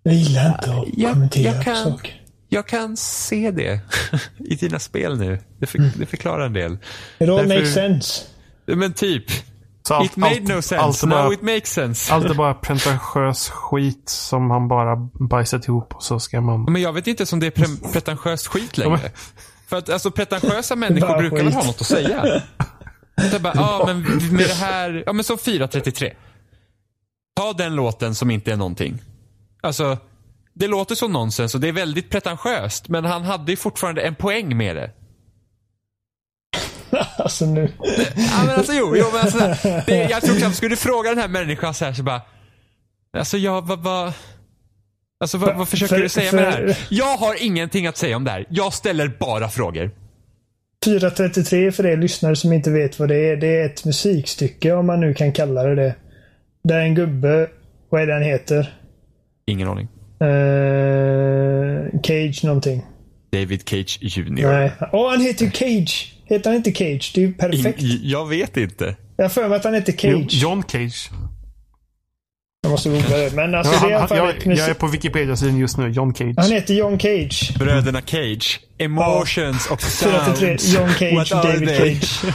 jag 0.03 0.15
gillar 0.15 0.47
inte 0.47 0.71
att 0.71 0.99
jag, 0.99 1.13
kommentera 1.13 1.55
jag 1.55 1.65
kan, 1.65 1.93
saker. 1.93 2.23
Jag 2.49 2.67
kan 2.67 2.97
se 2.97 3.51
det 3.51 3.81
i 4.39 4.55
dina 4.55 4.79
spel 4.79 5.19
nu. 5.19 5.39
Det, 5.59 5.67
för, 5.67 5.79
mm. 5.79 5.91
det 5.97 6.07
förklarar 6.07 6.47
en 6.47 6.53
del. 6.53 6.73
It 6.73 6.81
all 7.21 7.27
Därför, 7.27 7.47
makes 7.47 7.75
sense. 7.75 8.23
Men 8.67 8.93
typ. 8.93 9.25
Så 9.83 10.05
it 10.05 10.17
made 10.17 10.35
allt, 10.35 10.49
no 10.49 10.63
sense. 10.63 10.79
Allt 10.79 11.03
Now 11.03 11.11
bara, 11.11 11.33
it 11.33 11.43
makes 11.43 11.73
sense. 11.73 12.15
Allt 12.15 12.25
är 12.25 12.35
bara 12.35 12.55
pretentiös 12.55 13.49
skit 13.51 14.09
som 14.09 14.51
han 14.51 14.69
bara 14.69 14.97
bajsat 15.31 15.69
ihop 15.69 15.95
och 15.95 16.03
så 16.03 16.21
ska 16.21 16.41
man... 16.41 16.65
Men 16.65 16.83
jag 16.83 16.93
vet 16.93 17.07
inte 17.07 17.25
om 17.33 17.41
det 17.41 17.47
är 17.47 17.51
pre 17.51 17.67
pretentiöst 17.93 18.47
skit 18.47 18.79
längre. 18.79 19.11
För 19.69 19.77
att 19.77 19.89
alltså 19.89 20.11
pretentiösa 20.11 20.77
människor 20.77 21.19
brukar 21.19 21.37
väl 21.37 21.53
ha 21.53 21.65
något 21.65 21.81
att 21.81 21.87
säga. 21.87 22.43
Det 23.31 23.41
bara, 23.41 23.53
ja 23.57 23.83
men 23.87 24.03
med 24.37 24.49
det 24.49 24.55
här, 24.55 25.03
ja 25.07 25.13
men 25.13 25.25
som 25.25 25.39
433. 25.39 26.17
Ta 27.37 27.53
den 27.53 27.75
låten 27.75 28.15
som 28.15 28.31
inte 28.31 28.53
är 28.53 28.57
någonting. 28.57 29.03
Alltså, 29.63 29.99
det 30.55 30.67
låter 30.67 30.95
som 30.95 31.13
nonsens 31.13 31.55
och 31.55 31.61
det 31.61 31.69
är 31.69 31.73
väldigt 31.73 32.11
pretentiöst. 32.11 32.89
Men 32.89 33.05
han 33.05 33.23
hade 33.25 33.53
ju 33.53 33.57
fortfarande 33.57 34.03
en 34.03 34.15
poäng 34.15 34.57
med 34.57 34.77
det. 34.77 34.91
alltså 37.17 37.47
nu. 37.47 37.73
ja 38.17 38.45
men 38.47 38.55
alltså 38.55 38.73
jo, 38.73 38.97
jo 38.97 39.07
men 39.13 39.21
alltså, 39.21 39.71
det, 39.87 40.09
jag 40.11 40.23
tror 40.23 40.39
knappt, 40.39 40.57
skulle 40.57 40.71
du 40.71 40.77
fråga 40.77 41.11
den 41.11 41.19
här 41.19 41.29
människan 41.29 41.75
så 41.75 41.85
här 41.85 41.93
så 41.93 42.03
bara. 42.03 42.23
Alltså 43.19 43.37
jag, 43.39 43.67
vad, 43.67 43.83
vad. 43.83 44.13
Alltså 45.21 45.39
vad, 45.39 45.57
vad 45.57 45.69
försöker 45.69 45.95
för, 45.95 46.03
du 46.03 46.09
säga 46.09 46.31
för, 46.31 46.37
med 46.37 46.47
det 46.47 46.51
här? 46.53 46.79
Jag 46.89 47.17
har 47.17 47.43
ingenting 47.43 47.87
att 47.87 47.97
säga 47.97 48.17
om 48.17 48.25
det 48.25 48.31
här. 48.31 48.47
Jag 48.49 48.73
ställer 48.73 49.09
bara 49.09 49.49
frågor. 49.49 49.91
433 50.85 51.73
för 51.73 51.87
er 51.87 51.97
lyssnare 51.97 52.37
som 52.37 52.53
inte 52.53 52.71
vet 52.71 52.99
vad 52.99 53.09
det 53.09 53.31
är. 53.31 53.37
Det 53.37 53.61
är 53.61 53.67
ett 53.67 53.85
musikstycke 53.85 54.73
om 54.73 54.87
man 54.87 55.01
nu 55.01 55.15
kan 55.15 55.33
kalla 55.33 55.63
det 55.63 55.75
det. 55.75 55.95
Där 56.65 56.81
en 56.81 56.95
gubbe, 56.95 57.49
vad 57.89 58.03
är 58.03 58.07
det 58.07 58.13
han 58.13 58.23
heter? 58.23 58.75
Ingen 59.47 59.69
aning. 59.69 59.89
Uh, 60.23 62.01
Cage 62.03 62.45
någonting. 62.45 62.83
David 63.33 63.69
Cage 63.69 63.99
Jr. 64.01 64.47
Nej. 64.47 64.73
Åh, 64.93 65.07
oh, 65.07 65.11
han 65.11 65.21
heter 65.21 65.45
ju 65.45 65.51
Cage. 65.51 66.15
Heter 66.31 66.51
han 66.51 66.57
inte 66.57 66.73
Cage? 66.73 67.13
Det 67.15 67.21
är 67.21 67.27
ju 67.27 67.33
perfekt. 67.33 67.83
In, 67.83 68.01
jag 68.03 68.29
vet 68.29 68.57
inte. 68.57 68.97
Jag 69.17 69.25
har 69.25 69.29
för 69.29 69.49
mig 69.49 69.57
att 69.57 69.65
han 69.65 69.75
heter 69.75 69.93
Cage. 69.93 70.43
John 70.43 70.63
Cage. 70.69 71.11
Jag 72.63 72.71
måste 72.71 72.89
googla 72.89 73.17
det. 73.17 73.35
Men 73.35 73.55
alltså, 73.55 73.75
ja, 73.75 73.81
det 73.81 73.87
är 73.87 73.91
i 73.91 73.95
alla 73.95 74.09
fall 74.09 74.19
jag, 74.19 74.57
jag 74.59 74.69
är 74.69 74.75
på 74.75 74.87
Wikipedia-sidan 74.87 75.59
just 75.59 75.79
nu. 75.79 75.89
John 75.89 76.15
Cage. 76.15 76.35
Han 76.37 76.53
heter 76.53 76.75
John 76.75 76.99
Cage. 76.99 77.55
Bröderna 77.59 78.01
Cage. 78.01 78.61
Emotions 78.79 79.67
ja. 79.69 79.75
och 79.75 79.83
sounds. 79.83 80.75
John 80.75 80.89
Cage, 80.89 81.31
David 81.31 81.69
Cage. 81.69 82.35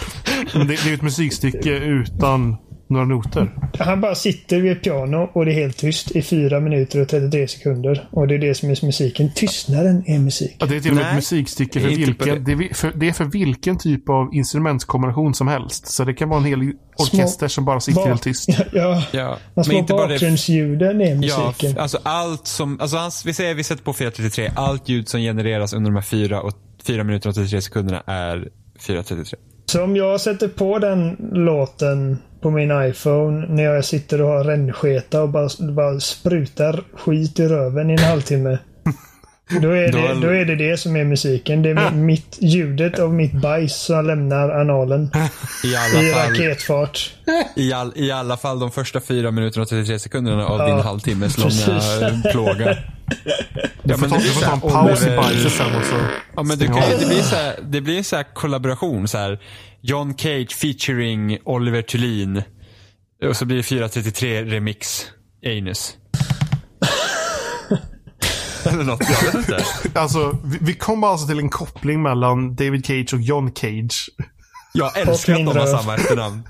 Det, 0.54 0.84
det 0.84 0.90
är 0.90 0.94
ett 0.94 1.02
musikstycke 1.02 1.70
utan 1.70 2.58
några 2.88 3.06
noter. 3.06 3.52
Han 3.80 4.02
bara 4.02 4.16
sitter 4.16 4.62
vid 4.62 4.72
ett 4.72 4.84
piano 4.84 5.30
och 5.34 5.46
det 5.46 5.52
är 5.52 5.56
helt 5.56 5.78
tyst 5.78 6.12
i 6.12 6.22
4 6.22 6.60
minuter 6.60 7.02
och 7.02 7.10
33 7.10 7.48
sekunder. 7.48 8.08
Och 8.12 8.28
det 8.28 8.36
är 8.36 8.40
det 8.40 8.56
som 8.56 8.70
är 8.70 8.86
musiken. 8.86 9.32
Tystnaden 9.36 10.04
är 10.08 10.20
musik. 10.20 10.56
Ja, 10.60 10.66
det 10.66 10.76
är 10.76 10.80
till 10.80 10.92
och 10.92 10.98
med 10.98 11.10
ett 11.10 11.16
musikstycke 11.16 11.80
för 11.80 11.88
vilken, 11.88 12.44
det. 12.44 12.52
är 12.52 12.74
för, 12.74 12.92
det 12.96 13.08
är 13.08 13.14
för 13.14 13.26
vilken 13.26 13.78
typ 13.78 14.10
av 14.10 14.34
instrumentkombination 14.34 15.34
som 15.34 15.48
helst. 15.48 15.88
Så 15.88 16.04
det 16.04 16.14
kan 16.14 16.30
vara 16.30 16.40
en 16.40 16.46
hel 16.46 16.74
orkester 16.98 17.48
små, 17.48 17.50
som 17.50 17.66
bara 17.66 17.80
sitter 17.80 18.06
helt 18.06 18.22
tyst. 18.22 18.50
Ja, 18.50 18.66
ja. 18.74 19.04
ja. 19.12 19.38
Men 19.54 19.66
små 19.66 19.82
bakgrundsljuden 19.82 21.02
är 21.02 21.16
musiken. 21.16 21.74
Ja, 21.76 21.82
alltså 21.82 22.00
allt 22.04 22.48
som, 22.48 22.80
alltså 22.82 22.98
hans, 22.98 23.26
vi 23.26 23.34
säger 23.34 23.56
vi 23.56 23.64
sätter 23.64 23.84
på 23.84 23.94
433. 23.94 24.52
Allt 24.56 24.90
ljud 24.90 25.10
som 25.10 25.20
genereras 25.20 25.74
under 25.74 25.92
de 25.92 25.96
här 25.96 26.04
4, 26.04 26.42
och, 26.42 26.54
4 26.84 27.04
minuter 27.04 27.30
och 27.30 27.36
33 27.36 27.62
sekunderna 27.62 28.04
är 28.06 28.50
433. 28.80 29.40
Så 29.66 29.84
om 29.84 29.96
jag 29.96 30.22
sätter 30.22 30.48
på 30.48 30.80
den 30.80 31.18
låten 31.34 32.18
på 32.42 32.52
min 32.52 32.72
iPhone 32.90 33.48
när 33.48 33.64
jag 33.64 33.86
sitter 33.86 34.22
och 34.22 34.30
har 34.30 34.44
rännsketa 34.44 35.22
och 35.22 35.30
bara, 35.30 35.50
bara 35.60 36.00
sprutar 36.00 36.84
skit 36.94 37.40
i 37.40 37.48
röven 37.48 37.90
i 37.90 37.94
en 37.94 38.00
halvtimme. 38.00 38.58
Då 39.62 39.70
är, 39.70 39.92
det, 39.92 40.22
då 40.22 40.34
är 40.34 40.46
det 40.46 40.56
det 40.56 40.78
som 40.78 40.96
är 40.96 41.04
musiken. 41.04 41.62
Det 41.62 41.70
är 41.70 41.92
mitt, 41.92 42.38
ljudet 42.42 43.00
av 43.00 43.14
mitt 43.14 43.34
bajs 43.34 43.76
som 43.76 44.06
lämnar 44.06 44.50
analen. 44.50 45.12
I, 45.64 45.76
alla 45.76 46.04
I 46.04 46.12
fall, 46.12 46.32
raketfart. 46.32 47.14
I, 47.56 47.74
all, 47.74 47.94
I 47.96 48.12
alla 48.12 48.38
fall 48.38 48.60
de 48.60 48.72
första 48.72 49.02
fyra 49.02 49.32
minuterna 49.32 49.64
och 49.64 49.70
33 49.70 50.00
sekunderna 50.00 50.46
av 50.46 50.60
ja, 50.60 50.66
din 50.66 50.80
halvtimmes 50.80 51.38
långa 51.38 52.22
plåga. 52.32 52.78
Du 53.84 53.94
får, 53.98 54.08
ta, 54.08 54.18
du 54.18 54.30
får 54.30 54.42
ta 54.42 54.54
en 54.54 54.62
paus 54.62 55.08
i 55.08 55.16
bajset 55.16 55.52
sen 55.52 55.76
och 55.76 55.86
så. 55.86 55.96
Ja, 56.36 56.44
men 56.44 56.58
du 56.58 56.68
kan, 56.68 56.76
det 56.76 57.08
blir 57.08 57.22
så 57.22 57.36
här, 57.36 57.60
det 57.64 57.82
blir 57.82 57.98
en 57.98 58.04
så 58.04 58.24
kollaboration. 58.34 59.08
Så 59.08 59.18
här, 59.18 59.40
John 59.82 60.18
Cage 60.18 60.56
featuring 60.56 61.38
Oliver 61.46 61.82
Thulin. 61.82 62.44
Och 63.30 63.38
så 63.38 63.46
blir 63.46 63.58
det 63.58 63.64
433 63.64 64.44
remix. 64.44 65.06
Anus. 65.46 65.98
Eller 68.66 68.84
något, 68.84 69.10
jag 69.10 69.24
vet 69.24 69.36
inte. 69.36 69.66
Alltså, 70.00 70.38
vi, 70.44 70.58
vi 70.62 70.74
kom 70.74 71.04
alltså 71.04 71.28
till 71.28 71.40
en 71.40 71.50
koppling 71.50 72.02
mellan 72.02 72.56
David 72.56 72.86
Cage 72.86 73.14
och 73.14 73.22
John 73.22 73.52
Cage. 73.56 74.10
Jag 74.78 74.98
älskar 74.98 75.34
att 75.34 75.46
de 75.46 75.58
har 75.58 75.66
samma 75.66 75.96
efternamn. 75.96 76.44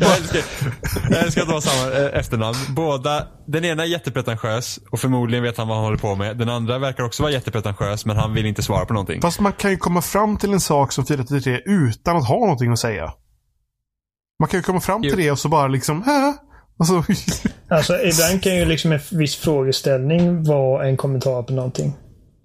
jag, 0.00 0.16
älskar, 0.16 0.42
jag 1.10 1.22
älskar 1.22 1.42
att 1.42 1.48
de 1.48 1.54
har 1.54 1.60
samma 1.60 1.92
eh, 1.92 2.18
efternamn. 2.18 2.56
Båda, 2.68 3.26
den 3.46 3.64
ena 3.64 3.82
är 3.82 3.86
jättepretentiös 3.86 4.78
och 4.90 5.00
förmodligen 5.00 5.42
vet 5.42 5.58
han 5.58 5.68
vad 5.68 5.76
han 5.76 5.84
håller 5.84 5.98
på 5.98 6.14
med. 6.14 6.36
Den 6.36 6.48
andra 6.48 6.78
verkar 6.78 7.04
också 7.04 7.22
vara 7.22 7.32
jättepretentiös 7.32 8.06
men 8.06 8.16
han 8.16 8.34
vill 8.34 8.46
inte 8.46 8.62
svara 8.62 8.84
på 8.84 8.92
någonting. 8.92 9.20
Fast 9.20 9.40
man 9.40 9.52
kan 9.52 9.70
ju 9.70 9.76
komma 9.76 10.02
fram 10.02 10.36
till 10.36 10.52
en 10.52 10.60
sak 10.60 10.92
som 10.92 11.06
433 11.06 11.60
utan 11.64 12.16
att 12.16 12.28
ha 12.28 12.38
någonting 12.38 12.72
att 12.72 12.78
säga. 12.78 13.12
Man 14.40 14.48
kan 14.48 14.58
ju 14.58 14.62
komma 14.64 14.80
fram 14.80 15.02
till 15.02 15.10
jo. 15.10 15.16
det 15.16 15.30
och 15.30 15.38
så 15.38 15.48
bara 15.48 15.68
liksom, 15.68 16.02
äh. 16.02 16.32
Alltså, 16.78 17.02
alltså 17.68 17.94
ibland 17.94 18.42
kan 18.42 18.56
ju 18.56 18.64
liksom 18.64 18.92
en 18.92 19.00
viss 19.10 19.36
frågeställning 19.36 20.44
vara 20.44 20.88
en 20.88 20.96
kommentar 20.96 21.42
på 21.42 21.52
någonting. 21.52 21.94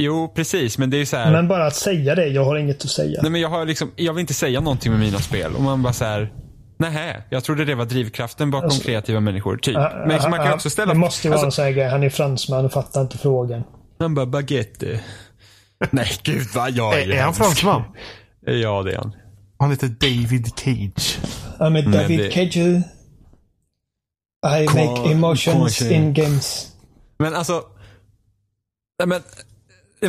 Jo, 0.02 0.32
precis. 0.36 0.78
Men 0.78 0.90
det 0.90 0.98
är 0.98 1.06
så 1.06 1.18
här... 1.18 1.32
Men 1.32 1.48
bara 1.48 1.66
att 1.66 1.76
säga 1.76 2.16
det. 2.16 2.28
Jag 2.28 2.46
har 2.46 2.58
inget 2.58 2.86
att 2.86 2.92
säga. 2.92 3.22
Nej, 3.22 3.32
men 3.32 3.42
jag, 3.42 3.50
har 3.50 3.66
liksom, 3.66 3.92
jag 3.96 4.14
vill 4.14 4.22
inte 4.22 4.34
säga 4.34 4.60
någonting 4.60 4.92
med 4.92 5.00
mina 5.00 5.20
spel. 5.20 5.56
Och 5.56 5.62
man 5.62 5.84
bara 5.84 5.94
så 5.94 6.06
här... 6.06 6.34
Nej, 6.78 7.24
jag 7.30 7.44
trodde 7.44 7.66
det 7.66 7.76
var 7.76 7.86
drivkraften 7.86 8.52
bakom 8.52 8.66
alltså, 8.66 8.84
kreativa 8.84 9.20
människor. 9.20 9.58
Typ. 9.58 9.78
Uh, 9.78 9.84
men 10.08 10.12
uh, 10.12 10.30
man 10.30 10.40
kan 10.40 10.48
uh, 10.48 10.54
också 10.54 10.70
ställa... 10.70 10.94
Det 10.94 11.00
måste 11.00 11.28
ju 11.28 11.30
vara 11.30 11.42
alltså, 11.42 11.46
en 11.46 11.52
sån 11.52 11.66
här 11.66 11.72
grej. 11.72 11.90
Han 11.90 12.04
är 12.04 12.10
fransman 12.10 12.66
och 12.66 12.72
fattar 12.72 13.02
inte 13.02 13.18
frågan. 13.18 13.64
Han 14.00 14.16
bara 14.16 14.26
baguette. 14.26 15.00
Nej, 15.92 16.12
gud 16.24 16.48
vad 16.56 16.72
jag 16.72 17.02
är 17.02 17.10
Är 17.10 17.22
han 17.22 17.34
fransman? 17.34 17.84
Ja, 18.46 18.84
det 18.84 18.92
är 18.92 18.98
han. 18.98 19.16
Han 19.60 19.70
heter 19.70 19.88
David 19.88 20.48
Cage. 20.56 21.20
I'm 21.60 21.80
a 21.80 21.92
David 21.92 22.20
det... 22.20 22.32
Cage. 22.32 22.58
I 24.46 24.66
make 24.66 25.12
emotions 25.12 25.82
in 25.82 26.14
games. 26.14 26.68
Men 27.20 27.36
alltså... 27.36 27.64
Men 29.06 29.22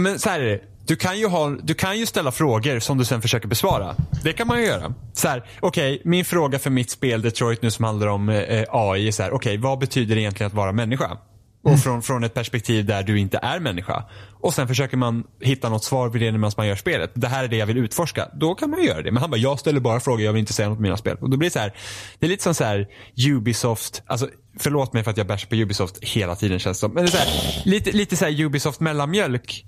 men 0.00 0.18
så 0.18 0.28
här 0.28 0.40
är 0.40 0.44
det. 0.44 0.60
Du 0.86 0.96
kan, 0.96 1.18
ju 1.18 1.26
ha, 1.26 1.50
du 1.62 1.74
kan 1.74 1.98
ju 1.98 2.06
ställa 2.06 2.32
frågor 2.32 2.78
som 2.78 2.98
du 2.98 3.04
sen 3.04 3.22
försöker 3.22 3.48
besvara. 3.48 3.96
Det 4.22 4.32
kan 4.32 4.46
man 4.46 4.60
ju 4.60 4.66
göra. 4.66 4.94
Så 5.12 5.28
här, 5.28 5.44
okej, 5.60 5.94
okay, 5.94 6.10
min 6.10 6.24
fråga 6.24 6.58
för 6.58 6.70
mitt 6.70 6.90
spel 6.90 7.22
Detroit 7.22 7.62
nu 7.62 7.70
som 7.70 7.84
handlar 7.84 8.06
om 8.06 8.28
eh, 8.28 8.64
AI 8.70 9.08
är 9.08 9.12
så 9.12 9.22
här, 9.22 9.30
okej, 9.30 9.50
okay, 9.50 9.62
vad 9.62 9.78
betyder 9.78 10.14
det 10.14 10.20
egentligen 10.20 10.46
att 10.46 10.54
vara 10.54 10.72
människa? 10.72 11.18
Och 11.62 11.70
mm. 11.70 11.80
från, 11.80 12.02
från 12.02 12.24
ett 12.24 12.34
perspektiv 12.34 12.86
där 12.86 13.02
du 13.02 13.18
inte 13.18 13.38
är 13.42 13.60
människa. 13.60 14.04
Och 14.40 14.54
sen 14.54 14.68
försöker 14.68 14.96
man 14.96 15.24
hitta 15.40 15.68
något 15.68 15.84
svar 15.84 16.08
vid 16.08 16.22
det 16.22 16.32
medan 16.32 16.52
man 16.56 16.66
gör 16.66 16.76
spelet. 16.76 17.10
Det 17.14 17.28
här 17.28 17.44
är 17.44 17.48
det 17.48 17.56
jag 17.56 17.66
vill 17.66 17.78
utforska. 17.78 18.28
Då 18.34 18.54
kan 18.54 18.70
man 18.70 18.84
göra 18.84 19.02
det. 19.02 19.12
Men 19.12 19.20
han 19.20 19.30
bara, 19.30 19.36
jag 19.36 19.58
ställer 19.58 19.80
bara 19.80 20.00
frågor, 20.00 20.22
jag 20.22 20.32
vill 20.32 20.40
inte 20.40 20.52
säga 20.52 20.68
något 20.68 20.76
om 20.76 20.82
mina 20.82 20.96
spel. 20.96 21.16
Och 21.20 21.30
då 21.30 21.36
blir 21.36 21.48
det 21.48 21.52
så 21.52 21.58
här, 21.58 21.72
det 22.18 22.26
är 22.26 22.30
lite 22.30 22.42
som 22.42 22.54
så 22.54 22.64
här 22.64 22.88
Ubisoft, 23.28 24.02
alltså 24.06 24.28
förlåt 24.58 24.92
mig 24.92 25.04
för 25.04 25.10
att 25.10 25.16
jag 25.16 25.26
bärs 25.26 25.46
på 25.46 25.54
Ubisoft 25.54 26.04
hela 26.04 26.36
tiden 26.36 26.58
känns 26.58 26.78
det 26.78 26.80
som. 26.80 26.94
Men 26.94 27.04
det 27.04 27.08
är 27.08 27.12
så 27.12 27.16
här, 27.16 27.62
lite, 27.64 27.92
lite 27.92 28.16
så 28.16 28.24
här 28.24 28.40
Ubisoft 28.40 28.80
mellanmjölk 28.80 29.64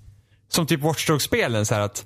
som 0.55 0.67
typ 0.67 0.81
Watchdog-spelen 0.81 1.67
så 1.67 1.75
att 1.75 2.05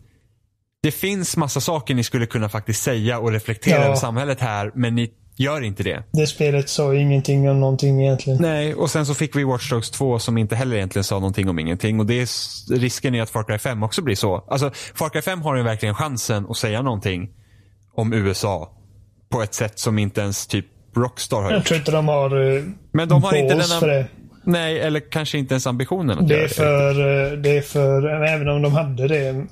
det 0.82 0.90
finns 0.90 1.36
massa 1.36 1.60
saker 1.60 1.94
ni 1.94 2.04
skulle 2.04 2.26
kunna 2.26 2.48
faktiskt 2.48 2.82
säga 2.82 3.18
och 3.18 3.32
reflektera 3.32 3.78
ja. 3.78 3.84
över 3.84 3.94
samhället 3.94 4.40
här, 4.40 4.72
men 4.74 4.94
ni 4.94 5.10
gör 5.36 5.60
inte 5.60 5.82
det. 5.82 6.02
Det 6.12 6.26
spelet 6.26 6.68
sa 6.68 6.94
ingenting 6.94 7.50
om 7.50 7.60
någonting 7.60 8.02
egentligen. 8.02 8.42
Nej, 8.42 8.74
och 8.74 8.90
sen 8.90 9.06
så 9.06 9.14
fick 9.14 9.36
vi 9.36 9.44
Watch 9.44 9.70
Dogs 9.70 9.90
2 9.90 10.18
som 10.18 10.38
inte 10.38 10.56
heller 10.56 10.76
egentligen 10.76 11.04
sa 11.04 11.14
någonting 11.14 11.48
om 11.48 11.58
ingenting. 11.58 12.00
Och 12.00 12.06
det 12.06 12.14
är, 12.14 12.28
risken 12.78 13.14
är 13.14 13.22
att 13.22 13.30
Far 13.30 13.42
Cry 13.42 13.58
5 13.58 13.82
också 13.82 14.02
blir 14.02 14.14
så. 14.14 14.44
Alltså, 14.48 14.70
Far 14.94 15.08
Cry 15.08 15.22
5 15.22 15.42
har 15.42 15.56
ju 15.56 15.62
verkligen 15.62 15.94
chansen 15.94 16.46
att 16.50 16.56
säga 16.56 16.82
någonting 16.82 17.30
om 17.94 18.12
USA 18.12 18.72
på 19.28 19.42
ett 19.42 19.54
sätt 19.54 19.78
som 19.78 19.98
inte 19.98 20.20
ens 20.20 20.46
typ 20.46 20.66
Rockstar 20.96 21.42
har 21.42 21.44
gjort. 21.44 21.52
Jag 21.52 21.64
tror 21.64 21.78
inte 21.78 21.90
de 21.90 22.08
har 22.08 22.36
uh, 22.36 22.64
Men 22.92 23.08
de 23.08 23.22
har 23.22 23.34
inte 23.34 23.54
denna... 23.54 23.64
för 23.64 23.88
det. 23.88 24.06
Nej, 24.48 24.80
eller 24.80 25.00
kanske 25.00 25.38
inte 25.38 25.54
ens 25.54 25.66
ambitionen 25.66 26.18
att 26.18 26.28
det. 26.28 26.44
Är 26.44 26.48
för, 26.48 26.90
eh, 26.90 27.32
det 27.38 27.56
är 27.56 27.62
för, 27.62 28.24
även 28.24 28.48
om 28.48 28.62
de 28.62 28.72
hade 28.72 29.08
det. 29.08 29.46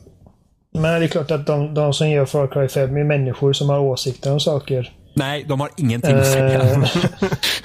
Men 0.75 1.01
det 1.01 1.07
är 1.07 1.09
klart 1.09 1.31
att 1.31 1.47
de, 1.47 1.75
de 1.75 1.93
som 1.93 2.11
gör 2.11 2.25
Far 2.25 2.47
Cry 2.47 2.69
5 2.69 2.97
är 2.97 3.05
människor 3.05 3.53
som 3.53 3.69
har 3.69 3.79
åsikter 3.79 4.33
om 4.33 4.41
saker. 4.41 4.93
Nej, 5.15 5.45
de 5.49 5.61
har 5.61 5.71
ingenting 5.77 6.15
att 6.15 6.27
säga. 6.27 6.63
Eh, 6.63 6.89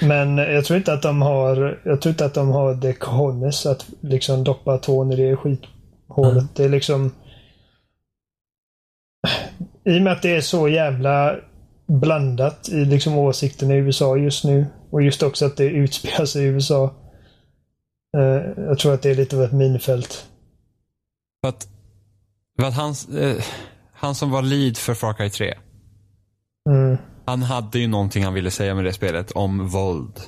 men 0.00 0.38
jag 0.38 0.64
tror 0.64 0.76
inte 0.76 0.92
att 0.92 1.02
de 1.02 1.22
har, 1.22 1.80
jag 1.84 2.00
tror 2.00 2.10
inte 2.10 2.24
att 2.24 2.34
de 2.34 2.48
har 2.48 2.74
det 2.74 2.92
cojones 2.92 3.66
att 3.66 3.86
liksom 4.00 4.44
doppa 4.44 4.78
tån 4.78 5.12
i 5.12 5.16
det 5.16 5.36
skithålet. 5.36 6.32
Mm. 6.32 6.48
Det 6.56 6.64
är 6.64 6.68
liksom... 6.68 7.14
I 9.84 9.98
och 9.98 10.02
med 10.02 10.12
att 10.12 10.22
det 10.22 10.36
är 10.36 10.40
så 10.40 10.68
jävla 10.68 11.34
blandat 11.86 12.68
i 12.68 12.84
liksom 12.84 13.18
åsikterna 13.18 13.74
i 13.74 13.78
USA 13.78 14.16
just 14.16 14.44
nu. 14.44 14.66
Och 14.90 15.02
just 15.02 15.22
också 15.22 15.46
att 15.46 15.56
det 15.56 15.64
utspelar 15.64 16.24
sig 16.24 16.44
i 16.44 16.46
USA. 16.46 16.94
Uh, 18.16 18.64
jag 18.66 18.78
tror 18.78 18.94
att 18.94 19.02
det 19.02 19.10
är 19.10 19.14
lite 19.14 19.36
av 19.36 19.42
ett 19.42 19.52
minfält. 19.52 20.28
För 21.40 21.48
att, 21.48 21.68
för 22.60 22.66
att 22.66 22.74
han, 22.74 22.94
uh, 23.18 23.42
han 23.92 24.14
som 24.14 24.30
var 24.30 24.42
lead 24.42 24.76
för 24.76 24.94
Far 24.94 25.12
Cry 25.12 25.30
3. 25.30 25.54
Mm. 26.70 26.98
Han 27.26 27.42
hade 27.42 27.78
ju 27.78 27.86
någonting 27.86 28.24
han 28.24 28.34
ville 28.34 28.50
säga 28.50 28.74
med 28.74 28.84
det 28.84 28.92
spelet 28.92 29.30
om 29.30 29.68
våld. 29.68 30.20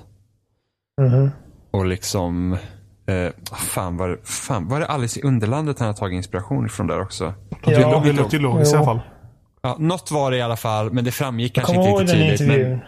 Mm. 1.01 1.31
Och 1.71 1.87
liksom, 1.87 2.53
uh, 3.11 3.31
fan, 3.75 3.97
var, 3.97 4.21
fan 4.25 4.69
var 4.69 4.81
det 4.81 4.87
Alice 4.87 5.21
i 5.21 5.23
Underlandet 5.23 5.79
han 5.79 5.87
har 5.87 5.95
tagit 5.95 6.17
inspiration 6.17 6.67
ifrån 6.67 6.87
där 6.87 7.01
också? 7.01 7.35
Ja, 7.67 8.03
det 8.05 8.13
låter 8.13 8.39
logiskt 8.39 8.73
i 8.73 8.77
alla 8.77 8.85
fall. 8.85 9.01
Ja, 9.63 9.77
något 9.79 10.11
var 10.11 10.31
det 10.31 10.37
i 10.37 10.43
alla 10.43 10.57
fall, 10.57 10.93
men 10.93 11.05
det 11.05 11.11
framgick 11.11 11.55
kanske 11.55 11.75
inte 11.75 12.03
riktigt 12.03 12.39
tydligt. 12.39 12.69
Men, 12.69 12.81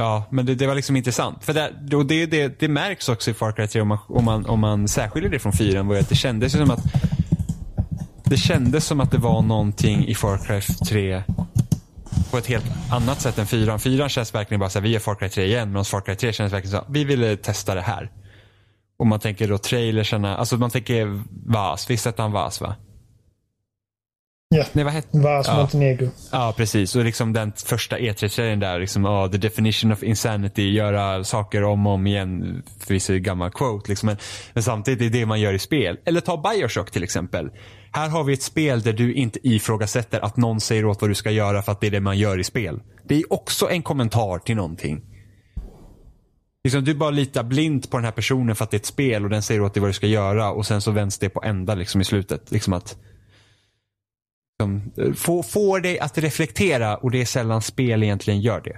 Ja, 0.00 0.24
men 0.30 0.46
det, 0.46 0.54
det, 0.54 0.66
var 0.66 0.74
liksom 0.74 0.96
intressant. 0.96 1.44
För 1.44 1.52
det, 1.52 1.96
och 1.96 2.06
det, 2.06 2.26
det, 2.26 2.60
det 2.60 2.68
märks 2.68 3.08
också 3.08 3.30
i 3.30 3.34
Far 3.34 3.52
Cry 3.52 3.66
3 3.66 3.80
om 3.80 3.88
man, 3.88 3.98
om 4.08 4.24
man, 4.24 4.46
om 4.46 4.60
man 4.60 4.88
särskiljer 4.88 5.30
det 5.30 5.38
från 5.38 5.52
4 5.52 5.82
var 5.82 5.96
att 5.96 6.08
det 6.08 6.14
kändes 6.14 6.52
som 6.52 6.70
att 6.70 6.84
det 8.24 8.36
kändes 8.36 8.84
som 8.84 9.00
att 9.00 9.10
det 9.10 9.18
var 9.18 9.42
någonting 9.42 10.06
i 10.08 10.14
Far 10.14 10.38
Cry 10.38 10.60
3 10.88 11.22
på 12.30 12.38
ett 12.38 12.46
helt 12.46 12.64
annat 12.92 13.20
sätt 13.20 13.38
än 13.38 13.46
4. 13.46 13.78
4 13.78 14.08
känns 14.08 14.34
verkligen 14.34 14.60
bara 14.60 14.70
så 14.70 14.78
här, 14.78 14.84
vi 14.86 14.94
är 14.94 14.98
Far 14.98 15.14
Cry 15.14 15.28
3 15.28 15.44
igen. 15.44 15.68
Medan 15.68 15.84
Far 15.84 16.00
Cry 16.00 16.14
3 16.14 16.32
känns 16.32 16.52
verkligen 16.52 16.70
så 16.70 16.76
här, 16.76 16.86
vi 16.88 17.04
ville 17.04 17.36
testa 17.36 17.74
det 17.74 17.80
här. 17.80 18.10
Och 18.98 19.06
man 19.06 19.20
tänker 19.20 19.48
då 19.48 19.58
trailersarna, 19.58 20.36
alltså 20.36 20.56
man 20.56 20.70
tänker 20.70 21.22
VAS, 21.46 21.90
visst 21.90 22.04
hette 22.04 22.22
han 22.22 22.32
VAS 22.32 22.60
va? 22.60 22.74
Ja, 24.54 24.64
Nej, 24.72 24.84
vad 24.84 24.92
hette 24.92 25.18
Vas 25.18 25.46
ja. 25.48 25.56
Montenegro. 25.56 26.10
Ja, 26.32 26.54
precis. 26.56 26.96
Och 26.96 27.04
liksom 27.04 27.32
den 27.32 27.52
första 27.52 27.98
E3-serien 27.98 28.60
där, 28.60 28.80
liksom, 28.80 29.04
oh, 29.04 29.30
the 29.30 29.38
definition 29.38 29.92
of 29.92 30.02
insanity, 30.02 30.62
göra 30.62 31.24
saker 31.24 31.64
om 31.64 31.86
och 31.86 31.92
om 31.92 32.06
igen. 32.06 32.62
Förvisso 32.78 33.18
gammal 33.18 33.50
quote, 33.50 33.88
liksom. 33.88 34.06
men, 34.06 34.16
men 34.54 34.62
samtidigt 34.62 35.00
är 35.00 35.04
det 35.04 35.18
det 35.18 35.26
man 35.26 35.40
gör 35.40 35.52
i 35.52 35.58
spel. 35.58 35.98
Eller 36.04 36.20
ta 36.20 36.36
Bioshock 36.36 36.90
till 36.90 37.02
exempel. 37.02 37.50
Här 37.92 38.08
har 38.08 38.24
vi 38.24 38.32
ett 38.32 38.42
spel 38.42 38.82
där 38.82 38.92
du 38.92 39.14
inte 39.14 39.48
ifrågasätter 39.48 40.20
att 40.20 40.36
någon 40.36 40.60
säger 40.60 40.84
åt 40.84 41.00
vad 41.00 41.10
du 41.10 41.14
ska 41.14 41.30
göra 41.30 41.62
för 41.62 41.72
att 41.72 41.80
det 41.80 41.86
är 41.86 41.90
det 41.90 42.00
man 42.00 42.18
gör 42.18 42.38
i 42.38 42.44
spel. 42.44 42.80
Det 43.04 43.14
är 43.14 43.32
också 43.32 43.70
en 43.70 43.82
kommentar 43.82 44.38
till 44.38 44.56
någonting. 44.56 45.00
Liksom, 46.64 46.84
du 46.84 46.94
bara 46.94 47.10
litar 47.10 47.42
blint 47.42 47.90
på 47.90 47.96
den 47.96 48.04
här 48.04 48.12
personen 48.12 48.56
för 48.56 48.64
att 48.64 48.70
det 48.70 48.76
är 48.76 48.80
ett 48.80 48.86
spel 48.86 49.24
och 49.24 49.30
den 49.30 49.42
säger 49.42 49.60
åt 49.60 49.74
dig 49.74 49.80
vad 49.80 49.90
du 49.90 49.94
ska 49.94 50.06
göra 50.06 50.50
och 50.50 50.66
sen 50.66 50.80
så 50.80 50.90
vänds 50.90 51.18
det 51.18 51.28
på 51.28 51.42
ända 51.42 51.74
liksom, 51.74 52.00
i 52.00 52.04
slutet. 52.04 52.50
Liksom 52.50 52.72
att 52.72 52.96
liksom, 54.60 55.14
få, 55.14 55.42
får 55.42 55.80
dig 55.80 55.98
att 55.98 56.18
reflektera 56.18 56.96
och 56.96 57.10
det 57.10 57.20
är 57.20 57.24
sällan 57.24 57.62
spel 57.62 58.02
egentligen 58.02 58.40
gör 58.40 58.60
det. 58.60 58.76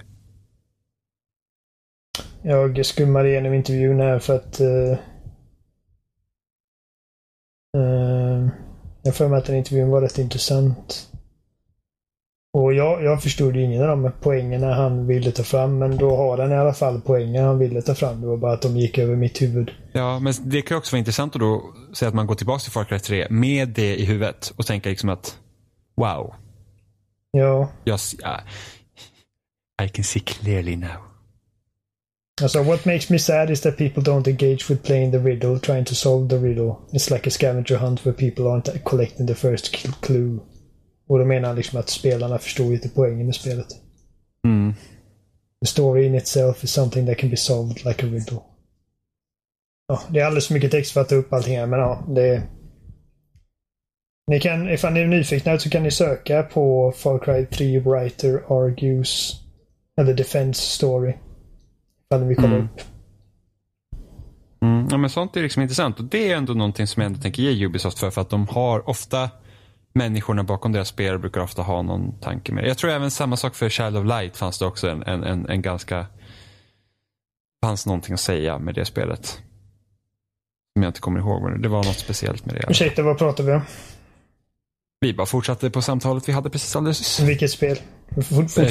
Jag 2.41 2.85
skummar 2.85 3.25
igenom 3.25 3.53
intervjun 3.53 3.99
här 3.99 4.19
för 4.19 4.35
att 4.35 4.61
uh, 4.61 4.97
uh, 7.77 8.49
jag 9.03 9.15
får 9.15 9.27
mig 9.27 9.37
att 9.37 9.45
den 9.45 9.55
intervjun 9.55 9.89
var 9.89 10.01
rätt 10.01 10.17
intressant. 10.17 11.09
Och 12.57 12.73
jag, 12.73 13.03
jag 13.03 13.23
förstod 13.23 13.55
ju 13.55 13.63
ingen 13.63 13.83
av 13.83 13.87
de 13.87 14.11
poängerna 14.21 14.73
han 14.73 15.07
ville 15.07 15.31
ta 15.31 15.43
fram, 15.43 15.77
men 15.77 15.97
då 15.97 16.15
har 16.15 16.37
han 16.37 16.51
i 16.51 16.55
alla 16.55 16.73
fall 16.73 17.01
poängen 17.05 17.45
han 17.45 17.59
ville 17.59 17.81
ta 17.81 17.95
fram. 17.95 18.21
Det 18.21 18.27
var 18.27 18.37
bara 18.37 18.53
att 18.53 18.61
de 18.61 18.77
gick 18.77 18.97
över 18.97 19.15
mitt 19.15 19.41
huvud. 19.41 19.71
Ja, 19.91 20.19
men 20.19 20.33
det 20.43 20.61
kan 20.61 20.77
också 20.77 20.95
vara 20.95 20.99
intressant 20.99 21.35
att 21.35 21.39
då 21.39 21.63
säga 21.93 22.09
att 22.09 22.15
man 22.15 22.27
går 22.27 22.35
tillbaka 22.35 22.59
till 22.59 22.71
Far 22.71 22.83
Cry 22.83 22.99
3 22.99 23.27
med 23.29 23.69
det 23.69 23.95
i 23.95 24.05
huvudet 24.05 24.53
och 24.55 24.65
tänka 24.65 24.89
liksom 24.89 25.09
att 25.09 25.37
Wow. 25.97 26.33
Ja. 27.31 27.69
Uh, 27.85 28.39
I 29.83 29.87
can 29.87 30.03
see 30.03 30.19
clearly 30.19 30.75
now. 30.75 31.13
So 32.47 32.63
what 32.63 32.85
makes 32.85 33.09
me 33.09 33.19
sad 33.19 33.49
is 33.49 33.61
that 33.61 33.77
people 33.77 34.03
don't 34.03 34.27
engage 34.27 34.69
with 34.69 34.83
playing 34.83 35.11
the 35.11 35.19
riddle, 35.19 35.59
trying 35.59 35.85
to 35.85 35.95
solve 35.95 36.29
the 36.29 36.39
riddle. 36.39 36.75
It's 36.93 37.11
like 37.11 37.27
a 37.27 37.31
scavenger 37.31 37.77
hunt 37.77 38.05
where 38.05 38.13
people 38.13 38.45
aren't 38.47 38.83
collecting 38.83 39.27
the 39.27 39.35
first 39.35 39.71
clue. 40.01 40.39
Och 41.07 41.19
då 41.19 41.25
menar 41.25 41.47
han 41.47 41.55
liksom 41.57 41.79
att 41.79 41.89
spelarna 41.89 42.39
förstår 42.39 42.73
inte 42.73 42.89
poängen 42.89 43.25
med 43.25 43.35
spelet. 43.35 43.67
Mm. 44.45 44.73
The 45.61 45.67
story 45.67 46.05
in 46.05 46.15
itself 46.15 46.63
is 46.63 46.71
something 46.71 47.05
that 47.05 47.17
can 47.17 47.29
be 47.29 47.37
solved 47.37 47.85
like 47.85 48.05
a 48.05 48.09
riddle. 48.09 48.39
Ja, 49.87 50.01
det 50.09 50.19
är 50.19 50.25
alldeles 50.25 50.47
för 50.47 50.53
mycket 50.53 50.71
text 50.71 50.91
för 50.91 51.01
att 51.01 51.09
ta 51.09 51.15
upp 51.15 51.33
allting 51.33 51.57
här, 51.57 51.65
men 51.65 51.79
ja, 51.79 52.05
det 52.07 52.43
ni 54.27 54.39
kan, 54.39 54.69
ifall 54.69 54.93
ni 54.93 54.99
är 54.99 55.07
nyfikna 55.07 55.59
så 55.59 55.69
kan 55.69 55.83
ni 55.83 55.91
söka 55.91 56.43
på 56.43 56.91
Far 56.91 57.19
Cry 57.19 57.45
3 57.45 57.79
Writer 57.79 58.43
Argues 58.47 59.33
eller 60.01 60.13
Defense 60.13 60.61
Story. 60.61 61.13
Ifall 62.05 62.23
vill 62.23 62.37
kolla 62.37 62.47
mm. 62.47 62.63
upp. 62.63 62.81
Mm, 64.61 64.87
ja, 64.91 64.97
men 64.97 65.09
sånt 65.09 65.37
är 65.37 65.41
liksom 65.41 65.61
intressant 65.61 65.99
och 65.99 66.05
det 66.05 66.31
är 66.31 66.37
ändå 66.37 66.53
någonting 66.53 66.87
som 66.87 67.01
jag 67.01 67.07
ändå 67.07 67.21
tänker 67.21 67.43
ge 67.43 67.65
Ubisoft 67.65 67.99
för. 67.99 68.11
För 68.11 68.21
att 68.21 68.29
de 68.29 68.47
har 68.47 68.89
ofta 68.89 69.29
människorna 69.93 70.43
bakom 70.43 70.71
deras 70.71 70.87
spel 70.87 71.19
brukar 71.19 71.41
ofta 71.41 71.61
ha 71.61 71.81
någon 71.81 72.19
tanke 72.19 72.51
med 72.51 72.63
det. 72.63 72.67
Jag 72.67 72.77
tror 72.77 72.91
även 72.91 73.11
samma 73.11 73.37
sak 73.37 73.55
för 73.55 73.69
Child 73.69 73.97
of 73.97 74.05
Light 74.05 74.37
fanns 74.37 74.59
det 74.59 74.65
också 74.65 74.89
en, 74.89 75.03
en, 75.03 75.23
en, 75.23 75.49
en 75.49 75.61
ganska 75.61 76.05
fanns 77.63 77.85
någonting 77.85 78.13
att 78.13 78.19
säga 78.19 78.59
med 78.59 78.75
det 78.75 78.85
spelet. 78.85 79.25
Som 80.73 80.83
jag 80.83 80.89
inte 80.89 80.99
kommer 80.99 81.19
ihåg. 81.19 81.61
Det 81.61 81.69
var 81.69 81.83
något 81.83 81.99
speciellt 81.99 82.45
med 82.45 82.55
det. 82.55 82.65
Ursäkta, 82.69 83.03
vad 83.03 83.17
pratar 83.17 83.43
vi 83.43 83.51
om? 83.51 83.61
Vi 85.03 85.13
bara 85.13 85.27
fortsatte 85.27 85.69
på 85.69 85.81
samtalet 85.81 86.29
vi 86.29 86.33
hade 86.33 86.49
precis 86.49 86.75
alldeles 86.75 86.99
nyss. 86.99 87.29
Vilket 87.29 87.51
spel? 87.51 87.77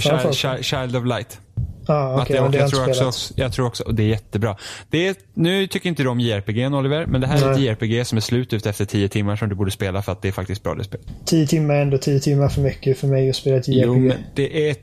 Child, 0.00 0.34
Child, 0.34 0.64
Child 0.64 0.96
of 0.96 1.04
Light. 1.04 1.40
Ah, 1.86 2.22
okay, 2.22 2.36
jag, 2.36 2.54
jag, 2.54 2.70
tror 2.70 2.88
också, 2.88 3.34
jag 3.36 3.52
tror 3.52 3.66
också, 3.66 3.84
och 3.84 3.94
det 3.94 4.02
är 4.02 4.06
jättebra. 4.06 4.56
Det 4.90 5.08
är, 5.08 5.16
nu 5.34 5.66
tycker 5.66 5.88
inte 5.88 6.02
du 6.02 6.08
om 6.08 6.20
JRPG 6.20 6.74
Oliver, 6.74 7.06
men 7.06 7.20
det 7.20 7.26
här 7.26 7.40
Nej. 7.40 7.48
är 7.48 7.72
ett 7.72 7.80
JRPG 7.80 8.06
som 8.06 8.16
är 8.18 8.22
slut 8.22 8.52
ut 8.52 8.66
efter 8.66 8.84
tio 8.84 9.08
timmar 9.08 9.36
som 9.36 9.48
du 9.48 9.54
borde 9.54 9.70
spela 9.70 10.02
för 10.02 10.12
att 10.12 10.22
det 10.22 10.28
är 10.28 10.32
faktiskt 10.32 10.62
bra 10.62 10.74
det 10.74 10.84
spelet. 10.84 11.06
Tio 11.24 11.46
timmar 11.46 11.74
är 11.74 11.82
ändå 11.82 11.98
tio 11.98 12.20
timmar 12.20 12.48
för 12.48 12.60
mycket 12.60 12.98
för 12.98 13.06
mig 13.06 13.30
att 13.30 13.36
spela 13.36 13.56
ett 13.56 13.68
JRPG. 13.68 13.84
Jo, 13.86 13.98
men 13.98 14.18
det 14.34 14.68
är 14.68 14.76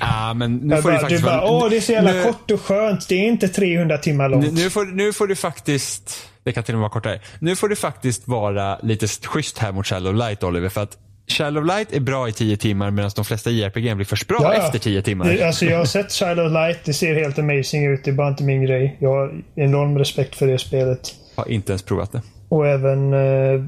Ah, 0.00 0.34
men 0.34 0.56
nu 0.56 0.74
jag 0.74 0.82
får 0.82 0.90
bara, 0.90 0.94
du 0.94 1.00
faktiskt... 1.00 1.22
Du 1.22 1.26
bara, 1.26 1.50
åh 1.50 1.70
det 1.70 1.76
är 1.76 1.80
så 1.80 1.92
jävla 1.92 2.12
nu, 2.12 2.22
kort 2.22 2.50
och 2.50 2.60
skönt. 2.60 3.08
Det 3.08 3.14
är 3.14 3.28
inte 3.28 3.48
300 3.48 3.98
timmar 3.98 4.28
långt. 4.28 4.44
Nu, 4.44 4.62
nu, 4.62 4.70
får, 4.70 4.84
nu 4.84 5.12
får 5.12 5.26
du 5.26 5.36
faktiskt... 5.36 6.28
Det 6.46 6.52
kan 6.52 6.64
till 6.64 6.74
och 6.74 6.78
med 6.78 6.82
vara 6.82 6.90
kortare. 6.90 7.20
Nu 7.38 7.56
får 7.56 7.68
du 7.68 7.76
faktiskt 7.76 8.28
vara 8.28 8.78
lite 8.82 9.06
schysst 9.06 9.58
här 9.58 9.72
mot 9.72 9.86
Shadow 9.86 10.14
Light 10.14 10.42
Oliver. 10.42 10.68
För 10.68 10.82
att 10.82 10.98
Child 11.26 11.58
of 11.58 11.66
Light 11.66 11.92
är 11.92 12.00
bra 12.00 12.28
i 12.28 12.32
tio 12.32 12.56
timmar 12.56 12.90
medan 12.90 13.10
de 13.16 13.24
flesta 13.24 13.50
JRPG 13.50 13.96
blir 13.96 14.04
först 14.04 14.28
bra 14.28 14.38
ja, 14.42 14.54
efter 14.54 14.78
tio 14.78 15.02
timmar. 15.02 15.24
Det, 15.24 15.42
alltså 15.42 15.64
jag 15.64 15.78
har 15.78 15.84
sett 15.84 16.12
Child 16.12 16.40
of 16.40 16.52
Light. 16.52 16.78
Det 16.84 16.92
ser 16.92 17.14
helt 17.14 17.38
amazing 17.38 17.86
ut. 17.86 18.04
Det 18.04 18.10
är 18.10 18.14
bara 18.14 18.28
inte 18.28 18.42
min 18.42 18.62
grej. 18.62 18.96
Jag 19.00 19.08
har 19.08 19.44
enorm 19.54 19.98
respekt 19.98 20.34
för 20.34 20.46
det 20.46 20.58
spelet. 20.58 21.14
Har 21.34 21.48
inte 21.48 21.72
ens 21.72 21.82
provat 21.82 22.12
det. 22.12 22.22
Och 22.48 22.66
även... 22.66 23.12
Eh, 23.12 23.64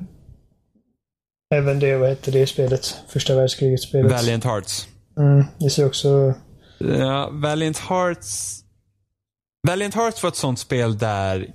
även 1.54 1.78
det, 1.80 1.96
vad 1.96 2.08
heter 2.08 2.32
det 2.32 2.46
spelet? 2.46 2.96
Första 3.08 3.36
världskriget-spelet. 3.36 4.12
Valiant 4.12 4.44
Hearts. 4.44 4.88
Mm, 5.18 5.44
det 5.58 5.70
ser 5.70 5.86
också... 5.86 6.34
Ja, 6.78 7.28
Valiant 7.32 7.78
Hearts... 7.78 8.60
Valiant 9.68 9.94
Hearts 9.94 10.22
var 10.22 10.28
ett 10.28 10.36
sånt 10.36 10.58
spel 10.58 10.98
där 10.98 11.46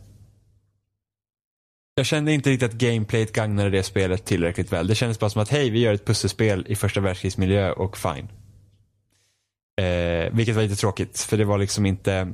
jag 1.96 2.06
kände 2.06 2.32
inte 2.34 2.50
riktigt 2.50 2.70
att 2.70 2.78
gameplayet 2.78 3.34
gagnade 3.34 3.70
det 3.70 3.84
spelet 3.84 4.26
tillräckligt 4.26 4.74
väl. 4.74 4.88
Det 4.88 4.96
kändes 4.96 5.20
bara 5.20 5.30
som 5.30 5.42
att 5.42 5.50
hej, 5.50 5.70
vi 5.70 5.80
gör 5.80 5.94
ett 5.94 6.06
pusselspel 6.06 6.66
i 6.70 6.76
första 6.76 7.00
världskrigsmiljö 7.00 7.72
och 7.72 7.98
fine. 7.98 8.28
Eh, 9.82 10.34
vilket 10.34 10.56
var 10.56 10.64
lite 10.64 10.76
tråkigt, 10.76 11.20
för 11.20 11.38
det 11.38 11.46
var 11.46 11.58
liksom 11.58 11.86
inte... 11.86 12.32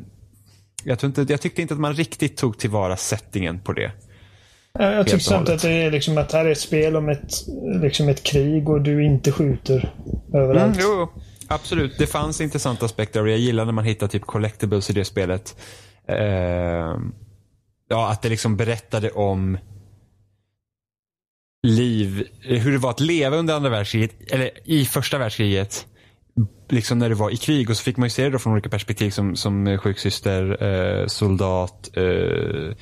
Jag, 0.84 1.04
inte... 1.04 1.26
jag 1.30 1.42
tyckte 1.42 1.62
inte 1.62 1.74
att 1.74 1.80
man 1.80 1.94
riktigt 1.94 2.38
tog 2.38 2.58
tillvara 2.58 2.98
settingen 2.98 3.60
på 3.60 3.74
det. 3.74 3.92
Jag, 4.74 5.08
tycker 5.08 5.38
inte 5.38 5.54
att 5.54 5.62
det 5.62 5.70
är 5.72 5.92
liksom 5.92 6.18
att 6.18 6.32
här 6.32 6.46
är 6.46 6.52
ett 6.52 6.60
spel 6.60 6.96
om 6.96 7.10
ett, 7.10 7.32
liksom 7.82 8.10
ett 8.10 8.24
krig 8.24 8.70
och 8.70 8.82
du 8.82 9.06
inte 9.06 9.32
skjuter 9.32 9.94
överallt. 10.34 10.76
Mm, 10.76 10.90
jo, 10.90 11.10
absolut. 11.48 11.98
Det 11.98 12.08
fanns 12.08 12.42
intressanta 12.42 12.86
aspekter 12.86 13.22
och 13.22 13.30
jag 13.30 13.38
gillar 13.38 13.66
när 13.66 13.72
man 13.72 13.86
hittar 13.86 14.08
typ 14.08 14.26
collectibles 14.26 14.90
i 14.90 14.94
det 14.94 15.06
spelet. 15.06 15.56
Eh, 16.08 16.98
ja, 17.90 18.12
att 18.12 18.22
det 18.22 18.30
liksom 18.30 18.58
berättade 18.58 19.12
om 19.12 19.58
liv, 21.68 22.28
hur 22.42 22.72
det 22.72 22.78
var 22.78 22.90
att 22.90 23.00
leva 23.00 23.38
under 23.38 23.54
andra 23.54 23.70
världskriget, 23.70 24.32
eller 24.32 24.50
i 24.66 24.86
första 24.86 25.18
världskriget. 25.18 25.88
Liksom 26.70 27.00
när 27.00 27.10
det 27.10 27.16
var 27.16 27.32
i 27.32 27.38
krig 27.38 27.70
och 27.70 27.78
så 27.78 27.84
fick 27.84 27.98
man 27.98 28.06
ju 28.06 28.10
se 28.10 28.24
det 28.24 28.30
då 28.30 28.40
från 28.40 28.54
olika 28.54 28.70
perspektiv 28.70 29.10
som, 29.12 29.36
som 29.36 29.78
sjuksyster, 29.78 30.64
eh, 30.64 31.08
soldat, 31.08 31.90
eh, 31.94 32.76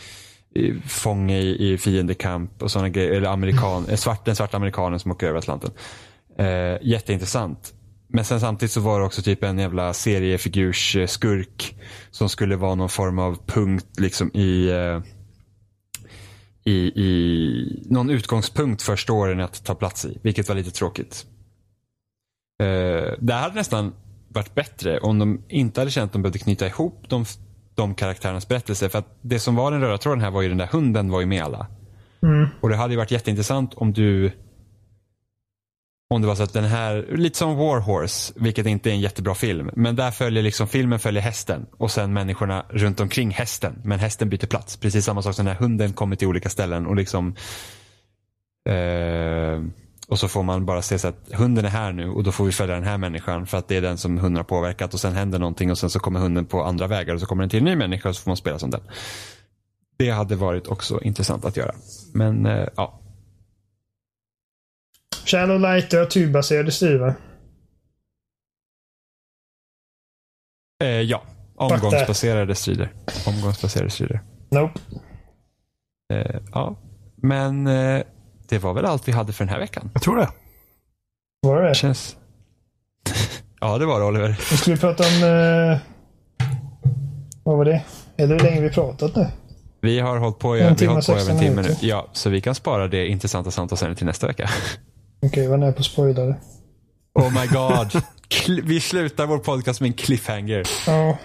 fånge 0.85 1.37
i, 1.37 1.73
i 1.73 1.77
fiendekamp 1.77 2.63
och 2.63 2.71
sådana 2.71 2.89
grejer. 2.89 3.11
Eller 3.11 3.29
amerikan, 3.29 3.85
eh, 3.89 3.95
svart, 3.95 4.25
den 4.25 4.35
svarta 4.35 4.57
amerikanen 4.57 4.99
som 4.99 5.11
åker 5.11 5.27
över 5.27 5.39
Atlanten. 5.39 5.71
Eh, 6.37 6.77
jätteintressant. 6.81 7.73
Men 8.07 8.25
sen 8.25 8.39
samtidigt 8.39 8.71
så 8.71 8.81
var 8.81 8.99
det 8.99 9.05
också 9.05 9.21
typ 9.21 9.43
en 9.43 9.59
jävla 9.59 9.93
seriefigurs 9.93 10.97
skurk 11.07 11.75
som 12.11 12.29
skulle 12.29 12.55
vara 12.55 12.75
någon 12.75 12.89
form 12.89 13.19
av 13.19 13.37
punkt 13.45 13.87
liksom 13.99 14.31
i, 14.33 14.69
eh, 14.69 15.01
i, 16.63 16.77
i 16.95 17.85
någon 17.89 18.09
utgångspunkt 18.09 18.81
för 18.81 18.95
storyn 18.95 19.39
att 19.39 19.65
ta 19.65 19.75
plats 19.75 20.05
i. 20.05 20.19
Vilket 20.21 20.49
var 20.49 20.55
lite 20.55 20.71
tråkigt. 20.71 21.25
Uh, 22.63 23.13
det 23.19 23.33
hade 23.33 23.55
nästan 23.55 23.93
varit 24.27 24.55
bättre 24.55 24.99
om 24.99 25.19
de 25.19 25.41
inte 25.49 25.81
hade 25.81 25.91
känt 25.91 26.09
att 26.09 26.13
de 26.13 26.21
behövde 26.21 26.39
knyta 26.39 26.67
ihop 26.67 27.05
de, 27.09 27.25
de 27.75 27.95
karaktärernas 27.95 28.47
berättelser. 28.47 28.89
För 28.89 28.99
att 28.99 29.17
det 29.21 29.39
som 29.39 29.55
var 29.55 29.71
den 29.71 29.81
röda 29.81 29.97
tråden 29.97 30.21
här 30.21 30.31
var 30.31 30.41
ju 30.41 30.49
den 30.49 30.57
där 30.57 30.67
hunden 30.71 31.11
var 31.11 31.19
ju 31.19 31.25
med 31.25 31.43
alla. 31.43 31.67
Mm. 32.23 32.47
Och 32.61 32.69
det 32.69 32.75
hade 32.75 32.93
ju 32.93 32.97
varit 32.97 33.11
jätteintressant 33.11 33.73
om 33.73 33.93
du 33.93 34.31
om 36.09 36.21
det 36.21 36.27
var 36.27 36.35
så 36.35 36.43
att 36.43 36.53
den 36.53 36.63
här, 36.63 37.05
lite 37.11 37.37
som 37.37 37.55
War 37.55 37.79
Horse, 37.79 38.33
vilket 38.35 38.65
inte 38.65 38.89
är 38.89 38.93
en 38.93 38.99
jättebra 38.99 39.35
film. 39.35 39.69
Men 39.75 39.95
där 39.95 40.11
följer 40.11 40.43
liksom, 40.43 40.67
filmen 40.67 40.99
följer 40.99 41.21
hästen 41.21 41.65
och 41.77 41.91
sen 41.91 42.13
människorna 42.13 42.65
runt 42.69 42.99
omkring 42.99 43.31
hästen. 43.31 43.81
Men 43.83 43.99
hästen 43.99 44.29
byter 44.29 44.47
plats. 44.47 44.77
Precis 44.77 45.05
samma 45.05 45.21
sak 45.21 45.35
som 45.35 45.45
när 45.45 45.55
hunden 45.55 45.93
kommer 45.93 46.15
till 46.15 46.27
olika 46.27 46.49
ställen 46.49 46.87
och 46.87 46.95
liksom 46.95 47.35
eh, 48.69 49.61
och 50.07 50.19
så 50.19 50.27
får 50.27 50.43
man 50.43 50.65
bara 50.65 50.81
se 50.81 50.99
så 50.99 51.07
att 51.07 51.29
hunden 51.33 51.65
är 51.65 51.69
här 51.69 51.91
nu 51.91 52.09
och 52.09 52.23
då 52.23 52.31
får 52.31 52.45
vi 52.45 52.51
följa 52.51 52.75
den 52.75 52.83
här 52.83 52.97
människan 52.97 53.47
för 53.47 53.57
att 53.57 53.67
det 53.67 53.75
är 53.77 53.81
den 53.81 53.97
som 53.97 54.17
hunden 54.17 54.37
har 54.37 54.43
påverkat 54.43 54.93
och 54.93 54.99
sen 54.99 55.13
händer 55.13 55.39
någonting 55.39 55.71
och 55.71 55.77
sen 55.77 55.89
så 55.89 55.99
kommer 55.99 56.19
hunden 56.19 56.45
på 56.45 56.63
andra 56.63 56.87
vägar 56.87 57.13
och 57.13 57.19
så 57.19 57.25
kommer 57.25 57.43
den 57.43 57.49
till 57.49 57.59
en 57.59 57.65
ny 57.65 57.75
människa 57.75 58.09
och 58.09 58.15
så 58.15 58.21
får 58.21 58.29
man 58.29 58.37
spela 58.37 58.59
som 58.59 58.69
den. 58.69 58.81
Det 59.97 60.09
hade 60.09 60.35
varit 60.35 60.67
också 60.67 61.01
intressant 61.01 61.45
att 61.45 61.57
göra. 61.57 61.75
Men 62.13 62.45
eh, 62.45 62.67
ja, 62.75 62.99
Shadow 65.27 65.59
Light 65.59 65.93
har 65.93 66.05
turbaserade 66.05 66.71
styr 66.71 66.97
va? 66.97 67.13
Eh, 70.83 71.01
ja. 71.01 71.23
Omgångsbaserade 71.55 72.55
strider. 72.55 72.93
Omgångsbaserade 73.27 73.89
strider. 73.89 74.21
Nope. 74.51 74.79
Eh, 76.13 76.41
ja. 76.53 76.75
Men 77.15 77.67
eh, 77.67 78.03
det 78.49 78.59
var 78.59 78.73
väl 78.73 78.85
allt 78.85 79.07
vi 79.07 79.11
hade 79.11 79.33
för 79.33 79.45
den 79.45 79.53
här 79.53 79.59
veckan. 79.59 79.89
Jag 79.93 80.01
tror 80.01 80.17
det. 80.17 80.29
Var 81.41 81.61
det 81.61 81.75
Känns... 81.75 82.15
ja, 83.59 83.77
det 83.77 83.85
var 83.85 83.99
det 83.99 84.05
Oliver. 84.05 84.27
Nu 84.51 84.57
ska 84.57 84.71
vi 84.71 84.77
prata 84.77 85.03
om... 85.03 85.23
Eh... 85.23 85.77
Vad 87.43 87.57
var 87.57 87.65
det? 87.65 87.83
Är 88.17 88.27
det 88.27 88.33
hur 88.33 88.39
länge 88.39 88.61
vi 88.61 88.69
pratat 88.69 89.15
nu? 89.15 89.27
Vi 89.81 89.99
har 89.99 90.17
hållit 90.17 90.39
på, 90.39 90.57
i, 90.57 90.59
vi 90.59 90.85
har 90.85 90.93
hållit 90.93 91.05
på 91.05 91.13
över 91.13 91.31
en 91.31 91.39
timme 91.39 91.61
nu. 91.61 91.75
Ja, 91.81 92.07
så 92.13 92.29
vi 92.29 92.41
kan 92.41 92.55
spara 92.55 92.87
det 92.87 93.07
intressanta 93.07 93.51
samtalet 93.51 93.97
till 93.97 94.05
nästa 94.05 94.27
vecka. 94.27 94.49
Okej, 95.17 95.29
okay, 95.29 95.47
var 95.47 95.57
nära 95.57 95.71
på 95.71 95.83
spoilare. 95.83 96.35
Oh 97.13 97.33
my 97.33 97.47
god. 97.47 98.03
vi 98.63 98.79
slutar 98.79 99.25
vår 99.25 99.37
podcast 99.37 99.81
med 99.81 99.87
en 99.87 99.93
cliffhanger. 99.93 100.63
Ja. 100.87 101.17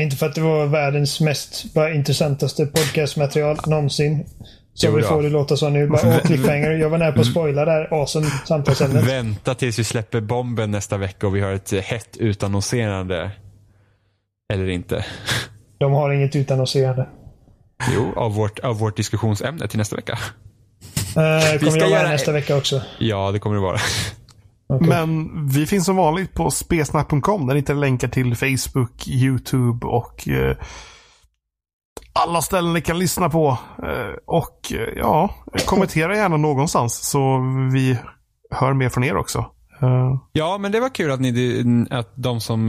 Inte 0.00 0.16
för 0.16 0.26
att 0.26 0.34
det 0.34 0.40
var 0.40 0.66
världens 0.66 1.20
mest 1.20 1.74
bara 1.74 1.94
intressantaste 1.94 2.66
podcastmaterial 2.66 3.58
någonsin. 3.66 4.26
Så 4.74 4.86
jo, 4.86 4.96
vi 4.96 5.02
får 5.02 5.22
det 5.22 5.28
låta 5.28 5.56
så 5.56 5.68
nu. 5.68 5.88
Bara, 5.88 6.20
cliffhanger. 6.24 6.70
Jag 6.70 6.90
var 6.90 6.98
nära 6.98 7.12
på 7.12 7.20
att 7.20 7.26
spoila 7.26 7.64
där. 7.64 7.94
Awesome 7.94 8.26
samtalsämnet. 8.44 9.04
Vänta 9.04 9.54
tills 9.54 9.78
vi 9.78 9.84
släpper 9.84 10.20
bomben 10.20 10.70
nästa 10.70 10.96
vecka 10.96 11.26
och 11.26 11.36
vi 11.36 11.40
har 11.40 11.52
ett 11.52 11.72
hett 11.72 12.16
utannonserande. 12.16 13.30
Eller 14.52 14.68
inte. 14.68 15.04
De 15.78 15.92
har 15.92 16.12
inget 16.12 16.36
utannonserande. 16.36 17.08
Jo, 17.94 18.12
av 18.16 18.34
vårt, 18.34 18.58
av 18.58 18.78
vårt 18.78 18.96
diskussionsämne 18.96 19.68
till 19.68 19.78
nästa 19.78 19.96
vecka. 19.96 20.18
Uh, 21.16 21.58
kommer 21.58 21.78
jag 21.78 21.90
vara 21.90 22.08
nästa 22.08 22.32
vecka 22.32 22.56
också? 22.56 22.82
Ja, 22.98 23.30
det 23.30 23.38
kommer 23.38 23.56
det 23.56 23.62
vara. 23.62 23.78
Okay. 24.68 24.88
Men 24.88 25.30
vi 25.48 25.66
finns 25.66 25.84
som 25.84 25.96
vanligt 25.96 26.34
på 26.34 26.50
spesnack.com 26.50 27.46
där 27.46 27.54
ni 27.54 27.60
hittar 27.60 27.74
länkar 27.74 28.08
till 28.08 28.36
Facebook, 28.36 29.08
YouTube 29.08 29.86
och 29.86 30.28
uh, 30.28 30.56
alla 32.12 32.42
ställen 32.42 32.72
ni 32.72 32.80
kan 32.80 32.98
lyssna 32.98 33.28
på. 33.28 33.58
Uh, 33.82 34.14
och 34.26 34.72
ja, 34.96 35.34
kommentera 35.66 36.16
gärna 36.16 36.36
någonstans 36.36 37.10
så 37.10 37.40
vi 37.72 37.98
hör 38.50 38.72
mer 38.72 38.88
från 38.88 39.04
er 39.04 39.16
också. 39.16 39.46
Ja, 40.32 40.58
men 40.58 40.72
det 40.72 40.80
var 40.80 40.88
kul 40.88 41.10
att, 41.10 41.20
ni, 41.20 41.86
att 41.90 42.12
de 42.14 42.40
som 42.40 42.66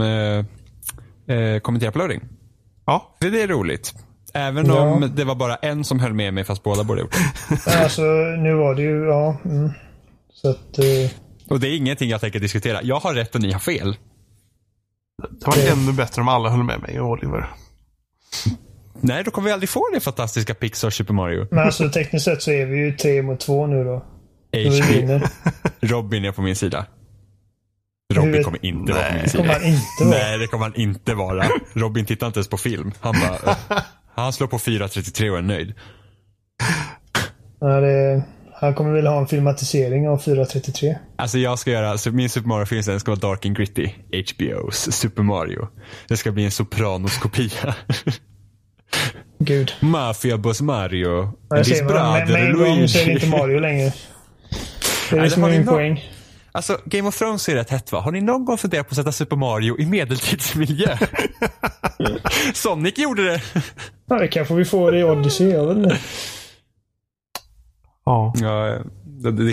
kommenterar 1.62 1.90
på 1.90 1.98
loading. 1.98 2.20
Ja. 2.86 3.16
Det 3.20 3.42
är 3.42 3.48
roligt. 3.48 3.94
Även 4.34 4.66
ja. 4.66 4.80
om 4.80 5.12
det 5.14 5.24
var 5.24 5.34
bara 5.34 5.56
en 5.56 5.84
som 5.84 6.00
höll 6.00 6.12
med 6.12 6.34
mig 6.34 6.44
fast 6.44 6.62
båda 6.62 6.84
borde 6.84 7.00
gjort 7.00 7.16
det. 7.66 7.82
alltså, 7.82 8.02
nu 8.38 8.54
var 8.54 8.74
det 8.74 8.82
ju, 8.82 9.04
ja. 9.04 9.36
Mm. 9.44 9.70
Så 10.32 10.50
att... 10.50 10.78
Uh... 10.78 11.10
Och 11.48 11.60
det 11.60 11.68
är 11.68 11.76
ingenting 11.76 12.10
jag 12.10 12.20
tänker 12.20 12.40
diskutera. 12.40 12.82
Jag 12.82 13.00
har 13.00 13.14
rätt 13.14 13.34
och 13.34 13.40
ni 13.40 13.52
har 13.52 13.60
fel. 13.60 13.96
Det 15.30 15.46
var 15.46 15.54
det... 15.54 15.68
ännu 15.68 15.92
bättre 15.92 16.22
om 16.22 16.28
alla 16.28 16.48
höll 16.48 16.62
med 16.62 16.80
mig 16.80 17.00
och 17.00 17.10
Oliver. 17.10 17.50
Nej, 19.00 19.24
då 19.24 19.30
kommer 19.30 19.46
vi 19.46 19.52
aldrig 19.52 19.68
få 19.68 19.88
det 19.94 20.00
fantastiska 20.00 20.54
Pixar 20.54 20.90
Super 20.90 21.14
Mario. 21.14 21.46
Men 21.50 21.58
alltså 21.58 21.88
tekniskt 21.88 22.24
sett 22.24 22.42
så 22.42 22.50
är 22.50 22.66
vi 22.66 22.76
ju 22.76 22.92
tre 22.92 23.22
mot 23.22 23.40
två 23.40 23.66
nu 23.66 23.84
då. 23.84 24.04
HP. 24.52 25.22
Robin 25.80 26.24
är 26.24 26.32
på 26.32 26.42
min 26.42 26.56
sida. 26.56 26.86
Robin 28.14 28.44
kommer 28.44 28.64
inte 28.64 28.92
Nej. 28.92 29.02
vara 29.02 29.12
på 29.12 29.18
min 29.18 29.28
sida. 29.28 29.42
Kommer 29.42 29.54
han 29.54 29.64
inte 29.64 30.04
vara? 30.04 30.10
Nej, 30.10 30.38
det 30.38 30.46
kommer 30.46 30.64
han 30.64 30.74
inte 30.74 31.14
vara. 31.14 31.48
Robin 31.72 32.06
tittar 32.06 32.26
inte 32.26 32.38
ens 32.38 32.48
på 32.48 32.56
film. 32.56 32.92
Han 33.00 33.14
bara, 33.20 33.56
Han 34.16 34.32
slår 34.32 34.46
på 34.46 34.58
4.33 34.58 35.30
och 35.30 35.38
är 35.38 35.42
nöjd. 35.42 35.74
Ja, 37.60 37.80
det, 37.80 38.22
Han 38.54 38.74
kommer 38.74 38.92
väl 38.92 39.06
ha 39.06 39.18
en 39.18 39.26
filmatisering 39.26 40.08
av 40.08 40.18
433. 40.18 40.98
Alltså 41.16 41.38
jag 41.38 41.58
ska 41.58 41.70
göra, 41.70 41.98
så 41.98 42.10
min 42.10 42.28
Super 42.28 42.48
Mario-film 42.48 43.00
ska 43.00 43.10
vara 43.10 43.20
Dark 43.20 43.46
and 43.46 43.56
Gritty. 43.56 43.90
HBO's 44.12 44.90
Super 44.90 45.22
Mario. 45.22 45.68
Det 46.08 46.16
ska 46.16 46.32
bli 46.32 46.44
en 46.44 46.50
Sopranos-kopia. 46.50 47.74
Gud. 49.38 49.72
Mafia 49.80 50.38
Boss 50.38 50.60
Mario. 50.60 51.32
Ja, 51.48 51.56
jag 51.56 51.66
ser, 51.66 51.84
med, 51.84 51.94
med 51.94 52.26
brother 52.26 52.46
en 52.46 52.58
gång 52.58 52.88
så 52.88 52.98
är 52.98 53.06
det 53.06 53.12
inte. 53.12 53.26
Mario 53.26 53.58
längre. 53.58 53.92
Det 55.10 55.16
är 55.16 55.20
Nej, 55.20 55.28
det 55.28 55.30
som 55.30 55.44
är 55.44 55.50
min 55.50 55.66
poäng. 55.66 56.13
Alltså 56.54 56.78
Game 56.84 57.08
of 57.08 57.18
Thrones 57.18 57.48
är 57.48 57.54
rätt 57.54 57.70
hett 57.70 57.92
va? 57.92 58.00
Har 58.00 58.12
ni 58.12 58.20
någon 58.20 58.44
gång 58.44 58.58
funderat 58.58 58.88
på 58.88 58.92
att 58.92 58.96
sätta 58.96 59.12
Super 59.12 59.36
Mario 59.36 59.80
i 59.80 59.86
medeltidsmiljö? 59.86 60.98
Sonic 62.54 62.98
gjorde 62.98 63.24
det. 63.24 63.42
Ja, 64.08 64.18
det 64.18 64.28
kanske 64.28 64.54
vi 64.54 64.64
får 64.64 64.96
i 64.96 65.04
Odyssey. 65.04 65.50
Jag 65.50 65.66
vet 65.66 65.76
inte. 65.76 65.98
Ja. 68.04 68.32
Ja, 68.36 68.78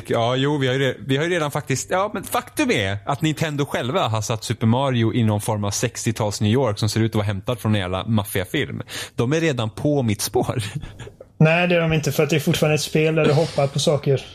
ja 0.08 0.36
jo, 0.36 0.58
vi 0.58 0.68
har, 0.68 0.74
ju, 0.74 1.04
vi 1.08 1.18
har 1.18 1.24
ju 1.24 1.30
redan 1.30 1.52
faktiskt, 1.52 1.92
ja 1.92 2.12
men 2.14 2.24
faktum 2.24 2.72
är 2.72 2.98
att 3.06 3.22
Nintendo 3.22 3.66
själva 3.66 4.08
har 4.08 4.22
satt 4.22 4.44
Super 4.44 4.68
Mario 4.68 5.14
i 5.14 5.24
någon 5.24 5.42
form 5.42 5.64
av 5.64 5.72
60-tals 5.72 6.42
New 6.42 6.52
York 6.52 6.80
som 6.80 6.90
ser 6.90 7.00
ut 7.00 7.12
att 7.12 7.16
vara 7.16 7.26
hämtad 7.26 7.60
från 7.60 7.76
en 7.76 7.82
jävla 7.82 8.06
maffiafilm. 8.06 8.82
De 9.16 9.34
är 9.34 9.42
redan 9.42 9.70
på 9.70 10.02
mitt 10.02 10.22
spår. 10.22 10.64
Nej, 11.38 11.68
det 11.68 11.76
är 11.76 11.82
de 11.82 11.94
inte. 11.94 12.12
För 12.12 12.24
att 12.24 12.30
det 12.30 12.36
är 12.36 12.40
fortfarande 12.40 12.76
ett 12.76 12.82
spel 12.82 13.16
där 13.16 13.26
du 13.26 13.34
hoppar 13.34 13.68
på 13.68 13.80
saker. 13.80 14.26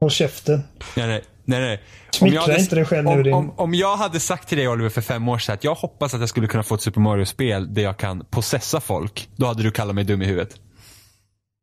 Håll 0.00 0.10
käften. 0.10 0.62
nej, 0.96 1.06
nej, 1.06 1.22
nej, 1.48 1.60
nej. 1.60 1.82
Smickra 2.10 2.58
inte 2.58 2.74
dig 2.74 2.84
själv 2.84 3.04
nu, 3.04 3.10
om, 3.10 3.22
din- 3.22 3.32
om, 3.34 3.50
om 3.56 3.74
jag 3.74 3.96
hade 3.96 4.20
sagt 4.20 4.48
till 4.48 4.58
dig 4.58 4.68
Oliver 4.68 4.90
för 4.90 5.00
fem 5.00 5.28
år 5.28 5.38
sedan 5.38 5.54
att 5.54 5.64
jag 5.64 5.74
hoppas 5.74 6.14
att 6.14 6.20
jag 6.20 6.28
skulle 6.28 6.46
kunna 6.46 6.62
få 6.62 6.74
ett 6.74 6.80
Super 6.82 7.00
Mario-spel 7.00 7.74
där 7.74 7.82
jag 7.82 7.96
kan 7.96 8.24
possessa 8.24 8.80
folk. 8.80 9.28
Då 9.36 9.46
hade 9.46 9.62
du 9.62 9.70
kallat 9.70 9.94
mig 9.94 10.04
dum 10.04 10.22
i 10.22 10.26
huvudet. 10.26 10.50
Det 10.50 10.56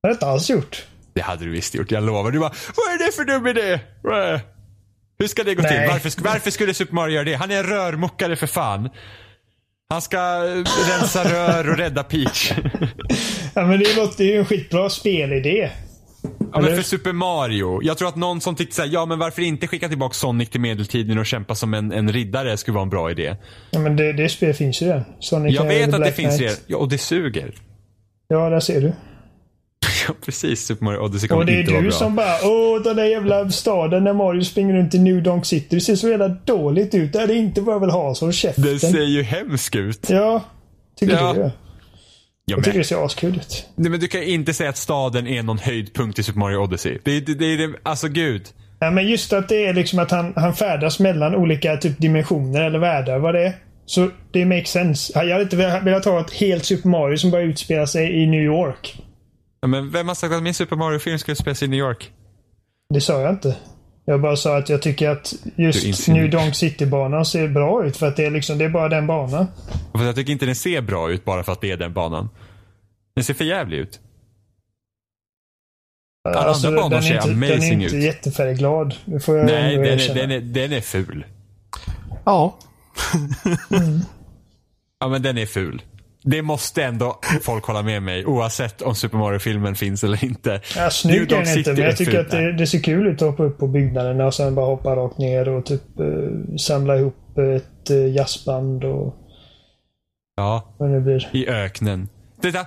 har 0.04 0.10
jag 0.10 0.16
inte 0.16 0.26
alls 0.26 0.50
gjort. 0.50 0.84
Det 1.14 1.22
hade 1.22 1.46
du 1.46 1.52
visst 1.52 1.76
gjort, 1.76 1.92
jag 1.92 2.04
lovar. 2.04 2.32
Du 2.32 2.40
bara, 2.40 2.54
vad 2.76 2.94
är 2.94 3.06
det 3.06 3.12
för 3.16 3.24
dum 3.24 3.48
idé? 3.48 3.74
Äh. 4.34 4.40
Hur 5.20 5.28
ska 5.28 5.44
det 5.44 5.56
gå 5.56 5.62
Nej. 5.62 5.72
till? 5.72 5.90
Varför, 5.92 6.22
varför 6.24 6.52
skulle 6.52 6.74
Super 6.74 6.94
Mario 6.94 7.14
göra 7.14 7.24
det? 7.24 7.34
Han 7.34 7.52
är 7.52 7.58
en 7.58 7.64
rörmokare 7.64 8.36
för 8.36 8.48
fan. 8.48 8.90
Han 9.90 10.02
ska 10.02 10.18
eh, 10.18 10.64
rensa 10.90 11.24
rör 11.24 11.70
och 11.70 11.78
rädda 11.78 12.04
Peach. 12.04 12.52
Ja, 13.58 13.66
men 13.66 13.80
det 13.80 13.96
låter 13.96 14.24
ju 14.24 14.38
en 14.38 14.46
skitbra 14.46 14.90
spelidé. 14.90 15.70
Ja, 16.54 16.62
men 16.62 16.76
för 16.76 16.82
Super 16.84 17.14
Mario. 17.14 17.80
Jag 17.84 17.98
tror 17.98 18.08
att 18.08 18.16
någon 18.16 18.42
som 18.42 18.56
tyckte 18.56 18.76
såhär, 18.76 18.90
ja 18.94 19.06
men 19.06 19.20
varför 19.20 19.42
inte 19.42 19.68
skicka 19.68 19.88
tillbaka 19.90 20.14
Sonic 20.14 20.50
till 20.50 20.62
medeltiden 20.62 21.18
och 21.18 21.26
kämpa 21.26 21.56
som 21.56 21.74
en, 21.74 21.92
en 21.92 22.14
riddare 22.14 22.58
skulle 22.58 22.76
vara 22.76 22.84
en 22.84 22.90
bra 22.90 23.12
idé. 23.12 23.36
Ja, 23.72 23.80
men 23.80 23.96
det, 23.96 24.14
det 24.14 24.30
spelet 24.30 24.58
finns 24.58 24.82
ju 24.82 24.86
redan. 24.86 25.04
Sonic 25.20 25.56
Jag 25.56 25.66
vet 25.66 25.86
att 25.86 25.92
det 25.92 25.98
Black 25.98 26.16
finns 26.16 26.38
Knight. 26.38 26.42
redan. 26.42 26.58
Ja, 26.68 26.78
och 26.78 26.90
det 26.90 26.98
suger. 26.98 27.54
Ja, 28.28 28.50
där 28.50 28.60
ser 28.60 28.82
du. 28.82 28.88
Ja, 30.08 30.14
precis. 30.26 30.66
Super 30.66 30.86
Mario 30.86 31.00
Odyssey 31.00 31.28
Och 31.28 31.32
kommer 31.32 31.46
det 31.46 31.54
är 31.54 31.60
inte 31.60 31.72
vara 31.72 31.82
du 31.82 31.88
bra. 31.90 31.98
som 31.98 32.16
bara 32.16 32.36
Åh, 32.44 32.82
den 32.84 32.96
där 32.96 33.06
jävla 33.06 33.50
staden 33.50 34.04
där 34.04 34.14
Mario 34.14 34.42
springer 34.44 34.74
runt 34.76 34.94
i 34.96 35.00
New 35.00 35.24
Donk 35.24 35.46
City. 35.46 35.68
Det 35.76 35.82
ser 35.82 35.96
så 35.96 36.10
jävla 36.10 36.28
dåligt 36.28 36.96
ut. 36.96 37.14
Det 37.14 37.20
är 37.20 37.32
inte 37.32 37.62
vad 37.62 37.76
jag 37.76 37.80
vill 37.80 37.90
ha. 37.90 38.16
Så 38.16 38.26
håll 38.26 38.34
käften. 38.34 38.64
Den 38.64 38.80
ser 38.80 39.02
ju 39.04 39.24
hemsk 39.24 39.76
ut. 39.76 40.10
Ja, 40.10 40.44
tycker 41.00 41.14
Ja. 41.14 41.34
du 41.34 41.40
det? 41.40 41.46
Ja, 41.46 41.52
Jag 42.46 42.58
tycker 42.58 42.72
men, 42.72 42.78
det 42.78 42.84
ser 42.84 43.06
askul 43.06 43.36
ut. 43.36 43.66
nej, 43.76 43.92
men 43.92 44.00
du 44.00 44.08
kan 44.08 44.24
inte 44.24 44.54
säga 44.54 44.70
att 44.70 44.78
staden 44.78 45.28
är 45.28 45.44
någon 45.44 45.58
höjdpunkt 45.58 46.20
i 46.20 46.24
Super 46.24 46.40
Mario 46.40 46.58
Odyssey. 46.58 46.98
Det, 47.04 47.20
det, 47.20 47.34
det 47.34 47.46
är 47.46 47.58
det, 47.58 47.74
alltså 47.84 48.08
gud. 48.08 48.48
Ja, 48.80 48.92
men 48.92 49.08
just 49.08 49.34
att 49.34 49.50
det 49.50 49.66
är 49.66 49.74
liksom 49.74 50.00
att 50.00 50.12
han, 50.12 50.34
han 50.36 50.54
färdas 50.54 51.00
mellan 51.00 51.36
olika 51.36 51.78
typ 51.78 51.98
dimensioner 51.98 52.64
eller 52.64 52.80
världar. 52.80 53.20
Vad 53.20 53.36
det 53.36 53.48
är. 53.48 53.54
Så 53.86 54.10
det 54.32 54.46
makes 54.46 54.70
sense. 54.70 55.14
Jag 55.16 55.32
hade 55.32 55.44
inte 55.44 55.56
velat 55.56 56.06
ha 56.06 56.22
ett 56.22 56.32
helt 56.32 56.66
Super 56.66 56.90
Mario 56.90 57.18
som 57.18 57.32
bara 57.32 57.42
utspelar 57.42 57.86
sig 57.86 58.24
i 58.24 58.28
New 58.28 58.42
York. 58.42 59.02
Ja, 59.62 59.68
men 59.68 59.92
vem 59.92 60.08
har 60.08 60.16
sagt 60.16 60.34
att 60.34 60.44
min 60.44 60.54
Super 60.54 60.76
Mario-film 60.76 61.20
ska 61.20 61.32
utspelas 61.32 61.64
i 61.64 61.68
New 61.68 61.80
York? 61.80 62.12
Det 62.94 63.02
sa 63.02 63.22
jag 63.22 63.32
inte. 63.32 63.56
Jag 64.06 64.22
bara 64.22 64.36
sa 64.36 64.58
att 64.58 64.70
jag 64.70 64.82
tycker 64.82 65.10
att 65.10 65.34
just. 65.56 66.08
New 66.08 66.30
Donk 66.30 66.56
City-banan 66.56 67.26
ser 67.26 67.48
bra 67.48 67.86
ut. 67.86 67.98
För 67.98 68.08
att 68.08 68.16
det 68.16 68.26
är 68.26 68.32
liksom, 68.32 68.58
det 68.58 68.66
är 68.66 68.70
bara 68.70 68.90
den 68.90 69.08
banan. 69.08 69.48
För 69.94 70.04
jag 70.06 70.16
tycker 70.16 70.32
inte 70.32 70.46
den 70.46 70.56
ser 70.56 70.82
bra 70.82 71.12
ut 71.12 71.26
bara 71.26 71.44
för 71.44 71.52
att 71.52 71.62
det 71.62 71.72
är 71.72 71.78
den 71.78 71.94
banan. 71.94 72.30
Den 73.16 73.24
ser 73.24 73.34
för 73.34 73.46
jävlig 73.46 73.78
ut. 73.78 74.00
Alla 76.30 76.54
andra 76.54 76.72
banor 76.72 76.90
den 76.90 76.98
är 76.98 77.02
ser 77.02 77.16
inte, 77.16 77.28
den 77.28 77.44
är 77.44 77.54
amazing 77.54 77.84
inte 77.84 77.96
ut. 77.96 78.04
jättefärgglad. 78.04 78.96
Det 79.06 79.20
får 79.20 79.38
jag 79.38 79.46
Nej, 79.46 79.76
den 79.76 80.00
är, 80.00 80.16
den, 80.16 80.32
är, 80.32 80.40
den 80.40 80.74
är 80.74 80.82
ful. 80.82 81.26
Ja. 82.26 82.58
Ja, 85.00 85.08
men 85.08 85.22
den 85.22 85.38
är 85.38 85.46
ful. 85.46 85.82
Det 86.28 86.42
måste 86.42 86.84
ändå 86.84 87.20
folk 87.42 87.66
hålla 87.66 87.82
med 87.82 88.04
mig 88.04 88.26
oavsett 88.26 88.82
om 88.82 88.96
Super 88.96 89.18
Mario-filmen 89.18 89.76
finns 89.76 90.04
eller 90.04 90.26
inte. 90.26 90.62
Ja, 90.76 90.90
snygg 90.90 91.22
är 91.22 91.26
den 91.26 91.58
inte, 91.58 91.74
men 91.74 91.82
jag 91.82 91.98
tycker 91.98 92.20
att 92.20 92.32
det, 92.32 92.54
det 92.54 92.68
ser 92.68 92.80
kul 92.80 93.08
ut 93.08 93.22
att 93.22 93.30
hoppa 93.30 93.44
upp 93.44 93.58
på 93.60 93.68
byggnaderna 93.68 94.26
och 94.26 94.34
sen 94.34 94.56
bara 94.56 94.66
hoppa 94.66 94.96
rakt 94.96 95.18
ner 95.18 95.50
och 95.50 95.66
typ 95.66 96.00
eh, 96.00 96.56
samla 96.58 96.98
ihop 96.98 97.38
ett 97.38 97.92
uh, 97.92 98.08
jazzband 98.16 98.84
och 98.84 99.16
Ja, 100.36 100.76
vad 100.78 100.92
det 100.92 101.02
blir. 101.02 101.30
i 101.34 101.48
öknen. 101.48 102.10
Titta! 102.42 102.66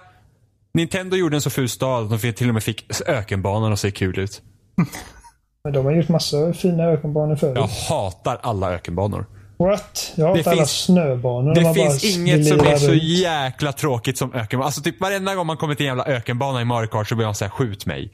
Nintendo 0.75 1.17
gjorde 1.17 1.37
en 1.37 1.41
så 1.41 1.51
ful 1.51 1.69
stad 1.69 2.13
att 2.13 2.23
de 2.23 2.33
till 2.33 2.49
och 2.49 2.55
med 2.55 2.63
fick 2.63 3.01
ökenbanan 3.07 3.73
att 3.73 3.79
se 3.79 3.91
kul 3.91 4.19
ut. 4.19 4.43
Men 5.65 5.73
de 5.73 5.85
har 5.85 5.93
gjort 5.93 6.09
massa 6.09 6.53
fina 6.53 6.85
ökenbanor 6.85 7.37
förut. 7.37 7.57
Jag 7.57 7.67
hatar 7.67 8.39
alla 8.43 8.75
ökenbanor. 8.75 9.27
What? 9.59 10.13
Jag 10.17 10.27
hatat 10.27 10.47
alla 10.47 10.57
finns- 10.57 10.71
snöbanor. 10.71 11.55
Det 11.55 11.75
finns 11.75 12.17
inget 12.17 12.47
som 12.47 12.61
är 12.61 12.77
så 12.77 12.95
jäkla 12.95 13.73
tråkigt 13.73 14.19
som 14.19 14.35
ökenbana. 14.35 14.67
Alltså 14.67 14.83
typ 14.83 15.01
varenda 15.01 15.35
gång 15.35 15.47
man 15.47 15.57
kommer 15.57 15.75
till 15.75 15.87
en 15.87 15.97
jävla 15.99 16.05
ökenbana 16.15 16.61
i 16.61 16.65
Mario 16.65 16.87
Kart 16.89 17.09
så 17.09 17.15
blir 17.15 17.27
man 17.27 17.35
såhär, 17.35 17.51
skjut 17.51 17.87
mig. 17.87 18.13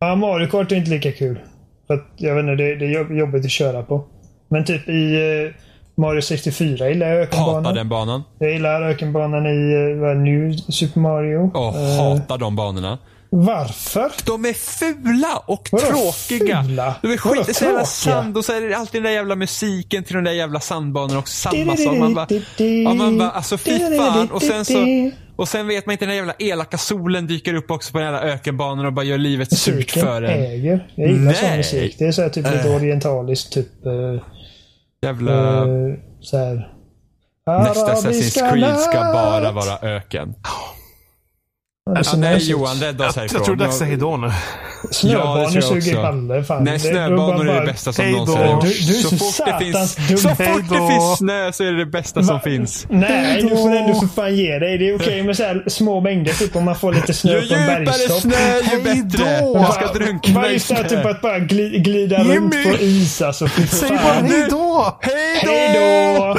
Ja, 0.00 0.14
Mario 0.14 0.46
Kart 0.48 0.72
är 0.72 0.76
inte 0.76 0.90
lika 0.90 1.12
kul. 1.12 1.38
För 1.86 1.94
att, 1.94 2.06
jag 2.16 2.34
vet 2.34 2.42
inte, 2.42 2.54
det, 2.54 2.74
det 2.76 2.84
är 2.86 2.90
jobb- 2.90 3.12
jobbigt 3.18 3.44
att 3.44 3.50
köra 3.50 3.82
på. 3.82 4.04
Men 4.48 4.64
typ 4.64 4.88
i 4.88 5.14
eh, 5.14 5.54
Mario 6.02 6.20
64 6.22 6.88
gillar 6.88 7.06
jag 7.06 7.18
Hatar 7.26 7.36
ökenbanan. 7.38 7.74
den 7.74 7.88
banan. 7.88 8.22
Jag 8.38 8.52
gillar 8.52 8.82
ökenbanan 8.82 9.46
i 9.46 9.94
vad, 10.00 10.16
New 10.16 10.52
Super 10.56 11.00
Mario. 11.00 11.50
Och 11.54 11.76
Eh, 11.76 11.96
hatar 11.96 12.38
de 12.38 12.56
banorna. 12.56 12.98
Varför? 13.30 14.12
De 14.24 14.44
är 14.44 14.52
fula 14.52 15.42
och 15.46 15.68
Vadå 15.72 15.86
tråkiga. 15.86 16.62
fula? 16.64 16.94
De 17.02 17.08
är 17.12 17.18
Vadå 17.24 17.36
skit, 17.44 17.48
är 17.48 17.52
så 17.52 17.64
jävla 17.64 17.78
tråkiga? 17.84 17.86
sand 18.14 18.36
och 18.36 18.44
så 18.44 18.52
är 18.52 18.60
det 18.60 18.74
alltid 18.74 19.02
den 19.02 19.06
där 19.12 19.16
jävla 19.16 19.36
musiken 19.36 20.04
till 20.04 20.14
de 20.14 20.24
där 20.24 20.32
jävla 20.32 20.60
sandbanorna 20.60 21.18
och 21.18 21.28
samma 21.28 21.76
sak. 21.76 21.96
Man 21.96 22.14
bara, 22.14 22.26
ja, 22.84 22.94
man 22.94 23.18
bara 23.18 23.30
alltså 23.30 23.58
fy 23.58 23.78
fan. 23.98 24.30
Och 24.30 24.42
sen 24.42 24.64
så, 24.64 24.86
och 25.36 25.48
sen 25.48 25.66
vet 25.66 25.86
man 25.86 25.92
inte 25.92 26.04
den 26.04 26.08
där 26.10 26.16
jävla 26.16 26.34
elaka 26.38 26.78
solen 26.78 27.26
dyker 27.26 27.54
upp 27.54 27.70
också 27.70 27.92
på 27.92 27.98
den 27.98 28.12
jävla 28.12 28.20
ökenbanan 28.32 28.86
och 28.86 28.92
bara 28.92 29.04
gör 29.04 29.18
livet 29.18 29.58
surt 29.58 29.90
för 29.90 30.22
en. 30.22 30.40
äger. 30.44 30.86
Jag 30.94 31.08
gillar 31.10 31.32
sån 31.32 31.56
musik. 31.56 31.96
Det 31.98 32.04
är 32.04 32.12
så 32.12 32.22
här, 32.22 32.28
typ 32.28 32.46
lite 32.46 32.68
Äh. 32.68 32.74
orientaliskt. 32.76 33.52
Typ 33.52 33.86
uh, 33.86 34.22
Jävla... 35.02 35.64
så 36.20 36.36
här. 36.36 36.68
Nästa 37.46 37.94
Assassin's 37.94 38.52
Creed 38.52 38.78
ska 38.80 39.00
bara 39.00 39.52
vara 39.52 39.78
öken. 39.96 40.34
Det 41.94 42.02
Ja, 42.12 42.16
nej 42.16 42.36
ut. 42.36 42.42
Johan, 42.48 42.76
rädda 42.80 43.08
oss 43.08 43.16
härifrån. 43.16 43.36
jag 43.38 43.44
tror 43.44 43.56
det 43.56 43.62
är 43.62 43.66
dags 43.66 43.74
att 43.74 43.78
säga 43.78 43.88
hejdå 43.88 44.16
nu. 44.16 44.30
Snöbanor 44.90 45.50
Ja, 45.54 45.62
suger 45.62 46.02
balle. 46.02 46.44
Fan. 46.44 46.64
Nej, 46.64 46.78
snöbanor 46.80 47.44
bara- 47.44 47.56
är 47.56 47.60
det 47.60 47.66
bästa 47.72 47.92
som 47.92 48.10
någonsin 48.10 48.36
har 48.38 48.46
gjorts. 48.46 48.66
Är 48.88 48.92
så 48.92 49.16
fort 49.16 49.46
det 49.46 49.64
finns, 49.64 50.22
så 50.22 50.28
fort 50.28 50.62
det 50.70 50.88
finns 50.92 51.18
snö 51.18 51.52
så 51.52 51.64
är 51.64 51.72
det 51.72 51.78
det 51.78 51.86
bästa 51.86 52.22
som 52.22 52.40
finns. 52.40 52.86
Nej, 52.90 53.42
du 53.42 53.48
får 53.48 53.70
då. 53.70 53.76
ändå 53.76 54.00
för 54.00 54.06
fan 54.06 54.36
ge 54.36 54.58
dig. 54.58 54.78
Det 54.78 54.88
är 54.90 54.96
okej 54.96 55.22
med 55.22 55.36
så 55.36 55.42
här 55.42 55.64
små 55.66 56.00
mängder. 56.00 56.32
Typ 56.32 56.56
om 56.56 56.64
man 56.64 56.76
får 56.76 56.92
lite 56.94 57.14
snö 57.14 57.32
Ju 57.40 57.48
på 57.48 57.54
en 57.54 57.60
djupare 57.60 57.84
bergstopp. 57.84 58.20
snö 58.20 58.56
ju 58.56 58.62
Hej 58.62 58.82
bättre. 59.04 59.40
då. 59.40 59.54
Man 59.58 59.72
ska 59.72 59.80
Bara- 59.86 59.92
drunkna 59.92 60.34
bara 60.34 60.50
i 60.50 60.52
just 60.52 60.68
det 60.68 60.88
typ 60.88 61.04
att 61.06 61.20
bara 61.22 61.38
gli, 61.38 61.78
glida 61.78 62.18
runt 62.24 62.54
Jimmy. 62.54 62.64
på 62.76 62.82
is 62.82 63.22
alltså. 63.22 63.48
Fy 63.48 63.66
Säg 63.66 63.88
bara 63.90 63.98
fan. 63.98 64.24
hej 64.24 64.46
då! 64.50 64.98
Hej 65.00 65.38
Hej 65.42 66.16
då! 66.18 66.36